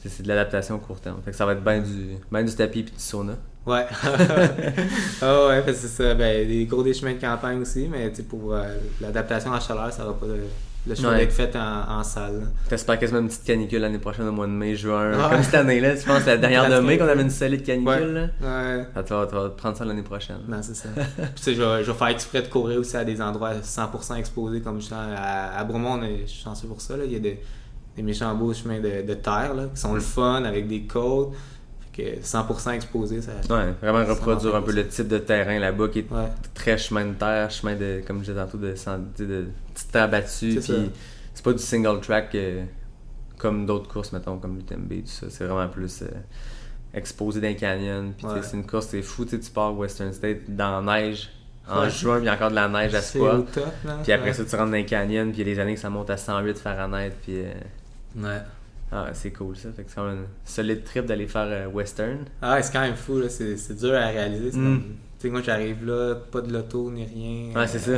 c'est 0.04 0.22
de 0.22 0.28
l'adaptation 0.28 0.74
au 0.74 0.78
court 0.78 1.00
terme. 1.00 1.20
Fait 1.24 1.30
que 1.30 1.36
ça 1.36 1.46
va 1.46 1.52
être 1.52 1.62
bien 1.62 1.78
du, 1.78 2.16
ben 2.32 2.44
du 2.44 2.52
tapis 2.54 2.82
puis 2.82 2.92
du 2.92 3.00
sauna. 3.00 3.36
Ouais. 3.66 3.84
ah 5.22 5.46
ouais, 5.48 5.62
parce 5.62 5.78
que 5.78 5.86
c'est 5.86 6.02
ça. 6.02 6.14
Ben, 6.14 6.46
des 6.48 6.64
gros 6.66 6.82
des 6.82 6.94
chemins 6.94 7.14
de 7.14 7.20
campagne 7.20 7.60
aussi, 7.60 7.88
mais 7.90 8.10
pour 8.28 8.54
euh, 8.54 8.62
l'adaptation 9.00 9.50
à 9.52 9.56
la 9.56 9.60
chaleur, 9.60 9.92
ça 9.92 10.04
va 10.04 10.12
pas 10.14 10.26
le, 10.26 10.40
le 10.86 10.94
choix 10.94 11.10
Ouais. 11.10 11.18
d'être 11.18 11.32
fait 11.32 11.54
en, 11.56 11.98
en 11.98 12.02
salle. 12.02 12.46
T'espères 12.68 12.98
quasiment 12.98 13.20
une 13.20 13.28
petite 13.28 13.44
canicule 13.44 13.82
l'année 13.82 13.98
prochaine 13.98 14.26
au 14.28 14.32
mois 14.32 14.46
de 14.46 14.52
mai, 14.52 14.74
juin. 14.76 15.12
Ouais. 15.12 15.30
Comme 15.30 15.42
cette 15.42 15.54
année-là, 15.54 15.94
tu 15.96 16.06
penses 16.06 16.24
la 16.24 16.38
dernière 16.38 16.70
de 16.70 16.78
mai 16.84 16.96
qu'on 16.96 17.06
avait 17.06 17.20
une 17.22 17.28
solide 17.30 17.62
canicule. 17.62 18.14
Là? 18.14 18.22
Ouais. 18.78 18.86
Ah, 18.96 19.02
tu, 19.02 19.12
vas, 19.12 19.26
tu 19.26 19.34
vas 19.34 19.50
prendre 19.50 19.76
ça 19.76 19.84
l'année 19.84 20.02
prochaine. 20.02 20.38
Non, 20.48 20.62
c'est 20.62 20.74
ça. 20.76 20.88
Puis, 20.94 21.04
tu 21.36 21.42
sais, 21.42 21.54
je, 21.54 21.62
vais, 21.62 21.84
je 21.84 21.90
vais 21.92 21.98
faire 21.98 22.08
exprès 22.08 22.40
de 22.42 22.48
courir 22.48 22.80
aussi 22.80 22.96
à 22.96 23.04
des 23.04 23.20
endroits 23.20 23.52
100% 23.62 24.16
exposés, 24.16 24.62
comme 24.62 24.80
justement 24.80 25.02
à, 25.14 25.58
à 25.58 25.64
Bromont, 25.64 26.00
je 26.02 26.26
suis 26.30 26.42
chanceux 26.42 26.66
pour 26.66 26.80
ça. 26.80 26.96
Là. 26.96 27.04
Il 27.04 27.12
y 27.12 27.16
a 27.16 27.20
des, 27.20 27.38
des 27.94 28.02
méchants 28.02 28.34
beaux 28.34 28.54
chemins 28.54 28.80
de, 28.80 29.06
de 29.06 29.14
terre 29.14 29.52
là, 29.54 29.64
qui 29.74 29.78
sont 29.80 29.92
le 29.92 30.00
fun 30.00 30.44
avec 30.44 30.66
des 30.66 30.84
côtes. 30.84 31.34
Que 31.92 32.20
100% 32.22 32.70
exposé, 32.72 33.20
ça. 33.20 33.32
Ouais, 33.50 33.72
vraiment 33.82 34.04
reproduire 34.04 34.54
un 34.54 34.62
peu 34.62 34.72
le 34.72 34.86
type 34.86 35.08
de 35.08 35.18
terrain 35.18 35.58
là-bas 35.58 35.88
qui 35.88 35.98
est 36.00 36.12
Ouais. 36.12 36.28
très 36.54 36.78
chemin 36.78 37.04
de 37.06 37.14
terre, 37.14 37.50
chemin 37.50 37.74
de, 37.74 38.00
comme 38.06 38.18
je 38.24 38.30
disais 38.30 38.36
tantôt, 38.44 38.58
de, 38.58 38.74
de, 39.18 39.24
de 39.24 39.48
petite 39.74 39.90
terre 39.90 40.08
battue. 40.08 40.52
C'est 40.52 40.60
ça. 40.60 40.74
Puis 40.74 40.90
c'est 41.34 41.44
pas 41.44 41.52
du 41.52 41.58
single 41.58 42.00
track 42.00 42.34
euh, 42.36 42.64
comme 43.38 43.66
d'autres 43.66 43.88
courses, 43.88 44.12
mettons, 44.12 44.38
comme 44.38 44.56
l'UTMB, 44.56 44.88
tout 45.02 45.06
ça. 45.06 45.26
C'est 45.30 45.44
vraiment 45.44 45.68
plus 45.68 46.02
euh, 46.02 46.06
exposé 46.94 47.40
dans 47.40 47.48
les 47.48 47.56
canyons. 47.56 48.12
Puis 48.16 48.26
Ouais. 48.26 48.40
c'est 48.42 48.56
une 48.56 48.66
course, 48.66 48.86
c'est 48.88 49.02
fou. 49.02 49.24
Tu 49.24 49.38
pars 49.52 49.76
Western 49.76 50.12
State 50.12 50.42
dans 50.48 50.80
la 50.84 51.00
neige 51.02 51.28
en 51.68 51.82
Ouais. 51.82 51.90
juin, 51.90 52.16
puis 52.16 52.24
il 52.24 52.26
y 52.26 52.28
a 52.28 52.34
encore 52.34 52.50
de 52.50 52.54
la 52.56 52.68
neige 52.68 52.94
à 52.94 52.98
là. 52.98 53.42
Puis 54.02 54.12
après 54.12 54.28
Ouais. 54.28 54.32
ça, 54.32 54.44
tu 54.44 54.54
rentres 54.56 54.70
dans 54.70 54.76
les 54.76 54.86
canyons, 54.86 55.24
puis 55.32 55.40
il 55.42 55.48
y 55.48 55.50
a 55.50 55.54
des 55.54 55.60
années 55.60 55.74
que 55.74 55.80
ça 55.80 55.90
monte 55.90 56.10
à 56.10 56.16
108 56.16 56.58
Fahrenheit, 56.58 57.12
puis 57.22 57.40
euh, 57.40 57.52
Ouais. 58.16 58.38
Ah, 58.92 59.04
ouais, 59.04 59.10
c'est 59.12 59.30
cool 59.30 59.56
ça. 59.56 59.70
Fait 59.72 59.82
que 59.84 59.90
c'est 59.90 59.96
quand 59.96 60.06
même 60.06 60.18
un 60.24 60.26
solide 60.44 60.82
trip 60.84 61.06
d'aller 61.06 61.26
faire 61.28 61.46
euh, 61.46 61.66
western. 61.68 62.18
Ah, 62.42 62.60
c'est 62.62 62.72
quand 62.72 62.80
même 62.80 62.96
fou, 62.96 63.18
là. 63.20 63.28
C'est, 63.28 63.56
c'est 63.56 63.74
dur 63.74 63.94
à 63.94 64.06
réaliser. 64.08 64.56
Mm. 64.58 64.80
Tu 64.82 64.86
sais, 65.18 65.30
moi, 65.30 65.42
j'arrive 65.42 65.84
là, 65.86 66.14
pas 66.30 66.40
de 66.40 66.52
loto 66.52 66.90
ni 66.90 67.04
rien. 67.04 67.54
Ouais, 67.60 67.66
c'est 67.66 67.78
ça. 67.78 67.92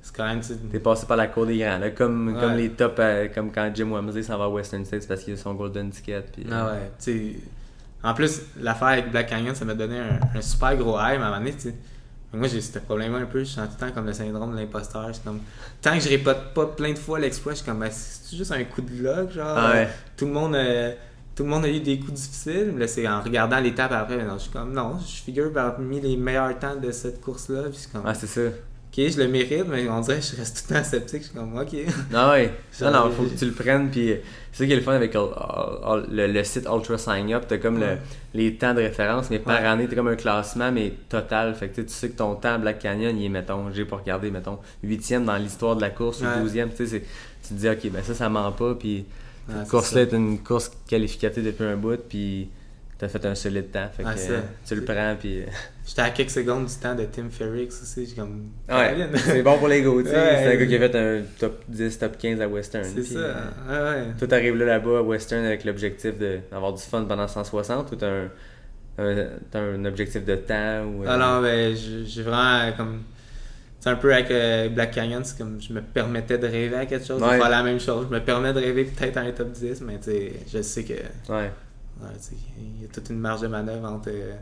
C'est 0.00 0.14
quand 0.16 0.26
même. 0.26 0.40
T'es 0.70 0.78
passé 0.78 1.06
par 1.06 1.16
la 1.16 1.26
cour 1.26 1.44
des 1.46 1.58
grands, 1.58 1.78
là, 1.78 1.90
comme, 1.90 2.34
Ouais. 2.34 2.40
comme 2.40 2.54
les 2.56 2.70
tops, 2.70 2.94
euh, 2.98 3.28
comme 3.34 3.50
quand 3.50 3.70
Jim 3.74 3.90
Wamsley 3.90 4.22
s'en 4.22 4.38
va 4.38 4.44
à 4.44 4.48
Western 4.48 4.84
States 4.84 5.06
parce 5.08 5.24
qu'il 5.24 5.34
a 5.34 5.36
son 5.36 5.54
golden 5.54 5.90
ticket. 5.90 6.22
Puis, 6.32 6.44
euh, 6.44 6.50
Ah 6.52 6.66
ouais, 6.72 6.90
tu 7.02 7.04
sais. 7.34 7.36
En 8.02 8.14
plus, 8.14 8.42
l'affaire 8.60 8.88
avec 8.88 9.10
Black 9.10 9.28
Canyon, 9.28 9.54
ça 9.56 9.64
m'a 9.64 9.74
donné 9.74 9.98
un, 9.98 10.20
un 10.36 10.40
super 10.40 10.76
gros 10.76 10.94
high, 10.96 11.00
à 11.00 11.06
un 11.16 11.18
moment 11.18 11.38
donné, 11.38 11.52
tu 11.52 11.60
sais. 11.62 11.74
Moi, 12.32 12.46
j'ai 12.48 12.60
ce 12.60 12.78
problème-là 12.78 13.20
un 13.20 13.24
peu. 13.26 13.40
Je 13.40 13.44
sens 13.46 13.68
tout 13.68 13.74
le 13.80 13.88
temps 13.88 13.94
comme 13.94 14.06
le 14.06 14.12
syndrome 14.12 14.52
de 14.52 14.56
l'imposteur. 14.60 15.10
Comme. 15.24 15.40
Tant 15.80 15.94
que 15.94 16.00
je 16.00 16.08
répète 16.10 16.52
pas 16.54 16.66
plein 16.66 16.92
de 16.92 16.98
fois 16.98 17.18
l'exploit, 17.18 17.52
je 17.52 17.58
suis 17.58 17.66
comme. 17.66 17.78
Ben, 17.80 17.90
c'est 17.90 18.36
juste 18.36 18.52
un 18.52 18.62
coup 18.64 18.82
de 18.82 19.02
luck, 19.02 19.32
genre? 19.32 19.56
Ah 19.56 19.70
ouais. 19.72 19.88
Tout 20.16 20.26
le 20.26 20.32
monde. 20.32 20.54
euh, 20.54 20.92
tout 21.34 21.44
le 21.44 21.48
monde 21.50 21.64
a 21.64 21.68
eu 21.68 21.80
des 21.80 21.98
coups 22.00 22.12
difficiles. 22.12 22.70
Mais 22.74 22.80
là, 22.80 22.88
c'est 22.88 23.06
en 23.08 23.22
regardant 23.22 23.58
l'étape 23.60 23.92
après. 23.92 24.22
Non, 24.24 24.34
je 24.34 24.42
suis 24.42 24.50
comme. 24.50 24.72
Non, 24.72 24.98
je 25.00 25.22
figure 25.22 25.52
parmi 25.52 26.00
les 26.00 26.16
meilleurs 26.16 26.58
temps 26.58 26.76
de 26.76 26.90
cette 26.90 27.20
course-là. 27.20 27.62
Puis 27.70 27.80
comme. 27.92 28.02
Ah, 28.04 28.12
c'est 28.14 28.26
ça. 28.26 28.40
Je 29.10 29.18
le 29.18 29.28
mérite, 29.28 29.64
mais 29.68 29.88
on 29.88 30.00
dirait 30.00 30.18
que 30.18 30.24
je 30.24 30.36
reste 30.36 30.66
tout 30.66 30.72
le 30.74 30.78
temps 30.80 30.84
sceptique. 30.84 31.22
Je 31.22 31.26
suis 31.28 31.36
comme. 31.36 31.56
Ok. 31.56 31.76
Ah 32.12 32.30
ouais. 32.32 32.52
Non, 32.80 32.90
non, 32.90 33.10
faut 33.10 33.24
que 33.24 33.38
tu 33.38 33.44
le 33.44 33.52
prennes. 33.52 33.90
Puis 33.90 34.12
euh, 34.12 34.16
c'est 34.52 34.64
ça 34.64 34.66
qui 34.66 34.72
est 34.72 34.76
le 34.76 34.82
fun 34.82 34.92
avec 34.94 35.14
Ul- 35.14 35.20
Ul- 35.20 36.06
le, 36.10 36.26
le 36.26 36.44
site 36.44 36.66
Ultra 36.72 36.98
Sign 36.98 37.32
Up. 37.32 37.44
T'as 37.48 37.58
comme 37.58 37.78
le- 37.78 37.98
les 38.34 38.54
temps 38.56 38.74
de 38.74 38.80
référence, 38.80 39.30
mais 39.30 39.38
par 39.38 39.60
Ouais. 39.60 39.66
année, 39.66 39.86
t'as 39.88 39.94
comme 39.96 40.08
un 40.08 40.16
classement, 40.16 40.72
mais 40.72 40.92
total. 41.08 41.54
Fait 41.54 41.68
que 41.68 41.80
tu 41.82 41.88
sais, 41.88 42.08
que 42.10 42.16
ton 42.16 42.34
temps 42.34 42.54
à 42.54 42.58
Black 42.58 42.78
Canyon, 42.80 43.16
il 43.16 43.24
est, 43.26 43.28
mettons, 43.28 43.70
j'ai 43.72 43.84
pas 43.84 43.96
regardé, 43.96 44.30
mettons, 44.30 44.58
huitième 44.82 45.24
dans 45.24 45.36
l'histoire 45.36 45.76
de 45.76 45.80
la 45.82 45.90
course 45.90 46.20
Ouais. 46.22 46.26
ou 46.38 46.42
douzième. 46.42 46.70
Tu 46.74 46.86
sais, 46.86 47.00
tu 47.42 47.48
te 47.48 47.54
dis, 47.54 47.68
ok, 47.68 47.90
ben 47.92 48.02
ça, 48.02 48.14
ça 48.14 48.28
ment 48.28 48.50
pas. 48.52 48.74
Puis 48.74 49.04
cette 49.48 49.68
course-là 49.68 50.02
est 50.02 50.12
une 50.12 50.38
course 50.40 50.70
qualificative 50.88 51.44
depuis 51.44 51.64
un 51.64 51.76
bout. 51.76 51.98
Puis 52.08 52.48
t'as 52.98 53.08
fait 53.08 53.24
un 53.26 53.34
solide 53.34 53.70
temps. 53.70 53.88
Fait 53.96 54.02
Ah, 54.04 54.14
que 54.14 54.32
euh, 54.32 54.40
tu 54.66 54.74
le 54.74 54.84
prends, 54.84 55.16
puis. 55.18 55.42
J'étais 55.86 56.02
à 56.02 56.10
quelques 56.10 56.30
secondes 56.30 56.66
du 56.66 56.74
temps 56.74 56.94
de 56.94 57.04
Tim 57.04 57.30
Ferrix 57.30 57.68
aussi. 57.68 58.06
J'ai 58.06 58.14
comme. 58.16 58.50
Ouais, 58.68 58.94
c'est 59.16 59.42
bon 59.42 59.56
pour 59.58 59.68
les 59.68 59.82
go, 59.82 60.02
tu 60.02 60.08
sais. 60.08 60.14
Ouais. 60.14 60.36
C'est 60.42 60.52
un 60.52 60.56
gars 60.56 60.66
qui 60.66 60.76
a 60.76 60.78
fait 60.78 60.96
un 60.96 61.22
top 61.38 61.62
10, 61.68 61.98
top 61.98 62.18
15 62.18 62.40
à 62.40 62.48
Western. 62.48 62.84
C'est 62.84 63.04
ça. 63.04 63.18
euh, 63.18 63.34
Ouais, 63.68 64.00
ouais. 64.00 64.06
Toi, 64.18 64.28
t'arrives 64.28 64.56
là 64.56 64.64
là-bas 64.66 64.98
à 64.98 65.02
Western 65.02 65.44
avec 65.44 65.64
l'objectif 65.64 66.14
d'avoir 66.18 66.72
du 66.74 66.82
fun 66.82 67.04
pendant 67.04 67.26
160 67.28 67.92
ou 67.92 67.96
t'as 67.96 68.10
un, 68.98 69.26
un, 69.54 69.84
objectif 69.84 70.24
de 70.24 70.34
temps 70.36 70.82
ou. 70.84 71.04
euh, 71.04 71.06
Ah 71.08 71.16
non, 71.16 71.40
ben, 71.42 71.74
j'ai 71.74 72.22
vraiment 72.22 72.70
comme. 72.76 73.02
C'est 73.80 73.90
un 73.90 73.94
peu 73.96 74.12
avec 74.12 74.28
euh, 74.32 74.68
Black 74.70 74.90
Canyon, 74.90 75.22
c'est 75.24 75.38
comme 75.38 75.60
je 75.62 75.72
me 75.72 75.80
permettais 75.80 76.36
de 76.36 76.48
rêver 76.48 76.74
à 76.74 76.84
quelque 76.84 77.06
chose, 77.06 77.22
Ouais. 77.22 77.38
faire 77.38 77.48
la 77.48 77.62
même 77.62 77.78
chose. 77.78 78.06
Je 78.10 78.14
me 78.14 78.20
permets 78.20 78.52
de 78.52 78.58
rêver 78.58 78.84
peut-être 78.84 79.16
à 79.18 79.20
un 79.20 79.30
top 79.30 79.52
10, 79.52 79.82
mais 79.82 79.98
tu 79.98 80.10
sais, 80.10 80.32
je 80.52 80.62
sais 80.62 80.82
que. 80.82 80.94
Ouais. 81.32 81.50
Ouais, 82.02 82.08
il 82.58 82.82
y 82.82 82.84
a 82.84 82.88
toute 82.88 83.10
une 83.10 83.18
marge 83.18 83.40
de 83.42 83.46
manœuvre 83.48 83.88
entre 83.88 84.08
euh, 84.10 84.34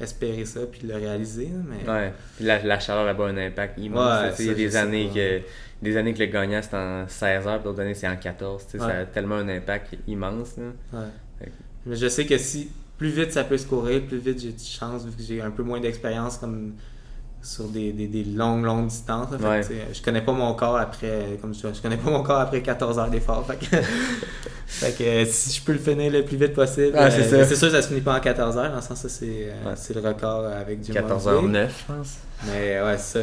espérer 0.00 0.44
ça 0.44 0.60
puis 0.70 0.86
le 0.86 0.94
réaliser. 0.94 1.48
Mais... 1.68 1.90
Ouais. 1.90 2.12
Puis 2.36 2.44
la, 2.44 2.62
la 2.62 2.78
chaleur 2.78 3.04
là-bas 3.04 3.26
a 3.26 3.28
un 3.28 3.36
impact 3.38 3.78
immense. 3.78 4.38
Il 4.38 4.46
y 4.46 4.50
a 4.50 4.54
des 4.54 4.76
années 4.76 5.10
que. 5.14 5.40
Des 5.80 5.96
années 5.96 6.12
que 6.12 6.18
le 6.18 6.26
gagnant 6.26 6.60
c'est 6.60 6.74
en 6.76 7.06
16 7.06 7.46
heures, 7.46 7.58
puis 7.60 7.64
d'autres 7.64 7.80
années 7.82 7.94
c'est 7.94 8.08
en 8.08 8.16
14. 8.16 8.64
tu 8.66 8.72
sais, 8.72 8.78
Ça 8.78 8.86
a 8.88 9.04
tellement 9.06 9.36
un 9.36 9.48
impact 9.48 9.94
immense. 10.08 10.54
que- 10.56 11.46
Mais 11.86 11.94
je 11.96 12.08
sais 12.08 12.26
que 12.26 12.36
si 12.36 12.68
plus 12.96 13.10
vite 13.10 13.30
ça 13.32 13.44
peut 13.44 13.56
se 13.56 13.66
courir, 13.66 14.04
plus 14.06 14.18
vite 14.18 14.40
j'ai 14.40 14.52
de 14.52 14.58
chance 14.58 15.04
vu 15.06 15.12
que 15.12 15.22
j'ai 15.22 15.40
un 15.40 15.52
peu 15.52 15.62
moins 15.62 15.78
d'expérience 15.80 16.36
comme 16.36 16.74
sur 17.42 17.64
des, 17.68 17.92
des, 17.92 18.06
des 18.08 18.24
longues 18.24 18.64
longues 18.64 18.88
distances. 18.88 19.28
là. 19.40 19.48
Ouais. 19.48 19.60
je 19.92 20.02
connais 20.02 20.20
pas 20.22 20.32
mon 20.32 20.52
corps 20.54 20.76
après 20.76 21.38
comme 21.40 21.54
je, 21.54 21.60
je 21.72 21.80
connais 21.80 21.96
pas 21.96 22.10
mon 22.10 22.22
corps 22.22 22.40
après 22.40 22.60
14 22.62 22.98
heures 22.98 23.10
d'effort. 23.10 23.46
Fait 23.46 23.56
que, 23.56 23.76
fait 24.66 24.92
que, 24.98 25.02
euh, 25.04 25.24
si 25.24 25.52
je 25.58 25.62
peux 25.64 25.72
le 25.72 25.78
finir 25.78 26.12
le 26.12 26.24
plus 26.24 26.36
vite 26.36 26.52
possible. 26.54 26.92
Ah, 26.94 27.10
c'est 27.10 27.22
euh, 27.32 27.42
ça. 27.42 27.48
C'est 27.48 27.56
sûr 27.56 27.68
que 27.68 27.74
ça 27.74 27.82
se 27.82 27.88
finit 27.88 28.00
pas 28.00 28.16
en 28.16 28.20
14 28.20 28.56
heures, 28.58 28.70
dans 28.70 28.76
le 28.76 28.82
sens 28.82 29.00
que 29.02 29.08
c'est 29.08 29.26
euh, 29.48 29.68
Ouais. 29.70 29.74
c'est 29.76 29.94
le 29.94 30.00
record 30.00 30.44
avec 30.46 30.84
Jim 30.84 30.94
Mosley. 31.02 31.32
14h09, 31.32 31.68
je 31.68 31.92
pense. 31.92 32.16
Mais 32.46 32.80
ouais, 32.82 32.98
ça 32.98 33.20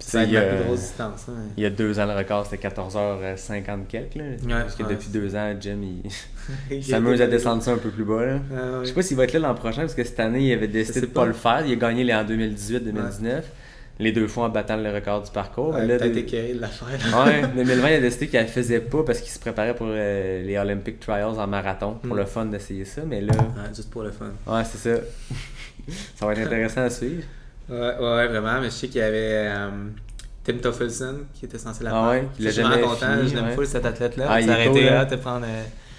ça 0.00 0.24
il 0.24 0.32
y 0.32 0.36
a- 0.36 0.42
plus 0.42 0.64
grosse 0.64 0.80
distance. 0.80 1.26
hein. 1.28 1.32
Il 1.56 1.62
y 1.62 1.66
a 1.66 1.70
deux 1.70 1.98
ans, 2.00 2.06
le 2.06 2.14
record 2.14 2.46
c'était 2.48 2.68
14h50 2.68 3.86
quelques. 3.88 4.14
Là. 4.16 4.62
Parce 4.62 4.74
que 4.74 4.82
depuis 4.82 5.08
deux 5.08 5.34
ans, 5.36 5.54
Jim 5.60 5.78
Il 5.82 6.10
s'amuse 6.82 7.20
a 7.20 7.24
à 7.24 7.26
descendre 7.26 7.62
ça 7.62 7.72
un 7.72 7.78
peu 7.78 7.90
plus 7.90 8.04
bas. 8.04 8.24
Là. 8.24 8.38
Ah, 8.50 8.54
ouais. 8.54 8.78
Je 8.82 8.88
sais 8.88 8.94
pas 8.94 9.02
s'il 9.02 9.16
va 9.16 9.24
être 9.24 9.32
là 9.32 9.40
l'an 9.40 9.54
prochain 9.54 9.82
parce 9.82 9.94
que 9.94 10.04
cette 10.04 10.20
année, 10.20 10.48
il 10.48 10.52
avait 10.52 10.68
décidé 10.68 11.00
de 11.02 11.06
pas, 11.06 11.20
pas. 11.22 11.26
le 11.26 11.32
faire. 11.32 11.62
Il 11.66 11.72
a 11.72 11.76
gagné 11.76 12.04
les 12.04 12.14
en 12.14 12.24
2018-2019, 12.24 13.42
les 14.00 14.12
deux 14.12 14.26
fois 14.26 14.46
en 14.46 14.48
battant 14.48 14.76
le 14.76 14.90
record 14.92 15.22
du 15.22 15.30
parcours. 15.30 15.68
Ouais, 15.74 15.86
là, 15.86 15.98
peut-être 15.98 16.14
de- 16.14 16.54
de 16.54 16.60
la 16.60 16.68
faire. 16.68 16.88
là. 17.10 17.24
Ouais, 17.24 17.42
2020, 17.56 17.88
il 17.90 17.94
a 17.94 18.00
décidé 18.00 18.28
qu'il 18.28 18.40
ne 18.40 18.46
faisait 18.46 18.80
pas 18.80 19.02
parce 19.04 19.20
qu'il 19.20 19.30
se 19.30 19.38
préparait 19.38 19.74
pour 19.74 19.86
euh, 19.90 20.42
les 20.44 20.58
Olympic 20.58 20.98
Trials 21.00 21.38
en 21.38 21.46
marathon 21.46 21.94
pour 22.02 22.14
Mm. 22.14 22.18
le 22.18 22.24
fun 22.24 22.44
d'essayer 22.46 22.84
ça. 22.84 23.02
Mais 23.06 23.20
là, 23.20 23.34
juste 23.74 23.90
pour 23.90 24.02
le 24.02 24.10
fun. 24.10 24.26
ouais, 24.46 24.62
c'est 24.64 24.78
ça. 24.96 25.00
ça 26.16 26.26
va 26.26 26.32
être 26.32 26.40
intéressant 26.46 26.82
à 26.82 26.90
suivre. 26.90 27.22
Ouais, 27.68 27.76
ouais, 27.78 28.26
vraiment. 28.28 28.60
Mais 28.60 28.66
je 28.66 28.70
sais 28.74 28.88
qu'il 28.88 29.00
y 29.00 29.04
avait 29.04 29.48
euh, 29.48 29.68
Tim 30.44 30.54
Toffelson 30.58 31.20
qui 31.32 31.46
était 31.46 31.56
censé 31.58 31.82
la 31.84 31.90
Ah 31.90 31.92
prendre. 31.94 32.10
ouais, 32.10 32.28
il 32.38 32.42
je 32.42 32.44
l'a 32.46 32.52
suis 32.52 32.62
vraiment 32.62 32.74
jamais 32.76 32.86
content. 32.88 33.26
je 33.28 33.34
l'aime 33.34 33.44
ouais. 33.46 33.54
full 33.54 33.66
cet 33.66 33.86
athlète-là. 33.86 34.26
Ah, 34.28 34.40
il 34.40 34.50
été 34.50 34.88
hein. 34.88 34.94
hâte 34.96 35.10
de 35.12 35.16
prendre. 35.16 35.46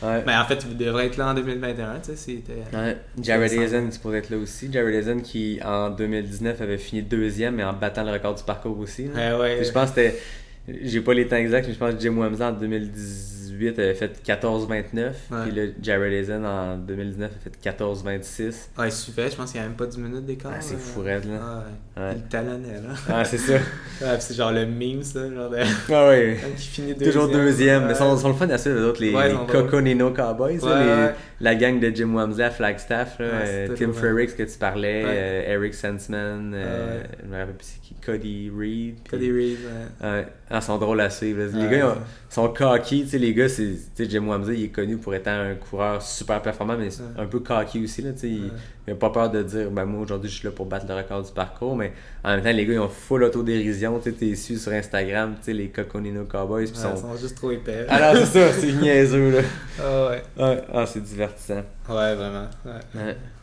Ouais. 0.05 0.23
Mais 0.25 0.35
en 0.35 0.45
fait, 0.45 0.65
il 0.69 0.77
devrait 0.77 1.07
être 1.07 1.17
là 1.17 1.29
en 1.29 1.33
2021. 1.33 1.99
Tu 1.99 2.11
sais, 2.11 2.15
c'était. 2.15 2.63
Ouais. 2.73 2.97
Jared. 3.21 3.51
Hazen, 3.51 3.89
tu 3.89 3.99
pourrais 3.99 4.19
être 4.19 4.29
là 4.29 4.37
aussi. 4.37 4.71
Jared 4.71 4.95
Hazen 4.95 5.21
qui, 5.21 5.59
en 5.63 5.89
2019, 5.89 6.61
avait 6.61 6.77
fini 6.77 7.01
deuxième, 7.01 7.55
mais 7.55 7.63
en 7.63 7.73
battant 7.73 8.03
le 8.03 8.11
record 8.11 8.35
du 8.35 8.43
parcours 8.43 8.77
aussi. 8.79 9.07
Ouais. 9.07 9.57
Puis 9.57 9.65
Je 9.65 9.71
pense 9.71 9.91
que 9.91 10.01
c'était. 10.01 10.19
J'ai 10.81 11.01
pas 11.01 11.13
les 11.13 11.27
temps 11.27 11.35
exacts, 11.35 11.67
mais 11.67 11.73
je 11.73 11.79
pense 11.79 11.93
que 11.93 11.99
Jim 11.99 12.17
Wamsa 12.17 12.49
en 12.49 12.53
2018 13.57 13.79
avait 13.79 13.93
fait 13.95 14.21
14-29. 14.25 15.11
Puis 15.43 15.51
le 15.51 15.73
Jared 15.81 16.13
Hazen 16.13 16.45
en 16.45 16.77
2019 16.77 17.31
a 17.31 17.39
fait 17.49 17.69
14-26. 17.79 18.69
Ouais, 18.77 18.87
il 18.87 18.91
suivait. 18.91 19.29
Je 19.29 19.35
pense 19.35 19.51
qu'il 19.51 19.59
n'y 19.61 19.65
a 19.65 19.69
même 19.69 19.77
pas 19.77 19.85
10 19.85 19.97
minutes 19.99 20.25
d'écart. 20.25 20.51
Ah, 20.55 20.61
c'est 20.61 20.73
là. 20.73 20.79
fou, 20.79 21.03
là. 21.03 21.19
Ah, 21.41 21.63
ouais. 22.01 22.13
Il 22.17 22.21
talonnait, 22.23 22.73
là. 22.75 22.93
Ah, 23.09 23.23
c'est 23.25 23.37
ça. 23.37 23.53
C'est 24.19 24.33
genre 24.35 24.51
le 24.51 24.65
meme, 24.65 25.01
ça. 25.03 25.19
Genre 25.33 25.49
de. 25.49 25.57
Ah 25.89 26.07
ouais. 26.09 26.37
Quand 26.41 26.47
il 26.51 26.57
finit 26.61 26.93
deuxième. 26.93 27.11
Toujours 27.13 27.29
deuxième. 27.31 27.81
Mais 27.83 27.89
Ouais. 27.89 27.95
sont, 27.95 28.17
sont 28.17 28.27
le 28.29 28.33
fun 28.35 28.49
à 28.49 28.57
suivre, 28.57 28.77
les 28.77 28.83
autres, 28.83 29.01
les, 29.01 29.13
Ouais, 29.13 29.29
les 29.29 29.35
sont 29.35 29.45
Coco 29.45 29.81
Nino 29.81 30.11
Cowboys, 30.11 30.59
là, 30.63 31.07
les- 31.07 31.13
la 31.41 31.55
gang 31.55 31.79
de 31.79 31.89
Jim 31.95 32.13
Wamsley 32.13 32.43
à 32.43 32.49
Flagstaff, 32.51 33.19
là, 33.19 33.25
euh, 33.25 33.67
Tim 33.77 33.91
Frericks 33.93 34.35
que 34.35 34.43
tu 34.43 34.57
parlais, 34.57 35.03
euh, 35.05 35.53
Eric 35.53 35.73
Sensman, 35.73 36.53
euh, 36.53 36.99
Ouais. 36.99 37.03
je 37.23 37.27
me 37.29 37.37
rappelle 37.37 37.55
plus 37.55 37.65
c'est 37.67 37.81
qui, 37.81 37.95
Cody 38.05 38.51
Reed. 38.57 38.95
Cody 39.09 39.31
Reed, 39.31 39.57
ouais. 40.01 40.25
Ah, 40.49 40.57
ils 40.57 40.61
sont 40.61 40.77
drôles 40.77 41.01
à 41.01 41.09
suivre. 41.09 41.43
là. 41.43 41.47
Les 41.53 41.69
gars, 41.69 41.77
ils 41.77 41.83
ont-. 41.83 41.97
Sont 42.35 42.49
cocky. 42.49 43.03
Tu 43.03 43.09
sais, 43.09 43.17
les 43.17 43.33
gars, 43.33 43.49
c'est, 43.49 43.63
tu 43.95 44.03
sais, 44.03 44.09
Jim 44.09 44.27
Wamsley, 44.27 44.55
il 44.57 44.63
est 44.65 44.69
connu 44.69 44.97
pour 44.97 45.13
être 45.15 45.27
un 45.27 45.55
coureur 45.55 46.01
super 46.01 46.41
performant, 46.41 46.77
mais 46.77 46.85
Ouais. 46.87 47.05
un 47.17 47.25
peu 47.25 47.39
cocky 47.39 47.83
aussi. 47.83 48.01
Là, 48.01 48.11
tu 48.13 48.19
sais. 48.19 48.29
il, 48.29 48.43
Ouais. 48.45 48.49
il 48.87 48.93
a 48.93 48.95
pas 48.95 49.09
peur 49.09 49.29
de 49.31 49.41
dire, 49.43 49.71
ben 49.71 49.85
moi, 49.85 50.01
aujourd'hui, 50.01 50.29
je 50.29 50.35
suis 50.35 50.45
là 50.47 50.51
pour 50.51 50.65
battre 50.65 50.85
le 50.87 50.93
record 50.95 51.23
du 51.23 51.31
parcours. 51.31 51.75
Mais 51.75 51.93
en 52.23 52.29
même 52.35 52.43
temps, 52.43 52.51
les 52.51 52.65
gars, 52.65 52.73
ils 52.73 52.79
ont 52.79 52.89
full 52.89 53.23
autodérision. 53.23 53.99
Tu 53.99 54.11
sais, 54.11 54.15
t'es 54.15 54.35
su 54.35 54.57
sur 54.57 54.71
Instagram, 54.71 55.35
tu 55.39 55.45
sais, 55.45 55.53
les 55.53 55.69
Coconino 55.69 56.25
Cowboys. 56.25 56.65
Puis 56.65 56.75
Ouais, 56.75 56.81
sont... 56.83 56.95
Ils 56.95 57.01
sont 57.01 57.17
juste 57.17 57.35
trop 57.37 57.51
épais. 57.51 57.85
Alors, 57.89 58.15
c'est 58.15 58.25
ça, 58.39 58.51
c'est 58.53 58.71
niaiseux, 58.81 59.31
là. 59.31 59.41
Ah, 59.81 60.09
ouais. 60.09 60.61
Ah, 60.73 60.85
c'est 60.85 61.01
divertissant. 61.03 61.63
Ouais, 61.89 62.15
vraiment. 62.15 62.47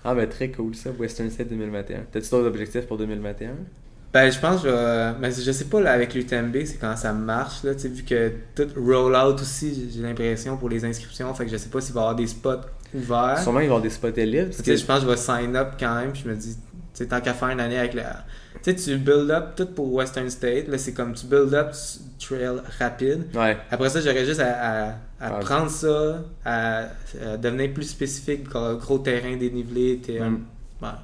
Ah, 0.05 0.14
ben 0.16 0.28
très 0.28 0.51
cool 0.51 0.74
ça, 0.74 0.90
Western 0.99 1.30
State 1.30 1.49
2021. 1.49 2.01
T'as-tu 2.11 2.28
d'autres 2.30 2.49
objectifs 2.49 2.86
pour 2.86 2.99
2021? 2.99 3.51
Ben, 4.12 4.30
je 4.30 4.38
pense 4.38 4.62
que 4.62 4.68
je 4.68 4.74
vais- 4.74 5.14
Mais 5.20 5.30
je 5.32 5.52
sais 5.52 5.64
pas, 5.66 5.80
là, 5.80 5.92
avec 5.92 6.12
l'UTMB, 6.14 6.64
c'est 6.66 6.76
quand 6.78 6.94
ça 6.96 7.12
marche, 7.12 7.62
là, 7.64 7.74
tu 7.74 7.80
sais, 7.80 7.88
vu 7.88 8.02
que 8.02 8.30
tout 8.54 8.68
roll-out 8.76 9.40
aussi, 9.40 9.90
j'ai- 9.94 10.02
l'impression, 10.02 10.56
pour 10.58 10.68
les 10.68 10.84
inscriptions, 10.84 11.32
fait 11.34 11.46
que 11.46 11.50
je 11.50 11.56
sais 11.56 11.70
pas 11.70 11.80
s'il 11.80 11.94
va 11.94 12.00
y 12.00 12.02
avoir 12.02 12.16
des 12.16 12.26
spots 12.26 12.60
ouverts. 12.94 13.38
Sûrement, 13.42 13.60
ils 13.60 13.68
vont 13.68 13.76
avoir 13.76 13.80
des 13.82 13.88
spots. 13.90 14.08
Parce 14.12 14.56
Tu 14.56 14.62
que... 14.62 14.64
sais, 14.64 14.76
je 14.76 14.84
pense 14.84 14.98
que 15.00 15.06
je 15.06 15.10
vais 15.10 15.16
sign 15.16 15.56
up 15.56 15.68
quand 15.80 15.94
même, 15.94 16.12
puis 16.12 16.22
je 16.24 16.28
me 16.30 16.34
dis, 16.36 16.54
tu 16.56 16.60
sais, 16.92 17.06
tant 17.06 17.20
qu'à 17.22 17.32
faire 17.32 17.48
une 17.48 17.60
année 17.60 17.78
avec 17.78 17.94
le... 17.94 18.02
Tu 18.62 18.70
sais, 18.70 18.74
tu 18.76 18.98
build 18.98 19.30
up 19.30 19.54
tout 19.56 19.64
pour 19.66 19.90
Western 19.94 20.28
State, 20.28 20.68
là, 20.68 20.76
c'est 20.76 20.92
comme 20.92 21.14
tu 21.14 21.24
build 21.26 21.54
up 21.54 21.72
trail 22.20 22.60
rapide. 22.78 23.24
Ouais. 23.34 23.56
Après 23.70 23.88
ça, 23.88 24.00
j'aurais 24.02 24.26
juste 24.26 24.40
à, 24.40 24.52
à- 24.52 24.88
à 24.88 24.94
Ah. 25.20 25.30
prendre 25.40 25.70
ça, 25.70 26.22
à, 26.44 26.82
à 27.24 27.36
devenir 27.38 27.72
plus 27.72 27.84
spécifique, 27.88 28.44
gros, 28.44 28.76
gros 28.76 28.98
terrain 28.98 29.36
dénivelé, 29.36 30.00
t'es 30.04 30.20
Mm. 30.20 30.40
ben, 30.82 30.98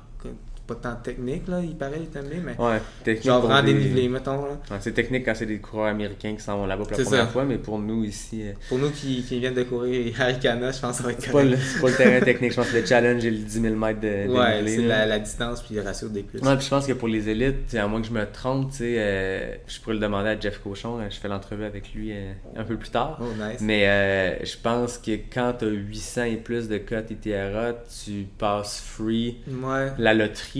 pas 0.68 0.74
tant 0.76 0.94
technique, 0.96 1.48
là, 1.48 1.60
il 1.60 1.74
paraît, 1.76 1.98
l'UTMB, 1.98 2.44
mais... 2.44 2.56
Ouais. 2.64 2.78
Technique 3.02 3.24
Genre 3.26 3.40
pour 3.40 3.48
vraiment 3.50 3.66
des- 3.66 3.72
dénivelé, 3.74 4.08
mettons, 4.08 4.42
là. 4.44 4.50
Ouais, 4.70 4.76
c'est 4.80 4.92
technique 4.92 5.24
quand 5.24 5.34
c'est 5.34 5.46
des 5.46 5.58
coureurs 5.58 5.86
américains 5.88 6.34
qui 6.36 6.42
s'en 6.42 6.58
vont 6.58 6.66
là-bas 6.66 6.84
pour 6.84 6.96
la 6.98 7.04
première 7.04 7.20
ça. 7.24 7.26
fois, 7.28 7.44
mais 7.44 7.56
pour 7.58 7.78
nous 7.78 8.04
ici, 8.04 8.42
euh, 8.42 8.52
Pour 8.68 8.78
nous 8.78 8.90
qui, 8.90 9.22
qui 9.22 9.40
viennent 9.40 9.54
de 9.54 9.62
courir 9.64 10.14
Arikana, 10.20 10.70
je 10.70 10.78
pense 10.80 10.90
que 10.92 10.96
ça 10.98 11.02
va 11.04 11.12
être 11.12 11.22
c'est 11.22 11.32
pas, 11.32 11.42
le, 11.42 11.56
c'est 11.56 11.80
pas 11.80 11.88
le 11.88 11.94
terrain 11.96 12.20
technique. 12.24 12.50
Je 12.52 12.56
pense 12.56 12.70
que 12.70 12.76
le 12.76 12.84
challenge 12.86 13.24
est 13.24 13.30
le 13.30 13.38
10 13.38 13.60
000 13.62 13.74
mètres 13.74 14.00
de 14.00 14.06
dénivelé. 14.08 14.38
Ouais, 14.38 14.62
c'est 14.66 14.82
la, 14.82 15.06
la 15.06 15.18
distance 15.18 15.62
puis 15.62 15.74
le 15.74 15.80
ratio 15.82 16.08
des 16.08 16.22
plus. 16.22 16.40
Ouais, 16.40 16.54
puis 16.56 16.64
je 16.64 16.70
pense 16.70 16.86
que 16.86 16.92
pour 16.92 17.08
les 17.08 17.28
élites, 17.28 17.74
à 17.74 17.86
moins 17.86 18.00
que 18.02 18.06
je 18.08 18.12
me 18.12 18.24
trompe, 18.30 18.70
tu 18.70 18.76
sais, 18.78 18.94
euh, 18.98 19.54
je 19.66 19.80
pourrais 19.80 19.94
le 19.94 20.00
demander 20.00 20.28
à 20.28 20.38
Jeff 20.38 20.58
Cochon. 20.62 20.98
euh, 21.00 21.06
Je 21.10 21.16
fais 21.16 21.28
l'entrevue 21.28 21.64
avec 21.64 21.94
lui 21.94 22.12
euh, 22.12 22.32
un 22.56 22.64
peu 22.64 22.76
plus 22.76 22.90
tard. 22.90 23.18
Oh, 23.22 23.24
nice. 23.34 23.60
Mais 23.62 24.38
je 24.44 24.56
pense 24.62 24.98
que 24.98 25.12
quand 25.32 25.54
tu 25.58 25.64
as 25.64 25.68
800 25.68 26.24
et 26.24 26.36
plus 26.36 26.68
de 26.68 26.76
cotes 26.78 27.10
ITRA, 27.10 27.72
tu 28.04 28.26
passes 28.36 28.80
free 28.84 29.38
Ouais. 29.48 29.92
la 29.98 30.12
loterie, 30.14 30.57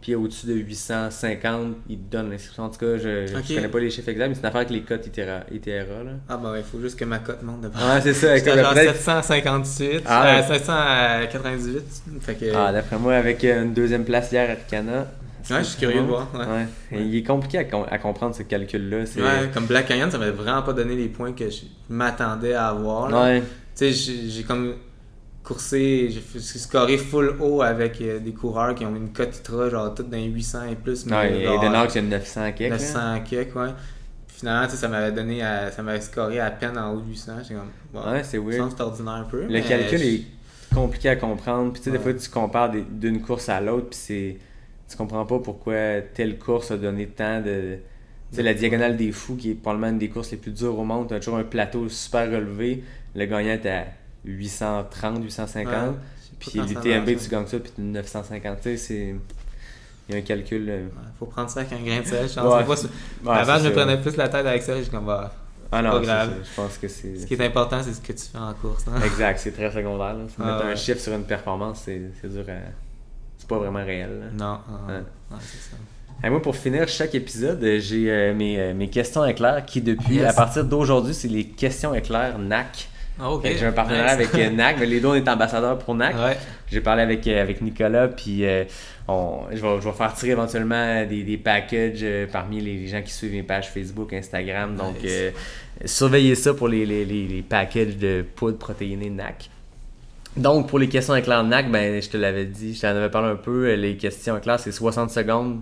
puis 0.00 0.14
au-dessus 0.14 0.46
de 0.46 0.54
850, 0.54 1.76
ils 1.88 1.98
te 1.98 2.12
donnent 2.12 2.30
l'inscription. 2.30 2.64
En 2.64 2.68
tout 2.68 2.78
cas, 2.78 2.96
je, 2.96 3.26
je 3.26 3.36
Ok. 3.36 3.54
connais 3.54 3.68
pas 3.68 3.80
les 3.80 3.90
chiffres 3.90 4.08
exacts, 4.08 4.28
mais 4.28 4.34
c'est 4.34 4.40
une 4.40 4.46
affaire 4.46 4.60
avec 4.60 4.70
les 4.70 4.82
cotes 4.82 5.06
ITRA. 5.06 5.40
ITRA 5.52 6.04
là. 6.04 6.10
Ah, 6.28 6.36
bah, 6.36 6.54
il 6.56 6.62
faut 6.62 6.80
juste 6.80 6.98
que 6.98 7.04
ma 7.04 7.18
cote 7.18 7.42
monte 7.42 7.62
de 7.62 7.66
Ouais, 7.68 8.00
c'est 8.02 8.14
ça. 8.14 8.36
J'étais 8.36 8.56
genre 8.62 8.72
peut-être- 8.72 8.94
758, 8.96 10.02
Ah, 10.06 10.26
euh, 10.28 10.40
ouais. 10.40 10.46
798. 10.46 11.82
Fait 12.20 12.34
que. 12.34 12.44
Ah, 12.54 12.72
d'après 12.72 12.98
moi, 12.98 13.14
avec 13.14 13.42
euh, 13.44 13.62
une 13.64 13.72
deuxième 13.74 14.04
place 14.04 14.30
hier 14.32 14.48
à 14.50 14.54
Ricana. 14.54 15.06
Ouais, 15.48 15.58
je 15.58 15.62
suis 15.64 15.78
curieux 15.78 16.00
de 16.00 16.06
voir, 16.06 16.26
ouais. 16.34 16.66
Il 16.98 17.14
est 17.14 17.22
compliqué 17.22 17.58
à, 17.58 17.64
com- 17.64 17.86
à 17.88 17.98
comprendre 17.98 18.34
ce 18.34 18.42
calcul-là. 18.42 18.96
Ouais, 18.98 19.48
comme 19.54 19.66
Black 19.66 19.86
Canyon, 19.86 20.10
ça 20.10 20.18
m'a 20.18 20.30
vraiment 20.30 20.62
pas 20.62 20.72
donné 20.72 20.96
les 20.96 21.06
points 21.06 21.32
que 21.32 21.48
je 21.48 21.62
m'attendais 21.88 22.52
à 22.54 22.68
avoir. 22.70 23.08
là. 23.10 23.22
Ouais. 23.22 23.42
Tu 23.76 23.92
sais, 23.92 24.28
j'ai 24.28 24.42
comme 24.42 24.74
coursé, 25.46 26.08
j'ai 26.10 26.40
scoré 26.40 26.98
full 26.98 27.36
haut 27.40 27.62
avec 27.62 28.00
euh, 28.00 28.18
des 28.18 28.32
coureurs 28.32 28.74
qui 28.74 28.84
ont 28.84 28.94
une 28.94 29.12
cote 29.12 29.36
ITRA, 29.36 29.70
genre 29.70 29.94
toutes 29.94 30.10
dans 30.10 30.16
les 30.16 30.24
800 30.24 30.58
et 30.72 30.74
plus. 30.74 31.06
Non, 31.06 31.16
mais 31.22 31.40
et 31.40 31.44
genre, 31.44 31.62
il 31.62 31.94
y 31.94 31.98
a 31.98 32.02
900 32.02 32.52
quelques. 32.52 32.60
là. 32.60 32.68
900 32.70 33.20
quelques, 33.28 33.56
ouais. 33.56 33.68
Puis 34.26 34.36
finalement, 34.38 34.66
tu 34.68 34.76
ça 34.76 34.88
m'avait 34.88 35.12
donné, 35.12 35.42
à- 35.42 35.70
ça 35.70 35.82
m'avait 35.82 36.00
scoré 36.00 36.40
à 36.40 36.50
peine 36.50 36.76
en 36.76 36.92
haut 36.92 37.00
de 37.00 37.08
800. 37.08 37.32
J'étais 37.42 37.54
comme, 37.54 38.12
Ouais, 38.12 38.22
c'est 38.24 38.38
weird. 38.38 38.70
c'est 38.76 38.82
ordinaire 38.82 39.14
un 39.14 39.24
peu. 39.24 39.46
Le 39.46 39.60
calcul 39.60 39.98
je- 39.98 40.04
est 40.04 40.22
compliqué 40.74 41.08
à 41.10 41.16
comprendre. 41.16 41.72
Puis 41.72 41.80
tu 41.80 41.84
sais, 41.90 41.96
des 41.96 42.02
fois, 42.02 42.12
tu 42.12 42.28
compares 42.28 42.72
d'une 42.90 43.20
course 43.22 43.48
à 43.48 43.60
l'autre, 43.60 43.90
puis 43.90 43.98
c'est. 44.00 44.36
Tu 44.90 44.96
comprends 44.96 45.24
pas 45.26 45.38
pourquoi 45.40 46.00
telle 46.14 46.38
course 46.38 46.70
a 46.70 46.76
donné 46.76 47.06
tant 47.06 47.40
de. 47.40 47.78
Tu 48.30 48.36
sais, 48.36 48.42
la 48.42 48.54
diagonale 48.54 48.96
des 48.96 49.12
fous, 49.12 49.36
qui 49.36 49.52
est 49.52 49.54
probablement 49.54 49.92
une 49.92 49.98
des 49.98 50.08
courses 50.08 50.32
les 50.32 50.36
plus 50.36 50.50
dures 50.50 50.78
au 50.78 50.84
monde, 50.84 51.08
t'as 51.08 51.18
toujours 51.18 51.36
un 51.38 51.44
plateau 51.44 51.88
super 51.88 52.30
relevé. 52.30 52.82
Le 53.14 53.24
gagnant 53.26 53.50
est 53.52 53.66
à 53.66 53.84
830, 54.26 55.22
850. 55.22 55.72
Ouais, 55.72 55.80
je 56.22 56.36
Puis 56.38 56.58
l'UTMB, 56.60 57.06
tu 57.18 57.28
gagnes 57.28 57.46
ça, 57.46 57.58
puis 57.58 57.72
tu 57.74 57.80
950. 57.82 58.56
Tu 58.60 58.62
sais, 58.62 58.76
c'est. 58.76 59.14
Il 60.08 60.14
y 60.14 60.18
a 60.18 60.20
un 60.20 60.22
calcul. 60.24 60.68
euh, 60.68 60.84
Ouais, 60.84 60.90
faut 61.18 61.26
prendre 61.26 61.50
ça 61.50 61.60
avec 61.60 61.72
un 61.72 61.82
grain 61.84 62.00
de 62.00 62.06
sel, 62.06 62.28
je. 62.28 62.40
Ouais. 62.40 63.32
Avant, 63.32 63.58
je 63.58 63.68
me 63.68 63.72
prenais 63.72 64.00
plus 64.00 64.16
la 64.16 64.28
tête 64.28 64.46
avec 64.46 64.62
ça. 64.62 64.76
J'étais 64.76 64.90
comme, 64.90 65.06
bah, 65.06 65.32
Ah 65.72 65.82
non, 65.82 65.90
pas 65.90 65.98
c'est 66.00 66.04
grave. 66.06 66.28
ça. 66.30 66.34
je 66.50 66.54
pense 66.62 66.78
que 66.78 66.88
c'est. 66.88 67.16
Ce 67.18 67.26
qui 67.26 67.34
est 67.34 67.40
important, 67.44 67.82
c'est 67.82 67.92
ce 67.92 68.00
que 68.00 68.12
tu 68.12 68.24
fais 68.30 68.38
en 68.38 68.54
course. 68.54 68.84
hein. 68.88 69.00
Exact, 69.04 69.38
c'est 69.40 69.50
très 69.52 69.70
secondaire. 69.72 70.14
Là. 70.14 70.24
Ah 70.38 70.44
Mettre 70.52 70.66
un 70.66 70.76
chiffre 70.76 71.00
sur 71.00 71.12
une 71.12 71.24
performance, 71.24 71.82
c'est 71.84 71.98
dur 72.28 72.44
à. 72.48 72.52
C'est 73.38 73.48
pas 73.48 73.58
vraiment 73.58 73.84
réel. 73.84 74.10
là. 74.20 74.26
Non, 74.32 74.58
ah, 74.68 75.36
c'est 75.40 75.70
ça. 75.70 75.76
Et 76.24 76.30
moi, 76.30 76.40
pour 76.40 76.56
finir 76.56 76.88
chaque 76.88 77.14
épisode, 77.14 77.62
euh, 77.62 77.78
j'ai 77.78 78.10
euh, 78.10 78.32
mes, 78.34 78.58
euh, 78.58 78.72
mes 78.74 78.88
questions 78.88 79.22
éclairs 79.26 79.66
qui, 79.66 79.82
depuis, 79.82 80.14
Yes. 80.14 80.30
à 80.30 80.32
partir 80.32 80.64
d'aujourd'hui, 80.64 81.12
c'est 81.12 81.28
les 81.28 81.44
questions 81.44 81.94
éclairs 81.94 82.38
NAC. 82.38 82.88
Ah, 83.18 83.30
J'ai 83.44 83.64
un 83.64 83.72
partenariat 83.72 84.16
Nice. 84.16 84.28
avec 84.28 84.34
euh, 84.34 84.50
NAC, 84.54 84.76
mais 84.78 84.86
les 84.86 85.00
deux, 85.00 85.08
on 85.08 85.14
est 85.14 85.28
ambassadeurs 85.28 85.78
pour 85.78 85.94
NAC. 85.94 86.14
Ouais. 86.16 86.36
J'ai 86.70 86.80
parlé 86.80 87.02
avec, 87.02 87.26
euh, 87.26 87.40
avec 87.40 87.62
Nicolas, 87.62 88.08
puis 88.08 88.44
euh, 88.44 88.64
on, 89.08 89.40
je, 89.50 89.56
vais, 89.56 89.80
je 89.80 89.88
vais 89.88 89.94
faire 89.94 90.12
tirer 90.14 90.32
éventuellement 90.32 91.04
des, 91.06 91.22
des 91.22 91.36
packages 91.38 92.00
euh, 92.02 92.26
parmi 92.30 92.60
les, 92.60 92.76
les 92.76 92.88
gens 92.88 93.00
qui 93.02 93.12
suivent 93.12 93.32
mes 93.32 93.42
pages 93.42 93.68
Facebook, 93.70 94.12
Instagram. 94.12 94.76
Donc, 94.76 94.96
Nice. 95.02 95.10
euh, 95.10 95.30
surveillez 95.84 96.34
ça 96.34 96.52
pour 96.54 96.68
les, 96.68 96.84
les, 96.84 97.04
les, 97.04 97.42
packages 97.42 97.96
de 97.96 98.24
poudre 98.34 98.58
protéinée 98.58 99.08
NAC. 99.10 99.48
Donc, 100.36 100.68
pour 100.68 100.78
les 100.78 100.88
questions 100.88 101.16
éclairs 101.16 101.44
NAC, 101.44 101.70
ben, 101.70 102.02
je 102.02 102.10
te 102.10 102.16
l'avais 102.18 102.44
dit, 102.44 102.74
je 102.74 102.82
t'en 102.82 102.88
avais 102.88 103.08
parlé 103.10 103.28
un 103.30 103.36
peu. 103.36 103.72
Les 103.74 103.96
questions 103.96 104.36
éclairs, 104.36 104.60
c'est 104.60 104.72
60 104.72 105.08
secondes, 105.10 105.60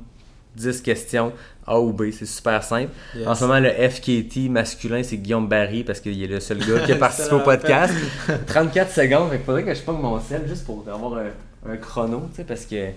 10 0.56 0.82
questions, 0.82 1.32
A 1.66 1.81
ou 1.81 1.93
B. 1.93 2.11
C'est 2.12 2.27
super 2.27 2.62
simple. 2.62 2.91
Yes. 3.16 3.27
En 3.27 3.35
ce 3.35 3.45
moment, 3.45 3.61
le 3.61 3.70
FKT 3.70 4.49
masculin, 4.51 5.03
c'est 5.03 5.16
Guillaume 5.16 5.49
Barry 5.49 5.85
parce 5.85 6.01
qu'il 6.01 6.23
est 6.23 6.27
le 6.27 6.41
seul 6.41 6.59
gars 6.59 6.81
qui 6.81 6.93
a 6.93 6.97
participé 6.99 7.35
au 7.35 7.41
podcast. 7.41 7.95
34 8.47 8.91
secondes, 8.91 9.31
qu'il 9.31 9.41
faudrait 9.41 9.65
que 9.65 9.74
je 9.74 9.82
pogne 9.82 10.01
mon 10.01 10.20
sel 10.20 10.43
juste 10.47 10.65
pour 10.66 10.85
avoir 10.93 11.19
un, 11.19 11.70
un 11.73 11.77
chrono, 11.77 12.28
tu 12.31 12.36
sais, 12.36 12.45
parce 12.45 12.65
que 12.66 12.91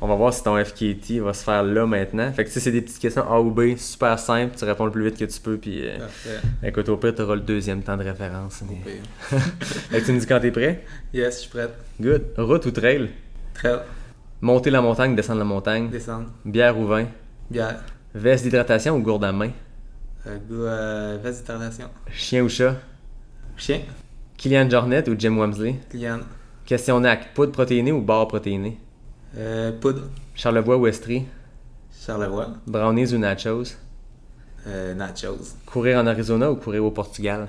on 0.00 0.08
va 0.08 0.16
voir 0.16 0.34
si 0.34 0.42
ton 0.42 0.56
FKT 0.62 1.20
va 1.20 1.32
se 1.32 1.44
faire 1.44 1.62
là 1.62 1.86
maintenant. 1.86 2.32
Fait 2.32 2.42
que 2.42 2.48
tu 2.48 2.54
sais, 2.54 2.60
c'est 2.60 2.72
des 2.72 2.80
petites 2.82 2.98
questions 2.98 3.22
A 3.30 3.40
ou 3.40 3.52
B, 3.52 3.76
super 3.76 4.18
simple, 4.18 4.56
tu 4.58 4.64
réponds 4.64 4.84
le 4.86 4.90
plus 4.90 5.04
vite 5.04 5.16
que 5.16 5.24
tu 5.24 5.40
peux, 5.40 5.56
puis 5.58 5.86
euh, 5.86 5.96
écoute, 6.62 6.88
au 6.88 6.96
pire, 6.96 7.14
tu 7.14 7.22
auras 7.22 7.36
le 7.36 7.40
deuxième 7.40 7.82
temps 7.82 7.96
de 7.96 8.02
référence. 8.02 8.62
mais-. 8.68 9.00
Fait 9.30 10.00
que 10.00 10.04
tu 10.06 10.12
me 10.12 10.18
dis 10.18 10.26
quand 10.26 10.40
t'es 10.40 10.50
prêt? 10.50 10.84
Yes, 11.14 11.34
je 11.36 11.40
suis 11.42 11.50
prête. 11.50 11.70
Good. 12.00 12.22
Route 12.36 12.66
ou 12.66 12.70
trail? 12.72 13.10
Trail. 13.54 13.78
Monter 14.40 14.70
la 14.70 14.80
montagne, 14.80 15.14
descendre 15.14 15.38
la 15.38 15.44
montagne. 15.44 15.88
Descendre. 15.88 16.26
Bière 16.44 16.76
ou 16.76 16.86
vin? 16.86 17.06
Bière. 17.48 17.84
Veste 18.14 18.44
d'hydratation 18.44 18.96
ou 18.96 19.02
gourde 19.02 19.24
à 19.24 19.32
main? 19.32 19.50
Euh, 20.26 20.38
euh, 20.50 21.18
veste 21.22 21.40
d'hydratation. 21.40 21.88
Chien 22.10 22.42
ou 22.42 22.48
chat? 22.48 22.76
Chien. 23.56 23.80
Kylian 24.36 24.68
Jornet 24.68 25.08
ou 25.08 25.14
Jim 25.18 25.36
Wamsley? 25.36 25.76
Client. 25.88 26.20
Question 26.66 27.00
NAC, 27.00 27.32
poudre 27.32 27.52
protéinée 27.52 27.92
ou 27.92 28.02
barre 28.02 28.28
protéinée? 28.28 28.78
Euh, 29.36 29.72
poudre. 29.80 30.02
Charlevoix 30.34 30.76
ou 30.76 30.86
Estrie? 30.86 31.24
Charlevoix. 31.90 32.48
Brownies 32.66 33.14
ou 33.14 33.18
nachos? 33.18 33.76
Euh, 34.66 34.94
nachos. 34.94 35.56
Courir 35.64 35.98
en 35.98 36.06
Arizona 36.06 36.50
ou 36.50 36.56
courir 36.56 36.84
au 36.84 36.90
Portugal? 36.90 37.48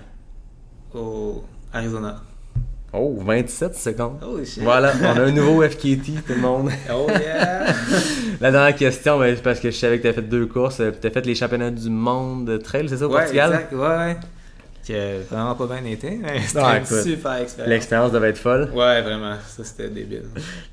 Au 0.93 1.43
Arizona. 1.73 2.21
Oh, 2.93 3.15
27 3.25 3.75
secondes. 3.75 4.19
Oh 4.23 4.37
shit. 4.45 4.61
Voilà, 4.61 4.93
on 5.01 5.05
a 5.05 5.21
un 5.23 5.31
nouveau 5.31 5.63
FKT, 5.63 6.23
tout 6.27 6.33
le 6.35 6.41
monde. 6.41 6.69
Oh 6.93 7.07
yeah. 7.09 7.65
La 8.39 8.51
dernière 8.51 8.75
question, 8.75 9.17
ben, 9.19 9.35
c'est 9.35 9.41
parce 9.41 9.59
que 9.59 9.71
je 9.71 9.75
savais 9.77 9.97
que 9.97 10.03
tu 10.03 10.07
as 10.09 10.13
fait 10.13 10.21
deux 10.21 10.45
courses. 10.45 10.81
Tu 11.01 11.07
as 11.07 11.11
fait 11.11 11.25
les 11.25 11.33
championnats 11.35 11.71
du 11.71 11.89
monde 11.89 12.45
de 12.45 12.57
trail, 12.57 12.87
c'est 12.89 12.97
ça, 12.97 13.07
au 13.07 13.11
ouais, 13.11 13.21
Portugal? 13.21 13.51
exact. 13.53 13.73
Ouais, 13.73 13.79
ouais. 13.79 14.17
Qui 14.83 14.93
a 14.95 15.19
vraiment 15.31 15.55
pas 15.55 15.65
bien 15.65 15.85
été, 15.89 16.19
mais 16.21 16.41
c'était 16.45 16.59
Ah, 16.61 16.77
une 16.77 16.85
super 16.85 17.35
expérience. 17.35 17.69
L'expérience 17.69 18.11
devait 18.11 18.29
être 18.31 18.37
folle. 18.37 18.69
Ouais, 18.75 19.01
vraiment. 19.01 19.35
Ça, 19.47 19.63
c'était 19.63 19.87
débile. 19.87 20.23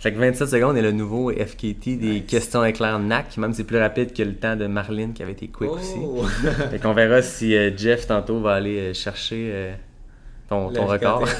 Fait 0.01 0.12
que 0.12 0.18
27 0.18 0.48
secondes 0.48 0.76
est 0.76 0.82
le 0.82 0.90
nouveau 0.90 1.30
FKT 1.30 1.97
des 1.97 1.97
Nice. 1.97 2.22
questions 2.26 2.64
éclairs 2.64 2.98
NAC. 2.98 3.36
Même 3.38 3.55
c'est 3.55 3.62
plus 3.62 3.78
rapide 3.78 4.12
que 4.12 4.24
le 4.24 4.34
temps 4.34 4.56
de 4.56 4.66
Marlene 4.66 5.12
qui 5.14 5.22
avait 5.22 5.30
été 5.32 5.47
quick 5.47 5.70
aussi. 5.70 5.94
Oh. 6.02 6.24
Fait 6.72 6.80
qu'on 6.80 6.92
verra 6.92 7.22
si 7.22 7.55
euh, 7.56 7.70
Jeff 7.76 8.09
tantôt 8.09 8.40
va 8.40 8.55
aller 8.55 8.78
euh, 8.78 8.94
chercher 8.94 9.51
euh, 9.52 9.72
ton, 10.51 10.70
ton 10.70 10.86
record. 10.86 11.24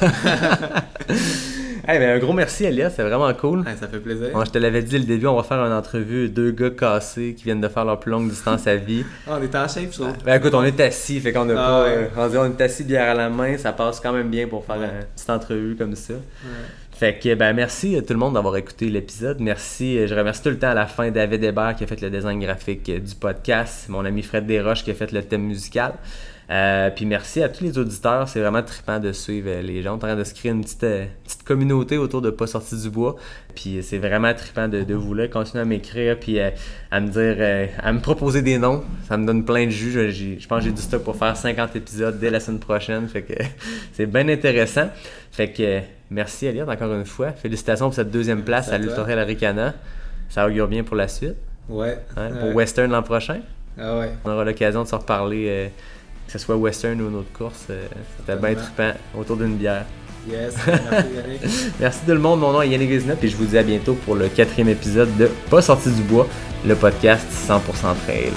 Hey, 1.89 1.99
ben, 1.99 2.11
un 2.15 2.19
gros 2.21 2.33
merci 2.35 2.65
Elias, 2.67 2.91
c'est 2.91 3.03
vraiment 3.03 3.33
cool. 3.35 3.65
Ça 3.81 3.89
fait 3.89 3.99
plaisir. 3.99 4.29
Bon, 4.33 4.45
je 4.45 4.51
te 4.51 4.59
l'avais 4.59 4.83
dit 4.83 4.97
le 4.99 5.05
début, 5.07 5.27
on 5.27 5.35
va 5.35 5.43
faire 5.43 5.59
une 5.65 5.73
entrevue 5.73 6.29
deux 6.29 6.53
gars 6.53 6.71
cassés 6.71 7.35
qui 7.37 7.45
viennent 7.45 7.61
de 7.61 7.67
faire 7.69 7.85
leur 7.85 7.99
plus 7.99 8.13
longue 8.13 8.29
distance 8.29 8.67
à 8.69 8.77
vie. 8.77 9.05
Ah, 9.27 9.39
on 9.41 9.43
est 9.43 9.55
en 9.57 9.67
shape, 9.67 9.87
je 9.91 9.99
trouve. 10.03 10.13
Ben 10.25 10.37
écoute, 10.39 10.55
on 10.55 10.63
est 10.63 10.79
assis, 10.79 11.19
fait 11.21 11.33
qu'on 11.33 11.49
a 11.49 11.53
Ah 11.55 11.57
pas. 11.57 11.83
ouais. 11.85 11.89
euh, 11.97 12.07
on 12.17 12.29
dit 12.29 12.37
on 12.37 12.45
est 12.45 12.61
assis 12.61 12.85
bière 12.85 13.11
à 13.11 13.15
la 13.15 13.29
main, 13.29 13.57
ça 13.59 13.73
passe 13.73 13.99
quand 13.99 14.13
même 14.13 14.29
bien 14.29 14.47
pour 14.47 14.65
faire 14.65 14.77
une 14.77 14.91
petite 15.17 15.31
entrevue 15.31 15.75
comme 15.75 15.97
ça. 15.97 16.15
Fait 16.93 17.19
que 17.19 17.35
ben 17.35 17.55
merci 17.55 17.97
à 17.97 18.03
tout 18.03 18.13
le 18.13 18.19
monde 18.21 18.35
d'avoir 18.35 18.57
écouté 18.57 18.89
l'épisode. 18.91 19.39
Merci, 19.41 19.99
euh, 19.99 20.07
je 20.07 20.15
remercie 20.15 20.43
tout 20.43 20.51
le 20.51 20.59
temps 20.59 20.69
à 20.71 20.75
la 20.75 20.87
fin 20.87 21.11
David 21.11 21.43
Hébert 21.43 21.75
qui 21.77 21.83
a 21.83 21.87
fait 21.89 22.01
le 22.03 22.11
design 22.11 22.39
graphique 22.39 22.89
euh, 22.91 22.99
du 23.01 23.15
podcast, 23.17 23.89
mon 23.89 24.05
ami 24.05 24.23
Fred 24.23 24.47
Desroches 24.47 24.85
qui 24.85 24.91
a 24.91 24.95
fait 24.95 25.11
le 25.11 25.23
thème 25.25 25.43
musical. 25.43 25.95
Euh, 26.51 26.91
puis 26.91 27.07
merci 27.07 27.45
à 27.45 27.49
tous 27.49 27.63
les 27.63 27.79
auditeurs, 27.79 28.29
c'est 28.29 28.41
vraiment 28.41 28.63
trippant 28.63 28.99
de 28.99 29.13
suivre 29.13 29.49
euh, 29.49 29.63
les 29.63 29.83
gens. 29.83 29.93
On 29.93 29.95
est 29.95 29.97
en 29.97 29.99
train 29.99 30.17
de 30.17 30.25
se 30.25 30.35
créer 30.35 30.51
une 30.51 30.63
petite, 30.63 30.83
euh, 30.83 31.07
petite 31.23 31.45
communauté 31.45 31.97
autour 31.97 32.23
de 32.23 32.31
Pas 32.31 32.49
sorti 32.49 32.77
du 32.77 32.91
bois. 32.91 33.15
Puis 33.55 33.81
c'est 33.85 33.99
vraiment 33.99 34.35
trippant 34.35 34.67
de, 34.67 34.83
de 34.83 34.95
vous 34.95 35.15
là. 35.15 35.29
Continuez 35.29 35.63
à 35.63 35.65
m'écrire 35.65 36.19
puis 36.19 36.41
euh, 36.41 36.51
à 36.91 37.01
me 37.01 37.09
dire, 37.09 37.69
à 37.81 37.93
me 37.93 38.01
proposer 38.01 38.43
des 38.43 38.59
noms. 38.59 38.83
Ça 39.07 39.17
me 39.17 39.27
donne 39.27 39.45
plein 39.45 39.67
de 39.67 39.71
jus. 39.71 39.93
Je, 40.11 40.47
pense 40.49 40.59
que 40.59 40.65
j'ai 40.65 40.73
du 40.73 40.83
stock 40.83 41.05
pour 41.05 41.15
faire 41.15 41.37
50 41.37 41.77
épisodes 41.77 42.19
dès 42.19 42.31
la 42.31 42.41
semaine 42.41 42.59
prochaine. 42.59 43.09
Fait 43.09 43.23
que 43.23 43.35
c'est 43.93 44.07
bien 44.07 44.29
intéressant. 44.29 44.89
Fait 45.31 45.53
que 45.53 45.81
merci 46.11 46.47
Elliot 46.47 46.69
encore 46.69 46.93
une 46.93 47.05
fois. 47.05 47.31
Félicitations 47.31 47.87
pour 47.87 47.95
cette 47.95 48.11
deuxième 48.11 48.43
place 48.43 48.73
à 48.73 48.79
l'Ultra 48.79 49.05
Aricana. 49.05 49.75
Ça 50.29 50.49
augure 50.49 50.67
bien 50.67 50.83
pour 50.83 50.97
la 50.97 51.07
suite. 51.07 51.37
Ouais. 51.69 51.97
hein, 52.17 52.31
Ouais. 52.33 52.41
Pour 52.41 52.57
Western 52.57 52.91
l'an 52.91 53.05
prochain. 53.05 53.41
Ah 53.79 53.99
ouais. 54.01 54.11
On 54.25 54.33
aura 54.33 54.45
l'occasion 54.45 54.83
de 54.83 54.89
se 54.89 54.95
reparler, 54.97 55.71
que 56.33 56.39
ce 56.39 56.45
soit 56.45 56.57
Western 56.57 57.01
ou 57.01 57.09
une 57.09 57.17
autre 57.17 57.33
course. 57.37 57.65
euh, 57.71 57.83
C'était 58.19 58.39
bien 58.39 58.51
Totalement. 58.55 58.63
trippant 58.77 58.93
autour 59.19 59.37
d'une 59.37 59.57
bière. 59.57 59.85
Yes. 60.31 60.55
Merci, 60.67 61.09
Yannick. 61.17 61.41
Merci 61.81 61.99
tout 62.07 62.13
le 62.13 62.19
monde, 62.19 62.41
mon 62.41 62.53
nom 62.53 62.63
est 62.63 62.69
Yannick 62.69 62.91
Vézina, 62.91 63.15
et 63.21 63.29
je 63.29 63.37
vous 63.37 63.47
dis 63.47 63.57
à 63.59 63.63
bientôt 63.63 63.95
pour 63.95 64.15
le 64.15 64.29
quatrième 64.29 64.69
épisode 64.69 65.17
de 65.17 65.31
Pas 65.49 65.63
sorti 65.63 65.91
du 65.91 66.03
bois, 66.03 66.29
le 66.67 66.75
podcast 66.75 67.27
100% 67.49 67.59
trail. 68.07 68.31